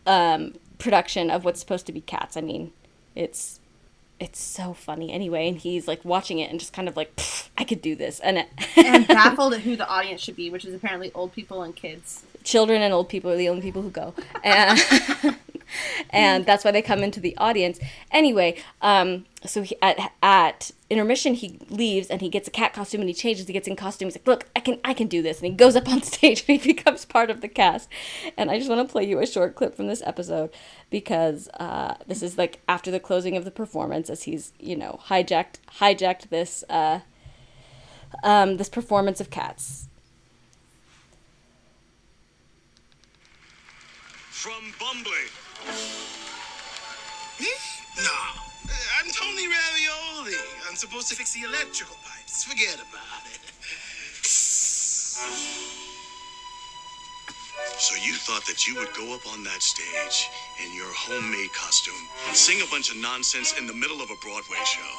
um, 0.05 0.53
production 0.77 1.31
of 1.31 1.43
what's 1.43 1.59
supposed 1.59 1.87
to 1.87 1.91
be 1.91 2.01
cats. 2.01 2.37
I 2.37 2.41
mean, 2.41 2.71
it's. 3.15 3.59
It's 4.21 4.41
so 4.41 4.73
funny 4.73 5.13
anyway, 5.13 5.47
and 5.47 5.57
he's 5.57 5.87
like 5.87 6.03
watching 6.03 6.39
it 6.39 6.51
and 6.51 6.59
just 6.59 6.73
kind 6.73 6.89
of 6.89 6.97
like, 6.97 7.17
I 7.57 7.63
could 7.63 7.81
do 7.81 7.95
this. 7.95 8.19
And, 8.19 8.45
and 8.75 9.07
baffled 9.07 9.53
at 9.53 9.61
who 9.61 9.77
the 9.77 9.87
audience 9.87 10.19
should 10.19 10.35
be, 10.35 10.49
which 10.49 10.65
is 10.65 10.73
apparently 10.73 11.09
old 11.15 11.31
people 11.31 11.63
and 11.63 11.73
kids. 11.73 12.25
children 12.43 12.81
and 12.81 12.93
old 12.93 13.07
people 13.07 13.31
are 13.31 13.37
the 13.37 13.47
only 13.47 13.61
people 13.61 13.81
who 13.81 13.89
go 13.89 14.13
and, 14.43 14.77
and 16.09 16.45
that's 16.45 16.63
why 16.63 16.71
they 16.71 16.81
come 16.81 17.03
into 17.03 17.19
the 17.19 17.35
audience. 17.37 17.79
Anyway 18.11 18.57
um, 18.81 19.25
so 19.45 19.61
he, 19.61 19.75
at, 19.81 20.11
at 20.21 20.71
intermission 20.89 21.33
he 21.33 21.59
leaves 21.69 22.07
and 22.07 22.21
he 22.21 22.29
gets 22.29 22.47
a 22.47 22.51
cat 22.51 22.73
costume 22.73 23.01
and 23.01 23.09
he 23.09 23.13
changes 23.13 23.47
he 23.47 23.53
gets 23.53 23.67
in 23.67 23.75
costume 23.75 24.07
he's 24.07 24.15
like 24.15 24.27
look 24.27 24.47
i 24.55 24.59
can 24.59 24.79
i 24.83 24.93
can 24.93 25.07
do 25.07 25.21
this. 25.21 25.39
And 25.39 25.47
he 25.47 25.53
goes 25.53 25.75
up 25.75 25.87
on 25.87 26.01
stage 26.03 26.43
and 26.47 26.59
he 26.59 26.73
becomes 26.73 27.05
part 27.05 27.29
of 27.29 27.41
the 27.41 27.47
cast. 27.47 27.89
And 28.37 28.49
i 28.51 28.57
just 28.57 28.69
want 28.69 28.87
to 28.87 28.91
play 28.91 29.05
you 29.05 29.19
a 29.19 29.25
short 29.25 29.55
clip 29.55 29.75
from 29.75 29.87
this 29.87 30.01
episode 30.05 30.49
because 30.89 31.49
uh, 31.59 31.95
this 32.07 32.23
is 32.23 32.37
like 32.37 32.61
after 32.67 32.91
the 32.91 32.99
closing 32.99 33.37
of 33.37 33.45
the 33.45 33.51
performance 33.51 34.09
as 34.09 34.23
he's 34.23 34.53
you 34.59 34.75
know 34.75 34.99
hijacked 35.07 35.55
hijacked 35.79 36.29
this 36.29 36.63
uh, 36.69 37.01
um, 38.23 38.57
this 38.57 38.69
performance 38.69 39.21
of 39.21 39.29
cats. 39.29 39.87
From 44.31 44.73
Bumbly. 44.79 45.38
Me? 47.39 47.51
No. 47.97 48.19
I'm 48.99 49.09
Tony 49.11 49.47
Ravioli. 49.47 50.37
I'm 50.69 50.75
supposed 50.75 51.09
to 51.09 51.15
fix 51.15 51.33
the 51.33 51.41
electrical 51.47 51.95
pipes. 52.03 52.43
Forget 52.43 52.75
about 52.75 53.25
it. 53.33 53.39
So 57.77 57.95
you 57.95 58.13
thought 58.13 58.45
that 58.45 58.67
you 58.67 58.75
would 58.75 58.93
go 58.93 59.13
up 59.13 59.25
on 59.33 59.43
that 59.43 59.61
stage 59.61 60.29
in 60.63 60.75
your 60.75 60.91
homemade 60.93 61.51
costume 61.53 61.93
and 62.27 62.35
sing 62.35 62.61
a 62.61 62.65
bunch 62.71 62.89
of 62.91 62.97
nonsense 62.97 63.53
in 63.57 63.67
the 63.67 63.73
middle 63.73 64.01
of 64.01 64.09
a 64.09 64.15
Broadway 64.21 64.57
show? 64.65 64.93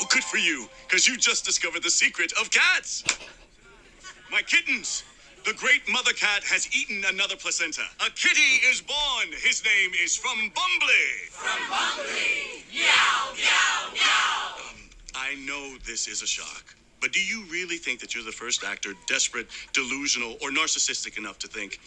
Oh, 0.00 0.06
good 0.10 0.24
for 0.24 0.38
you, 0.38 0.68
because 0.86 1.06
you 1.06 1.16
just 1.16 1.44
discovered 1.44 1.82
the 1.82 1.90
secret 1.90 2.32
of 2.40 2.50
cats. 2.50 3.04
My 4.30 4.42
kittens, 4.42 5.04
the 5.44 5.52
great 5.54 5.82
mother 5.90 6.12
cat 6.12 6.44
has 6.44 6.68
eaten 6.74 7.02
another 7.08 7.36
placenta. 7.36 7.82
A 8.00 8.10
kitty 8.10 8.62
is 8.70 8.80
born. 8.80 9.28
His 9.42 9.62
name 9.64 9.90
is 10.02 10.16
from 10.16 10.50
Bumbly. 10.54 11.28
From 11.30 11.62
Bumbly. 11.70 12.62
Meow, 12.72 13.32
meow, 13.36 13.92
meow. 13.92 14.70
Um, 14.70 14.76
I 15.14 15.34
know 15.46 15.76
this 15.86 16.08
is 16.08 16.22
a 16.22 16.26
shock, 16.26 16.74
But 17.00 17.12
do 17.12 17.20
you 17.20 17.44
really 17.50 17.76
think 17.76 18.00
that 18.00 18.14
you're 18.14 18.24
the 18.24 18.32
first 18.32 18.64
actor 18.64 18.92
desperate, 19.06 19.48
delusional, 19.72 20.36
or 20.42 20.50
narcissistic 20.50 21.18
enough 21.18 21.38
to 21.40 21.48
think 21.48 21.80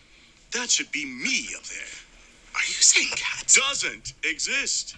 that 0.52 0.70
should 0.70 0.92
be 0.92 1.06
me 1.06 1.48
up 1.56 1.64
there? 1.64 1.96
Are 2.56 2.66
you 2.68 2.82
saying 2.82 3.10
cats? 3.16 3.56
Doesn't 3.56 4.14
exist. 4.24 4.96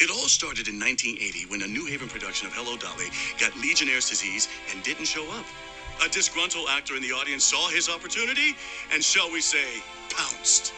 It 0.00 0.10
all 0.10 0.28
started 0.28 0.68
in 0.68 0.78
1980 0.78 1.46
when 1.50 1.62
a 1.62 1.66
New 1.66 1.86
Haven 1.86 2.08
production 2.08 2.46
of 2.46 2.54
Hello 2.54 2.76
Dolly 2.76 3.08
got 3.40 3.56
Legionnaire's 3.58 4.08
disease 4.08 4.48
and 4.72 4.82
didn't 4.82 5.06
show 5.06 5.24
up. 5.32 5.44
A 6.04 6.08
disgruntled 6.08 6.66
actor 6.70 6.94
in 6.94 7.02
the 7.02 7.12
audience 7.12 7.44
saw 7.44 7.68
his 7.68 7.88
opportunity 7.88 8.54
and, 8.92 9.02
shall 9.02 9.30
we 9.32 9.40
say, 9.40 9.82
pounced. 10.10 10.72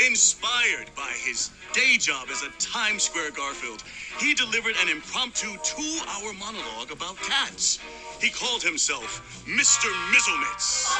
Inspired 0.06 0.90
by 0.96 1.12
his 1.24 1.50
day 1.72 1.96
job 1.96 2.28
as 2.30 2.42
a 2.42 2.50
Times 2.58 3.04
Square 3.04 3.32
Garfield, 3.32 3.84
he 4.18 4.34
delivered 4.34 4.74
an 4.82 4.88
impromptu 4.88 5.56
two 5.62 5.98
hour 6.08 6.32
monologue 6.32 6.90
about 6.90 7.16
cats. 7.18 7.78
He 8.20 8.30
called 8.30 8.62
himself 8.62 9.44
Mr. 9.46 9.88
Mizzlemits. 10.10 10.90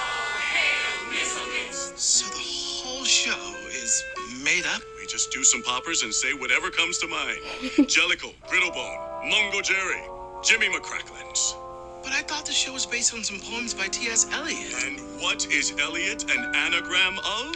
So 1.99 2.26
the 2.26 2.38
whole 2.38 3.05
show 3.05 3.55
is 3.70 4.05
made 4.43 4.64
up? 4.66 4.82
We 5.01 5.07
just 5.07 5.32
do 5.32 5.43
some 5.43 5.62
poppers 5.62 6.03
and 6.03 6.14
say 6.14 6.32
whatever 6.32 6.70
comes 6.70 6.99
to 6.99 7.09
mind. 7.09 7.38
Jellicle, 7.90 8.34
Griddlebone, 8.47 9.30
Mungojerrie, 9.30 10.45
Jimmy 10.45 10.68
McCracklins. 10.68 11.55
But 12.03 12.12
I 12.12 12.22
thought 12.22 12.46
the 12.46 12.53
show 12.53 12.72
was 12.72 12.86
based 12.86 13.14
on 13.14 13.22
some 13.22 13.38
poems 13.40 13.74
by 13.74 13.88
T.S. 13.88 14.26
Eliot. 14.32 14.74
And 14.84 15.00
what 15.20 15.46
is 15.46 15.72
Eliot 15.80 16.30
an 16.30 16.55
anagram 16.55 17.18
of? 17.18 17.55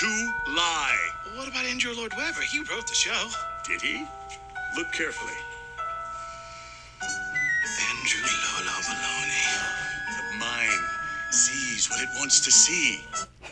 To 0.00 0.06
lie. 0.48 1.08
What 1.36 1.48
about 1.48 1.64
Andrew 1.64 1.92
Lloyd 1.94 2.12
Webber? 2.16 2.42
He 2.42 2.60
wrote 2.60 2.86
the 2.86 2.94
show. 2.94 3.28
Did 3.66 3.80
he? 3.82 4.04
Look 4.76 4.92
carefully. 4.92 5.32
Andrew 7.02 8.28
Lolo 8.44 8.76
Maloney. 8.88 9.46
The 10.16 10.38
mind 10.38 10.82
sees 11.30 11.88
what 11.90 12.00
it 12.02 12.08
wants 12.18 12.40
to 12.40 12.50
see. 12.52 13.00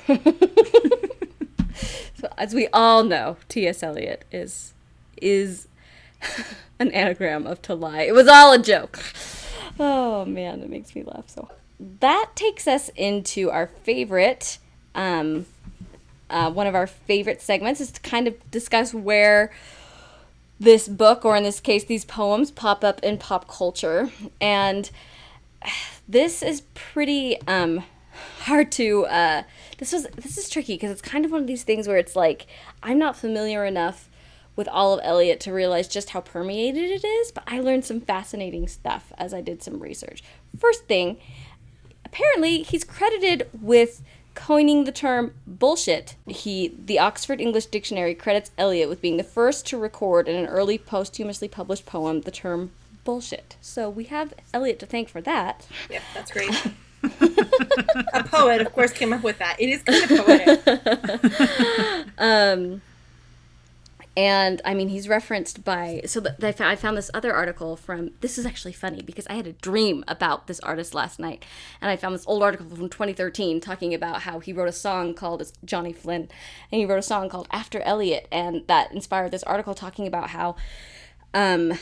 So 2.24 2.32
as 2.38 2.54
we 2.54 2.68
all 2.72 3.04
know, 3.04 3.36
T.S. 3.50 3.82
Eliot 3.82 4.24
is 4.32 4.72
is 5.20 5.68
an 6.78 6.90
anagram 6.92 7.46
of 7.46 7.62
to 7.62 7.74
lie. 7.74 8.02
It 8.02 8.14
was 8.14 8.28
all 8.28 8.52
a 8.52 8.58
joke. 8.58 8.98
Oh 9.78 10.24
man, 10.24 10.60
it 10.60 10.70
makes 10.70 10.94
me 10.94 11.02
laugh 11.02 11.28
so. 11.28 11.48
That 12.00 12.30
takes 12.34 12.66
us 12.68 12.88
into 12.96 13.50
our 13.50 13.66
favorite, 13.66 14.58
um, 14.94 15.46
uh, 16.30 16.50
one 16.50 16.66
of 16.66 16.74
our 16.74 16.86
favorite 16.86 17.42
segments 17.42 17.80
is 17.80 17.90
to 17.92 18.00
kind 18.00 18.28
of 18.28 18.50
discuss 18.50 18.94
where 18.94 19.52
this 20.58 20.88
book, 20.88 21.24
or 21.24 21.36
in 21.36 21.42
this 21.42 21.60
case, 21.60 21.84
these 21.84 22.04
poems, 22.04 22.50
pop 22.50 22.84
up 22.84 23.00
in 23.02 23.18
pop 23.18 23.48
culture, 23.48 24.10
and 24.40 24.90
this 26.08 26.42
is 26.42 26.62
pretty 26.74 27.40
um, 27.46 27.82
hard 28.40 28.70
to. 28.72 29.06
Uh, 29.06 29.42
this 29.78 29.92
was 29.92 30.06
this 30.16 30.38
is 30.38 30.48
tricky 30.48 30.74
because 30.74 30.90
it's 30.90 31.02
kind 31.02 31.24
of 31.24 31.32
one 31.32 31.40
of 31.40 31.46
these 31.46 31.64
things 31.64 31.88
where 31.88 31.96
it's 31.96 32.14
like 32.14 32.46
I'm 32.82 32.98
not 32.98 33.16
familiar 33.16 33.64
enough 33.64 34.08
with 34.56 34.68
all 34.68 34.94
of 34.94 35.00
Eliot 35.02 35.40
to 35.40 35.52
realize 35.52 35.88
just 35.88 36.10
how 36.10 36.20
permeated 36.20 36.90
it 36.90 37.04
is, 37.04 37.32
but 37.32 37.44
I 37.46 37.60
learned 37.60 37.84
some 37.84 38.00
fascinating 38.00 38.68
stuff 38.68 39.12
as 39.18 39.34
I 39.34 39.40
did 39.40 39.62
some 39.62 39.80
research. 39.80 40.22
First 40.58 40.84
thing, 40.84 41.18
apparently 42.04 42.62
he's 42.62 42.84
credited 42.84 43.48
with 43.60 44.02
coining 44.34 44.84
the 44.84 44.92
term 44.92 45.34
bullshit. 45.46 46.16
He 46.26 46.74
the 46.84 46.98
Oxford 46.98 47.40
English 47.40 47.66
Dictionary 47.66 48.14
credits 48.14 48.50
Eliot 48.58 48.88
with 48.88 49.00
being 49.00 49.16
the 49.16 49.24
first 49.24 49.66
to 49.68 49.78
record 49.78 50.28
in 50.28 50.36
an 50.36 50.46
early 50.46 50.78
posthumously 50.78 51.48
published 51.48 51.86
poem 51.86 52.22
the 52.22 52.30
term 52.30 52.72
bullshit. 53.04 53.56
So 53.60 53.88
we 53.88 54.04
have 54.04 54.34
Eliot 54.52 54.78
to 54.80 54.86
thank 54.86 55.08
for 55.08 55.20
that. 55.22 55.66
Yep, 55.90 56.02
that's 56.14 56.30
great. 56.30 56.50
a 58.14 58.24
poet, 58.24 58.60
of 58.60 58.72
course, 58.72 58.92
came 58.92 59.12
up 59.12 59.22
with 59.22 59.38
that. 59.38 59.56
It 59.60 59.68
is 59.68 59.82
kind 59.82 60.10
of 60.10 60.26
poetic. 60.26 62.06
Um, 62.18 62.80
And 64.16 64.62
I 64.64 64.74
mean, 64.74 64.88
he's 64.88 65.08
referenced 65.08 65.64
by. 65.64 66.02
So 66.06 66.20
th- 66.20 66.60
I 66.60 66.72
I 66.72 66.76
found 66.76 66.96
this 66.96 67.10
other 67.12 67.34
article 67.34 67.76
from. 67.76 68.12
This 68.20 68.38
is 68.38 68.46
actually 68.46 68.72
funny 68.72 69.02
because 69.02 69.26
I 69.28 69.34
had 69.34 69.46
a 69.46 69.52
dream 69.52 70.04
about 70.06 70.46
this 70.46 70.60
artist 70.60 70.94
last 70.94 71.18
night. 71.18 71.44
And 71.80 71.90
I 71.90 71.96
found 71.96 72.14
this 72.14 72.26
old 72.26 72.42
article 72.42 72.66
from 72.66 72.88
2013 72.88 73.60
talking 73.60 73.92
about 73.92 74.22
how 74.22 74.38
he 74.38 74.52
wrote 74.52 74.68
a 74.68 74.72
song 74.72 75.14
called 75.14 75.42
Johnny 75.64 75.92
Flynn. 75.92 76.28
And 76.70 76.80
he 76.80 76.84
wrote 76.84 76.98
a 76.98 77.02
song 77.02 77.28
called 77.28 77.48
After 77.50 77.80
Elliot. 77.80 78.28
And 78.30 78.66
that 78.68 78.92
inspired 78.92 79.32
this 79.32 79.42
article 79.42 79.74
talking 79.74 80.06
about 80.06 80.30
how 80.30 80.56
um, 81.32 81.72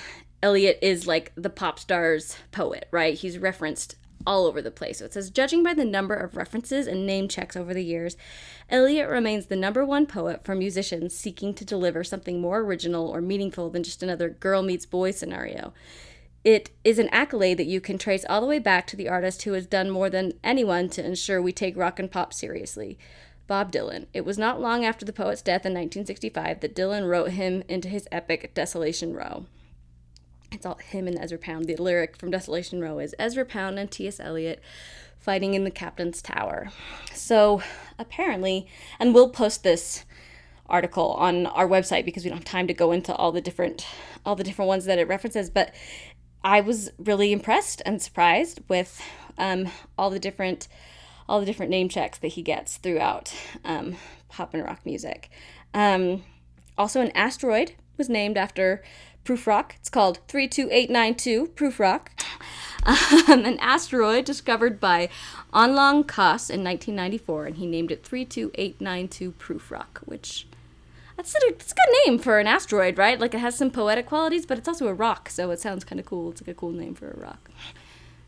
Eliot 0.43 0.79
is 0.83 1.07
like 1.07 1.33
the 1.37 1.51
pop 1.51 1.79
star's 1.79 2.37
poet, 2.51 2.89
right? 2.91 3.15
He's 3.15 3.39
referenced 3.39 3.97
all 4.27 4.47
over 4.47 4.63
the 4.63 4.71
place. 4.71 4.99
So 4.99 5.07
it 5.07 5.15
says, 5.15 5.31
judging 5.31 5.63
by 5.63 5.75
the 5.75 5.85
number 5.85 6.15
of 6.15 6.37
references 6.37 6.87
and 6.87 7.07
name 7.07 7.29
checks 7.29 7.57
over 7.57 7.75
the 7.75 7.85
years, 7.85 8.17
Eliot 8.69 9.09
remains 9.09 9.47
the 9.47 9.57
number 9.57 9.85
one 9.85 10.07
poet 10.07 10.45
for 10.45 10.55
musicians 10.55 11.15
seeking 11.15 11.55
to 11.55 11.65
deliver 11.65 12.05
something 12.05 12.41
more 12.41 12.61
original 12.61 13.09
or 13.09 13.21
meaningful 13.21 13.71
than 13.71 13.83
just 13.83 14.03
another 14.03 14.29
girl 14.29 14.63
meets 14.63 14.87
boy 14.87 15.11
scenario. 15.11 15.73
It 16.45 16.71
is 16.83 16.99
an 16.99 17.09
accolade 17.11 17.59
that 17.59 17.67
you 17.67 17.81
can 17.81 17.99
trace 17.99 18.25
all 18.29 18.41
the 18.41 18.47
way 18.49 18.59
back 18.59 18.87
to 18.89 18.97
the 18.97 19.09
artist 19.09 19.43
who 19.43 19.53
has 19.53 19.67
done 19.67 19.91
more 19.91 20.11
than 20.11 20.33
anyone 20.43 20.89
to 20.91 21.05
ensure 21.05 21.41
we 21.41 21.53
take 21.53 21.77
rock 21.77 22.01
and 22.01 22.11
pop 22.11 22.33
seriously. 22.33 22.99
Bob 23.47 23.71
Dylan. 23.71 24.07
It 24.15 24.25
was 24.25 24.39
not 24.39 24.61
long 24.61 24.85
after 24.85 25.05
the 25.05 25.13
poet's 25.13 25.43
death 25.43 25.67
in 25.67 25.73
1965 25.73 26.61
that 26.61 26.75
Dylan 26.75 27.09
wrote 27.09 27.31
him 27.31 27.63
into 27.69 27.89
his 27.89 28.09
epic 28.11 28.55
Desolation 28.55 29.15
Row. 29.15 29.47
It's 30.53 30.67
all 30.67 30.77
him 30.77 31.09
and 31.09 31.19
Ezra 31.19 31.39
Pound. 31.39 31.65
The 31.65 31.77
lyric 31.77 32.17
from 32.17 32.31
Desolation 32.31 32.81
Row 32.81 32.99
is 32.99 33.15
Ezra 33.19 33.45
Pound 33.45 33.79
and 33.79 33.91
T.S. 33.91 34.21
Eliot 34.21 34.63
fighting 35.19 35.55
in 35.55 35.65
the 35.65 35.71
captain's 35.71 36.21
tower. 36.21 36.71
So 37.15 37.63
apparently, 37.99 38.67
and 38.99 39.15
we'll 39.15 39.31
post 39.31 39.63
this 39.63 40.05
article 40.67 41.13
on 41.13 41.47
our 41.47 41.67
website 41.67 42.05
because 42.05 42.25
we 42.25 42.31
don't 42.31 42.39
have 42.39 42.45
time 42.45 42.67
to 42.67 42.75
go 42.75 42.93
into 42.93 43.15
all 43.15 43.33
the 43.33 43.41
different 43.41 43.87
all 44.25 44.37
the 44.37 44.45
different 44.45 44.69
ones 44.69 44.85
that 44.85 44.99
it 44.99 45.09
references. 45.09 45.49
But 45.49 45.75
I 46.45 46.61
was 46.61 46.91
really 46.99 47.33
impressed 47.33 47.83
and 47.87 48.03
surprised 48.03 48.61
with 48.69 49.01
um, 49.39 49.69
all 49.97 50.11
the 50.11 50.19
different 50.19 50.69
all 51.29 51.41
the 51.41 51.47
different 51.47 51.71
name 51.71 51.89
checks 51.89 52.19
that 52.19 52.29
he 52.29 52.43
gets 52.43 52.77
throughout 52.77 53.33
um, 53.65 53.97
pop 54.29 54.53
and 54.55 54.65
rock 54.65 54.81
music. 54.85 55.31
Um, 55.73 56.25
also, 56.77 57.01
an 57.01 57.13
asteroid 57.15 57.73
was 57.97 58.09
named 58.09 58.37
after 58.37 58.83
Prufrock. 59.25 59.73
It's 59.81 59.91
called 59.91 60.19
32892 60.29 61.53
Prufrock. 61.55 62.09
Um, 62.85 63.45
an 63.45 63.61
asteroid 63.61 64.25
discovered 64.25 64.81
by 64.81 65.09
Anlong 65.55 66.05
Kas 66.05 66.51
in 66.51 66.65
1994, 66.65 67.47
and 67.47 67.57
he 67.57 67.65
named 67.65 67.93
it 67.93 68.03
32892 68.03 69.33
Prufrock, 69.39 69.99
which 70.05 70.49
that's 71.17 71.33
a, 71.33 71.39
that's 71.53 71.71
a 71.71 71.75
good 71.77 71.97
name 72.05 72.19
for 72.19 72.41
an 72.41 72.49
asteroid, 72.49 72.99
right? 72.99 73.21
Like 73.21 73.35
it 73.35 73.39
has 73.39 73.57
some 73.57 73.71
poetic 73.71 74.07
qualities, 74.07 74.47
but 74.47 74.59
it's 74.59 74.67
also 74.67 74.89
a 74.89 74.95
rock, 74.95 75.29
so 75.29 75.53
it 75.53 75.61
sounds 75.61 75.85
kind 75.85 76.01
of 76.01 76.07
cool. 76.07 76.31
It's 76.31 76.41
like 76.41 76.49
a 76.49 76.55
cool 76.55 76.73
name 76.73 76.97
for 76.97 77.09
a 77.11 77.21
rock. 77.21 77.51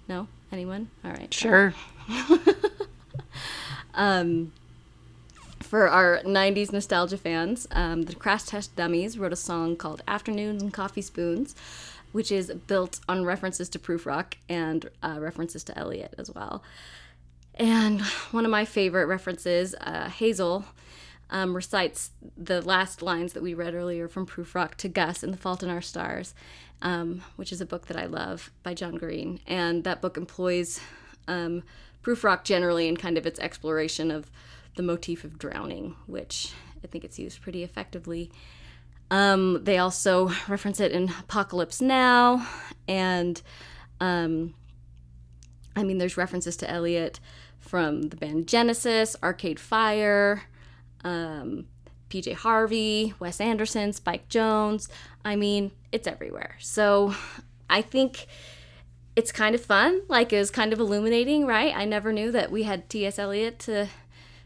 No? 0.08 0.28
Anyone? 0.52 0.90
All 1.04 1.10
right. 1.10 1.34
Sure. 1.34 1.74
for 5.64 5.88
our 5.88 6.20
90s 6.24 6.72
nostalgia 6.72 7.16
fans, 7.16 7.66
um, 7.72 8.02
the 8.02 8.14
Crash 8.14 8.44
Test 8.44 8.76
Dummies 8.76 9.18
wrote 9.18 9.32
a 9.32 9.36
song 9.36 9.76
called 9.76 10.02
Afternoons 10.06 10.62
and 10.62 10.72
Coffee 10.72 11.02
Spoons, 11.02 11.54
which 12.12 12.30
is 12.30 12.52
built 12.66 13.00
on 13.08 13.24
references 13.24 13.68
to 13.70 13.78
Prufrock 13.78 14.34
and 14.48 14.88
uh, 15.02 15.16
references 15.18 15.64
to 15.64 15.78
Eliot 15.78 16.14
as 16.18 16.30
well. 16.30 16.62
And 17.54 18.02
one 18.30 18.44
of 18.44 18.50
my 18.50 18.64
favorite 18.64 19.06
references, 19.06 19.74
uh, 19.80 20.08
Hazel, 20.08 20.64
um, 21.30 21.56
recites 21.56 22.10
the 22.36 22.60
last 22.60 23.02
lines 23.02 23.32
that 23.32 23.42
we 23.42 23.54
read 23.54 23.74
earlier 23.74 24.06
from 24.06 24.26
Prufrock 24.26 24.74
to 24.76 24.88
Gus 24.88 25.22
in 25.22 25.30
The 25.30 25.36
Fault 25.36 25.62
in 25.62 25.70
Our 25.70 25.82
Stars, 25.82 26.34
um, 26.82 27.22
which 27.36 27.50
is 27.50 27.60
a 27.60 27.66
book 27.66 27.86
that 27.86 27.96
I 27.96 28.06
love 28.06 28.50
by 28.62 28.74
John 28.74 28.96
Green. 28.96 29.40
And 29.46 29.82
that 29.84 30.02
book 30.02 30.16
employs 30.16 30.80
um, 31.26 31.62
Prufrock 32.02 32.44
generally 32.44 32.86
in 32.86 32.96
kind 32.96 33.16
of 33.16 33.26
its 33.26 33.40
exploration 33.40 34.10
of 34.10 34.30
the 34.76 34.82
motif 34.82 35.24
of 35.24 35.38
drowning, 35.38 35.96
which 36.06 36.52
I 36.82 36.86
think 36.86 37.04
it's 37.04 37.18
used 37.18 37.42
pretty 37.42 37.62
effectively. 37.62 38.30
Um, 39.10 39.62
they 39.64 39.78
also 39.78 40.28
reference 40.48 40.80
it 40.80 40.92
in 40.92 41.10
Apocalypse 41.20 41.80
Now, 41.80 42.46
and 42.88 43.40
um, 44.00 44.54
I 45.76 45.84
mean, 45.84 45.98
there's 45.98 46.16
references 46.16 46.56
to 46.58 46.70
Eliot 46.70 47.20
from 47.58 48.02
the 48.02 48.16
band 48.16 48.46
Genesis, 48.48 49.16
Arcade 49.22 49.60
Fire, 49.60 50.42
um, 51.04 51.66
PJ 52.10 52.34
Harvey, 52.34 53.14
Wes 53.18 53.40
Anderson, 53.40 53.92
Spike 53.92 54.28
Jonze. 54.28 54.88
I 55.24 55.36
mean, 55.36 55.72
it's 55.90 56.06
everywhere. 56.06 56.56
So 56.60 57.14
I 57.68 57.82
think 57.82 58.26
it's 59.16 59.32
kind 59.32 59.54
of 59.54 59.64
fun. 59.64 60.02
Like 60.08 60.32
it 60.32 60.38
was 60.38 60.50
kind 60.50 60.72
of 60.72 60.80
illuminating, 60.80 61.46
right? 61.46 61.74
I 61.74 61.84
never 61.84 62.12
knew 62.12 62.30
that 62.32 62.50
we 62.50 62.64
had 62.64 62.88
T.S. 62.88 63.18
Eliot 63.18 63.58
to 63.60 63.88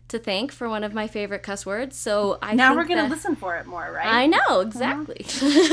to 0.08 0.18
thank 0.18 0.52
for 0.52 0.68
one 0.68 0.84
of 0.84 0.94
my 0.94 1.06
favorite 1.06 1.42
cuss 1.42 1.64
words. 1.66 1.96
So 1.96 2.38
I 2.42 2.54
now 2.54 2.74
we're 2.74 2.84
gonna 2.84 3.02
that- 3.02 3.10
listen 3.10 3.36
for 3.36 3.56
it 3.56 3.66
more, 3.66 3.90
right? 3.92 4.06
I 4.06 4.26
know 4.26 4.60
exactly. 4.60 5.24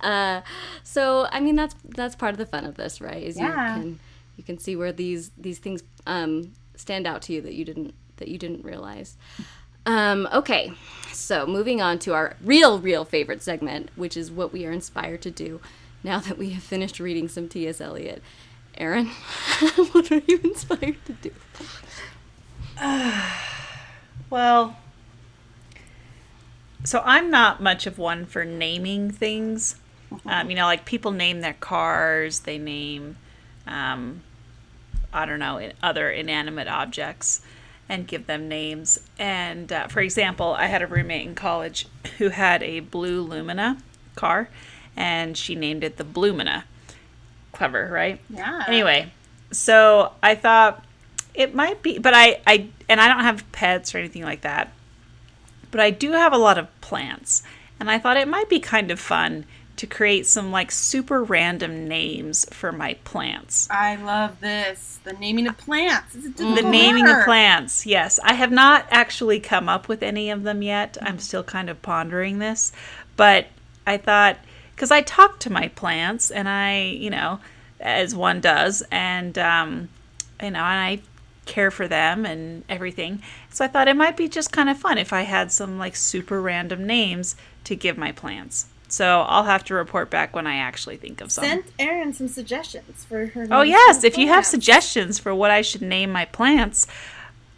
uh, 0.00 0.40
so 0.82 1.26
I 1.30 1.40
mean 1.40 1.56
that's 1.56 1.74
that's 1.84 2.14
part 2.16 2.32
of 2.32 2.38
the 2.38 2.46
fun 2.46 2.64
of 2.64 2.76
this, 2.76 3.00
right? 3.00 3.22
Is 3.22 3.36
Yeah. 3.38 3.76
you 3.76 3.82
can 3.82 4.00
you 4.36 4.44
can 4.44 4.58
see 4.58 4.76
where 4.76 4.92
these 4.92 5.30
these 5.38 5.58
things 5.58 5.82
um, 6.06 6.52
stand 6.74 7.06
out 7.06 7.22
to 7.22 7.32
you 7.32 7.40
that 7.42 7.54
you 7.54 7.64
didn't 7.64 7.94
that 8.16 8.28
you 8.28 8.38
didn't 8.38 8.64
realize. 8.64 9.16
Um, 9.84 10.28
okay, 10.32 10.72
so 11.12 11.46
moving 11.46 11.80
on 11.80 11.98
to 12.00 12.14
our 12.14 12.36
real 12.42 12.78
real 12.80 13.04
favorite 13.04 13.42
segment, 13.42 13.90
which 13.94 14.16
is 14.16 14.30
what 14.32 14.52
we 14.52 14.66
are 14.66 14.72
inspired 14.72 15.22
to 15.22 15.30
do 15.30 15.60
now 16.02 16.18
that 16.20 16.38
we 16.38 16.50
have 16.50 16.62
finished 16.62 16.98
reading 16.98 17.28
some 17.28 17.48
T.S. 17.48 17.80
Eliot. 17.80 18.22
Erin, 18.78 19.06
what 19.92 20.12
are 20.12 20.20
you 20.28 20.38
inspired 20.44 20.96
to 21.06 21.12
do? 21.14 21.30
Well, 24.28 24.76
so 26.82 27.00
I'm 27.04 27.30
not 27.30 27.62
much 27.62 27.86
of 27.86 27.96
one 27.96 28.26
for 28.26 28.44
naming 28.44 29.10
things. 29.10 29.76
Um, 30.24 30.50
you 30.50 30.56
know, 30.56 30.66
like 30.66 30.84
people 30.84 31.12
name 31.12 31.40
their 31.40 31.54
cars, 31.54 32.40
they 32.40 32.58
name, 32.58 33.18
um, 33.66 34.22
I 35.12 35.26
don't 35.26 35.38
know, 35.38 35.70
other 35.82 36.10
inanimate 36.10 36.68
objects 36.68 37.40
and 37.88 38.06
give 38.06 38.26
them 38.26 38.48
names. 38.48 38.98
And 39.18 39.72
uh, 39.72 39.88
for 39.88 40.00
example, 40.00 40.54
I 40.54 40.66
had 40.66 40.82
a 40.82 40.86
roommate 40.86 41.26
in 41.26 41.34
college 41.34 41.86
who 42.18 42.30
had 42.30 42.62
a 42.62 42.80
blue 42.80 43.20
Lumina 43.20 43.78
car 44.14 44.48
and 44.96 45.36
she 45.36 45.54
named 45.54 45.84
it 45.84 45.96
the 45.96 46.04
Blumina. 46.04 46.64
Clever, 47.52 47.88
right? 47.90 48.20
Yeah. 48.28 48.64
Anyway, 48.66 49.12
so 49.50 50.12
I 50.22 50.34
thought 50.34 50.84
it 51.36 51.54
might 51.54 51.82
be, 51.82 51.98
but 51.98 52.14
I, 52.14 52.40
I, 52.46 52.68
and 52.88 53.00
I 53.00 53.08
don't 53.08 53.20
have 53.20 53.50
pets 53.52 53.94
or 53.94 53.98
anything 53.98 54.22
like 54.22 54.40
that, 54.40 54.72
but 55.70 55.80
I 55.80 55.90
do 55.90 56.12
have 56.12 56.32
a 56.32 56.38
lot 56.38 56.58
of 56.58 56.80
plants, 56.80 57.42
and 57.78 57.90
I 57.90 57.98
thought 57.98 58.16
it 58.16 58.28
might 58.28 58.48
be 58.48 58.58
kind 58.58 58.90
of 58.90 58.98
fun 58.98 59.44
to 59.76 59.86
create 59.86 60.26
some 60.26 60.50
like 60.50 60.70
super 60.70 61.22
random 61.22 61.86
names 61.86 62.46
for 62.50 62.72
my 62.72 62.94
plants. 63.04 63.68
I 63.70 63.96
love 63.96 64.40
this. 64.40 65.00
The 65.04 65.12
naming 65.12 65.46
of 65.46 65.58
plants. 65.58 66.14
The 66.14 66.62
naming 66.62 67.04
matter. 67.04 67.20
of 67.20 67.24
plants, 67.26 67.84
yes. 67.84 68.18
I 68.24 68.32
have 68.32 68.50
not 68.50 68.86
actually 68.90 69.38
come 69.38 69.68
up 69.68 69.86
with 69.86 70.02
any 70.02 70.30
of 70.30 70.42
them 70.42 70.62
yet. 70.62 70.96
I'm 71.02 71.18
still 71.18 71.44
kind 71.44 71.68
of 71.68 71.82
pondering 71.82 72.38
this, 72.38 72.72
but 73.16 73.46
I 73.86 73.98
thought 73.98 74.38
because 74.74 74.90
I 74.90 75.02
talk 75.02 75.38
to 75.40 75.52
my 75.52 75.68
plants 75.68 76.30
and 76.30 76.48
I, 76.48 76.84
you 76.84 77.10
know, 77.10 77.40
as 77.78 78.14
one 78.14 78.40
does, 78.40 78.82
and 78.90 79.36
um, 79.38 79.88
you 80.42 80.50
know, 80.50 80.58
and 80.58 80.80
I 80.80 81.00
care 81.46 81.70
for 81.70 81.88
them 81.88 82.26
and 82.26 82.64
everything. 82.68 83.22
So 83.50 83.64
I 83.64 83.68
thought 83.68 83.88
it 83.88 83.96
might 83.96 84.16
be 84.16 84.28
just 84.28 84.52
kind 84.52 84.68
of 84.68 84.78
fun 84.78 84.98
if 84.98 85.12
I 85.12 85.22
had 85.22 85.50
some 85.50 85.78
like 85.78 85.96
super 85.96 86.40
random 86.42 86.86
names 86.86 87.36
to 87.64 87.74
give 87.74 87.96
my 87.96 88.12
plants. 88.12 88.66
So 88.88 89.22
I'll 89.22 89.44
have 89.44 89.64
to 89.64 89.74
report 89.74 90.10
back 90.10 90.34
when 90.34 90.46
I 90.46 90.56
actually 90.56 90.96
think 90.96 91.20
of 91.20 91.32
some. 91.32 91.44
Send 91.44 91.64
Erin 91.78 92.12
some 92.12 92.28
suggestions 92.28 93.04
for 93.04 93.26
her. 93.26 93.48
Oh 93.50 93.62
yes, 93.62 94.04
if 94.04 94.16
you 94.16 94.28
have 94.28 94.46
suggestions 94.46 95.18
for 95.18 95.34
what 95.34 95.50
I 95.50 95.62
should 95.62 95.82
name 95.82 96.12
my 96.12 96.24
plants, 96.24 96.86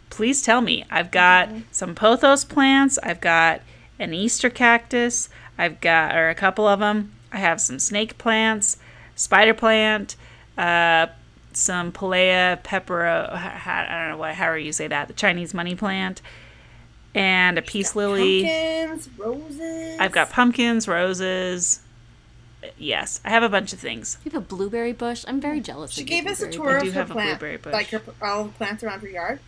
please 0.09 0.41
tell 0.41 0.61
me. 0.61 0.85
I've 0.89 1.11
got 1.11 1.49
some 1.71 1.93
pothos 1.93 2.43
plants, 2.47 2.97
I've 3.03 3.21
got 3.21 3.61
an 3.99 4.13
Easter 4.13 4.49
cactus, 4.49 5.29
I've 5.57 5.81
got 5.81 6.15
or 6.15 6.29
a 6.29 6.35
couple 6.35 6.67
of 6.67 6.79
them. 6.79 7.11
I 7.31 7.37
have 7.37 7.61
some 7.61 7.77
snake 7.77 8.17
plants, 8.17 8.77
spider 9.15 9.53
plant, 9.53 10.15
uh, 10.57 11.07
some 11.59 11.91
Palea 11.91 12.61
pepper. 12.63 13.05
Uh, 13.05 13.29
I 13.31 13.87
don't 13.89 14.09
know 14.11 14.17
what 14.17 14.35
however 14.35 14.57
you 14.57 14.71
say 14.71 14.87
that. 14.87 15.07
The 15.07 15.13
Chinese 15.13 15.53
money 15.53 15.75
plant, 15.75 16.21
and 17.13 17.57
a 17.57 17.61
peace 17.61 17.95
lily. 17.95 18.43
Pumpkins, 18.43 19.09
roses. 19.17 19.99
I've 19.99 20.11
got 20.11 20.29
pumpkins, 20.29 20.87
roses. 20.87 21.81
Yes, 22.77 23.21
I 23.23 23.29
have 23.29 23.43
a 23.43 23.49
bunch 23.49 23.71
of 23.71 23.79
things. 23.79 24.17
You 24.25 24.31
have 24.31 24.43
a 24.43 24.45
blueberry 24.45 24.91
bush. 24.93 25.23
I'm 25.27 25.39
very 25.39 25.61
jealous. 25.61 25.91
She 25.91 26.01
of 26.01 26.07
gave 26.07 26.27
us 26.27 26.41
a 26.41 26.47
blueberry 26.47 26.57
tour 26.57 26.69
I 26.69 26.77
of 26.77 26.83
do 26.83 26.91
her 26.91 26.99
have 26.99 27.11
a 27.11 27.13
plant, 27.13 27.39
blueberry 27.39 27.57
bush. 27.57 27.73
like 27.73 27.87
her, 27.89 28.01
all 28.21 28.43
the 28.45 28.51
plants 28.51 28.83
around 28.83 28.99
her 29.01 29.07
yard. 29.07 29.39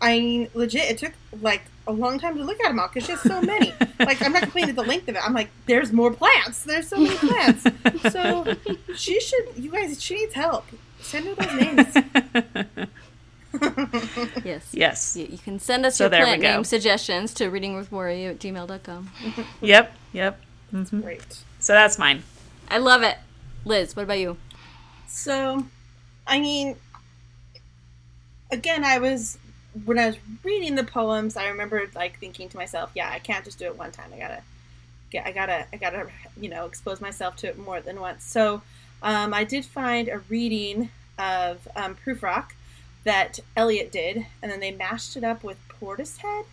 I 0.00 0.18
mean, 0.18 0.48
legit, 0.54 0.90
it 0.90 0.98
took 0.98 1.12
like 1.42 1.62
a 1.86 1.92
long 1.92 2.18
time 2.18 2.36
to 2.36 2.44
look 2.44 2.60
at 2.60 2.68
them 2.68 2.78
all 2.78 2.88
because 2.88 3.04
she 3.04 3.12
has 3.12 3.20
so 3.20 3.42
many. 3.42 3.74
like, 3.98 4.22
I'm 4.22 4.32
not 4.32 4.42
complaining 4.42 4.74
the 4.74 4.82
length 4.84 5.08
of 5.08 5.16
it. 5.16 5.22
I'm 5.24 5.34
like, 5.34 5.50
there's 5.66 5.92
more 5.92 6.12
plants. 6.12 6.62
There's 6.62 6.88
so 6.88 6.96
many 6.96 7.16
plants. 7.16 7.66
so 8.12 8.56
she 8.96 9.20
should, 9.20 9.44
you 9.56 9.70
guys, 9.70 10.02
she 10.02 10.14
needs 10.14 10.34
help. 10.34 10.64
Send 11.10 11.26
her 11.26 11.34
those 11.34 11.54
names. 11.60 12.88
Yes. 14.44 14.68
Yes. 14.72 15.16
You, 15.16 15.26
you 15.26 15.38
can 15.38 15.58
send 15.58 15.84
us 15.84 15.96
So 15.96 16.04
your 16.04 16.10
there 16.10 16.24
plant 16.24 16.40
name 16.40 16.62
suggestions 16.62 17.34
to 17.34 17.50
readingwithrory 17.50 18.30
at 18.30 18.38
gmail.com. 18.38 19.10
Yep. 19.60 19.92
Yep. 20.12 20.40
Great. 20.90 21.38
So 21.58 21.72
that's 21.72 21.98
mine. 21.98 22.22
I 22.68 22.78
love 22.78 23.02
it. 23.02 23.16
Liz, 23.64 23.96
what 23.96 24.04
about 24.04 24.20
you? 24.20 24.36
So, 25.08 25.66
I 26.28 26.38
mean, 26.38 26.76
again, 28.52 28.84
I 28.84 28.98
was 28.98 29.36
when 29.84 29.98
I 29.98 30.06
was 30.06 30.16
reading 30.44 30.76
the 30.76 30.84
poems, 30.84 31.36
I 31.36 31.48
remembered 31.48 31.92
like 31.96 32.20
thinking 32.20 32.48
to 32.50 32.56
myself, 32.56 32.90
"Yeah, 32.94 33.10
I 33.12 33.18
can't 33.18 33.44
just 33.44 33.58
do 33.58 33.64
it 33.66 33.76
one 33.76 33.90
time. 33.90 34.12
I 34.14 34.18
gotta 34.18 34.42
get, 35.10 35.26
I 35.26 35.32
gotta, 35.32 35.66
I 35.72 35.76
gotta, 35.76 36.06
you 36.40 36.48
know, 36.48 36.66
expose 36.66 37.00
myself 37.00 37.34
to 37.38 37.48
it 37.48 37.58
more 37.58 37.80
than 37.80 38.00
once." 38.00 38.24
So, 38.24 38.62
um, 39.02 39.34
I 39.34 39.42
did 39.42 39.64
find 39.64 40.08
a 40.08 40.18
reading 40.28 40.90
of 41.20 41.68
um, 41.76 41.96
Prufrock 42.04 42.52
that 43.04 43.38
Eliot 43.56 43.92
did, 43.92 44.26
and 44.42 44.50
then 44.50 44.60
they 44.60 44.72
mashed 44.72 45.16
it 45.16 45.24
up 45.24 45.44
with 45.44 45.58
Portishead, 45.68 46.44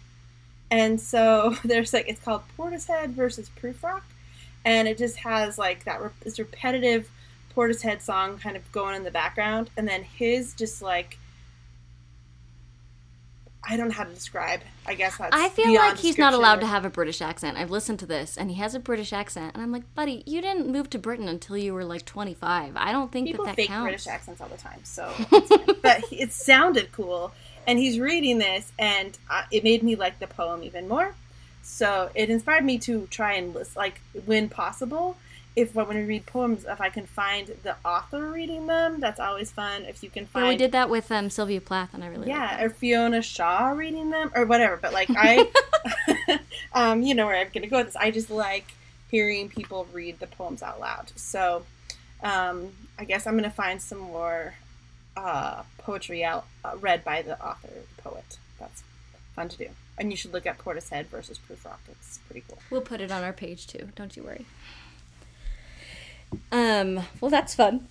and 0.70 1.00
so 1.00 1.56
there's 1.64 1.94
like 1.94 2.08
it's 2.08 2.22
called 2.22 2.44
Portishead 2.58 3.12
versus 3.12 3.50
Prufrock, 3.60 4.02
and 4.66 4.88
it 4.88 4.98
just 4.98 5.18
has 5.18 5.58
like 5.58 5.86
that 5.86 6.02
re- 6.02 6.10
this 6.24 6.38
repetitive 6.38 7.10
Portishead 7.56 8.02
song 8.02 8.38
kind 8.38 8.56
of 8.56 8.72
going 8.72 8.96
in 8.96 9.04
the 9.04 9.12
background, 9.12 9.70
and 9.78 9.88
then 9.88 10.04
his 10.04 10.54
just 10.54 10.82
like 10.82 11.18
I 13.70 13.76
don't 13.76 13.90
know 13.90 13.94
how 13.94 14.06
to 14.06 14.14
describe. 14.14 14.62
I 14.86 14.94
guess 14.94 15.18
that's 15.18 15.36
I 15.36 15.50
feel 15.50 15.74
like 15.74 15.98
he's 15.98 16.18
not 16.18 16.34
allowed 16.34 16.62
to 16.62 16.66
have 16.68 16.86
a 16.86 16.90
British 16.90 17.22
accent. 17.22 17.58
I've 17.58 17.70
listened 17.70 18.00
to 18.00 18.06
this, 18.06 18.38
and 18.38 18.50
he 18.50 18.56
has 18.58 18.74
a 18.76 18.80
British 18.80 19.12
accent, 19.12 19.54
and 19.54 19.62
I'm 19.62 19.72
like, 19.72 19.84
buddy, 19.94 20.24
you 20.26 20.42
didn't 20.42 20.68
move 20.68 20.90
to 20.92 21.00
Britain 21.00 21.28
until 21.28 21.58
you 21.58 21.74
were 21.74 21.84
like 21.84 22.06
25. 22.06 22.74
I 22.78 22.92
don't 22.92 23.12
think 23.12 23.28
People 23.28 23.46
that 23.46 23.52
that 23.52 23.56
fake 23.58 23.68
counts. 23.68 23.84
British 23.84 24.08
accents 24.08 24.42
all 24.42 24.48
the 24.48 24.58
time, 24.58 24.80
so 24.84 25.12
but 25.82 26.04
it 26.12 26.32
sounded 26.32 26.92
cool. 26.94 27.34
And 27.66 27.78
he's 27.78 28.00
reading 28.00 28.38
this, 28.38 28.72
and 28.80 29.18
uh, 29.30 29.44
it 29.52 29.64
made 29.66 29.84
me 29.84 29.96
like 29.96 30.20
the 30.20 30.28
poem 30.28 30.64
even 30.64 30.88
more. 30.88 31.14
So 31.62 32.10
it 32.16 32.30
inspired 32.30 32.64
me 32.64 32.78
to 32.80 33.08
try 33.08 33.34
and 33.34 33.54
list, 33.54 33.76
like, 33.76 34.00
when 34.26 34.48
possible, 34.48 35.18
if 35.58 35.74
when 35.74 35.88
we 35.88 36.04
read 36.04 36.28
poems, 36.28 36.66
if 36.66 36.80
I 36.80 36.90
can 36.90 37.08
find 37.08 37.48
the 37.64 37.76
author 37.84 38.30
reading 38.30 38.68
them, 38.68 39.00
that's 39.00 39.20
always 39.20 39.50
fun. 39.50 39.86
If 39.86 40.04
you 40.04 40.10
can 40.12 40.28
find, 40.28 40.46
Yeah, 40.46 40.50
we 40.52 40.56
did 40.56 40.72
that 40.74 40.88
with 40.88 41.12
um, 41.12 41.32
Sylvia 41.32 41.60
Plath, 41.60 41.96
and 41.96 42.04
I 42.04 42.08
really 42.08 42.28
yeah, 42.28 42.64
or 42.64 42.70
Fiona 42.70 43.24
Shaw 43.24 43.70
reading 43.70 44.12
them, 44.12 44.32
or 44.36 44.46
whatever. 44.46 44.78
But 44.78 44.94
like 44.94 45.10
I, 45.10 45.50
um, 46.74 47.02
you 47.02 47.16
know 47.16 47.26
where 47.26 47.36
I'm 47.36 47.50
gonna 47.52 47.66
go 47.66 47.78
with 47.78 47.88
this. 47.88 47.96
I 47.96 48.12
just 48.12 48.30
like 48.30 48.76
hearing 49.10 49.50
people 49.50 49.88
read 49.92 50.20
the 50.20 50.28
poems 50.28 50.62
out 50.62 50.80
loud. 50.80 51.12
So, 51.16 51.66
um, 52.22 52.74
I 53.00 53.06
guess 53.06 53.26
I'm 53.26 53.36
gonna 53.36 53.50
find 53.50 53.82
some 53.82 53.98
more 53.98 54.54
uh, 55.16 55.64
poetry 55.80 56.24
out 56.24 56.46
uh, 56.64 56.78
read 56.80 57.04
by 57.04 57.24
the 57.24 57.44
author, 57.44 57.70
poet. 57.98 58.38
That's 58.60 58.84
fun 59.36 59.50
to 59.50 59.58
do. 59.58 59.70
And 59.98 60.12
you 60.12 60.18
should 60.18 60.34
look 60.34 60.46
at 60.46 60.60
Portishead 60.60 61.08
versus 61.08 61.40
Prufrock. 61.40 61.80
It's 61.90 62.20
pretty 62.28 62.44
cool. 62.48 62.60
We'll 62.70 62.82
put 62.82 63.02
it 63.02 63.12
on 63.12 63.24
our 63.24 63.34
page 63.34 63.66
too. 63.66 63.90
Don't 63.96 64.16
you 64.16 64.22
worry. 64.22 64.46
Um, 66.52 67.02
well, 67.22 67.32
that's 67.32 67.56
fun. 67.56 67.88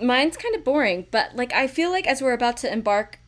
Mine's 0.00 0.36
kind 0.36 0.54
of 0.54 0.64
boring, 0.64 1.06
but 1.10 1.36
like 1.36 1.52
I 1.52 1.66
feel 1.66 1.90
like 1.90 2.06
as 2.06 2.20
we're 2.20 2.32
about 2.32 2.56
to 2.58 2.72
embark, 2.72 3.18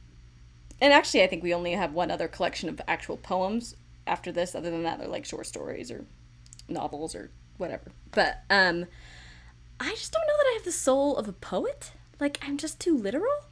and 0.80 0.92
actually 0.92 1.22
I 1.22 1.26
think 1.26 1.42
we 1.42 1.54
only 1.54 1.72
have 1.72 1.92
one 1.92 2.10
other 2.10 2.28
collection 2.28 2.68
of 2.68 2.80
actual 2.88 3.16
poems 3.16 3.76
after 4.06 4.32
this. 4.32 4.54
Other 4.54 4.70
than 4.70 4.82
that, 4.82 4.98
they're 4.98 5.08
like 5.08 5.24
short 5.24 5.46
stories 5.46 5.90
or 5.90 6.04
novels 6.68 7.14
or 7.14 7.30
whatever. 7.58 7.92
But 8.10 8.42
um, 8.50 8.86
I 9.78 9.90
just 9.90 10.12
don't 10.12 10.26
know 10.26 10.36
that 10.36 10.50
I 10.50 10.54
have 10.54 10.64
the 10.64 10.72
soul 10.72 11.16
of 11.16 11.28
a 11.28 11.32
poet. 11.32 11.92
Like 12.20 12.38
I'm 12.42 12.56
just 12.56 12.80
too 12.80 12.96
literal. 12.96 13.44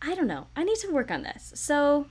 I 0.00 0.14
don't 0.14 0.26
know. 0.26 0.46
I 0.54 0.64
need 0.64 0.76
to 0.78 0.92
work 0.92 1.10
on 1.10 1.22
this. 1.22 1.52
So 1.54 2.06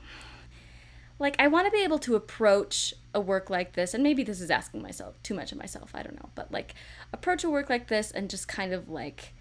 like 1.19 1.36
I 1.40 1.48
want 1.48 1.65
to 1.68 1.72
be 1.72 1.84
able 1.84 1.99
to 1.99 2.15
approach 2.15 2.94
a 3.16 3.20
work 3.20 3.50
like 3.50 3.74
this 3.74 3.94
and 3.94 4.04
maybe 4.04 4.24
this 4.24 4.42
is 4.42 4.52
asking 4.52 4.82
myself 4.82 5.16
too 5.24 5.34
much 5.34 5.52
of 5.54 5.58
myself 5.58 5.92
I 5.96 6.04
don't 6.04 6.22
know 6.22 6.30
but 6.36 6.52
like 6.52 6.76
approach 7.14 7.44
a 7.44 7.50
work 7.50 7.70
like 7.70 7.88
this 7.88 8.12
and 8.12 8.30
just 8.30 8.48
kind 8.48 8.74
of 8.74 8.90
like 8.90 9.34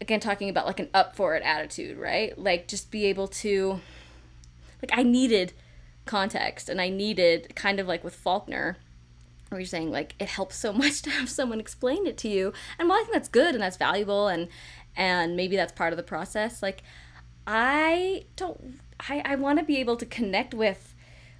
again 0.00 0.20
talking 0.20 0.48
about 0.48 0.66
like 0.66 0.78
an 0.80 0.88
up 0.94 1.16
for 1.16 1.34
it 1.34 1.42
attitude 1.42 1.98
right? 1.98 2.38
Like 2.38 2.68
just 2.68 2.90
be 2.90 3.06
able 3.06 3.28
to 3.28 3.80
like 4.80 4.96
I 4.96 5.02
needed 5.02 5.52
context 6.04 6.68
and 6.68 6.80
I 6.80 6.88
needed 6.88 7.54
kind 7.56 7.80
of 7.80 7.88
like 7.88 8.04
with 8.04 8.14
Faulkner 8.14 8.76
where 9.48 9.60
you're 9.60 9.66
saying 9.66 9.90
like 9.90 10.14
it 10.20 10.28
helps 10.28 10.56
so 10.56 10.72
much 10.82 11.02
to 11.02 11.10
have 11.10 11.28
someone 11.28 11.58
explain 11.58 12.06
it 12.06 12.16
to 12.18 12.28
you 12.28 12.52
and 12.78 12.88
while 12.88 12.98
I 12.98 13.02
think 13.02 13.14
that's 13.14 13.28
good 13.28 13.54
and 13.54 13.62
that's 13.62 13.76
valuable 13.76 14.28
and 14.28 14.48
and 14.96 15.36
maybe 15.36 15.56
that's 15.56 15.72
part 15.72 15.92
of 15.92 15.96
the 15.96 16.02
process 16.04 16.62
like 16.62 16.84
I 17.48 18.26
don't 18.36 18.78
I, 19.08 19.22
I 19.24 19.34
want 19.34 19.58
to 19.58 19.64
be 19.64 19.78
able 19.78 19.96
to 19.96 20.06
connect 20.06 20.54
with 20.54 20.94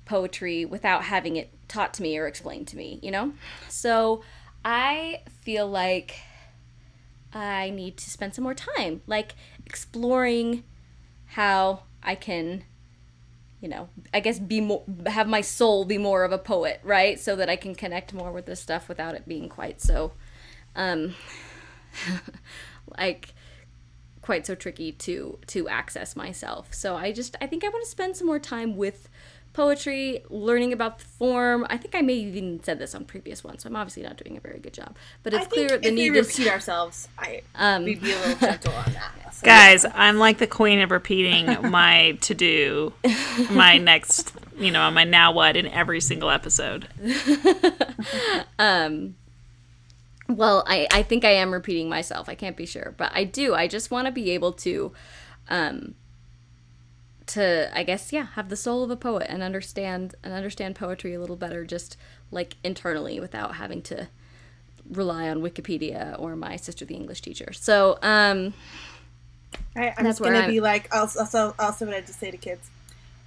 poetry 0.06 0.64
without 0.64 1.04
having 1.04 1.36
it 1.36 1.50
taught 1.68 1.92
to 1.94 2.02
me 2.02 2.16
or 2.16 2.26
explained 2.26 2.68
to 2.68 2.76
me, 2.76 2.98
you 3.02 3.10
know? 3.10 3.32
So 3.68 4.22
I 4.64 5.20
feel 5.42 5.68
like 5.68 6.16
I 7.32 7.70
need 7.70 7.98
to 7.98 8.10
spend 8.10 8.34
some 8.34 8.44
more 8.44 8.54
time, 8.54 9.02
like 9.06 9.34
exploring 9.66 10.64
how 11.26 11.82
I 12.02 12.14
can, 12.14 12.64
you 13.60 13.68
know, 13.68 13.88
I 14.14 14.20
guess 14.20 14.38
be 14.38 14.60
more, 14.60 14.84
have 15.06 15.28
my 15.28 15.42
soul 15.42 15.84
be 15.84 15.98
more 15.98 16.24
of 16.24 16.32
a 16.32 16.38
poet, 16.38 16.80
right? 16.82 17.20
So 17.20 17.36
that 17.36 17.50
I 17.50 17.56
can 17.56 17.74
connect 17.74 18.14
more 18.14 18.32
with 18.32 18.46
this 18.46 18.60
stuff 18.60 18.88
without 18.88 19.14
it 19.14 19.28
being 19.28 19.48
quite 19.48 19.82
so, 19.82 20.12
um, 20.74 21.14
like 22.98 23.34
quite 24.22 24.44
so 24.44 24.56
tricky 24.56 24.90
to 24.90 25.38
to 25.46 25.68
access 25.68 26.16
myself. 26.16 26.74
So 26.74 26.96
I 26.96 27.12
just 27.12 27.36
I 27.40 27.46
think 27.46 27.64
I 27.64 27.68
want 27.68 27.84
to 27.84 27.90
spend 27.90 28.16
some 28.16 28.26
more 28.26 28.40
time 28.40 28.76
with 28.76 29.08
poetry, 29.56 30.22
learning 30.28 30.74
about 30.74 30.98
the 30.98 31.06
form. 31.06 31.66
I 31.70 31.78
think 31.78 31.94
I 31.94 32.02
may 32.02 32.22
have 32.22 32.36
even 32.36 32.62
said 32.62 32.78
this 32.78 32.94
on 32.94 33.06
previous 33.06 33.42
ones, 33.42 33.62
so 33.62 33.70
I'm 33.70 33.76
obviously 33.76 34.02
not 34.02 34.18
doing 34.18 34.36
a 34.36 34.40
very 34.40 34.58
good 34.58 34.74
job. 34.74 34.94
But 35.22 35.32
it's 35.32 35.46
I 35.46 35.48
think 35.48 35.68
clear 35.68 35.78
the 35.78 35.88
if 35.88 35.94
need 35.94 36.14
is 36.14 36.28
repeat 36.28 36.52
ourselves, 36.52 37.08
I 37.18 37.40
Um, 37.54 37.84
we'd 37.84 38.02
be 38.02 38.12
a 38.12 38.18
little 38.18 38.36
gentle 38.36 38.74
on 38.74 38.92
that. 38.92 39.12
So 39.36 39.44
Guys, 39.44 39.84
I'm 39.94 40.16
like 40.16 40.38
the 40.38 40.46
queen 40.46 40.80
of 40.80 40.90
repeating 40.90 41.44
my 41.70 42.16
to 42.22 42.34
do, 42.34 42.94
my 43.50 43.76
next, 43.90 44.32
you 44.56 44.70
know, 44.70 44.90
my 44.90 45.04
now 45.04 45.32
what 45.32 45.58
in 45.58 45.66
every 45.66 46.00
single 46.00 46.30
episode. 46.30 46.88
Well, 50.28 50.64
I, 50.66 50.88
I 50.90 51.02
think 51.02 51.24
I 51.24 51.30
am 51.30 51.52
repeating 51.52 51.88
myself. 51.88 52.28
I 52.28 52.34
can't 52.34 52.56
be 52.56 52.66
sure, 52.66 52.94
but 52.96 53.12
I 53.14 53.24
do. 53.24 53.54
I 53.54 53.68
just 53.68 53.90
want 53.90 54.06
to 54.06 54.12
be 54.12 54.30
able 54.30 54.52
to, 54.52 54.92
um, 55.48 55.94
to 57.28 57.70
I 57.74 57.82
guess 57.82 58.12
yeah, 58.12 58.26
have 58.34 58.48
the 58.48 58.56
soul 58.56 58.82
of 58.84 58.90
a 58.90 58.96
poet 58.96 59.26
and 59.28 59.42
understand 59.42 60.14
and 60.22 60.32
understand 60.32 60.76
poetry 60.76 61.14
a 61.14 61.20
little 61.20 61.36
better, 61.36 61.64
just 61.64 61.96
like 62.30 62.56
internally, 62.62 63.18
without 63.20 63.56
having 63.56 63.82
to 63.82 64.08
rely 64.90 65.28
on 65.28 65.38
Wikipedia 65.42 66.14
or 66.20 66.36
my 66.36 66.56
sister, 66.56 66.84
the 66.84 66.94
English 66.94 67.20
teacher. 67.22 67.52
So, 67.52 67.98
um, 68.02 68.54
Right, 69.74 69.92
I'm 69.96 70.04
just 70.04 70.20
gonna 70.20 70.38
I'm- 70.40 70.50
be 70.50 70.60
like 70.60 70.88
also 70.94 71.20
also 71.20 71.54
also 71.58 71.86
what 71.86 71.94
I 71.96 72.00
just 72.00 72.18
say 72.20 72.30
to 72.30 72.36
kids. 72.36 72.70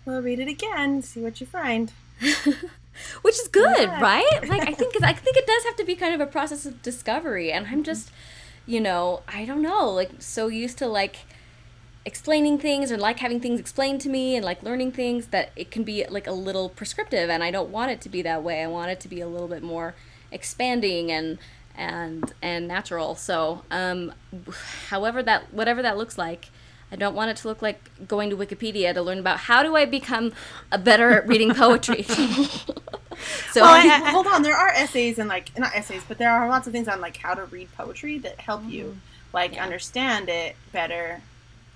Well, 0.05 0.21
read 0.21 0.39
it 0.39 0.47
again, 0.47 1.01
see 1.01 1.19
what 1.21 1.39
you 1.41 1.47
find. 1.47 1.91
which 3.21 3.35
is 3.39 3.47
good, 3.47 3.77
Yeah. 3.88 4.01
right? 4.01 4.47
Like 4.47 4.67
I 4.67 4.73
think 4.73 4.95
I 5.03 5.13
think 5.13 5.38
it 5.38 5.45
does 5.47 5.63
have 5.65 5.76
to 5.77 5.84
be 5.85 5.95
kind 5.95 6.13
of 6.13 6.21
a 6.21 6.26
process 6.31 6.65
of 6.65 6.81
discovery, 6.81 7.51
and 7.51 7.67
I'm 7.67 7.84
just, 7.84 8.11
you 8.65 8.80
know, 8.81 9.21
I 9.27 9.45
don't 9.45 9.61
know, 9.61 9.89
like 9.89 10.11
so 10.19 10.47
used 10.47 10.77
to 10.80 10.88
like 10.88 11.17
explaining 12.05 12.57
things 12.57 12.91
and 12.91 13.01
like 13.01 13.19
having 13.19 13.39
things 13.39 13.59
explained 13.59 14.01
to 14.01 14.09
me 14.09 14.35
and 14.35 14.43
like 14.45 14.63
learning 14.63 14.91
things 14.91 15.27
that 15.27 15.51
it 15.55 15.69
can 15.71 15.84
be 15.84 16.05
like 16.09 16.27
a 16.27 16.31
little 16.31 16.69
prescriptive, 16.69 17.30
and 17.30 17.43
I 17.43 17.51
don't 17.51 17.69
want 17.69 17.91
it 17.91 18.01
to 18.01 18.09
be 18.09 18.21
that 18.23 18.43
way. 18.43 18.63
I 18.63 18.67
want 18.67 18.91
it 18.91 18.99
to 19.01 19.07
be 19.07 19.21
a 19.21 19.27
little 19.27 19.47
bit 19.47 19.63
more 19.63 19.95
expanding 20.31 21.11
and 21.11 21.38
and 21.77 22.34
and 22.41 22.67
natural. 22.67 23.15
So, 23.15 23.63
um, 23.71 24.13
however 24.89 25.21
that 25.23 25.53
whatever 25.53 25.81
that 25.81 25.97
looks 25.97 26.17
like. 26.17 26.49
I 26.91 26.95
don't 26.95 27.13
want 27.13 27.30
it 27.30 27.38
to 27.38 27.47
look 27.47 27.61
like 27.61 27.91
going 28.07 28.31
to 28.31 28.35
Wikipedia 28.35 28.95
to 28.95 29.01
learn 29.03 29.19
about 29.19 29.38
how 29.41 29.61
do 29.61 29.76
I 29.76 29.85
become 29.85 30.34
a 30.71 30.80
better 30.80 31.11
at 31.11 31.27
reading 31.31 31.53
poetry. 31.53 32.01
so 33.51 33.61
Well, 33.61 33.65
I- 33.65 34.09
hold 34.11 34.26
on, 34.26 34.41
there 34.41 34.55
are 34.55 34.69
essays 34.69 35.19
and 35.19 35.30
like 35.30 35.55
not 35.55 35.76
essays, 35.76 36.01
but 36.07 36.17
there 36.17 36.31
are 36.31 36.49
lots 36.49 36.65
of 36.65 36.73
things 36.73 36.88
on 36.88 36.99
like 36.99 37.17
how 37.17 37.35
to 37.35 37.45
read 37.45 37.71
poetry 37.77 38.17
that 38.19 38.39
help 38.39 38.63
you 38.67 38.85
Mm-hmm. 38.85 38.97
like 39.34 39.57
understand 39.61 40.30
it 40.30 40.55
better. 40.71 41.21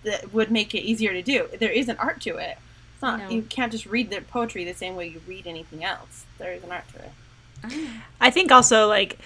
That 0.04 0.34
would 0.34 0.52
make 0.52 0.76
it 0.76 0.82
easier 0.82 1.14
to 1.14 1.22
do. 1.22 1.48
There 1.60 1.72
is 1.72 1.90
an 1.90 1.98
art 1.98 2.22
to 2.22 2.38
it. 2.38 2.58
It's 2.94 3.02
not 3.02 3.20
know. 3.20 3.30
you 3.30 3.42
can't 3.44 3.72
just 3.72 3.86
read 3.86 4.10
the 4.10 4.22
poetry 4.22 4.64
the 4.66 4.74
same 4.74 4.96
way 4.96 5.08
you 5.08 5.22
read 5.28 5.48
anything 5.48 5.84
else. 5.84 6.26
There 6.38 6.54
is 6.54 6.64
an 6.64 6.72
art 6.72 6.86
to 6.94 7.06
it. 7.06 7.90
I 8.20 8.30
think 8.30 8.52
also 8.52 8.88
like 8.88 9.20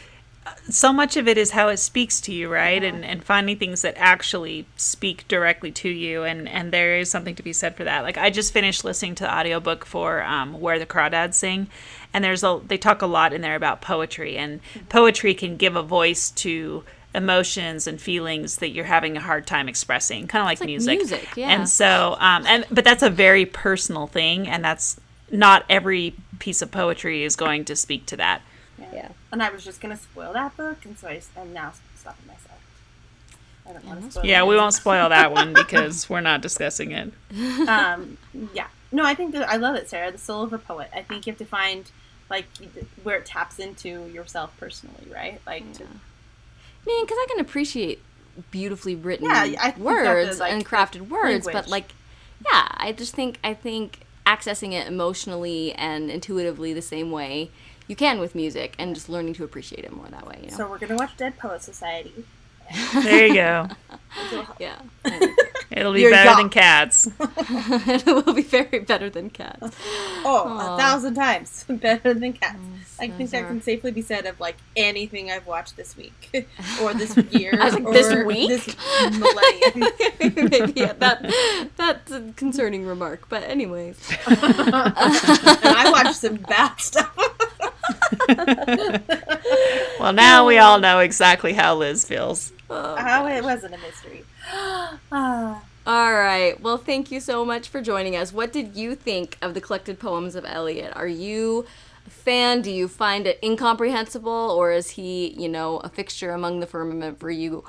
so 0.69 0.93
much 0.93 1.17
of 1.17 1.27
it 1.27 1.37
is 1.37 1.51
how 1.51 1.69
it 1.69 1.77
speaks 1.77 2.21
to 2.21 2.33
you, 2.33 2.49
right? 2.49 2.83
And 2.83 3.03
and 3.03 3.23
finding 3.23 3.57
things 3.57 3.81
that 3.81 3.95
actually 3.97 4.65
speak 4.75 5.27
directly 5.27 5.71
to 5.71 5.89
you 5.89 6.23
and 6.23 6.47
and 6.47 6.71
there 6.71 6.97
is 6.97 7.09
something 7.09 7.35
to 7.35 7.43
be 7.43 7.53
said 7.53 7.75
for 7.75 7.83
that. 7.83 8.03
Like 8.03 8.17
I 8.17 8.29
just 8.29 8.53
finished 8.53 8.83
listening 8.83 9.15
to 9.15 9.23
the 9.23 9.33
audiobook 9.35 9.85
for 9.85 10.23
um 10.23 10.59
Where 10.59 10.79
the 10.79 10.85
Crawdads 10.85 11.35
Sing 11.35 11.67
and 12.13 12.23
there's 12.23 12.43
a 12.43 12.61
they 12.65 12.77
talk 12.77 13.01
a 13.01 13.07
lot 13.07 13.33
in 13.33 13.41
there 13.41 13.55
about 13.55 13.81
poetry 13.81 14.37
and 14.37 14.59
poetry 14.89 15.33
can 15.33 15.57
give 15.57 15.75
a 15.75 15.83
voice 15.83 16.29
to 16.31 16.83
emotions 17.17 17.87
and 17.87 17.99
feelings 17.99 18.57
that 18.57 18.69
you're 18.69 18.85
having 18.85 19.17
a 19.17 19.19
hard 19.19 19.45
time 19.45 19.67
expressing, 19.67 20.27
kind 20.27 20.41
of 20.41 20.45
like, 20.45 20.59
like 20.59 20.67
music. 20.67 20.99
music, 20.99 21.27
yeah. 21.35 21.49
And 21.49 21.67
so 21.67 22.15
um 22.19 22.45
and 22.47 22.65
but 22.71 22.85
that's 22.85 23.03
a 23.03 23.09
very 23.09 23.45
personal 23.45 24.07
thing 24.07 24.47
and 24.47 24.63
that's 24.63 24.99
not 25.31 25.65
every 25.69 26.13
piece 26.39 26.61
of 26.61 26.71
poetry 26.71 27.23
is 27.23 27.35
going 27.35 27.65
to 27.65 27.75
speak 27.75 28.05
to 28.07 28.17
that. 28.17 28.41
yeah. 28.93 29.09
And 29.31 29.43
I 29.43 29.49
was 29.49 29.65
just 29.65 29.81
gonna 29.81 29.97
spoil 29.97 30.31
that 30.33 30.55
book, 30.55 30.85
and 30.85 30.97
so 30.97 31.07
I 31.07 31.21
am 31.35 31.51
now 31.51 31.73
stopping 31.95 32.27
myself. 32.27 32.59
I 33.67 33.73
don't 33.73 33.85
want 33.85 34.05
to 34.05 34.11
spoil. 34.11 34.25
Yeah, 34.25 34.43
it. 34.43 34.47
we 34.47 34.55
won't 34.55 34.73
spoil 34.73 35.09
that 35.09 35.31
one 35.33 35.53
because 35.53 36.09
we're 36.09 36.21
not 36.21 36.41
discussing 36.41 36.91
it. 36.91 37.11
um, 37.67 38.17
yeah. 38.53 38.67
No, 38.91 39.03
I 39.03 39.15
think 39.15 39.33
that 39.33 39.49
I 39.49 39.57
love 39.57 39.75
it, 39.75 39.89
Sarah. 39.89 40.11
The 40.11 40.17
soul 40.17 40.43
of 40.43 40.53
a 40.53 40.57
poet. 40.57 40.89
I 40.93 41.01
think 41.01 41.27
you 41.27 41.31
have 41.31 41.37
to 41.39 41.45
find 41.45 41.91
like 42.29 42.45
where 43.03 43.17
it 43.17 43.25
taps 43.25 43.59
into 43.59 44.07
yourself 44.07 44.53
personally, 44.59 45.07
right? 45.13 45.41
Like, 45.45 45.71
to, 45.73 45.83
I 45.83 45.87
mean, 46.87 47.05
because 47.05 47.17
I 47.21 47.27
can 47.29 47.39
appreciate 47.39 48.01
beautifully 48.51 48.95
written 48.95 49.29
Yeah, 49.29 49.55
I 49.59 49.73
words 49.77 50.37
the, 50.37 50.43
like, 50.43 50.53
and 50.53 50.65
crafted 50.65 51.09
words, 51.09 51.47
but 51.51 51.67
like, 51.67 51.91
yeah, 52.45 52.67
I 52.71 52.91
just 52.91 53.13
think 53.13 53.39
I 53.43 53.53
think 53.53 53.99
accessing 54.25 54.73
it 54.73 54.87
emotionally 54.87 55.73
and 55.73 56.09
intuitively 56.09 56.73
the 56.73 56.81
same 56.81 57.11
way 57.11 57.49
you 57.87 57.95
can 57.95 58.19
with 58.19 58.35
music, 58.35 58.75
and 58.77 58.93
just 58.93 59.07
learning 59.07 59.33
to 59.35 59.43
appreciate 59.43 59.85
it 59.85 59.93
more 59.93 60.07
that 60.07 60.27
way. 60.27 60.39
You 60.43 60.51
know? 60.51 60.57
so 60.57 60.69
we're 60.69 60.77
gonna 60.77 60.95
watch 60.95 61.15
Dead 61.17 61.37
Poet 61.37 61.61
Society. 61.61 62.25
There 62.93 63.27
you 63.27 63.33
go. 63.33 63.67
yeah, 64.59 64.79
It'll 65.69 65.93
be 65.93 66.01
You're 66.01 66.11
better 66.11 66.29
young. 66.31 66.37
than 66.37 66.49
cats. 66.49 67.07
it 67.19 68.05
will 68.05 68.33
be 68.33 68.41
very 68.41 68.79
better 68.79 69.09
than 69.11 69.29
cats. 69.29 69.75
Oh, 70.25 70.57
a 70.59 70.77
thousand 70.77 71.13
times 71.13 71.65
better 71.69 72.13
than 72.15 72.33
cats. 72.33 72.57
Oh, 72.59 73.03
I 73.03 73.09
think 73.09 73.29
that 73.29 73.43
are- 73.43 73.47
can 73.47 73.61
safely 73.61 73.91
be 73.91 74.01
said 74.01 74.25
of 74.25 74.39
like 74.39 74.55
anything 74.75 75.29
I've 75.29 75.45
watched 75.45 75.75
this 75.77 75.95
week 75.95 76.47
or 76.81 76.93
this 76.95 77.15
year. 77.31 77.53
I 77.61 77.65
was 77.65 77.73
like, 77.75 77.83
or 77.85 77.93
this 77.93 78.25
week? 78.25 78.49
this 78.49 78.75
millennium. 79.19 80.49
Maybe 80.49 80.73
yeah, 80.79 80.93
that 80.93 81.69
that's 81.77 82.11
a 82.11 82.33
concerning 82.35 82.85
remark, 82.87 83.29
but 83.29 83.43
anyways. 83.43 83.99
I 84.25 85.89
watched 85.91 86.15
some 86.19 86.37
bad 86.37 86.75
stuff. 86.79 87.15
Well, 89.99 90.13
now 90.13 90.45
we 90.45 90.57
all 90.57 90.79
know 90.79 90.99
exactly 90.99 91.53
how 91.53 91.75
Liz 91.75 92.03
feels. 92.05 92.51
How 92.69 93.27
it 93.27 93.43
wasn't 93.43 93.75
a 93.75 93.77
mystery. 93.77 94.23
Ah. 95.11 95.63
All 95.87 96.13
right. 96.13 96.59
Well, 96.59 96.77
thank 96.77 97.11
you 97.11 97.21
so 97.21 97.45
much 97.45 97.69
for 97.69 97.81
joining 97.81 98.17
us. 98.17 98.33
What 98.33 98.51
did 98.51 98.75
you 98.75 98.93
think 98.93 99.37
of 99.41 99.53
the 99.53 99.61
collected 99.61 99.99
poems 99.99 100.35
of 100.35 100.43
Eliot? 100.43 100.91
Are 100.97 101.07
you 101.07 101.65
a 102.05 102.09
fan? 102.09 102.61
Do 102.61 102.69
you 102.69 102.89
find 102.89 103.25
it 103.25 103.39
incomprehensible, 103.41 104.29
or 104.29 104.73
is 104.73 104.91
he, 104.91 105.29
you 105.39 105.47
know, 105.47 105.77
a 105.77 105.87
fixture 105.87 106.31
among 106.31 106.59
the 106.59 106.67
firmament 106.67 107.21
for 107.21 107.31
you? 107.31 107.63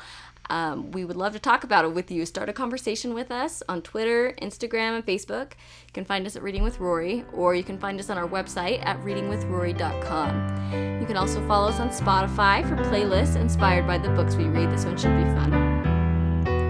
Um, 0.51 0.91
we 0.93 1.05
would 1.05 1.17
love 1.17 1.33
to 1.35 1.39
talk 1.39 1.65
about 1.65 1.85
it 1.85 1.93
with 1.93 2.11
you. 2.11 2.25
Start 2.25 2.49
a 2.49 2.53
conversation 2.53 3.13
with 3.15 3.31
us 3.31 3.63
on 3.69 3.83
Twitter, 3.83 4.35
Instagram, 4.41 4.97
and 4.97 5.05
Facebook. 5.05 5.53
You 5.87 5.93
can 5.93 6.05
find 6.05 6.27
us 6.27 6.37
at 6.37 6.43
Reading 6.43 6.63
with 6.63 6.81
Rory, 6.81 7.25
or 7.33 7.55
you 7.55 7.63
can 7.63 7.79
find 7.79 8.01
us 8.01 8.09
on 8.11 8.17
our 8.17 8.29
website 8.29 8.85
at 8.85 8.99
readingwithrory.com. 9.03 11.01
You 11.01 11.07
can 11.07 11.17
also 11.17 11.47
follow 11.47 11.69
us 11.69 11.81
on 11.81 11.91
Spotify 11.91 12.67
for 12.69 12.77
playlists 12.85 13.37
inspired 13.37 13.87
by 13.87 13.99
the 13.99 14.09
books 14.11 14.37
we 14.37 14.45
read. 14.45 14.71
This 14.71 14.85
one 14.85 14.97
should 14.97 15.17
be 15.17 15.25
fun. 15.25 15.53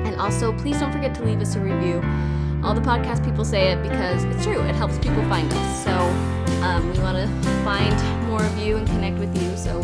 And 0.07 0.17
also, 0.17 0.53
please 0.59 0.81
don't 0.81 0.93
forget 0.93 1.15
to 1.17 1.25
leave 1.25 1.41
us 1.41 1.55
a 1.55 1.61
review. 1.61 2.03
All 2.65 2.75
the 2.75 2.81
podcast 2.81 3.25
people 3.25 3.45
say 3.45 3.71
it 3.73 3.83
because 3.83 4.25
it's 4.25 4.45
true. 4.45 4.61
It 4.63 4.75
helps 4.75 4.99
people 4.99 5.23
find 5.29 5.53
us. 5.53 5.85
So 5.85 5.93
um, 6.63 6.91
we 6.91 6.99
want 6.99 7.17
to 7.17 7.29
find 7.63 7.95
more 8.27 8.43
of 8.43 8.59
you 8.59 8.77
and 8.77 8.87
connect 8.89 9.19
with 9.19 9.41
you. 9.41 9.57
So 9.57 9.81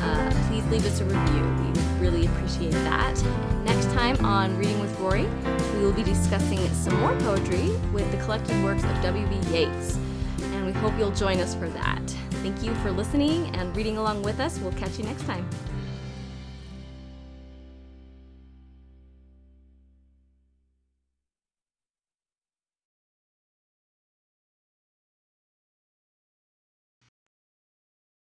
uh, 0.00 0.30
please 0.48 0.66
leave 0.66 0.84
us 0.86 1.00
a 1.00 1.04
review. 1.04 1.42
We 1.42 1.70
would 1.70 2.00
really 2.00 2.26
appreciate 2.26 2.72
that. 2.72 3.22
Next 3.64 3.86
time 3.92 4.24
on 4.24 4.56
Reading 4.56 4.80
with 4.80 4.98
Rory, 4.98 5.26
we 5.74 5.80
will 5.80 5.92
be 5.92 6.02
discussing 6.02 6.58
some 6.74 6.98
more 7.00 7.14
poetry 7.20 7.68
with 7.92 8.10
the 8.10 8.16
collected 8.18 8.62
works 8.64 8.84
of 8.84 9.02
W.B. 9.02 9.36
Yeats. 9.54 9.98
And 10.42 10.66
we 10.66 10.72
hope 10.72 10.92
you'll 10.98 11.10
join 11.10 11.38
us 11.40 11.54
for 11.54 11.68
that. 11.68 12.02
Thank 12.42 12.62
you 12.62 12.74
for 12.76 12.90
listening 12.90 13.54
and 13.56 13.76
reading 13.76 13.98
along 13.98 14.22
with 14.22 14.40
us. 14.40 14.58
We'll 14.58 14.72
catch 14.72 14.98
you 14.98 15.04
next 15.04 15.24
time. 15.26 15.48